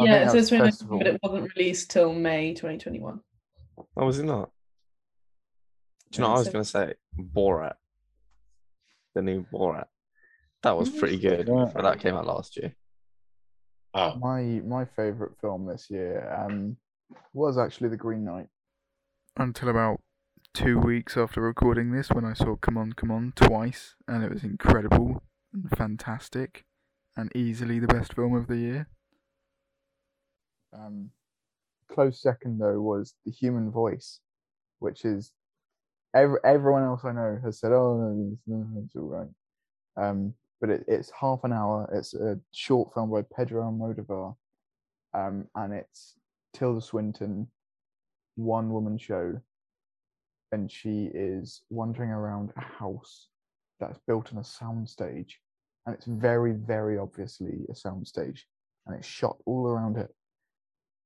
I 0.00 0.04
yeah, 0.04 0.12
think 0.12 0.28
it 0.28 0.30
says 0.32 0.50
that's 0.50 0.78
2019, 0.78 0.98
but 0.98 1.06
it 1.08 1.20
wasn't 1.22 1.54
released 1.56 1.90
till 1.90 2.12
May 2.12 2.54
2021. 2.54 3.20
oh, 3.96 4.06
was 4.06 4.18
it 4.20 4.24
not? 4.24 4.50
Do 6.12 6.16
you 6.18 6.22
know? 6.22 6.28
What 6.30 6.36
I 6.36 6.38
was 6.38 6.46
so- 6.46 6.52
going 6.52 6.64
to 6.64 6.70
say 6.70 6.94
Borat, 7.18 7.74
the 9.14 9.22
new 9.22 9.44
Borat. 9.52 9.86
That 10.62 10.76
was 10.76 10.90
pretty 10.90 11.18
good, 11.18 11.48
Yeah. 11.48 11.70
but 11.74 11.82
that 11.82 11.98
came 12.00 12.14
out 12.14 12.26
last 12.26 12.56
year. 12.56 12.74
oh 13.94 14.14
My 14.16 14.42
my 14.64 14.84
favorite 14.84 15.32
film 15.40 15.66
this 15.66 15.90
year 15.90 16.32
um 16.32 16.76
was 17.32 17.58
actually 17.58 17.88
The 17.90 17.96
Green 17.96 18.24
Knight. 18.24 18.48
Until 19.36 19.68
about 19.68 20.00
two 20.54 20.78
weeks 20.78 21.16
after 21.16 21.40
recording 21.40 21.90
this, 21.92 22.10
when 22.10 22.24
I 22.24 22.32
saw 22.34 22.56
Come 22.56 22.76
On, 22.78 22.92
Come 22.92 23.10
On 23.10 23.32
twice, 23.34 23.94
and 24.06 24.22
it 24.24 24.30
was 24.30 24.44
incredible 24.44 25.22
and 25.52 25.68
fantastic, 25.76 26.64
and 27.16 27.34
easily 27.34 27.78
the 27.78 27.86
best 27.86 28.14
film 28.14 28.34
of 28.34 28.46
the 28.46 28.56
year. 28.56 28.88
Um, 30.72 31.10
close 31.90 32.20
second 32.22 32.58
though 32.58 32.80
was 32.80 33.14
The 33.26 33.32
Human 33.32 33.70
Voice, 33.70 34.20
which 34.78 35.04
is 35.04 35.32
every, 36.14 36.38
everyone 36.44 36.84
else 36.84 37.04
I 37.04 37.12
know 37.12 37.38
has 37.44 37.58
said, 37.58 37.72
"Oh, 37.72 37.96
no, 37.98 38.32
it's, 38.32 38.42
no, 38.46 38.82
it's 38.84 38.96
all 38.96 39.08
right." 39.08 39.28
Um, 40.08 40.34
but 40.62 40.70
it, 40.70 40.84
it's 40.86 41.10
half 41.10 41.42
an 41.42 41.52
hour. 41.52 41.90
It's 41.92 42.14
a 42.14 42.38
short 42.52 42.94
film 42.94 43.10
by 43.10 43.22
Pedro 43.36 43.64
Almodovar, 43.64 44.36
um, 45.12 45.48
and 45.56 45.74
it's 45.74 46.14
Tilda 46.54 46.80
Swinton, 46.80 47.48
one 48.36 48.70
woman 48.72 48.96
show, 48.96 49.38
and 50.52 50.70
she 50.70 51.10
is 51.12 51.62
wandering 51.68 52.10
around 52.10 52.52
a 52.56 52.60
house 52.60 53.28
that's 53.80 53.98
built 54.06 54.32
on 54.32 54.38
a 54.38 54.42
soundstage, 54.42 55.32
and 55.84 55.96
it's 55.96 56.06
very, 56.06 56.52
very 56.52 56.96
obviously 56.96 57.66
a 57.68 57.72
soundstage, 57.72 58.42
and 58.86 58.96
it's 58.96 59.06
shot 59.06 59.36
all 59.44 59.66
around 59.66 59.96
it, 59.96 60.14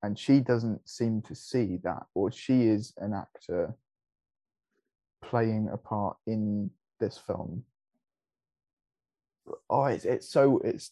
and 0.02 0.18
she 0.18 0.38
doesn't 0.38 0.86
seem 0.86 1.22
to 1.22 1.34
see 1.34 1.78
that, 1.82 2.02
or 2.14 2.30
she 2.30 2.64
is 2.64 2.92
an 2.98 3.14
actor 3.14 3.74
playing 5.24 5.70
a 5.72 5.78
part 5.78 6.18
in 6.26 6.70
this 7.00 7.16
film 7.16 7.64
oh 9.70 9.84
it's, 9.86 10.04
it's 10.04 10.28
so 10.28 10.58
it's 10.64 10.90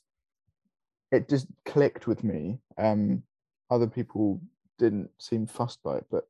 it 1.13 1.29
just 1.29 1.47
clicked 1.65 2.07
with 2.07 2.25
me. 2.25 2.59
Um 2.79 3.23
other 3.71 3.87
people 3.87 4.41
didn't 4.79 5.11
seem 5.19 5.47
fussed 5.47 5.83
by 5.83 5.97
it 5.99 6.07
but 6.11 6.25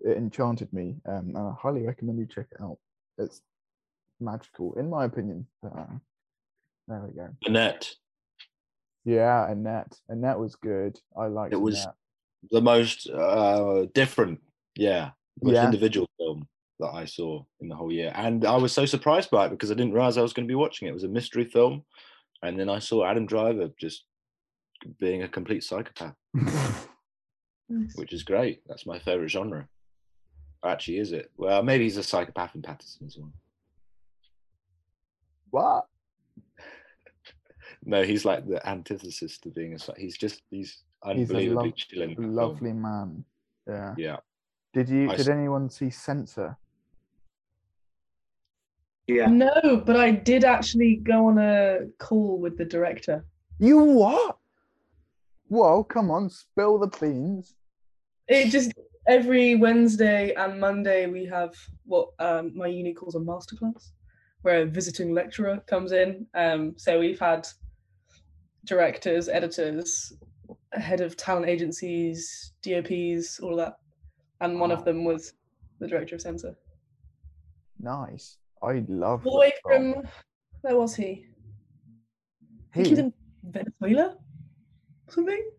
it 0.00 0.16
enchanted 0.16 0.72
me 0.72 0.96
um 1.06 1.28
and 1.34 1.38
i 1.38 1.52
highly 1.60 1.82
recommend 1.86 2.18
you 2.18 2.26
check 2.26 2.46
it 2.52 2.60
out. 2.62 2.78
It's 3.18 3.42
magical 4.20 4.74
in 4.78 4.90
my 4.90 5.04
opinion. 5.04 5.46
Uh, 5.64 5.84
there 6.88 7.00
we 7.06 7.12
go. 7.14 7.28
Annette. 7.46 7.90
Yeah 9.04 9.50
annette. 9.50 9.96
Annette 10.08 10.38
was 10.38 10.56
good. 10.56 10.98
I 11.16 11.26
liked 11.26 11.52
It 11.52 11.56
was- 11.60 11.82
Annette. 11.84 11.94
the 12.50 12.60
most 12.62 13.08
uh 13.08 13.86
different. 13.94 14.40
Yeah 14.76 15.10
most 15.42 15.54
Yeah. 15.54 15.64
individual 15.66 16.06
that 16.80 16.92
i 16.94 17.04
saw 17.04 17.42
in 17.60 17.68
the 17.68 17.76
whole 17.76 17.92
year. 17.92 18.12
And 18.14 18.44
i 18.44 18.56
was 18.56 18.72
so 18.72 18.84
surprised 18.86 19.30
by 19.30 19.46
it 19.46 19.50
because 19.50 19.70
i 19.70 19.74
didn't 19.74 19.92
realize 19.92 20.16
i 20.18 20.22
was 20.22 20.32
going 20.32 20.46
to 20.46 20.50
be 20.50 20.54
watching 20.56 20.86
it. 20.88 20.90
It 20.90 20.94
was 20.94 21.04
a 21.04 21.08
mystery 21.08 21.44
film. 21.44 21.84
And 22.42 22.58
then 22.58 22.68
i 22.68 22.78
saw 22.78 23.04
adam 23.04 23.26
driver 23.26 23.68
just 23.78 24.04
being 24.98 25.22
a 25.22 25.28
complete 25.28 25.62
psychopath. 25.62 26.14
Nice. 27.68 27.94
which 27.94 28.12
is 28.12 28.22
great. 28.24 28.62
That's 28.66 28.84
my 28.86 28.98
favorite 28.98 29.28
genre. 29.28 29.68
Actually 30.64 30.98
is 30.98 31.12
it? 31.12 31.30
Well 31.36 31.62
maybe 31.62 31.84
he's 31.84 31.96
a 31.98 32.02
psychopath 32.02 32.54
in 32.54 32.62
Paterson 32.62 33.06
as 33.06 33.16
well. 33.18 33.32
What? 35.50 35.86
No 37.84 38.02
he's 38.02 38.24
like 38.26 38.46
the 38.46 38.66
antithesis 38.68 39.38
to 39.38 39.48
being 39.48 39.72
a 39.74 39.78
psy- 39.78 39.94
he's 39.98 40.16
just 40.18 40.42
he's 40.50 40.82
He's 41.02 41.30
a 41.30 41.34
unbelievably 41.34 41.68
lov- 41.70 41.76
chilling 41.76 42.10
in 42.10 42.16
film. 42.16 42.34
lovely 42.34 42.72
man. 42.74 43.24
Yeah. 43.66 43.94
Yeah. 43.96 44.16
Did 44.74 44.90
you 44.90 45.04
I 45.10 45.12
did 45.16 45.20
s- 45.20 45.28
anyone 45.28 45.70
see 45.70 45.88
censor 45.88 46.58
Yeah. 49.16 49.26
No, 49.26 49.82
but 49.84 49.96
I 49.96 50.10
did 50.10 50.44
actually 50.44 50.96
go 50.96 51.26
on 51.26 51.38
a 51.38 51.86
call 51.98 52.38
with 52.38 52.56
the 52.56 52.64
director. 52.64 53.24
you 53.58 53.78
what 53.78 54.36
whoa 55.48 55.82
come 55.82 56.10
on 56.10 56.30
spill 56.30 56.78
the 56.78 56.86
beans 56.86 57.56
It 58.28 58.50
just 58.50 58.72
every 59.08 59.56
Wednesday 59.56 60.32
and 60.34 60.60
Monday 60.60 61.06
we 61.06 61.24
have 61.26 61.54
what 61.84 62.10
um, 62.20 62.56
my 62.56 62.68
uni 62.68 62.94
calls 62.94 63.16
a 63.16 63.18
masterclass, 63.18 63.90
where 64.42 64.62
a 64.62 64.66
visiting 64.66 65.12
lecturer 65.12 65.60
comes 65.66 65.92
in. 65.92 66.26
Um, 66.34 66.74
so 66.76 67.00
we've 67.00 67.18
had 67.18 67.48
directors, 68.64 69.28
editors, 69.28 70.12
head 70.72 71.00
of 71.00 71.16
talent 71.16 71.48
agencies, 71.48 72.52
DOPs, 72.62 73.40
all 73.40 73.52
of 73.52 73.58
that, 73.58 73.78
and 74.40 74.60
one 74.60 74.70
of 74.70 74.84
them 74.84 75.04
was 75.04 75.32
the 75.80 75.88
director 75.88 76.14
of 76.14 76.20
censor. 76.20 76.54
Nice. 77.80 78.36
I 78.62 78.84
love 78.88 79.26
All 79.26 79.32
the 79.32 79.38
way 79.38 79.52
from 79.62 79.94
where 80.60 80.76
was 80.76 80.94
he? 80.94 81.26
He 82.74 82.82
was 82.82 82.98
in 82.98 83.12
Venezuela, 83.42 84.16
something. 85.08 85.50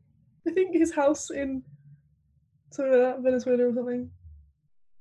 I 0.48 0.52
think 0.52 0.76
his 0.76 0.94
house 0.94 1.30
in 1.32 1.64
something 2.70 2.94
like 2.94 3.02
that, 3.02 3.22
Venezuela 3.24 3.70
or 3.70 3.74
something. 3.74 4.10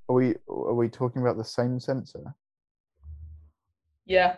Are 0.09 0.15
we 0.15 0.35
are 0.49 0.75
we 0.75 0.89
talking 0.89 1.23
about 1.23 1.37
the 1.37 1.45
same 1.45 1.79
censor? 1.79 2.35
Yeah, 4.07 4.37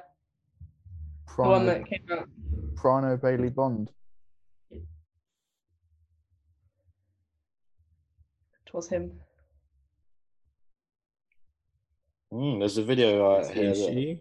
the 1.37 1.43
one 1.43 1.67
that 1.67 1.87
came 1.87 2.05
out. 2.11 2.29
Prano 2.75 3.21
Bailey 3.21 3.49
Bond. 3.49 3.91
It 4.71 4.83
was 8.75 8.89
him. 8.89 9.22
Mm, 12.33 12.61
there's 12.61 12.79
a 12.79 12.83
video 12.83 13.35
uh, 13.35 13.41
Is 13.41 13.51
here 13.51 13.75
that 13.75 14.21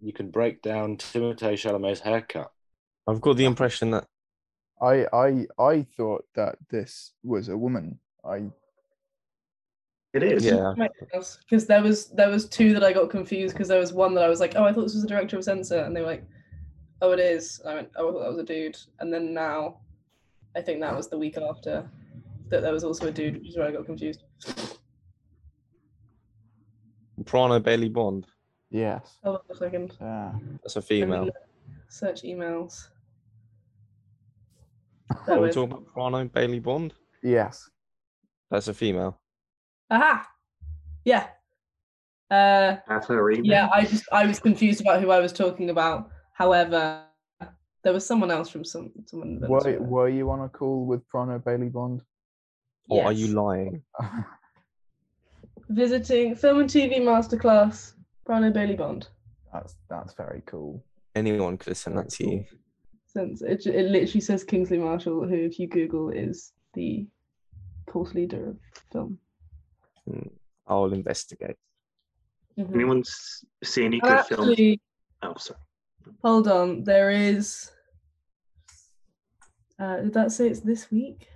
you 0.00 0.12
can 0.12 0.30
break 0.30 0.60
down 0.60 0.96
Timothée 0.96 1.54
Chalamet's 1.54 2.00
haircut. 2.00 2.50
I've 3.06 3.20
got 3.20 3.36
the 3.36 3.44
impression 3.44 3.92
that 3.92 4.06
I 4.82 5.06
I 5.12 5.46
I 5.58 5.86
thought 5.96 6.24
that 6.34 6.56
this 6.68 7.12
was 7.22 7.48
a 7.48 7.56
woman. 7.56 8.00
I 8.24 8.50
It 10.12 10.24
is. 10.24 10.44
Yeah. 10.44 10.74
Because 11.12 11.66
there 11.66 11.82
was 11.82 12.08
there 12.08 12.30
was 12.30 12.48
two 12.48 12.72
that 12.74 12.82
I 12.82 12.92
got 12.92 13.08
confused 13.08 13.54
because 13.54 13.68
there 13.68 13.78
was 13.78 13.92
one 13.92 14.14
that 14.14 14.24
I 14.24 14.28
was 14.28 14.40
like, 14.40 14.54
oh, 14.56 14.64
I 14.64 14.72
thought 14.72 14.82
this 14.82 14.94
was 14.94 15.02
the 15.02 15.08
director 15.08 15.36
of 15.36 15.44
Censor, 15.44 15.80
and 15.80 15.94
they 15.94 16.00
were 16.00 16.08
like, 16.08 16.24
oh, 17.02 17.12
it 17.12 17.20
is. 17.20 17.60
I 17.64 17.74
went, 17.74 17.90
oh, 17.96 18.08
I 18.08 18.12
thought 18.12 18.22
that 18.22 18.30
was 18.30 18.38
a 18.38 18.44
dude, 18.44 18.78
and 18.98 19.12
then 19.12 19.32
now, 19.32 19.78
I 20.56 20.60
think 20.60 20.80
that 20.80 20.96
was 20.96 21.08
the 21.08 21.18
week 21.18 21.38
after 21.38 21.88
that 22.48 22.62
there 22.62 22.72
was 22.72 22.82
also 22.82 23.06
a 23.06 23.12
dude, 23.12 23.36
which 23.36 23.50
is 23.50 23.56
where 23.56 23.68
I 23.68 23.70
got 23.70 23.86
confused. 23.86 24.24
Prano 27.24 27.62
Bailey 27.62 27.88
Bond. 27.88 28.26
yes. 28.70 29.18
Hold 29.24 29.36
on 29.36 29.56
a 29.56 29.58
second. 29.58 29.96
Yeah. 30.00 30.32
That's 30.62 30.76
a 30.76 30.82
female. 30.82 31.28
Search 31.88 32.22
emails. 32.22 32.88
Are 35.26 35.34
we 35.36 35.40
with. 35.42 35.54
talking 35.54 35.72
about 35.72 35.86
Prano 35.94 36.32
Bailey 36.32 36.60
Bond? 36.60 36.94
Yes. 37.22 37.68
That's 38.50 38.68
a 38.68 38.74
female. 38.74 39.18
Aha. 39.90 40.26
Yeah. 41.04 41.26
Uh, 42.30 42.76
Have 42.88 43.06
her 43.06 43.30
email. 43.32 43.44
yeah. 43.50 43.68
I 43.72 43.84
just 43.84 44.04
I 44.12 44.24
was 44.26 44.38
confused 44.38 44.80
about 44.80 45.00
who 45.02 45.10
I 45.10 45.18
was 45.18 45.32
talking 45.32 45.70
about. 45.70 46.10
However, 46.32 47.02
there 47.82 47.92
was 47.92 48.06
someone 48.06 48.30
else 48.30 48.48
from 48.48 48.64
some 48.64 48.92
someone. 49.06 49.40
Were 49.48 49.78
were 49.80 50.08
you 50.08 50.30
on 50.30 50.40
a 50.42 50.48
call 50.48 50.86
with 50.86 51.02
Prano 51.08 51.42
Bailey 51.44 51.68
Bond? 51.68 52.02
Or 52.88 53.04
are 53.04 53.12
you 53.12 53.28
lying? 53.28 53.82
visiting 55.68 56.34
film 56.36 56.60
and 56.60 56.70
TV 56.70 57.00
masterclass? 57.00 57.92
Brian 58.26 58.52
Bailey 58.52 58.76
Bond. 58.76 59.08
that's 59.52 59.76
that's 59.88 60.14
very 60.14 60.42
cool. 60.46 60.82
Anyone 61.14 61.58
could 61.58 61.70
have 61.70 61.76
sent 61.78 61.96
that 61.96 62.10
to 62.10 62.30
you. 62.30 62.44
Since 63.06 63.42
it, 63.42 63.66
it 63.66 63.90
literally 63.90 64.20
says 64.20 64.44
Kingsley 64.44 64.78
Marshall, 64.78 65.26
who, 65.26 65.34
if 65.34 65.58
you 65.58 65.66
Google, 65.66 66.10
is 66.10 66.52
the 66.74 67.06
course 67.86 68.14
leader 68.14 68.50
of 68.50 68.56
film. 68.92 69.18
Hmm, 70.08 70.28
I'll 70.68 70.92
investigate. 70.92 71.56
Mhm. 72.56 72.74
Anyone 72.74 73.00
s- 73.00 73.44
see 73.64 73.84
any 73.84 74.00
And 74.00 74.08
good 74.08 74.24
films? 74.26 74.78
Oh, 75.22 75.34
sorry. 75.38 75.58
hold 76.22 76.46
on. 76.46 76.84
There 76.84 77.10
is. 77.10 77.70
Uh, 79.78 79.96
did 80.02 80.12
that 80.14 80.30
say 80.30 80.48
it's 80.48 80.60
this 80.60 80.90
week? 80.92 81.26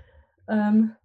Um. 0.48 0.96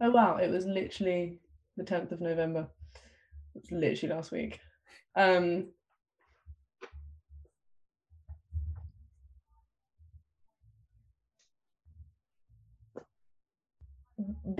Oh 0.00 0.10
wow, 0.10 0.36
it 0.36 0.50
was 0.50 0.64
literally 0.64 1.40
the 1.76 1.84
10th 1.84 2.12
of 2.12 2.20
November. 2.20 2.68
It's 3.54 3.72
literally 3.72 4.14
last 4.14 4.30
week. 4.30 4.60
Um, 5.16 5.68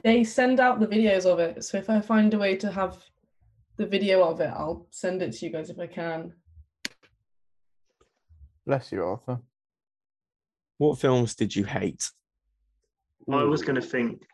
they 0.03 0.25
send 0.25 0.59
out 0.59 0.81
the 0.81 0.87
videos 0.87 1.25
of 1.25 1.39
it. 1.39 1.65
So 1.65 1.79
if 1.79 1.89
I 1.89 2.01
find 2.01 2.35
a 2.35 2.39
way 2.39 2.57
to 2.57 2.71
have 2.71 2.99
the 3.77 3.87
video 3.87 4.25
of 4.25 4.41
it, 4.41 4.51
I'll 4.55 4.87
send 4.91 5.23
it 5.23 5.33
to 5.35 5.47
you 5.47 5.53
guys 5.53 5.71
if 5.71 5.79
I 5.79 5.87
can. 5.87 6.33
Bless 8.67 8.91
you, 8.91 9.05
Arthur. 9.05 9.39
What 10.79 10.99
films 10.99 11.35
did 11.35 11.55
you 11.55 11.65
hate? 11.65 12.11
I 13.31 13.45
was 13.45 13.63
going 13.63 13.81
to 13.81 13.83
think 13.83 14.27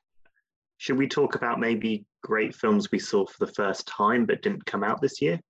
should 0.78 0.96
we 0.98 1.08
talk 1.08 1.34
about 1.34 1.60
maybe 1.60 2.04
great 2.22 2.54
films 2.54 2.90
we 2.90 2.98
saw 2.98 3.24
for 3.26 3.44
the 3.46 3.52
first 3.52 3.86
time 3.86 4.26
but 4.26 4.42
didn't 4.42 4.66
come 4.66 4.82
out 4.84 5.00
this 5.00 5.20
year? 5.22 5.40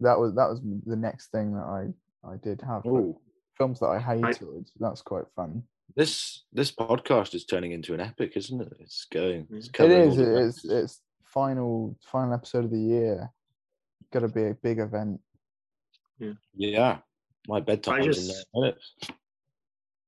That 0.00 0.18
was 0.18 0.34
that 0.34 0.48
was 0.48 0.60
the 0.86 0.96
next 0.96 1.30
thing 1.32 1.54
that 1.54 1.64
I 1.64 1.88
I 2.28 2.36
did 2.42 2.60
have. 2.62 2.82
but 2.84 3.14
Films 3.56 3.80
that 3.80 3.86
I 3.86 3.98
hated. 3.98 4.70
That's 4.78 5.02
quite 5.02 5.24
fun. 5.34 5.64
this 5.96 6.44
this 6.52 6.70
podcast 6.70 7.34
is 7.34 7.44
turning 7.44 7.72
into 7.72 7.94
an 7.94 8.00
epic, 8.00 8.32
isn't 8.36 8.60
it? 8.60 8.72
It's 8.80 9.06
going. 9.12 9.48
It's 9.50 9.66
Mm. 9.66 9.70
It 9.70 9.72
covering 9.72 10.00
all 10.02 10.08
is. 10.10 10.16
the 10.16 10.36
It 10.36 10.42
is. 10.44 10.64
It's 10.64 11.02
final 11.24 11.96
final 12.04 12.34
episode 12.34 12.64
of 12.66 12.70
the 12.70 12.78
year. 12.78 13.30
Got 14.12 14.20
to 14.20 14.28
be 14.28 14.44
a 14.44 14.54
big 14.54 14.78
event. 14.78 15.20
Yeah, 16.18 16.32
Yeah. 16.54 16.98
my 17.48 17.60
bedtime 17.60 18.00
is 18.02 18.18
in 18.18 18.26
just- 18.34 18.46
nine 18.54 18.60
minutes. 18.62 18.94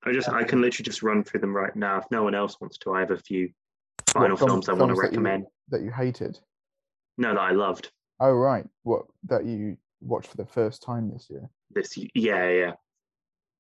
I 0.05 0.13
just 0.13 0.29
I 0.31 0.45
can 0.45 0.61
literally 0.63 0.85
just 0.85 1.03
run 1.03 1.23
through 1.25 1.41
them 1.41 1.55
right 1.55 1.75
now. 1.77 1.99
If 1.99 2.05
no 2.11 2.23
one 2.23 2.35
else 2.35 2.59
wants 2.61 2.79
to, 2.79 2.93
I 2.95 3.01
have 3.01 3.11
a 3.11 3.19
few 3.19 3.47
What 3.47 3.55
final 4.13 4.37
film- 4.37 4.51
films 4.51 4.69
I 4.69 4.73
want 4.73 4.91
to 4.91 4.97
films 4.97 4.99
that 5.01 5.13
you- 5.13 5.23
recommend. 5.23 5.47
that 5.69 5.83
you 5.83 5.91
hated. 5.91 6.39
No, 7.19 7.35
that 7.35 7.41
I 7.41 7.51
loved 7.53 7.91
Oh 8.21 8.33
right, 8.33 8.67
what 8.83 9.07
that 9.25 9.45
you 9.47 9.77
watched 10.01 10.29
for 10.31 10.37
the 10.37 10.47
first 10.47 10.83
time 10.83 11.11
this 11.11 11.29
year. 11.31 11.49
this. 11.71 11.97
Yeah, 12.15 12.49
yeah. 12.49 12.73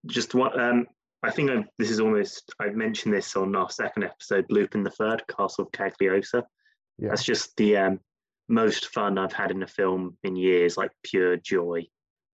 Just 0.07 0.35
what 0.35 0.59
um 0.61 0.87
I 1.23 1.31
think 1.31 1.51
I, 1.51 1.65
this 1.79 1.91
is 1.91 2.01
almost 2.01 2.53
I've 2.59 2.75
mentioned 2.75 3.13
this 3.15 3.37
on 3.37 3.55
our 3.55 3.69
second 3.71 4.05
episode, 4.05 4.47
Lupin 4.51 4.83
the 4.83 4.91
Third, 4.91 5.23
Castle 5.29 5.65
of 5.67 5.73
Cagliostro. 5.73 6.43
Yeah. 6.99 7.09
That's 7.11 7.25
just 7.25 7.55
the 7.57 7.77
um, 7.77 8.01
most 8.49 8.89
fun 8.89 9.19
I've 9.19 9.33
had 9.33 9.51
in 9.51 9.63
a 9.63 9.67
film 9.67 10.17
in 10.25 10.37
years, 10.37 10.77
like 10.79 10.91
pure 11.03 11.37
joy. 11.37 11.87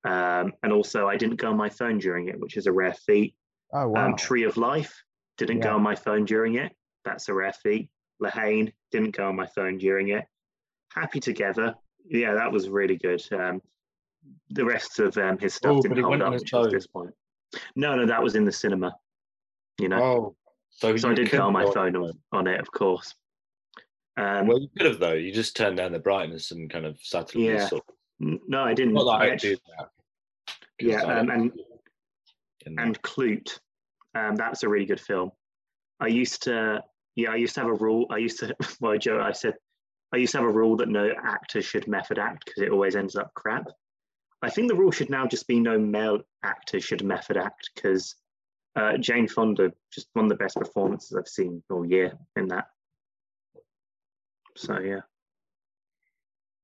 Um, 0.05 0.53
and 0.63 0.73
also, 0.73 1.09
I 1.09 1.17
didn't 1.17 1.37
go 1.37 1.51
on 1.51 1.57
my 1.57 1.69
phone 1.69 1.99
during 1.99 2.29
it, 2.29 2.39
which 2.39 2.57
is 2.57 2.67
a 2.67 2.73
rare 2.73 2.95
feat. 2.95 3.35
Oh 3.73 3.89
wow. 3.89 4.07
Um, 4.07 4.17
Tree 4.17 4.45
of 4.45 4.57
Life 4.57 5.03
didn't 5.37 5.61
go 5.61 5.75
on 5.75 5.83
my 5.83 5.97
phone 5.97 6.25
during 6.25 6.55
it. 6.55 6.73
That's 7.05 7.29
a 7.29 7.35
rare 7.35 7.53
feat. 7.53 7.91
La 8.21 8.31
Haine 8.31 8.73
didn't 8.91 9.17
go 9.17 9.29
on 9.29 9.37
my 9.37 9.47
phone 9.47 9.79
during 9.79 10.09
it. 10.09 10.25
Happy 10.93 11.21
Together, 11.21 11.75
yeah, 12.09 12.33
that 12.35 12.51
was 12.51 12.69
really 12.69 12.97
good. 12.97 13.23
Um, 13.33 13.61
the 14.51 14.65
rest 14.65 14.99
of 14.99 15.17
um, 15.19 15.39
his 15.39 15.55
stuff 15.55 15.77
Oh, 15.77 15.83
didn't 15.83 15.97
he 15.99 16.03
hold 16.03 16.23
up, 16.23 16.33
his 16.33 16.43
this 16.71 16.87
point. 16.87 17.11
No, 17.75 17.95
no, 17.95 18.07
that 18.07 18.23
was 18.23 18.35
in 18.35 18.45
the 18.45 18.53
cinema. 18.53 18.97
You 19.79 19.89
know, 19.89 20.03
Oh, 20.03 20.37
so, 20.71 20.97
so 20.97 21.11
I 21.11 21.15
did 21.15 21.31
go 21.31 21.43
on 21.43 21.53
my 21.53 21.71
phone 21.73 21.95
on, 21.97 22.13
on 22.33 22.47
it, 22.47 22.61
of 22.61 22.71
course. 22.73 23.15
Um, 24.17 24.47
Well, 24.47 24.59
you 24.61 24.69
could 24.77 24.87
have 24.87 24.99
though. 24.99 25.13
You 25.13 25.33
just 25.33 25.55
turned 25.57 25.77
down 25.77 25.93
the 25.93 25.99
brightness 25.99 26.51
and 26.51 26.71
kind 26.71 26.87
of 26.87 26.99
subtly. 27.03 27.47
Yeah. 27.47 27.67
Sort 27.67 27.85
of, 27.89 28.39
no, 28.49 28.63
I 28.63 28.73
didn't. 28.73 28.95
not 28.95 29.21
I 29.21 29.33
I 29.33 29.37
do 29.37 29.57
that. 29.77 29.89
'cause 30.79 30.89
Yeah, 30.89 31.03
um, 31.03 31.31
and- 31.31 31.53
believe 31.53 31.67
in 32.65 32.75
that. 32.77 32.87
and 32.87 33.03
Klute. 33.03 33.59
Um, 34.15 34.35
that's 34.37 34.63
a 34.63 34.69
really 34.69 34.87
good 34.87 35.01
film. 35.01 35.31
I 36.01 36.07
used 36.07 36.43
to, 36.45 36.83
yeah, 37.17 37.31
I 37.31 37.37
used 37.37 37.55
to 37.55 37.63
have 37.63 37.71
a 37.71 37.75
rule. 37.75 38.07
I 38.11 38.19
used 38.19 38.39
to, 38.41 38.55
well, 38.81 38.97
Joe, 38.99 39.21
I 39.21 39.33
said, 39.33 39.55
I 40.13 40.19
used 40.19 40.33
to 40.33 40.39
have 40.39 40.47
a 40.47 40.53
rule 40.53 40.77
that 40.77 40.89
no 40.89 41.11
actor 41.25 41.63
should 41.63 41.89
method 41.89 42.19
act 42.19 42.45
because 42.45 42.63
it 42.63 42.71
always 42.71 42.95
ends 42.95 43.17
up 43.17 43.33
crap. 43.35 43.67
I 44.43 44.51
think 44.51 44.69
the 44.69 44.77
rule 44.77 44.93
should 44.93 45.11
now 45.11 45.27
just 45.27 45.49
be 45.49 45.59
no 45.59 45.79
male 45.79 46.21
actor 46.45 46.79
should 46.81 47.03
method 47.03 47.37
act 47.37 47.71
because 47.75 48.15
uh, 48.77 48.99
Jane 48.99 49.27
Fonda 49.27 49.73
just 49.93 50.09
one 50.13 50.27
of 50.27 50.29
the 50.29 50.37
best 50.37 50.57
performances 50.57 51.17
I've 51.17 51.27
seen 51.27 51.63
all 51.71 51.87
year 51.87 52.13
in 52.37 52.49
that. 52.49 52.67
So 54.55 54.79
yeah, 54.79 55.01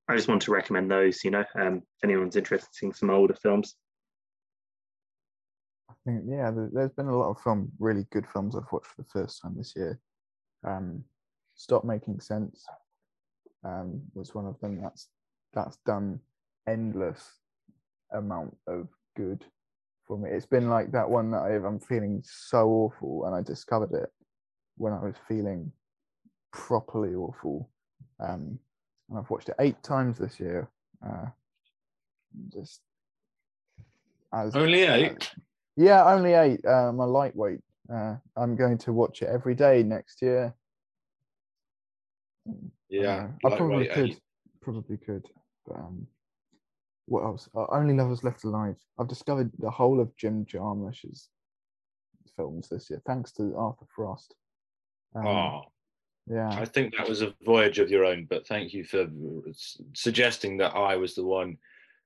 I 0.08 0.16
just 0.16 0.28
want 0.28 0.42
to 0.42 0.52
recommend 0.52 0.90
those. 0.90 1.24
You 1.24 1.30
know, 1.30 1.44
um, 1.58 1.78
if 1.78 2.04
anyone's 2.04 2.36
interested 2.36 2.68
in 2.68 2.74
seeing 2.74 2.92
some 2.92 3.10
older 3.10 3.34
films. 3.34 3.74
I 5.90 5.94
think 6.04 6.24
yeah, 6.26 6.50
there- 6.50 6.70
there's 6.72 6.92
been 6.92 7.08
a 7.08 7.16
lot 7.16 7.30
of 7.30 7.40
film, 7.40 7.72
really 7.78 8.06
good 8.12 8.26
films 8.32 8.54
I've 8.54 8.70
watched 8.70 8.86
for 8.88 9.02
the 9.02 9.08
first 9.08 9.40
time 9.40 9.54
this 9.56 9.74
year. 9.74 9.98
Um, 10.64 11.05
Stop 11.55 11.84
Making 11.84 12.20
Sense 12.20 12.64
um, 13.64 14.02
was 14.14 14.34
one 14.34 14.47
of 14.47 14.59
them. 14.60 14.80
That's 14.80 15.09
that's 15.55 15.76
done 15.84 16.20
endless 16.66 17.39
amount 18.12 18.56
of 18.66 18.89
good 19.16 19.44
for 20.06 20.18
me. 20.18 20.30
It's 20.30 20.47
been 20.47 20.68
like 20.70 20.93
that 20.93 21.09
one 21.09 21.30
that 21.32 21.43
I've, 21.43 21.64
I'm 21.64 21.80
feeling 21.80 22.22
so 22.24 22.68
awful, 22.68 23.26
and 23.26 23.34
I 23.34 23.43
discovered 23.43 23.93
it 23.93 24.10
when 24.76 24.93
I 24.93 25.05
was 25.05 25.14
feeling 25.28 25.72
properly 26.52 27.14
awful. 27.14 27.70
Um, 28.20 28.59
and 29.09 29.18
I've 29.18 29.30
watched 29.30 29.48
it 29.48 29.56
eight 29.59 29.82
times 29.82 30.18
this 30.18 30.40
year. 30.40 30.68
Uh, 31.05 31.26
just 32.52 32.80
as 34.32 34.56
Only 34.56 34.86
uh, 34.86 34.94
eight. 34.94 35.30
yeah, 35.76 36.05
only 36.05 36.32
eight. 36.32 36.64
Uh, 36.64 36.90
a 36.90 36.93
lightweight. 36.93 37.60
Uh, 37.93 38.16
I'm 38.36 38.56
going 38.56 38.78
to 38.78 38.93
watch 38.93 39.23
it 39.23 39.28
every 39.28 39.55
day 39.55 39.82
next 39.82 40.23
year. 40.23 40.55
Yeah, 42.89 43.28
Uh, 43.44 43.48
I 43.48 43.56
probably 43.56 43.86
could. 43.86 44.10
eight. 44.10 44.20
Probably 44.60 44.97
could. 44.97 45.27
But 45.66 45.77
um, 45.77 46.06
what 47.06 47.24
else? 47.24 47.48
Uh, 47.55 47.66
Only 47.70 47.94
Lovers 47.94 48.24
Left 48.24 48.44
Alive. 48.44 48.77
I've 48.98 49.09
discovered 49.09 49.51
the 49.59 49.70
whole 49.70 50.01
of 50.01 50.16
Jim 50.16 50.44
Jarmusch's 50.47 51.28
films 52.36 52.69
this 52.69 52.89
year, 52.89 53.02
thanks 53.06 53.32
to 53.32 53.55
Arthur 53.56 53.86
Frost. 53.94 54.35
Um, 55.14 55.27
Oh, 55.27 55.60
yeah. 56.27 56.48
I 56.51 56.64
think 56.64 56.97
that 56.97 57.09
was 57.09 57.20
a 57.23 57.35
voyage 57.44 57.78
of 57.78 57.90
your 57.90 58.05
own, 58.05 58.27
but 58.31 58.47
thank 58.47 58.73
you 58.73 58.85
for 58.85 59.06
suggesting 59.94 60.56
that 60.59 60.74
I 60.74 60.97
was 60.97 61.14
the 61.14 61.24
one 61.24 61.59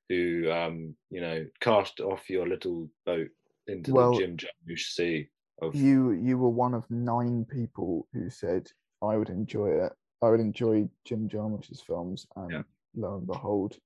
who, 0.08 0.50
um, 0.50 0.96
you 1.10 1.20
know, 1.20 1.46
cast 1.60 2.00
off 2.00 2.28
your 2.30 2.48
little 2.48 2.88
boat 3.04 3.28
into 3.66 3.92
Well, 3.92 4.12
the 4.12 4.20
Jim 4.20 4.36
Jarmusch 4.36 4.92
Sea 4.94 5.28
of. 5.62 5.74
You 5.74 6.12
you 6.12 6.38
were 6.38 6.48
one 6.50 6.74
of 6.74 6.84
nine 6.90 7.44
people 7.50 8.06
who 8.12 8.30
said 8.30 8.68
I 9.02 9.16
would 9.16 9.30
enjoy 9.30 9.68
it. 9.70 9.92
I 10.22 10.30
would 10.30 10.40
enjoy 10.40 10.88
Jim 11.04 11.28
Jarmusch's 11.28 11.80
films, 11.80 12.26
and 12.36 12.50
Yeah. 12.50 12.62
lo 12.94 13.16
and 13.16 13.26
behold, 13.26 13.76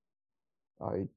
I 0.80 1.08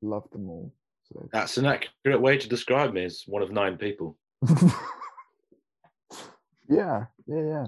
love 0.00 0.28
them 0.30 0.48
all. 0.48 0.72
So 1.04 1.28
That's 1.32 1.58
an 1.58 1.66
accurate 1.66 2.20
way 2.20 2.38
to 2.38 2.48
describe 2.48 2.92
me 2.92 3.04
as 3.04 3.24
one 3.26 3.42
of 3.42 3.50
nine 3.50 3.76
people. 3.76 4.16
yeah, 6.68 7.06
yeah, 7.26 7.42
yeah, 7.44 7.66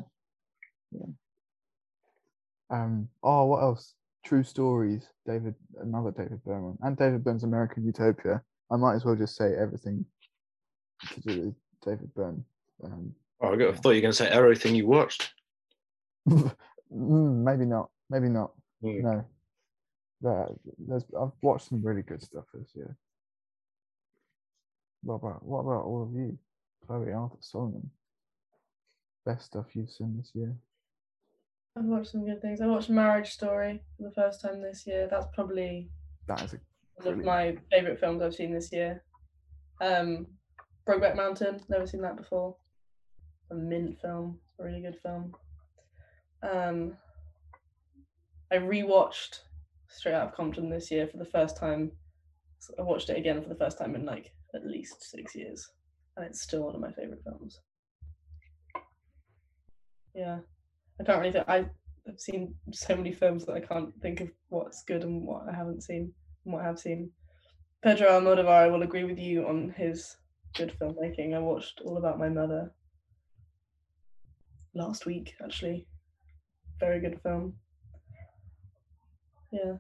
yeah. 0.93 1.07
Um. 2.71 3.09
Oh, 3.23 3.45
what 3.47 3.63
else? 3.63 3.95
True 4.25 4.43
Stories. 4.43 5.09
David, 5.27 5.55
another 5.81 6.11
David 6.11 6.43
Byrne, 6.45 6.79
and 6.83 6.97
David 6.97 7.23
Byrne's 7.25 7.45
American 7.45 7.85
Utopia. 7.85 8.43
I 8.71 8.77
might 8.77 8.95
as 8.95 9.05
well 9.05 9.15
just 9.17 9.37
say 9.37 9.55
everything 9.55 10.05
to 11.13 11.21
do 11.21 11.41
with 11.43 11.55
David 11.85 12.13
Byrne. 12.15 12.45
Um, 12.83 13.15
Oh, 13.41 13.53
I 13.53 13.57
got- 13.57 13.75
I 13.75 13.77
thought 13.77 13.91
you 13.91 13.97
were 13.97 14.01
going 14.03 14.13
to 14.13 14.17
say 14.17 14.29
everything 14.29 14.75
you 14.75 14.87
watched. 14.87 15.35
mm, 16.29 16.55
maybe 16.91 17.67
not. 17.67 17.91
Maybe 18.09 18.29
not. 18.29 18.53
Hmm. 18.81 19.03
No. 19.03 19.25
But 20.23 20.53
there's 20.79 21.05
I've 21.21 21.33
watched 21.43 21.69
some 21.69 21.83
really 21.83 22.03
good 22.03 22.23
stuff 22.23 22.45
this 22.55 22.75
year. 22.75 22.97
What 25.03 25.17
about 25.17 25.45
what 25.45 25.61
about 25.61 25.85
all 25.85 26.03
of 26.05 26.15
you? 26.15 26.39
Chloe 26.87 27.13
Arthur 27.13 27.37
Solomon. 27.41 27.91
Best 29.27 29.47
stuff 29.47 29.75
you've 29.75 29.91
seen 29.91 30.17
this 30.17 30.31
year. 30.35 30.55
I've 31.77 31.85
watched 31.85 32.13
some 32.13 32.25
good 32.25 32.41
things. 32.41 32.61
I 32.61 32.67
watched 32.67 32.89
Marriage 32.89 33.31
Story 33.31 33.83
for 33.97 34.05
the 34.05 34.13
first 34.13 34.41
time 34.41 34.63
this 34.63 34.87
year. 34.87 35.09
That's 35.11 35.27
probably 35.35 35.91
That 36.29 36.43
is 36.43 36.55
a 36.55 36.59
one 37.03 37.19
of 37.21 37.25
my 37.25 37.57
favourite 37.71 37.99
films 38.01 38.23
I've 38.23 38.35
seen 38.35 38.53
this 38.55 38.73
year. 38.73 39.03
Um, 39.81 40.27
Brokeback 40.87 41.17
Mountain, 41.17 41.61
never 41.69 41.87
seen 41.87 42.03
that 42.03 42.17
before. 42.17 42.57
A 43.51 43.55
mint 43.55 44.01
film, 44.01 44.39
a 44.59 44.65
really 44.65 44.83
good 44.83 44.99
film. 45.03 45.35
Um, 46.43 46.97
I 48.53 48.57
rewatched 48.57 49.41
Straight 49.89 50.15
Out 50.15 50.29
of 50.29 50.35
Compton 50.35 50.69
this 50.69 50.91
year 50.91 51.07
for 51.07 51.17
the 51.17 51.25
first 51.25 51.57
time. 51.57 51.93
I 52.79 52.83
watched 52.83 53.11
it 53.11 53.17
again 53.17 53.43
for 53.43 53.49
the 53.49 53.55
first 53.55 53.79
time 53.79 53.95
in 53.95 54.05
like 54.05 54.33
at 54.55 54.67
least 54.67 55.11
six 55.11 55.35
years, 55.35 55.71
and 56.17 56.27
it's 56.27 56.43
still 56.43 56.65
one 56.65 56.75
of 56.75 56.81
my 56.81 56.93
favourite 56.93 57.23
films. 57.25 57.61
Yeah, 60.15 60.39
I 61.01 61.05
can't 61.05 61.19
really 61.19 61.33
think. 61.33 61.49
I, 61.49 61.67
I've 62.07 62.21
seen 62.21 62.55
so 62.73 62.95
many 62.95 63.13
films 63.13 63.45
that 63.47 63.55
I 63.55 63.61
can't 63.61 63.93
think 64.01 64.21
of 64.21 64.31
what's 64.49 64.85
good 64.85 65.03
and 65.03 65.27
what 65.27 65.49
I 65.49 65.55
haven't 65.55 65.83
seen 65.83 66.13
and 66.45 66.55
what 66.55 66.63
I 66.63 66.67
have 66.67 66.79
seen. 66.79 67.11
Pedro 67.83 68.09
Almodovar, 68.09 68.49
I 68.49 68.69
will 68.69 68.83
agree 68.83 69.05
with 69.05 69.19
you 69.19 69.47
on 69.47 69.75
his 69.77 70.17
good 70.55 70.77
filmmaking. 70.81 71.35
I 71.35 71.39
watched 71.39 71.81
All 71.85 71.97
About 71.97 72.19
My 72.19 72.29
Mother 72.29 72.73
last 74.75 75.07
week, 75.07 75.35
actually. 75.43 75.87
Very 76.81 77.01
good 77.01 77.21
film. 77.23 77.55
Yeah. 79.53 79.75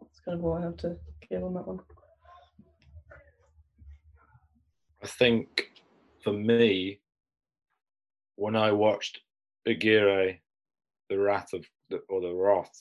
That's 0.00 0.20
kind 0.24 0.38
of 0.38 0.44
all 0.44 0.58
I 0.58 0.62
have 0.62 0.76
to 0.78 0.96
give 1.28 1.42
on 1.42 1.54
that 1.54 1.66
one. 1.66 1.80
I 5.02 5.06
think 5.06 5.70
for 6.22 6.32
me, 6.32 7.00
when 8.36 8.56
I 8.56 8.72
watched 8.72 9.20
Aguirre, 9.66 10.40
the 11.08 11.18
wrath 11.18 11.52
of 11.52 11.64
the, 11.90 11.98
or 12.08 12.20
the 12.20 12.34
wrath 12.34 12.80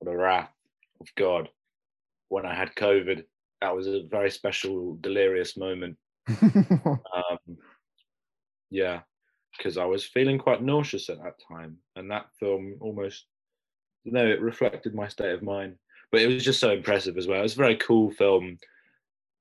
or 0.00 0.10
the 0.10 0.16
wrath 0.16 0.52
of 1.00 1.08
God 1.16 1.48
when 2.28 2.46
I 2.46 2.54
had 2.54 2.74
COVID. 2.76 3.24
That 3.60 3.74
was 3.74 3.86
a 3.86 4.02
very 4.10 4.30
special, 4.30 4.96
delirious 5.00 5.56
moment. 5.56 5.96
Um, 6.40 7.56
yeah, 8.70 9.00
because 9.56 9.76
I 9.76 9.84
was 9.84 10.04
feeling 10.04 10.38
quite 10.38 10.62
nauseous 10.62 11.10
at 11.10 11.18
that 11.18 11.34
time, 11.46 11.76
and 11.96 12.10
that 12.10 12.26
film 12.38 12.76
almost, 12.80 13.26
you 14.04 14.12
know, 14.12 14.24
it 14.24 14.40
reflected 14.40 14.94
my 14.94 15.08
state 15.08 15.32
of 15.32 15.42
mind. 15.42 15.76
But 16.12 16.22
it 16.22 16.28
was 16.28 16.44
just 16.44 16.60
so 16.60 16.70
impressive 16.70 17.18
as 17.18 17.26
well. 17.26 17.40
It 17.40 17.42
was 17.42 17.54
a 17.54 17.56
very 17.56 17.76
cool 17.76 18.10
film, 18.12 18.58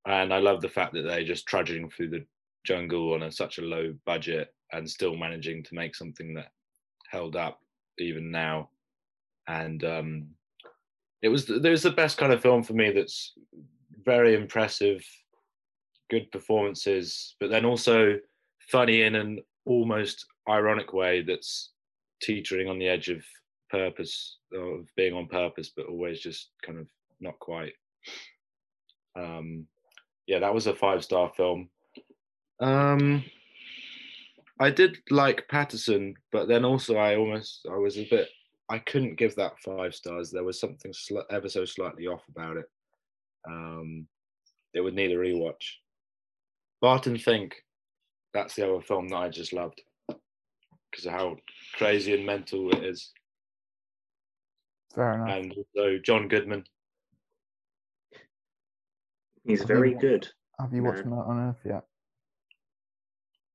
and 0.08 0.34
I 0.34 0.40
love 0.40 0.62
the 0.62 0.70
fact 0.70 0.94
that 0.94 1.04
they're 1.04 1.24
just 1.24 1.48
trudging 1.48 1.90
through 1.90 2.10
the 2.10 2.26
jungle 2.66 3.14
on 3.14 3.24
a, 3.24 3.32
such 3.32 3.60
a 3.60 3.64
low 3.64 3.94
budget 4.06 4.54
and 4.72 4.90
still 4.90 5.16
managing 5.16 5.64
to 5.64 5.76
make 5.76 5.96
something 5.96 6.34
that 6.34 6.52
held 7.10 7.36
up 7.36 7.60
even 7.98 8.32
now. 8.32 8.70
And 9.48 9.84
um, 9.84 10.28
it 11.22 11.30
was 11.30 11.50
it 11.50 11.64
was 11.64 11.84
the 11.84 11.92
best 11.92 12.18
kind 12.18 12.32
of 12.32 12.42
film 12.42 12.64
for 12.64 12.74
me. 12.74 12.92
That's 12.92 13.34
very 14.10 14.34
impressive, 14.34 15.06
good 16.10 16.32
performances, 16.32 17.36
but 17.40 17.52
then 17.52 17.64
also 17.64 18.18
funny 18.72 19.04
in 19.04 19.14
an 19.14 19.40
almost 19.66 20.26
ironic 20.50 20.94
way 20.94 21.22
that's 21.22 21.74
teetering 22.20 22.68
on 22.68 22.80
the 22.80 22.88
edge 22.88 23.10
of 23.10 23.24
purpose 23.70 24.40
of 24.52 24.88
being 24.98 25.14
on 25.14 25.28
purpose, 25.28 25.72
but 25.76 25.86
always 25.86 26.20
just 26.20 26.50
kind 26.66 26.80
of 26.80 26.88
not 27.20 27.38
quite. 27.38 27.74
Um, 29.16 29.68
yeah, 30.26 30.40
that 30.40 30.56
was 30.56 30.66
a 30.66 30.74
five 30.76 31.04
star 31.04 31.32
film. 31.38 31.70
Um, 32.60 33.24
I 34.60 34.72
did 34.72 34.98
like 35.12 35.48
Paterson, 35.50 36.16
but 36.32 36.48
then 36.48 36.66
also 36.66 36.98
I 36.98 37.16
almost 37.16 37.68
I 37.72 37.78
was 37.78 37.98
a 37.98 38.10
bit 38.10 38.28
I 38.70 38.80
couldn't 38.80 39.20
give 39.20 39.36
that 39.36 39.60
five 39.64 39.94
stars. 39.94 40.32
There 40.32 40.44
was 40.44 40.60
something 40.60 40.94
sli- 40.94 41.30
ever 41.30 41.48
so 41.48 41.64
slightly 41.66 42.08
off 42.08 42.24
about 42.28 42.58
it. 42.58 42.66
Um, 43.48 44.08
it 44.74 44.82
would 44.82 44.96
need 44.96 45.12
a 45.12 45.16
rewatch. 45.16 45.76
Barton 46.82 47.18
Fink, 47.18 47.56
that's 48.34 48.56
the 48.56 48.68
other 48.70 48.82
film 48.82 49.08
that 49.10 49.18
I 49.18 49.30
just 49.30 49.54
loved 49.54 49.82
because 50.08 51.06
of 51.06 51.12
how 51.14 51.38
crazy 51.76 52.14
and 52.14 52.26
mental 52.26 52.70
it 52.72 52.84
is. 52.84 53.12
Fair 54.96 55.14
enough. 55.14 55.30
And 55.30 55.54
also 55.54 55.98
John 56.04 56.28
Goodman. 56.28 56.64
He's 59.46 59.60
Have 59.60 59.68
very 59.68 59.92
you- 59.92 60.00
good. 60.00 60.28
Have 60.60 60.74
you 60.74 60.84
watched 60.84 61.06
no. 61.06 61.16
Night 61.16 61.26
on 61.26 61.40
Earth 61.50 61.62
yet? 61.66 61.86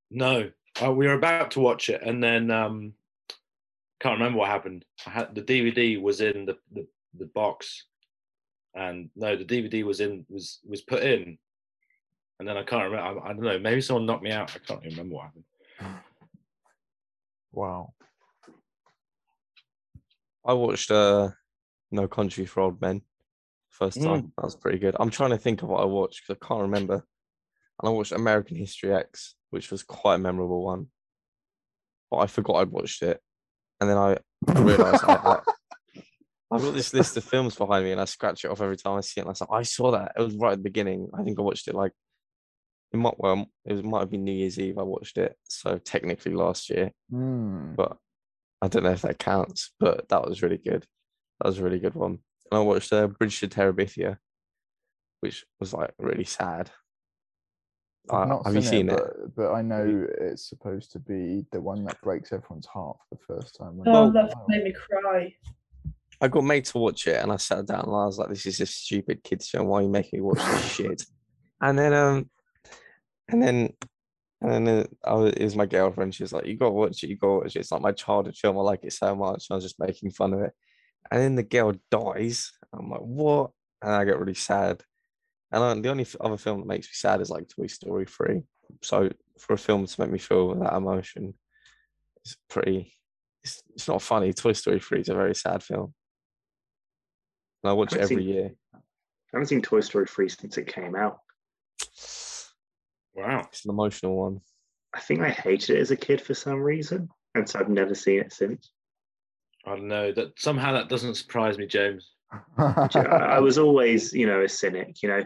No, 0.09 0.51
uh, 0.83 0.91
we 0.91 1.05
were 1.07 1.13
about 1.13 1.51
to 1.51 1.59
watch 1.59 1.89
it, 1.89 2.01
and 2.01 2.23
then 2.23 2.49
um, 2.49 2.93
can't 3.99 4.17
remember 4.17 4.39
what 4.39 4.49
happened. 4.49 4.85
I 5.05 5.11
had 5.11 5.35
the 5.35 5.41
DVD 5.41 6.01
was 6.01 6.21
in 6.21 6.45
the, 6.45 6.57
the 6.71 6.87
the 7.17 7.25
box, 7.27 7.85
and 8.75 9.09
no, 9.15 9.35
the 9.35 9.45
DVD 9.45 9.83
was 9.83 9.99
in 10.01 10.25
was 10.29 10.59
was 10.65 10.81
put 10.81 11.03
in, 11.03 11.37
and 12.39 12.47
then 12.47 12.57
I 12.57 12.63
can't 12.63 12.83
remember. 12.91 13.21
I, 13.21 13.29
I 13.29 13.33
don't 13.33 13.41
know. 13.43 13.59
Maybe 13.59 13.81
someone 13.81 14.05
knocked 14.05 14.23
me 14.23 14.31
out. 14.31 14.55
I 14.55 14.59
can't 14.59 14.83
remember 14.83 15.15
what 15.15 15.25
happened. 15.25 15.43
Wow. 17.51 17.93
I 20.45 20.51
watched 20.53 20.91
uh 20.91 21.29
No 21.91 22.05
Country 22.07 22.45
for 22.45 22.59
Old 22.61 22.81
Men 22.81 23.01
first 23.69 23.97
Mm. 23.99 24.03
time. 24.03 24.33
That 24.37 24.43
was 24.43 24.55
pretty 24.57 24.77
good. 24.77 24.95
I'm 24.99 25.09
trying 25.09 25.29
to 25.31 25.37
think 25.37 25.61
of 25.63 25.69
what 25.69 25.81
I 25.81 25.85
watched 25.85 26.21
because 26.27 26.37
I 26.41 26.45
can't 26.47 26.61
remember. 26.63 26.95
And 26.95 27.89
I 27.89 27.89
watched 27.89 28.11
American 28.11 28.57
History 28.57 28.93
X, 28.93 29.35
which 29.51 29.71
was 29.71 29.83
quite 29.83 30.15
a 30.15 30.17
memorable 30.19 30.65
one. 30.65 30.87
But 32.11 32.17
I 32.17 32.27
forgot 32.27 32.57
I'd 32.57 32.71
watched 32.71 33.01
it. 33.03 33.21
And 33.79 33.89
then 33.89 33.97
I 33.97 34.17
realized 34.61 35.03
I, 35.05 35.13
I, 35.13 35.39
I've 36.51 36.61
got 36.61 36.73
this 36.73 36.93
list 36.93 37.17
of 37.17 37.23
films 37.33 37.55
behind 37.55 37.85
me 37.85 37.91
and 37.91 38.01
I 38.01 38.05
scratch 38.05 38.45
it 38.45 38.51
off 38.51 38.61
every 38.61 38.77
time 38.77 38.97
I 38.97 39.01
see 39.01 39.19
it. 39.19 39.23
And 39.23 39.29
I 39.29 39.31
was 39.31 39.41
like, 39.41 39.49
I 39.51 39.63
saw 39.63 39.91
that. 39.91 40.13
It 40.17 40.21
was 40.21 40.35
right 40.35 40.53
at 40.53 40.59
the 40.59 40.63
beginning. 40.63 41.09
I 41.17 41.23
think 41.23 41.39
I 41.39 41.41
watched 41.41 41.67
it 41.67 41.75
like 41.75 41.91
it 42.93 42.97
might 42.97 43.15
well 43.19 43.47
it 43.65 43.73
was, 43.73 43.83
might 43.83 43.99
have 44.01 44.11
been 44.11 44.23
New 44.23 44.31
Year's 44.31 44.59
Eve 44.59 44.77
I 44.77 44.83
watched 44.83 45.17
it. 45.17 45.35
So 45.43 45.77
technically 45.79 46.33
last 46.33 46.69
year 46.69 46.91
Hmm. 47.09 47.73
but 47.75 47.97
I 48.61 48.67
don't 48.67 48.83
know 48.83 48.91
if 48.91 49.01
that 49.01 49.19
counts. 49.19 49.73
But 49.79 50.07
that 50.09 50.25
was 50.27 50.41
really 50.41 50.57
good. 50.57 50.85
That 51.41 51.47
was 51.49 51.59
a 51.59 51.63
really 51.63 51.79
good 51.79 51.95
one. 51.95 52.19
And 52.51 52.59
I 52.59 52.59
watched 52.59 52.93
uh, 52.93 53.07
Bridge 53.07 53.39
to 53.41 53.47
Terabithia, 53.47 54.17
which 55.19 55.45
was 55.59 55.73
like 55.73 55.91
really 55.99 56.23
sad. 56.23 56.71
I've 58.09 58.21
Uh, 58.21 58.25
not 58.25 58.45
have 58.45 58.55
you 58.55 58.61
seen 58.61 58.89
it? 58.89 58.95
But, 58.97 59.35
but 59.35 59.51
I 59.53 59.61
know 59.63 60.07
it's 60.21 60.47
supposed 60.47 60.91
to 60.91 60.99
be 60.99 61.43
the 61.51 61.59
one 61.59 61.83
that 61.85 61.99
breaks 62.01 62.31
everyone's 62.31 62.67
heart 62.67 62.97
for 63.09 63.15
the 63.15 63.23
first 63.41 63.55
time. 63.57 63.81
Oh, 63.87 64.11
they're 64.11 64.27
that 64.27 64.35
made 64.47 64.63
me 64.63 64.73
cry. 64.73 65.33
I 66.21 66.27
got 66.27 66.43
made 66.43 66.65
to 66.65 66.77
watch 66.77 67.07
it, 67.07 67.21
and 67.21 67.31
I 67.31 67.37
sat 67.37 67.65
down 67.65 67.85
and 67.85 67.95
I 67.95 68.05
was 68.05 68.17
like, 68.17 68.29
"This 68.29 68.45
is 68.45 68.61
a 68.61 68.65
stupid 68.65 69.23
kids 69.23 69.49
film. 69.49 69.67
Why 69.67 69.79
are 69.79 69.83
you 69.83 69.89
making 69.89 70.19
me 70.19 70.23
watch 70.23 70.37
this 70.37 70.65
shit?" 70.75 71.03
And 71.61 71.77
then, 71.77 71.93
um, 71.93 72.29
and 73.27 73.41
then, 73.41 73.73
and 74.41 74.67
then 74.67 74.87
uh, 75.03 75.15
was, 75.15 75.33
it 75.33 75.43
was 75.43 75.55
my 75.55 75.65
girlfriend. 75.65 76.15
She 76.15 76.23
was 76.23 76.33
like, 76.33 76.45
"You 76.45 76.57
got 76.57 76.65
to 76.65 76.71
watch 76.71 77.03
it. 77.03 77.09
You 77.09 77.17
got 77.17 77.27
to 77.27 77.33
watch 77.35 77.55
it. 77.55 77.59
It's 77.59 77.71
like 77.71 77.81
my 77.81 77.91
childhood 77.91 78.35
film. 78.35 78.57
I 78.57 78.61
like 78.61 78.83
it 78.83 78.93
so 78.93 79.15
much." 79.15 79.47
And 79.49 79.55
I 79.55 79.55
was 79.55 79.63
just 79.63 79.79
making 79.79 80.11
fun 80.11 80.33
of 80.33 80.41
it. 80.41 80.53
And 81.11 81.21
then 81.21 81.35
the 81.35 81.43
girl 81.43 81.73
dies. 81.91 82.51
I'm 82.73 82.89
like, 82.89 83.01
"What?" 83.01 83.51
And 83.81 83.93
I 83.93 84.05
get 84.05 84.19
really 84.19 84.33
sad. 84.33 84.81
And 85.51 85.63
I, 85.63 85.73
the 85.73 85.89
only 85.89 86.07
other 86.19 86.37
film 86.37 86.59
that 86.59 86.67
makes 86.67 86.87
me 86.87 86.93
sad 86.93 87.21
is 87.21 87.29
like 87.29 87.47
Toy 87.49 87.67
Story 87.67 88.05
3. 88.05 88.41
So 88.81 89.09
for 89.39 89.53
a 89.53 89.57
film 89.57 89.85
to 89.85 90.01
make 90.01 90.11
me 90.11 90.19
feel 90.19 90.55
that 90.55 90.73
emotion, 90.73 91.33
it's 92.21 92.35
pretty. 92.49 92.93
It's, 93.43 93.61
it's 93.75 93.87
not 93.87 94.01
funny. 94.01 94.33
Toy 94.33 94.53
Story 94.53 94.79
3 94.79 95.01
is 95.01 95.09
a 95.09 95.13
very 95.13 95.35
sad 95.35 95.61
film. 95.61 95.93
And 97.65 97.71
I 97.71 97.73
watch 97.73 97.95
I've 97.95 98.01
every 98.01 98.17
seen- 98.17 98.27
year. 98.27 98.51
I 98.75 98.77
haven't 99.33 99.47
seen 99.47 99.63
Toy 99.63 99.79
Story 99.79 100.05
3 100.05 100.29
since 100.29 100.55
it 100.59 100.67
came 100.67 100.95
out. 100.95 101.21
Wow. 103.15 103.39
It's 103.49 103.65
an 103.65 103.71
emotional 103.71 104.15
one. 104.15 104.39
I 104.93 104.99
think 104.99 105.21
I 105.21 105.31
hated 105.31 105.71
it 105.77 105.79
as 105.81 105.89
a 105.89 105.95
kid 105.95 106.21
for 106.21 106.35
some 106.35 106.59
reason, 106.61 107.09
and 107.33 107.49
so 107.49 107.59
I've 107.59 107.69
never 107.69 107.95
seen 107.95 108.19
it 108.19 108.31
since. 108.31 108.71
I 109.65 109.71
don't 109.71 109.87
know. 109.87 110.11
That 110.11 110.39
somehow 110.39 110.73
that 110.73 110.89
doesn't 110.89 111.15
surprise 111.15 111.57
me, 111.57 111.65
James. 111.65 112.13
I 112.55 112.87
I 112.95 113.39
was 113.39 113.57
always, 113.57 114.13
you 114.13 114.27
know, 114.27 114.41
a 114.43 114.47
cynic. 114.47 115.01
You 115.01 115.09
know, 115.09 115.23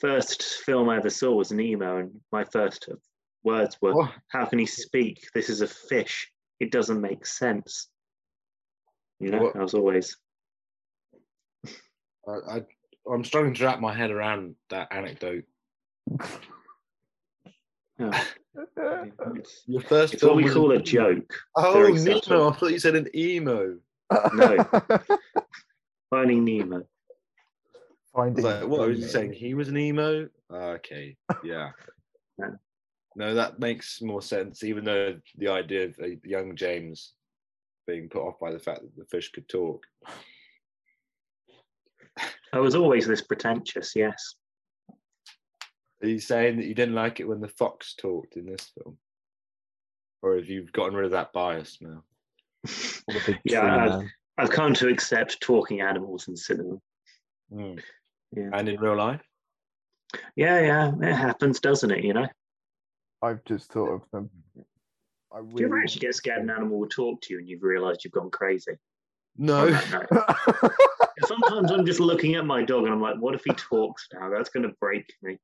first 0.00 0.42
film 0.42 0.88
I 0.88 0.96
ever 0.96 1.10
saw 1.10 1.32
was 1.32 1.52
an 1.52 1.60
emo, 1.60 1.98
and 1.98 2.20
my 2.32 2.42
first 2.42 2.88
words 3.44 3.78
were, 3.80 3.94
Oh, 3.94 4.12
"How 4.32 4.46
can 4.46 4.58
he 4.58 4.66
speak? 4.66 5.28
This 5.32 5.48
is 5.48 5.60
a 5.60 5.68
fish. 5.68 6.28
It 6.58 6.72
doesn't 6.72 7.00
make 7.00 7.24
sense." 7.24 7.88
You 9.20 9.30
know, 9.30 9.42
What- 9.44 9.56
I 9.56 9.62
was 9.62 9.74
always. 9.74 10.16
I, 12.28 12.56
I 12.56 12.62
I'm 13.10 13.24
struggling 13.24 13.54
to 13.54 13.64
wrap 13.64 13.80
my 13.80 13.94
head 13.94 14.10
around 14.10 14.54
that 14.70 14.88
anecdote. 14.92 15.44
Oh, 18.00 18.10
it's, 19.34 19.62
Your 19.66 19.80
first 19.82 20.14
it's 20.14 20.22
what 20.22 20.30
film 20.30 20.42
we 20.42 20.50
call 20.50 20.70
a 20.72 20.74
Nemo. 20.74 20.84
joke. 20.84 21.34
Oh, 21.56 21.72
very 21.72 21.92
Nemo! 21.94 22.20
subtle. 22.20 22.48
I 22.50 22.52
thought 22.52 22.72
you 22.72 22.78
said 22.78 22.96
an 22.96 23.08
emo. 23.14 23.76
No. 24.34 24.66
Finding 26.10 26.44
Nemo. 26.44 26.76
I 26.76 26.80
was 26.80 26.84
Finding 28.14 28.44
like, 28.44 28.66
what 28.66 28.88
was 28.88 28.98
you 28.98 29.08
saying? 29.08 29.32
He 29.32 29.54
was 29.54 29.68
an 29.68 29.78
emo? 29.78 30.28
Ah, 30.52 30.76
okay, 30.76 31.16
yeah. 31.44 31.70
Yeah. 32.38 32.50
No, 33.16 33.34
that 33.34 33.58
makes 33.58 34.00
more 34.00 34.22
sense, 34.22 34.62
even 34.62 34.84
though 34.84 35.16
the 35.36 35.48
idea 35.48 35.86
of 35.86 35.98
a 36.00 36.20
young 36.22 36.54
James 36.54 37.14
being 37.84 38.08
put 38.08 38.22
off 38.22 38.38
by 38.38 38.52
the 38.52 38.60
fact 38.60 38.82
that 38.82 38.96
the 38.96 39.06
fish 39.06 39.32
could 39.32 39.48
talk. 39.48 39.84
I 42.52 42.58
was 42.60 42.74
always 42.74 43.06
this 43.06 43.22
pretentious. 43.22 43.94
Yes. 43.94 44.34
Are 46.02 46.08
you 46.08 46.20
saying 46.20 46.56
that 46.58 46.66
you 46.66 46.74
didn't 46.74 46.94
like 46.94 47.20
it 47.20 47.28
when 47.28 47.40
the 47.40 47.48
fox 47.48 47.94
talked 47.94 48.36
in 48.36 48.46
this 48.46 48.70
film? 48.74 48.96
Or 50.22 50.36
have 50.36 50.48
you 50.48 50.66
gotten 50.72 50.94
rid 50.94 51.06
of 51.06 51.10
that 51.12 51.32
bias 51.32 51.78
now? 51.80 52.02
Or 53.08 53.14
the 53.14 53.22
big 53.26 53.38
Yeah, 53.44 53.60
I- 53.62 53.86
man. 53.88 54.10
I've 54.40 54.50
come 54.50 54.72
to 54.74 54.88
accept 54.88 55.40
talking 55.40 55.80
animals 55.80 56.28
in 56.28 56.36
cinema. 56.36 56.76
Mm. 57.52 57.80
Yeah. 58.36 58.50
And 58.52 58.68
in 58.68 58.78
real 58.80 58.96
life? 58.96 59.20
Yeah, 60.36 60.60
yeah, 60.60 60.92
it 61.02 61.14
happens, 61.14 61.58
doesn't 61.58 61.90
it? 61.90 62.04
You 62.04 62.14
know. 62.14 62.28
I've 63.20 63.44
just 63.44 63.72
thought 63.72 63.90
of 63.92 64.02
them. 64.12 64.30
I 65.34 65.40
Do 65.40 65.48
you 65.56 65.66
ever 65.66 65.80
actually 65.80 66.00
get 66.02 66.14
scared 66.14 66.42
an 66.42 66.50
animal 66.50 66.78
will 66.78 66.88
talk 66.88 67.20
to 67.22 67.32
you 67.34 67.40
and 67.40 67.48
you've 67.48 67.64
realised 67.64 68.04
you've 68.04 68.12
gone 68.12 68.30
crazy? 68.30 68.76
No. 69.36 69.66
On 69.66 69.72
that 69.72 70.06
note. 70.12 70.72
Sometimes 71.40 71.70
I'm 71.70 71.86
just 71.86 72.00
looking 72.00 72.34
at 72.34 72.46
my 72.46 72.62
dog 72.64 72.84
and 72.84 72.92
I'm 72.92 73.00
like, 73.00 73.16
what 73.18 73.34
if 73.34 73.42
he 73.44 73.52
talks 73.52 74.08
now? 74.12 74.30
That's 74.30 74.48
going 74.50 74.64
to 74.68 74.74
break 74.80 75.12
me. 75.22 75.38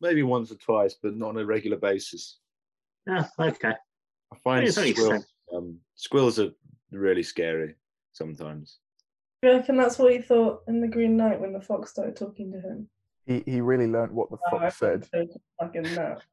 Maybe 0.00 0.22
once 0.22 0.50
or 0.52 0.56
twice, 0.56 0.96
but 1.02 1.16
not 1.16 1.30
on 1.30 1.38
a 1.38 1.44
regular 1.46 1.76
basis. 1.76 2.38
Yeah, 3.06 3.26
okay. 3.38 3.72
I 4.32 4.36
find 4.42 4.66
It's 4.66 4.76
only 4.78 4.92
squirrels, 4.94 5.26
um, 5.54 5.78
squirrels 5.94 6.38
are 6.40 6.50
really 6.90 7.22
scary 7.22 7.74
sometimes. 8.12 8.78
Do 9.42 9.48
you 9.50 9.54
reckon 9.56 9.76
that's 9.76 9.98
what 9.98 10.12
he 10.12 10.20
thought 10.20 10.62
in 10.66 10.80
the 10.80 10.88
Green 10.88 11.16
Knight 11.16 11.40
when 11.40 11.52
the 11.52 11.60
fox 11.60 11.90
started 11.90 12.16
talking 12.16 12.50
to 12.52 12.60
him? 12.60 12.88
he, 13.26 13.42
he 13.46 13.60
really 13.60 13.86
learned 13.86 14.12
what 14.12 14.30
the 14.30 14.36
Oh, 14.52 14.58
fox 14.58 14.78
said. 14.78 15.06
fucking 15.60 15.94
nuts. 15.94 16.24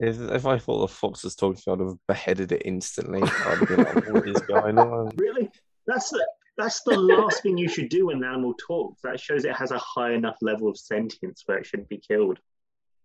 If, 0.00 0.18
if 0.20 0.46
I 0.46 0.58
thought 0.58 0.80
the 0.80 0.88
fox 0.88 1.22
was 1.22 1.36
talking 1.36 1.60
to 1.62 1.70
me, 1.70 1.74
I'd 1.84 1.88
have 1.88 1.98
beheaded 2.08 2.52
it 2.52 2.62
instantly. 2.64 3.22
I'd 3.22 3.58
have 3.58 3.68
been 3.68 3.84
like, 3.84 4.08
what 4.12 4.28
is 4.28 4.40
going 4.42 4.78
on? 4.78 5.10
Really? 5.16 5.48
That's 5.86 6.10
the 6.10 6.26
that's 6.58 6.82
the 6.82 6.98
last 6.98 7.42
thing 7.42 7.56
you 7.58 7.68
should 7.68 7.88
do 7.88 8.06
when 8.06 8.18
an 8.18 8.24
animal 8.24 8.54
talks. 8.58 9.00
That 9.02 9.18
shows 9.20 9.44
it 9.44 9.54
has 9.56 9.70
a 9.70 9.78
high 9.78 10.12
enough 10.12 10.36
level 10.42 10.68
of 10.68 10.76
sentience 10.76 11.42
where 11.46 11.58
it 11.58 11.66
shouldn't 11.66 11.88
be 11.88 11.98
killed. 11.98 12.38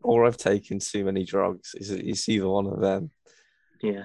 Or 0.03 0.25
I've 0.25 0.37
taken 0.37 0.79
too 0.79 1.05
many 1.05 1.23
drugs. 1.25 1.73
It's, 1.75 1.89
it's 1.89 2.29
either 2.29 2.47
one 2.47 2.67
of 2.67 2.79
them. 2.81 3.09
Yeah. 3.81 4.03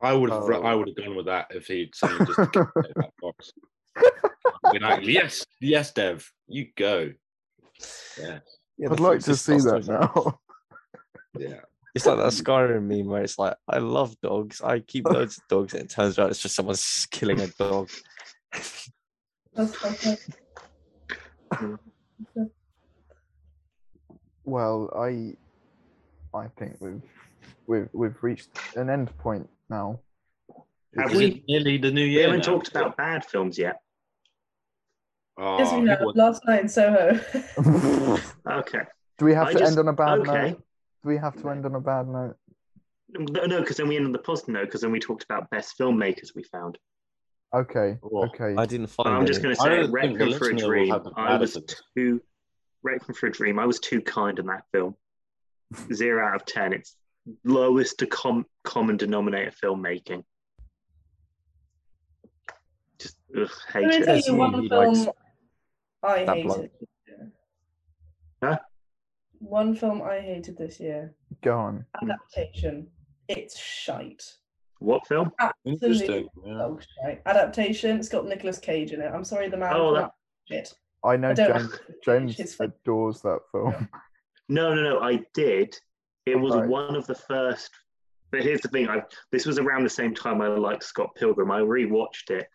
I 0.00 0.12
would 0.14 0.30
have 0.30 0.42
Oh. 0.44 0.62
I 0.62 0.74
would 0.74 0.88
have 0.88 0.96
gone 0.96 1.14
with 1.14 1.26
that 1.26 1.48
if 1.50 1.66
he'd 1.66 1.94
suddenly 1.94 2.24
just 2.26 2.38
decapitated 2.52 2.92
that 2.96 3.12
box. 3.20 3.52
Been 4.72 4.82
like, 4.82 5.04
yes, 5.04 5.44
yes, 5.60 5.92
Dev, 5.92 6.26
you 6.48 6.68
go. 6.76 7.12
Yeah, 8.18 8.38
Yeah, 8.78 8.88
I'd 8.90 9.00
like 9.00 9.20
to 9.20 9.36
see 9.36 9.56
that 9.56 9.86
now. 9.86 10.38
yeah. 11.38 11.60
It's 11.94 12.06
like 12.06 12.18
that 12.18 12.26
Skyrim 12.32 12.84
meme 12.84 13.06
where 13.06 13.22
it's 13.22 13.38
like, 13.38 13.56
I 13.68 13.78
love 13.78 14.14
dogs. 14.20 14.60
I 14.60 14.78
keep 14.80 15.06
loads 15.10 15.38
of 15.38 15.48
dogs. 15.48 15.74
And 15.74 15.82
it 15.84 15.90
turns 15.90 16.18
out 16.18 16.30
it's 16.30 16.40
just 16.40 16.54
someone 16.54 16.76
killing 17.10 17.40
a 17.40 17.48
dog. 17.48 17.90
Well, 24.44 24.90
I, 24.96 25.34
I 26.36 26.46
think 26.58 26.76
we've 26.80 27.02
we've 27.66 27.88
we've 27.92 28.16
reached 28.22 28.48
an 28.76 28.90
end 28.90 29.16
point 29.18 29.48
now. 29.68 30.00
Have 30.98 31.12
Is 31.12 31.16
we- 31.18 31.26
it 31.26 31.42
nearly 31.48 31.78
the 31.78 31.90
new 31.90 32.02
We 32.04 32.10
year? 32.10 32.22
haven't 32.24 32.38
now? 32.46 32.52
talked 32.54 32.68
about 32.68 32.96
bad 32.96 33.24
films 33.24 33.58
yet. 33.58 33.80
Oh, 35.38 35.58
yes, 35.58 35.72
we 35.72 35.80
who 35.80 35.86
have. 35.86 36.00
Last 36.14 36.42
night 36.46 36.60
in 36.62 36.68
Soho. 36.68 37.20
Okay. 38.50 38.80
Do 39.18 39.24
we 39.26 39.34
have 39.34 39.48
I 39.48 39.52
to 39.52 39.58
just- 39.58 39.70
end 39.72 39.78
on 39.78 39.88
a 39.88 39.92
bad 39.92 40.18
okay. 40.20 40.32
note? 40.50 40.62
Do 41.02 41.08
we 41.08 41.16
have 41.16 41.40
to 41.40 41.48
end 41.50 41.64
on 41.64 41.74
a 41.74 41.80
bad 41.80 42.08
note? 42.08 42.36
Um, 43.16 43.24
no, 43.30 43.44
no, 43.46 43.60
because 43.60 43.76
then 43.78 43.88
we 43.88 43.96
end 43.96 44.06
on 44.06 44.12
the 44.12 44.18
positive 44.18 44.54
note 44.54 44.66
because 44.66 44.82
then 44.82 44.92
we 44.92 45.00
talked 45.00 45.24
about 45.24 45.48
best 45.50 45.78
filmmakers 45.78 46.34
we 46.34 46.42
found. 46.44 46.78
Okay. 47.54 47.98
Oh, 48.02 48.26
Okay. 48.26 48.54
I 48.56 48.66
didn't 48.66 48.88
find 48.88 49.08
I'm 49.08 49.26
just 49.26 49.42
going 49.42 49.54
to 49.54 49.60
say, 49.60 49.68
don't 49.68 49.92
think 49.92 50.18
the 50.18 50.24
Requiem 50.26 50.38
for 50.38 50.50
a 50.50 50.56
Dream. 50.56 50.92
I 50.92 50.96
was 50.98 51.12
bad 51.16 51.42
of 51.42 51.56
it. 51.56 51.74
too 51.96 52.22
Requiem 52.82 53.14
for 53.14 53.26
a 53.26 53.32
Dream. 53.32 53.58
I 53.58 53.66
was 53.66 53.80
too 53.80 54.00
kind 54.02 54.38
in 54.38 54.46
that 54.46 54.64
film. 54.72 54.94
Zero 55.92 56.26
out 56.26 56.36
of 56.36 56.44
ten. 56.46 56.72
It's 56.72 56.96
lowest 57.44 57.98
to 57.98 58.06
com- 58.06 58.46
common 58.64 58.96
denominator 58.96 59.52
filmmaking. 59.62 60.22
Just 62.98 63.16
ugh, 63.40 63.48
hate 63.72 63.84
it. 63.84 64.04
tell 64.04 64.16
Yes, 64.16 64.26
you 64.26 64.34
one 64.36 64.68
likes 64.68 65.04
film 65.04 65.14
I 66.02 66.24
that 66.24 66.36
hated. 66.36 66.46
bloke. 66.46 66.70
Huh? 68.42 68.58
One 69.40 69.74
film 69.74 70.02
I 70.02 70.20
hated 70.20 70.56
this 70.56 70.78
year. 70.78 71.14
Go 71.42 71.58
on. 71.58 71.84
Adaptation. 72.02 72.86
It's 73.28 73.58
shite. 73.58 74.22
What 74.80 75.06
film? 75.06 75.30
Interesting. 75.64 76.28
Yeah. 76.44 76.54
Dog 76.54 76.82
shite. 77.02 77.22
Adaptation. 77.26 77.98
It's 77.98 78.08
got 78.08 78.26
Nicolas 78.26 78.58
Cage 78.58 78.92
in 78.92 79.00
it. 79.00 79.10
I'm 79.12 79.24
sorry, 79.24 79.48
the 79.48 79.56
man. 79.56 79.72
Oh, 79.74 79.94
from 79.94 80.02
that- 80.02 80.12
shit. 80.48 80.74
I 81.02 81.16
know 81.16 81.30
I 81.30 81.34
James. 81.34 81.78
James 82.04 82.56
adores 82.60 83.22
that 83.22 83.40
film. 83.52 83.88
No, 84.50 84.74
no, 84.74 84.82
no. 84.82 85.00
I 85.00 85.20
did. 85.32 85.74
It 86.26 86.36
was 86.36 86.54
Right. 86.54 86.68
one 86.68 86.94
of 86.94 87.06
the 87.06 87.14
first. 87.14 87.70
But 88.30 88.42
here's 88.42 88.60
the 88.60 88.68
thing. 88.68 88.88
I 88.88 89.02
this 89.32 89.46
was 89.46 89.58
around 89.58 89.84
the 89.84 89.90
same 89.90 90.14
time 90.14 90.42
I 90.42 90.48
liked 90.48 90.84
Scott 90.84 91.14
Pilgrim. 91.16 91.50
I 91.50 91.60
rewatched 91.60 92.30
it, 92.30 92.46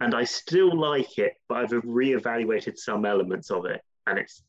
and 0.00 0.14
I 0.14 0.24
still 0.24 0.76
like 0.78 1.18
it, 1.18 1.34
but 1.48 1.58
I've 1.58 1.70
reevaluated 1.70 2.76
some 2.76 3.06
elements 3.06 3.50
of 3.50 3.64
it. 3.64 3.80
And 4.06 4.18
it's 4.18 4.42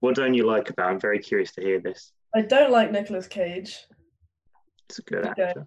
what 0.00 0.14
don't 0.16 0.34
you 0.34 0.46
like 0.46 0.70
about? 0.70 0.88
it? 0.88 0.92
I'm 0.94 1.00
very 1.00 1.18
curious 1.18 1.52
to 1.52 1.60
hear 1.62 1.80
this. 1.80 2.12
I 2.34 2.42
don't 2.42 2.70
like 2.70 2.90
Nicolas 2.92 3.26
Cage. 3.26 3.78
It's 4.88 4.98
a 4.98 5.02
good 5.02 5.26
Okay. 5.26 5.42
actor. 5.42 5.66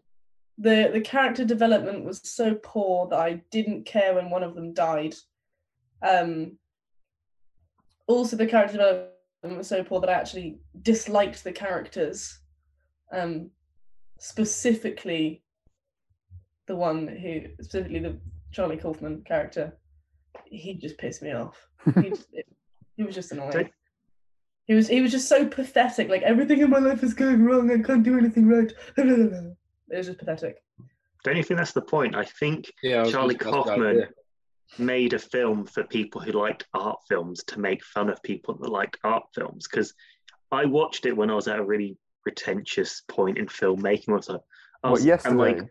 the 0.58 0.90
the 0.94 1.02
character 1.02 1.44
development 1.46 2.04
was 2.06 2.22
so 2.24 2.56
poor 2.56 3.08
that 3.10 3.20
I 3.20 3.42
didn't 3.52 3.86
care 3.86 4.14
when 4.16 4.30
one 4.30 4.44
of 4.44 4.54
them 4.56 4.74
died. 4.74 5.16
Um, 6.02 6.58
also, 8.08 8.36
the 8.36 8.46
character 8.46 8.78
development 8.78 9.58
was 9.58 9.68
so 9.68 9.84
poor 9.84 10.00
that 10.02 10.10
I 10.10 10.14
actually 10.14 10.60
disliked 10.82 11.44
the 11.44 11.52
characters. 11.54 12.40
Um, 13.12 13.52
specifically, 14.20 15.44
the 16.68 16.76
one 16.76 17.08
who 17.08 17.42
specifically 17.64 18.00
the 18.00 18.20
Charlie 18.52 18.78
Kaufman 18.78 19.24
character. 19.24 19.78
He 20.46 20.74
just 20.76 20.98
pissed 20.98 21.22
me 21.22 21.32
off. 21.32 21.58
He, 22.02 22.10
just, 22.10 22.28
he 22.98 23.04
was 23.04 23.16
just 23.16 23.32
annoying. 23.32 23.50
Okay. 23.56 23.72
He 24.68 24.74
was 24.74 24.88
he 24.88 25.02
was 25.02 25.12
just 25.12 25.28
so 25.28 25.46
pathetic. 25.46 26.10
Like 26.10 26.22
everything 26.24 26.60
in 26.62 26.70
my 26.70 26.80
life 26.80 27.04
is 27.04 27.14
going 27.14 27.44
wrong. 27.44 27.70
I 27.72 27.80
can't 27.80 28.04
do 28.04 28.18
anything 28.18 28.48
right. 28.48 28.72
It 29.90 29.98
was 29.98 30.08
just 30.08 30.18
pathetic. 30.20 30.64
Don't 31.24 31.36
you 31.38 31.44
think 31.44 31.58
that's 31.60 31.74
the 31.74 31.82
point? 31.82 32.16
I 32.16 32.24
think 32.24 32.72
Yeah, 32.82 33.04
I 33.04 33.12
Charlie 33.12 33.36
gonna- 33.36 33.58
that's 33.58 33.66
the 33.68 33.72
Kaufman 33.74 34.08
made 34.80 35.14
a 35.14 35.20
film 35.20 35.66
for 35.66 35.84
people 35.84 36.20
who 36.20 36.32
liked 36.32 36.66
art 36.74 36.98
films 37.08 37.44
to 37.46 37.60
make 37.60 37.84
fun 37.84 38.10
of 38.10 38.22
people 38.24 38.56
that 38.56 38.70
liked 38.70 38.98
art 39.04 39.24
films. 39.36 39.68
Because 39.70 39.94
I 40.52 40.66
watched 40.66 41.06
it 41.06 41.16
when 41.16 41.30
I 41.30 41.36
was 41.36 41.48
at 41.48 41.60
a 41.60 41.64
really 41.64 41.96
pretentious 42.24 43.04
point 43.08 43.38
in 43.38 43.46
filmmaking. 43.46 44.10
I 44.10 44.14
was 44.14 44.30
like, 44.30 44.42
I 44.84 44.90
What 44.92 45.02
yesterday? 45.02 45.36
like, 45.36 45.62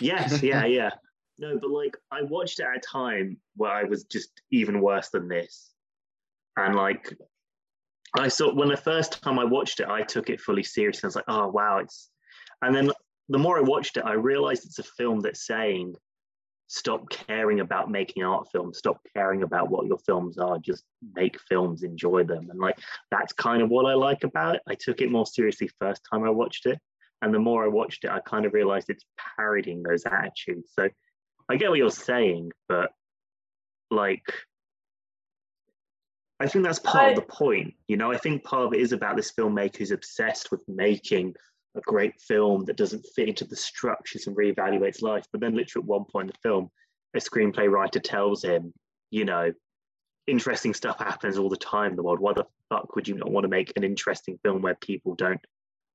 yes, 0.00 0.40
yeah, 0.50 0.64
yeah. 0.66 0.90
No, 1.38 1.58
but 1.58 1.70
like 1.70 1.96
I 2.12 2.22
watched 2.22 2.60
it 2.60 2.66
at 2.70 2.76
a 2.76 2.80
time 2.80 3.38
where 3.56 3.72
I 3.72 3.82
was 3.84 4.04
just 4.04 4.30
even 4.52 4.80
worse 4.80 5.08
than 5.08 5.26
this. 5.26 5.72
And 6.56 6.76
like 6.76 7.12
I 8.18 8.28
saw 8.28 8.52
when 8.52 8.68
the 8.68 8.76
first 8.76 9.22
time 9.22 9.38
I 9.38 9.44
watched 9.44 9.80
it, 9.80 9.88
I 9.88 10.02
took 10.02 10.28
it 10.28 10.40
fully 10.40 10.62
seriously. 10.62 11.04
I 11.04 11.08
was 11.08 11.16
like, 11.16 11.24
oh 11.28 11.48
wow, 11.48 11.78
it's 11.78 12.10
and 12.62 12.74
then 12.74 12.90
the 13.28 13.38
more 13.38 13.58
I 13.58 13.62
watched 13.62 13.96
it, 13.96 14.04
I 14.04 14.12
realized 14.12 14.64
it's 14.64 14.78
a 14.78 14.84
film 14.84 15.20
that's 15.20 15.46
saying 15.46 15.94
stop 16.68 17.08
caring 17.10 17.60
about 17.60 17.90
making 17.90 18.24
art 18.24 18.48
films, 18.50 18.78
stop 18.78 18.98
caring 19.14 19.42
about 19.42 19.70
what 19.70 19.86
your 19.86 19.98
films 19.98 20.38
are, 20.38 20.58
just 20.58 20.84
make 21.14 21.38
films, 21.40 21.82
enjoy 21.82 22.24
them. 22.24 22.48
And 22.50 22.58
like 22.58 22.78
that's 23.10 23.32
kind 23.32 23.62
of 23.62 23.68
what 23.68 23.86
I 23.86 23.94
like 23.94 24.24
about 24.24 24.56
it. 24.56 24.62
I 24.66 24.74
took 24.74 25.00
it 25.00 25.10
more 25.10 25.26
seriously 25.26 25.70
first 25.80 26.00
time 26.10 26.24
I 26.24 26.30
watched 26.30 26.66
it. 26.66 26.78
And 27.20 27.32
the 27.32 27.38
more 27.38 27.64
I 27.64 27.68
watched 27.68 28.04
it, 28.04 28.10
I 28.10 28.20
kind 28.20 28.46
of 28.46 28.52
realized 28.52 28.90
it's 28.90 29.04
parodying 29.36 29.82
those 29.82 30.06
attitudes. 30.06 30.72
So 30.74 30.88
I 31.48 31.56
get 31.56 31.68
what 31.70 31.78
you're 31.78 31.90
saying, 31.90 32.52
but 32.68 32.90
like 33.90 34.24
I 36.42 36.48
think 36.48 36.64
that's 36.64 36.80
part 36.80 37.04
I- 37.04 37.10
of 37.10 37.16
the 37.16 37.22
point. 37.22 37.74
You 37.86 37.96
know, 37.96 38.10
I 38.10 38.18
think 38.18 38.42
part 38.42 38.66
of 38.66 38.74
it 38.74 38.80
is 38.80 38.92
about 38.92 39.16
this 39.16 39.32
filmmaker 39.32 39.76
who's 39.76 39.92
obsessed 39.92 40.50
with 40.50 40.62
making 40.68 41.34
a 41.76 41.80
great 41.82 42.20
film 42.20 42.64
that 42.64 42.76
doesn't 42.76 43.06
fit 43.14 43.28
into 43.28 43.44
the 43.44 43.56
structures 43.56 44.26
and 44.26 44.36
reevaluates 44.36 45.02
life. 45.02 45.24
But 45.30 45.40
then, 45.40 45.54
literally, 45.54 45.84
at 45.84 45.88
one 45.88 46.04
point 46.04 46.24
in 46.28 46.32
the 46.32 46.48
film, 46.48 46.70
a 47.14 47.18
screenplay 47.18 47.70
writer 47.70 48.00
tells 48.00 48.42
him, 48.42 48.72
you 49.10 49.24
know, 49.24 49.52
interesting 50.26 50.74
stuff 50.74 50.98
happens 50.98 51.38
all 51.38 51.48
the 51.48 51.56
time 51.56 51.90
in 51.92 51.96
the 51.96 52.02
world. 52.02 52.20
Why 52.20 52.32
the 52.32 52.46
fuck 52.68 52.94
would 52.94 53.06
you 53.06 53.14
not 53.14 53.30
want 53.30 53.44
to 53.44 53.48
make 53.48 53.72
an 53.76 53.84
interesting 53.84 54.38
film 54.42 54.62
where 54.62 54.74
people 54.74 55.14
don't 55.14 55.44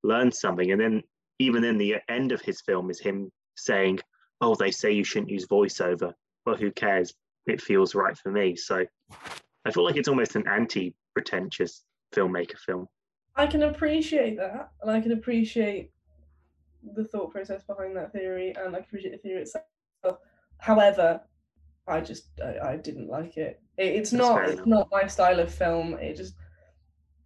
learn 0.03 0.31
something? 0.31 0.71
And 0.71 0.79
then, 0.79 1.03
even 1.39 1.63
in 1.65 1.77
the 1.77 1.97
end 2.07 2.31
of 2.31 2.41
his 2.41 2.61
film, 2.61 2.89
is 2.89 2.99
him 3.01 3.31
saying, 3.55 3.99
oh, 4.39 4.55
they 4.55 4.71
say 4.71 4.91
you 4.93 5.03
shouldn't 5.03 5.31
use 5.31 5.45
voiceover. 5.45 6.13
Well, 6.45 6.55
who 6.55 6.71
cares? 6.71 7.13
It 7.45 7.61
feels 7.61 7.95
right 7.95 8.17
for 8.17 8.31
me. 8.31 8.55
So 8.55 8.85
I 9.67 9.71
feel 9.71 9.83
like 9.83 9.97
it's 9.97 10.07
almost 10.07 10.37
an 10.37 10.47
anti 10.47 10.95
pretentious 11.13 11.83
filmmaker 12.15 12.57
film. 12.57 12.87
I 13.35 13.47
can 13.47 13.63
appreciate 13.63 14.37
that, 14.37 14.71
and 14.81 14.89
I 14.89 15.01
can 15.01 15.11
appreciate 15.11 15.91
the 16.95 17.03
thought 17.03 17.31
process 17.31 17.63
behind 17.63 17.97
that 17.97 18.13
theory, 18.13 18.55
and 18.57 18.69
I 18.69 18.79
can 18.79 18.85
appreciate 18.85 19.11
the 19.11 19.17
theory 19.17 19.41
itself. 19.41 19.65
However, 20.59 21.19
I 21.85 21.99
just 21.99 22.29
I, 22.41 22.69
I 22.71 22.77
didn't 22.77 23.09
like 23.09 23.35
it. 23.35 23.59
it 23.77 23.87
it's 23.87 24.11
That's 24.11 24.21
not 24.21 24.43
it's 24.45 24.53
enough. 24.53 24.67
not 24.67 24.87
my 24.89 25.05
style 25.05 25.39
of 25.41 25.53
film. 25.53 25.95
It 25.95 26.15
just 26.15 26.35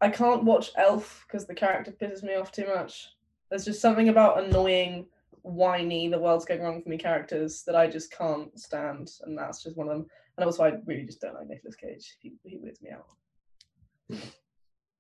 I 0.02 0.10
can't 0.10 0.44
watch 0.44 0.72
Elf 0.76 1.26
because 1.28 1.46
the 1.46 1.54
character 1.54 1.92
pisses 1.92 2.24
me 2.24 2.34
off 2.34 2.52
too 2.52 2.66
much. 2.74 3.10
There's 3.52 3.66
just 3.66 3.82
something 3.82 4.10
about 4.10 4.44
annoying, 4.44 5.06
whiny, 5.44 6.10
the 6.10 6.18
world's 6.18 6.46
going 6.46 6.62
wrong 6.62 6.82
for 6.82 6.90
me 6.90 6.98
characters 6.98 7.62
that 7.68 7.76
I 7.76 7.86
just 7.86 8.12
can't 8.12 8.58
stand, 8.60 9.12
and 9.24 9.38
that's 9.38 9.62
just 9.62 9.78
one 9.78 9.90
of 9.90 9.94
them. 9.94 10.08
And 10.42 10.48
also, 10.48 10.64
I 10.64 10.74
really 10.88 11.04
just 11.04 11.22
don't 11.22 11.36
like 11.36 11.48
Nicolas 11.48 11.76
Cage. 11.76 12.18
He 12.20 12.34
he 12.44 12.58
weirds 12.58 12.82
me 12.82 12.90
out. 12.90 13.06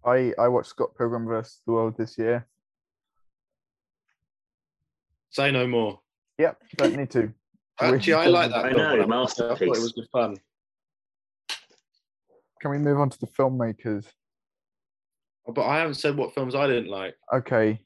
I 0.06 0.34
I 0.38 0.48
watched 0.48 0.70
Scott 0.70 0.96
Pilgrim 0.96 1.26
vs. 1.26 1.62
the 1.66 1.74
World 1.74 1.98
this 1.98 2.16
year. 2.16 2.46
Say 5.32 5.50
no 5.50 5.66
more. 5.66 6.00
Yep, 6.38 6.62
don't 6.78 6.96
need 6.96 7.10
to. 7.10 7.34
Actually, 7.82 8.14
I 8.14 8.28
like 8.28 8.52
that. 8.52 8.66
I 8.66 8.74
film. 8.74 9.10
know, 9.10 9.24
I 9.24 9.26
thought 9.26 9.62
it 9.64 9.68
was 9.68 9.94
good 9.94 10.08
fun. 10.12 10.38
Can 12.62 12.70
we 12.70 12.78
move 12.78 13.00
on 13.00 13.10
to 13.10 13.20
the 13.20 13.26
filmmakers? 13.26 14.06
Oh, 15.48 15.54
but 15.54 15.66
I 15.66 15.80
haven't 15.80 15.96
said 15.96 16.16
what 16.16 16.36
films 16.36 16.54
I 16.54 16.68
didn't 16.68 16.92
like. 16.92 17.16
Okay. 17.34 17.82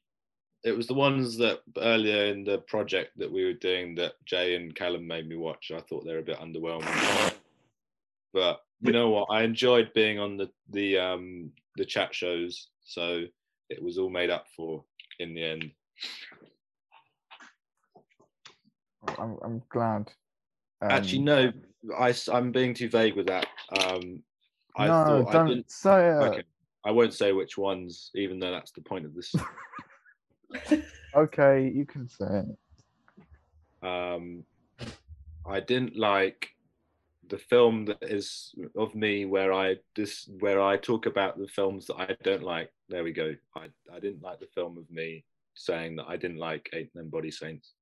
It 0.65 0.76
was 0.76 0.88
the 0.88 0.94
ones 0.94 1.38
that 1.38 1.61
earlier 1.77 2.26
in 2.26 2.44
the 2.44 2.57
project 2.57 3.11
that 3.18 3.32
we 3.32 3.45
were 3.45 3.53
doing 3.53 3.95
that 3.95 4.15
Jay 4.26 4.56
and 4.56 4.76
Callum 4.76 5.07
made 5.07 5.30
me 5.30 5.38
watch. 5.38 5.72
I 5.73 5.80
thought 5.80 6.03
they 6.03 6.11
were 6.11 6.19
a 6.19 6.23
bit 6.23 6.40
underwhelming. 6.40 7.34
But 8.36 8.60
you 8.82 8.91
know 8.91 9.10
what? 9.10 9.28
I 9.32 9.44
enjoyed 9.44 9.94
being 9.95 10.20
on 10.20 10.36
the 10.36 10.49
the 10.70 10.98
um 10.98 11.52
the 11.78 11.86
chat 11.86 12.14
shows. 12.14 12.68
So 12.84 13.24
it 13.70 13.82
was 13.82 13.98
all 13.98 14.10
made 14.10 14.30
up 14.30 14.45
for 14.56 14.84
in 15.20 15.34
the 15.34 15.44
end. 15.44 15.72
I'm, 19.18 19.38
I'm 19.41 19.64
glad. 19.70 20.12
Actually, 20.84 21.20
Um, 21.20 21.26
no, 21.26 21.52
I, 21.98 22.14
I'm 22.32 22.52
being 22.52 22.74
too 22.74 22.90
vague 22.90 23.16
with 23.16 23.28
that. 23.28 23.48
Um, 23.80 24.22
I 24.76 24.88
no, 24.88 25.24
thought 25.24 25.32
don't 25.32 25.48
didn't. 25.48 25.72
say 25.72 26.10
it. 26.10 26.22
Okay, 26.22 26.44
I 26.86 26.91
won't 26.91 27.14
say 27.14 27.32
which 27.32 27.57
ones, 27.57 28.12
even 28.16 28.38
though 28.40 28.52
that's 28.52 28.72
the 28.74 28.82
point 28.82 29.06
of 29.06 29.16
this. 29.16 29.34
Okay, 31.16 31.72
you 31.74 31.86
can 31.86 32.10
say 32.10 32.44
it. 32.44 33.88
um, 33.88 34.44
I 35.48 35.62
didn't 35.62 35.95
like 35.95 36.49
the 37.30 37.38
film 37.38 37.86
that 37.86 37.98
is 38.02 38.54
of 38.76 38.94
me 38.96 39.26
where 39.26 39.54
I 39.54 39.78
this 39.96 40.30
where 40.40 40.62
I 40.62 40.78
talk 40.78 41.06
about 41.06 41.38
the 41.38 41.48
films 41.48 41.88
that 41.88 41.96
I 41.96 42.16
don't 42.24 42.44
like. 42.44 42.72
There 42.90 43.04
we 43.04 43.14
go. 43.14 43.36
I 43.56 43.70
I 43.94 44.00
didn't 44.00 44.22
like 44.22 44.40
the 44.40 44.48
film 44.54 44.78
of 44.78 44.90
me 44.90 45.26
saying 45.56 45.96
that 45.96 46.08
I 46.08 46.18
didn't 46.18 46.38
like 46.38 46.70
Ain't 46.74 46.94
Them 46.94 47.10
Bodies 47.10 47.40
Saints. 47.40 47.74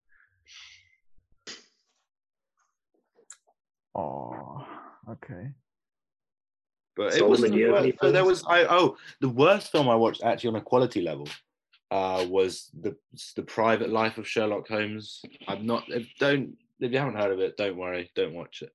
Oh, 3.95 4.65
okay. 5.09 5.51
But 6.95 7.15
it 7.15 7.27
was 7.27 7.41
do 7.41 7.55
you 7.55 7.73
have 7.73 7.91
so 8.01 8.11
there 8.11 8.25
was 8.25 8.43
I 8.47 8.65
oh 8.65 8.97
the 9.19 9.29
worst 9.29 9.71
film 9.71 9.89
I 9.89 9.95
watched 9.95 10.23
actually 10.23 10.49
on 10.49 10.55
a 10.57 10.61
quality 10.61 11.01
level 11.01 11.27
uh 11.91 12.25
was 12.29 12.69
the 12.79 12.95
the 13.35 13.43
Private 13.43 13.89
Life 13.89 14.17
of 14.17 14.27
Sherlock 14.27 14.67
Holmes. 14.67 15.21
I'm 15.47 15.65
not 15.65 15.83
if 15.87 16.07
don't 16.19 16.55
if 16.79 16.91
you 16.91 16.97
haven't 16.97 17.19
heard 17.19 17.31
of 17.31 17.39
it, 17.39 17.57
don't 17.57 17.77
worry, 17.77 18.11
don't 18.15 18.33
watch 18.33 18.61
it. 18.61 18.71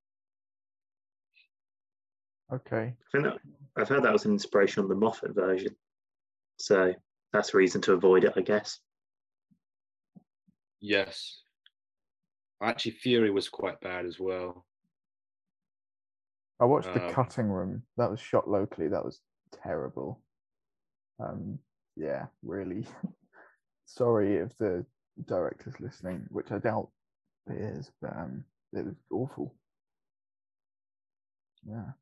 Okay. 2.53 2.95
I 2.95 3.11
think 3.13 3.25
that, 3.25 3.39
I've 3.77 3.89
heard 3.89 4.05
that 4.05 4.13
was 4.13 4.25
an 4.25 4.33
inspiration 4.33 4.83
on 4.83 4.89
the 4.89 4.95
Moffat 4.95 5.35
version. 5.35 5.77
So 6.59 6.95
that's 7.33 7.55
a 7.55 7.57
reason 7.57 7.81
to 7.83 7.93
avoid 7.93 8.25
it, 8.25 8.33
I 8.37 8.41
guess. 8.41 8.79
Yes. 10.81 11.43
Actually 12.63 12.93
Fury 12.93 13.31
was 13.31 13.49
quite 13.49 13.81
bad 13.81 14.07
as 14.07 14.19
well. 14.19 14.65
I 16.61 16.65
watched 16.65 16.93
The 16.93 17.07
Um, 17.07 17.13
Cutting 17.15 17.49
Room. 17.49 17.83
That 17.97 18.11
was 18.11 18.21
shot 18.21 18.49
locally. 18.49 18.89
That 18.89 19.05
was 19.05 19.21
terrible. 19.63 20.21
Um, 21.21 21.59
yeah, 21.97 22.27
really. 22.43 22.87
Sorry 23.87 24.37
if 24.37 24.57
the 24.59 24.85
director's 25.27 25.79
listening, 25.81 26.27
which 26.31 26.51
I 26.51 26.59
doubt 26.59 26.91
it 27.47 27.59
is, 27.59 27.91
but 28.01 28.17
um, 28.17 28.45
it 28.73 28.85
was 28.85 28.97
awful. 29.11 29.55
Yeah. 31.65 31.93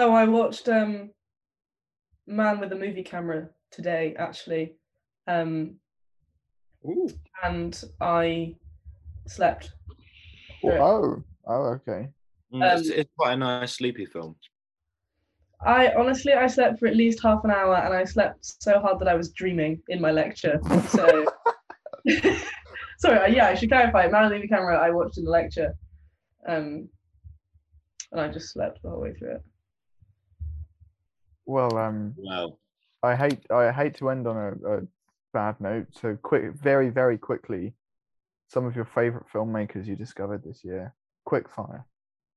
Oh, 0.00 0.12
I 0.12 0.26
watched 0.26 0.68
um 0.68 1.10
Man 2.24 2.60
with 2.60 2.70
a 2.70 2.76
Movie 2.76 3.02
Camera 3.02 3.48
today, 3.72 4.14
actually. 4.16 4.76
Um 5.26 5.80
Ooh. 6.86 7.10
and 7.42 7.82
I 8.00 8.54
slept. 9.26 9.72
Oh, 10.62 10.70
oh, 10.70 11.24
oh, 11.48 11.62
okay. 11.78 12.10
Mm, 12.54 12.78
it's, 12.78 12.90
Um, 12.90 12.94
it's 12.96 13.10
quite 13.18 13.32
a 13.32 13.36
nice 13.38 13.72
sleepy 13.72 14.06
film. 14.06 14.36
I 15.66 15.92
honestly 15.94 16.32
I 16.32 16.46
slept 16.46 16.78
for 16.78 16.86
at 16.86 16.94
least 16.94 17.20
half 17.20 17.42
an 17.42 17.50
hour 17.50 17.74
and 17.74 17.92
I 17.92 18.04
slept 18.04 18.62
so 18.62 18.78
hard 18.78 19.00
that 19.00 19.08
I 19.08 19.16
was 19.16 19.32
dreaming 19.32 19.82
in 19.88 20.00
my 20.00 20.12
lecture. 20.12 20.60
So 20.90 21.26
sorry, 22.98 23.34
yeah, 23.34 23.48
I 23.48 23.54
should 23.56 23.68
clarify. 23.68 24.06
Man 24.06 24.22
with 24.22 24.32
a 24.32 24.34
Movie 24.36 24.46
Camera 24.46 24.78
I 24.78 24.90
watched 24.90 25.18
in 25.18 25.24
the 25.24 25.32
lecture. 25.32 25.74
Um 26.46 26.88
and 28.12 28.20
I 28.20 28.28
just 28.28 28.52
slept 28.52 28.80
the 28.84 28.90
whole 28.90 29.00
way 29.00 29.12
through 29.14 29.32
it. 29.32 29.42
Well, 31.48 31.78
um, 31.78 32.14
Well, 32.18 32.58
I 33.02 33.16
hate 33.16 33.40
I 33.50 33.72
hate 33.72 33.96
to 33.96 34.10
end 34.10 34.26
on 34.26 34.36
a, 34.36 34.76
a 34.76 34.80
bad 35.32 35.58
note. 35.60 35.86
So 35.92 36.14
quick, 36.22 36.52
very 36.52 36.90
very 36.90 37.16
quickly, 37.16 37.72
some 38.48 38.66
of 38.66 38.76
your 38.76 38.84
favorite 38.84 39.24
filmmakers 39.32 39.86
you 39.86 39.96
discovered 39.96 40.44
this 40.44 40.62
year. 40.62 40.94
Quick 41.24 41.48
fire. 41.48 41.86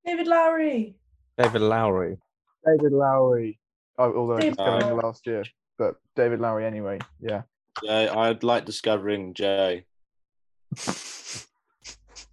David 0.06 0.28
Lowery. 0.28 0.96
David 1.38 1.62
Lowery. 1.62 2.20
David 2.66 2.94
Lowery. 2.94 3.60
Oh, 3.98 4.16
although 4.16 4.38
I 4.38 4.42
David 4.42 4.58
discovered 4.58 4.84
him 4.86 4.98
last 4.98 5.28
year, 5.28 5.44
but 5.78 5.96
David 6.16 6.40
Lowery 6.40 6.66
anyway. 6.66 7.00
Yeah. 7.20 7.42
yeah, 7.84 8.14
I'd 8.16 8.44
like 8.44 8.64
discovering 8.64 9.34
Jay. 9.34 9.86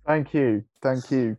Thank 0.06 0.32
you. 0.32 0.64
Thank 0.80 1.10
you. 1.10 1.36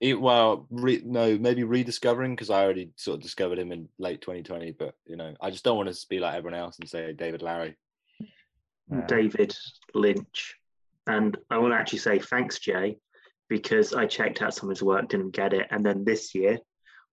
He, 0.00 0.14
well, 0.14 0.66
re, 0.70 1.02
no, 1.04 1.36
maybe 1.36 1.64
rediscovering 1.64 2.36
because 2.36 2.50
I 2.50 2.62
already 2.62 2.90
sort 2.96 3.16
of 3.16 3.22
discovered 3.22 3.58
him 3.58 3.72
in 3.72 3.88
late 3.98 4.20
2020. 4.20 4.72
But 4.72 4.94
you 5.06 5.16
know, 5.16 5.34
I 5.40 5.50
just 5.50 5.64
don't 5.64 5.76
want 5.76 5.92
to 5.92 6.06
be 6.08 6.20
like 6.20 6.34
everyone 6.34 6.58
else 6.58 6.78
and 6.78 6.88
say 6.88 7.12
David 7.12 7.42
Lowery. 7.42 7.76
Yeah. 8.90 9.06
David 9.06 9.56
Lynch. 9.94 10.56
And 11.06 11.36
I 11.50 11.58
want 11.58 11.72
to 11.72 11.78
actually 11.78 12.00
say 12.00 12.18
thanks, 12.18 12.58
Jay, 12.58 12.98
because 13.48 13.94
I 13.94 14.06
checked 14.06 14.42
out 14.42 14.54
some 14.54 14.68
of 14.68 14.76
his 14.76 14.82
work, 14.82 15.08
didn't 15.08 15.30
get 15.30 15.52
it. 15.52 15.66
And 15.70 15.84
then 15.84 16.04
this 16.04 16.34
year 16.34 16.58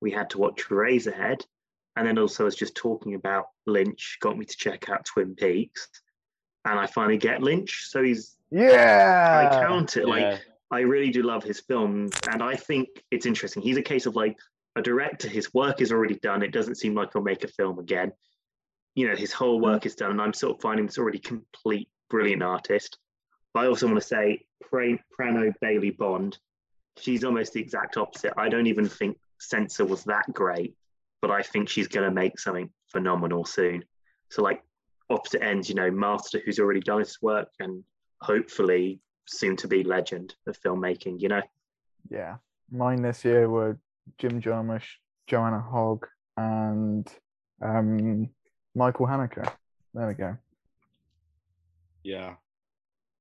we 0.02 0.12
had 0.12 0.30
to 0.32 0.38
watch 0.38 0.64
Eraserhead. 0.70 1.42
And 1.96 2.06
then 2.06 2.18
also, 2.18 2.44
I 2.44 2.46
was 2.46 2.56
just 2.56 2.76
talking 2.76 3.16
about 3.16 3.46
Lynch, 3.66 4.18
got 4.22 4.38
me 4.38 4.46
to 4.46 4.58
check 4.58 4.90
out 4.90 5.06
Twin 5.06 5.34
Peaks. 5.34 5.88
And 6.66 6.78
I 6.78 6.88
finally 6.88 7.18
get 7.18 7.42
Lynch. 7.42 7.88
So 7.90 8.04
he's, 8.04 8.36
Yeah. 8.52 9.50
I 9.50 9.66
count 9.66 9.96
it 9.96 10.08
like, 10.08 10.22
Yeah. 10.22 10.38
I 10.72 10.80
really 10.80 11.12
do 11.12 11.24
love 11.24 11.44
his 11.44 11.60
films. 11.62 12.12
And 12.30 12.42
I 12.42 12.56
think 12.56 12.90
it's 13.12 13.26
interesting. 13.26 13.62
He's 13.62 13.78
a 13.78 13.82
case 13.82 14.06
of 14.06 14.16
like 14.16 14.38
a 14.76 14.82
director, 14.82 15.28
his 15.28 15.54
work 15.54 15.82
is 15.82 15.92
already 15.92 16.16
done. 16.16 16.44
It 16.44 16.52
doesn't 16.52 16.76
seem 16.76 16.96
like 16.96 17.10
he'll 17.14 17.22
make 17.22 17.44
a 17.44 17.48
film 17.48 17.80
again. 17.80 18.12
You 18.96 19.08
know, 19.08 19.16
his 19.16 19.32
whole 19.32 19.60
work 19.62 19.84
mm. 19.84 19.86
is 19.86 19.96
done. 19.96 20.12
And 20.12 20.22
I'm 20.22 20.34
sort 20.34 20.56
of 20.56 20.62
finding 20.62 20.86
this 20.86 20.98
already 20.98 21.20
complete, 21.20 21.90
brilliant 22.10 22.44
artist. 22.44 22.98
But 23.54 23.64
I 23.64 23.68
also 23.68 23.88
want 23.88 24.02
to 24.02 24.08
say 24.08 24.46
Pra- 24.62 25.00
Prano 25.18 25.54
Bailey 25.62 25.92
Bond, 25.92 26.38
she's 26.98 27.24
almost 27.24 27.54
the 27.54 27.62
exact 27.62 27.98
opposite. 27.98 28.34
I 28.38 28.50
don't 28.50 28.68
even 28.68 28.88
think 28.88 29.18
Censor 29.40 29.86
was 29.86 30.04
that 30.06 30.26
great, 30.34 30.76
but 31.22 31.32
I 31.32 31.42
think 31.42 31.70
she's 31.70 31.88
going 31.88 32.08
to 32.08 32.14
make 32.14 32.40
something 32.40 32.70
phenomenal 32.92 33.46
soon. 33.46 33.84
So, 34.30 34.42
like, 34.42 34.62
opposite 35.10 35.44
ends, 35.44 35.70
you 35.70 35.76
know, 35.76 35.92
Master, 35.92 36.42
who's 36.44 36.60
already 36.60 36.82
done 36.82 37.00
his 37.00 37.22
work, 37.22 37.50
and 37.60 37.84
hopefully 38.22 39.00
soon 39.26 39.56
to 39.58 39.68
be 39.68 39.84
legend 39.84 40.36
of 40.48 40.60
filmmaking, 40.62 41.20
you 41.22 41.30
know? 41.30 41.42
Yeah. 42.10 42.38
Mine 42.72 43.02
this 43.02 43.24
year 43.26 43.50
were 43.50 43.80
Jim 44.18 44.42
Jarmusch, 44.42 44.86
Joanna 45.28 45.62
Hogg, 45.62 46.06
and 46.38 47.08
um, 47.62 48.30
Michael 48.76 49.08
Haneke. 49.08 49.52
There 49.94 50.08
we 50.08 50.14
go. 50.14 50.38
Yeah. 52.04 52.36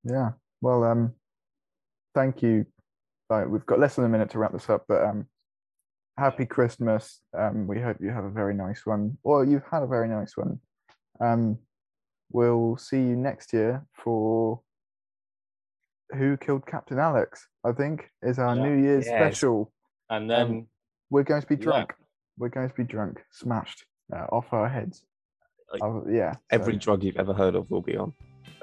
Yeah. 0.05 0.31
Well, 0.61 0.85
um, 0.85 1.15
thank 2.15 2.43
you. 2.43 2.67
Right, 3.31 3.49
we've 3.49 3.65
got 3.67 3.81
less 3.81 3.97
than 3.97 4.05
a 4.05 4.09
minute 4.09 4.31
to 4.31 4.39
wrap 4.39 4.53
this 4.53 4.69
up, 4.69 4.85
but 4.87 5.03
um, 5.03 5.27
happy 6.19 6.45
Christmas. 6.45 7.21
Um, 7.37 7.67
we 7.67 7.81
hope 7.81 7.97
you 8.01 8.11
have 8.11 8.25
a 8.25 8.31
very 8.31 8.55
nice 8.55 8.85
one, 8.85 9.17
or 9.23 9.45
you've 9.45 9.65
had 9.71 9.83
a 9.83 9.87
very 9.87 10.09
nice 10.09 10.37
one. 10.37 10.61
Um, 11.21 11.59
we'll 12.31 12.77
see 12.77 12.99
you 12.99 13.17
next 13.17 13.53
year 13.53 13.87
for 13.93 14.61
Who 16.15 16.37
Killed 16.37 16.67
Captain 16.67 16.99
Alex. 16.99 17.49
I 17.65 17.73
think 17.73 18.11
is 18.23 18.39
our 18.39 18.55
Yeah. 18.57 18.63
New 18.63 18.83
Year's 18.83 19.07
Yes. 19.07 19.19
special. 19.21 19.73
And 20.11 20.31
then 20.31 20.67
We're 21.11 21.23
going 21.23 21.43
to 21.43 21.47
be 21.47 21.57
Yeah. 21.57 21.63
drunk. 21.63 21.95
We're 22.39 22.49
going 22.49 22.69
to 22.69 22.75
be 22.75 22.85
drunk, 22.85 23.23
smashed 23.31 23.85
uh, 24.13 24.27
off 24.33 24.53
our 24.53 24.69
heads. 24.69 25.05
Like, 25.73 25.83
Oh, 25.83 26.05
yeah. 26.09 26.35
Every 26.51 26.77
drug 26.77 27.03
you've 27.05 27.17
ever 27.17 27.33
heard 27.35 27.55
of 27.55 27.71
will 27.71 27.83
be 27.83 27.97
on. 27.97 28.13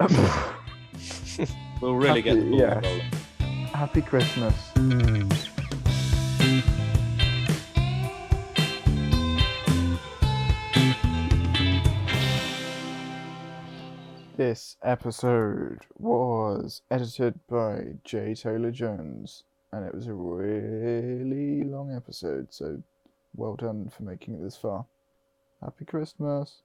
we'll 1.80 1.96
really 1.96 2.22
get 2.22 2.34
the 2.38 2.44
ball 2.50 2.58
yeah. 2.58 2.80
rolling. 2.80 3.00
happy 3.72 4.02
Christmas. 4.02 4.54
This 14.44 14.76
episode 14.82 15.86
was 16.00 16.82
edited 16.90 17.38
by 17.46 17.94
J. 18.02 18.34
Taylor 18.34 18.72
Jones, 18.72 19.44
and 19.70 19.86
it 19.86 19.94
was 19.94 20.08
a 20.08 20.12
really 20.14 21.62
long 21.62 21.94
episode, 21.94 22.48
so 22.52 22.82
well 23.36 23.54
done 23.54 23.88
for 23.88 24.02
making 24.02 24.34
it 24.34 24.42
this 24.42 24.56
far. 24.56 24.84
Happy 25.62 25.84
Christmas. 25.84 26.62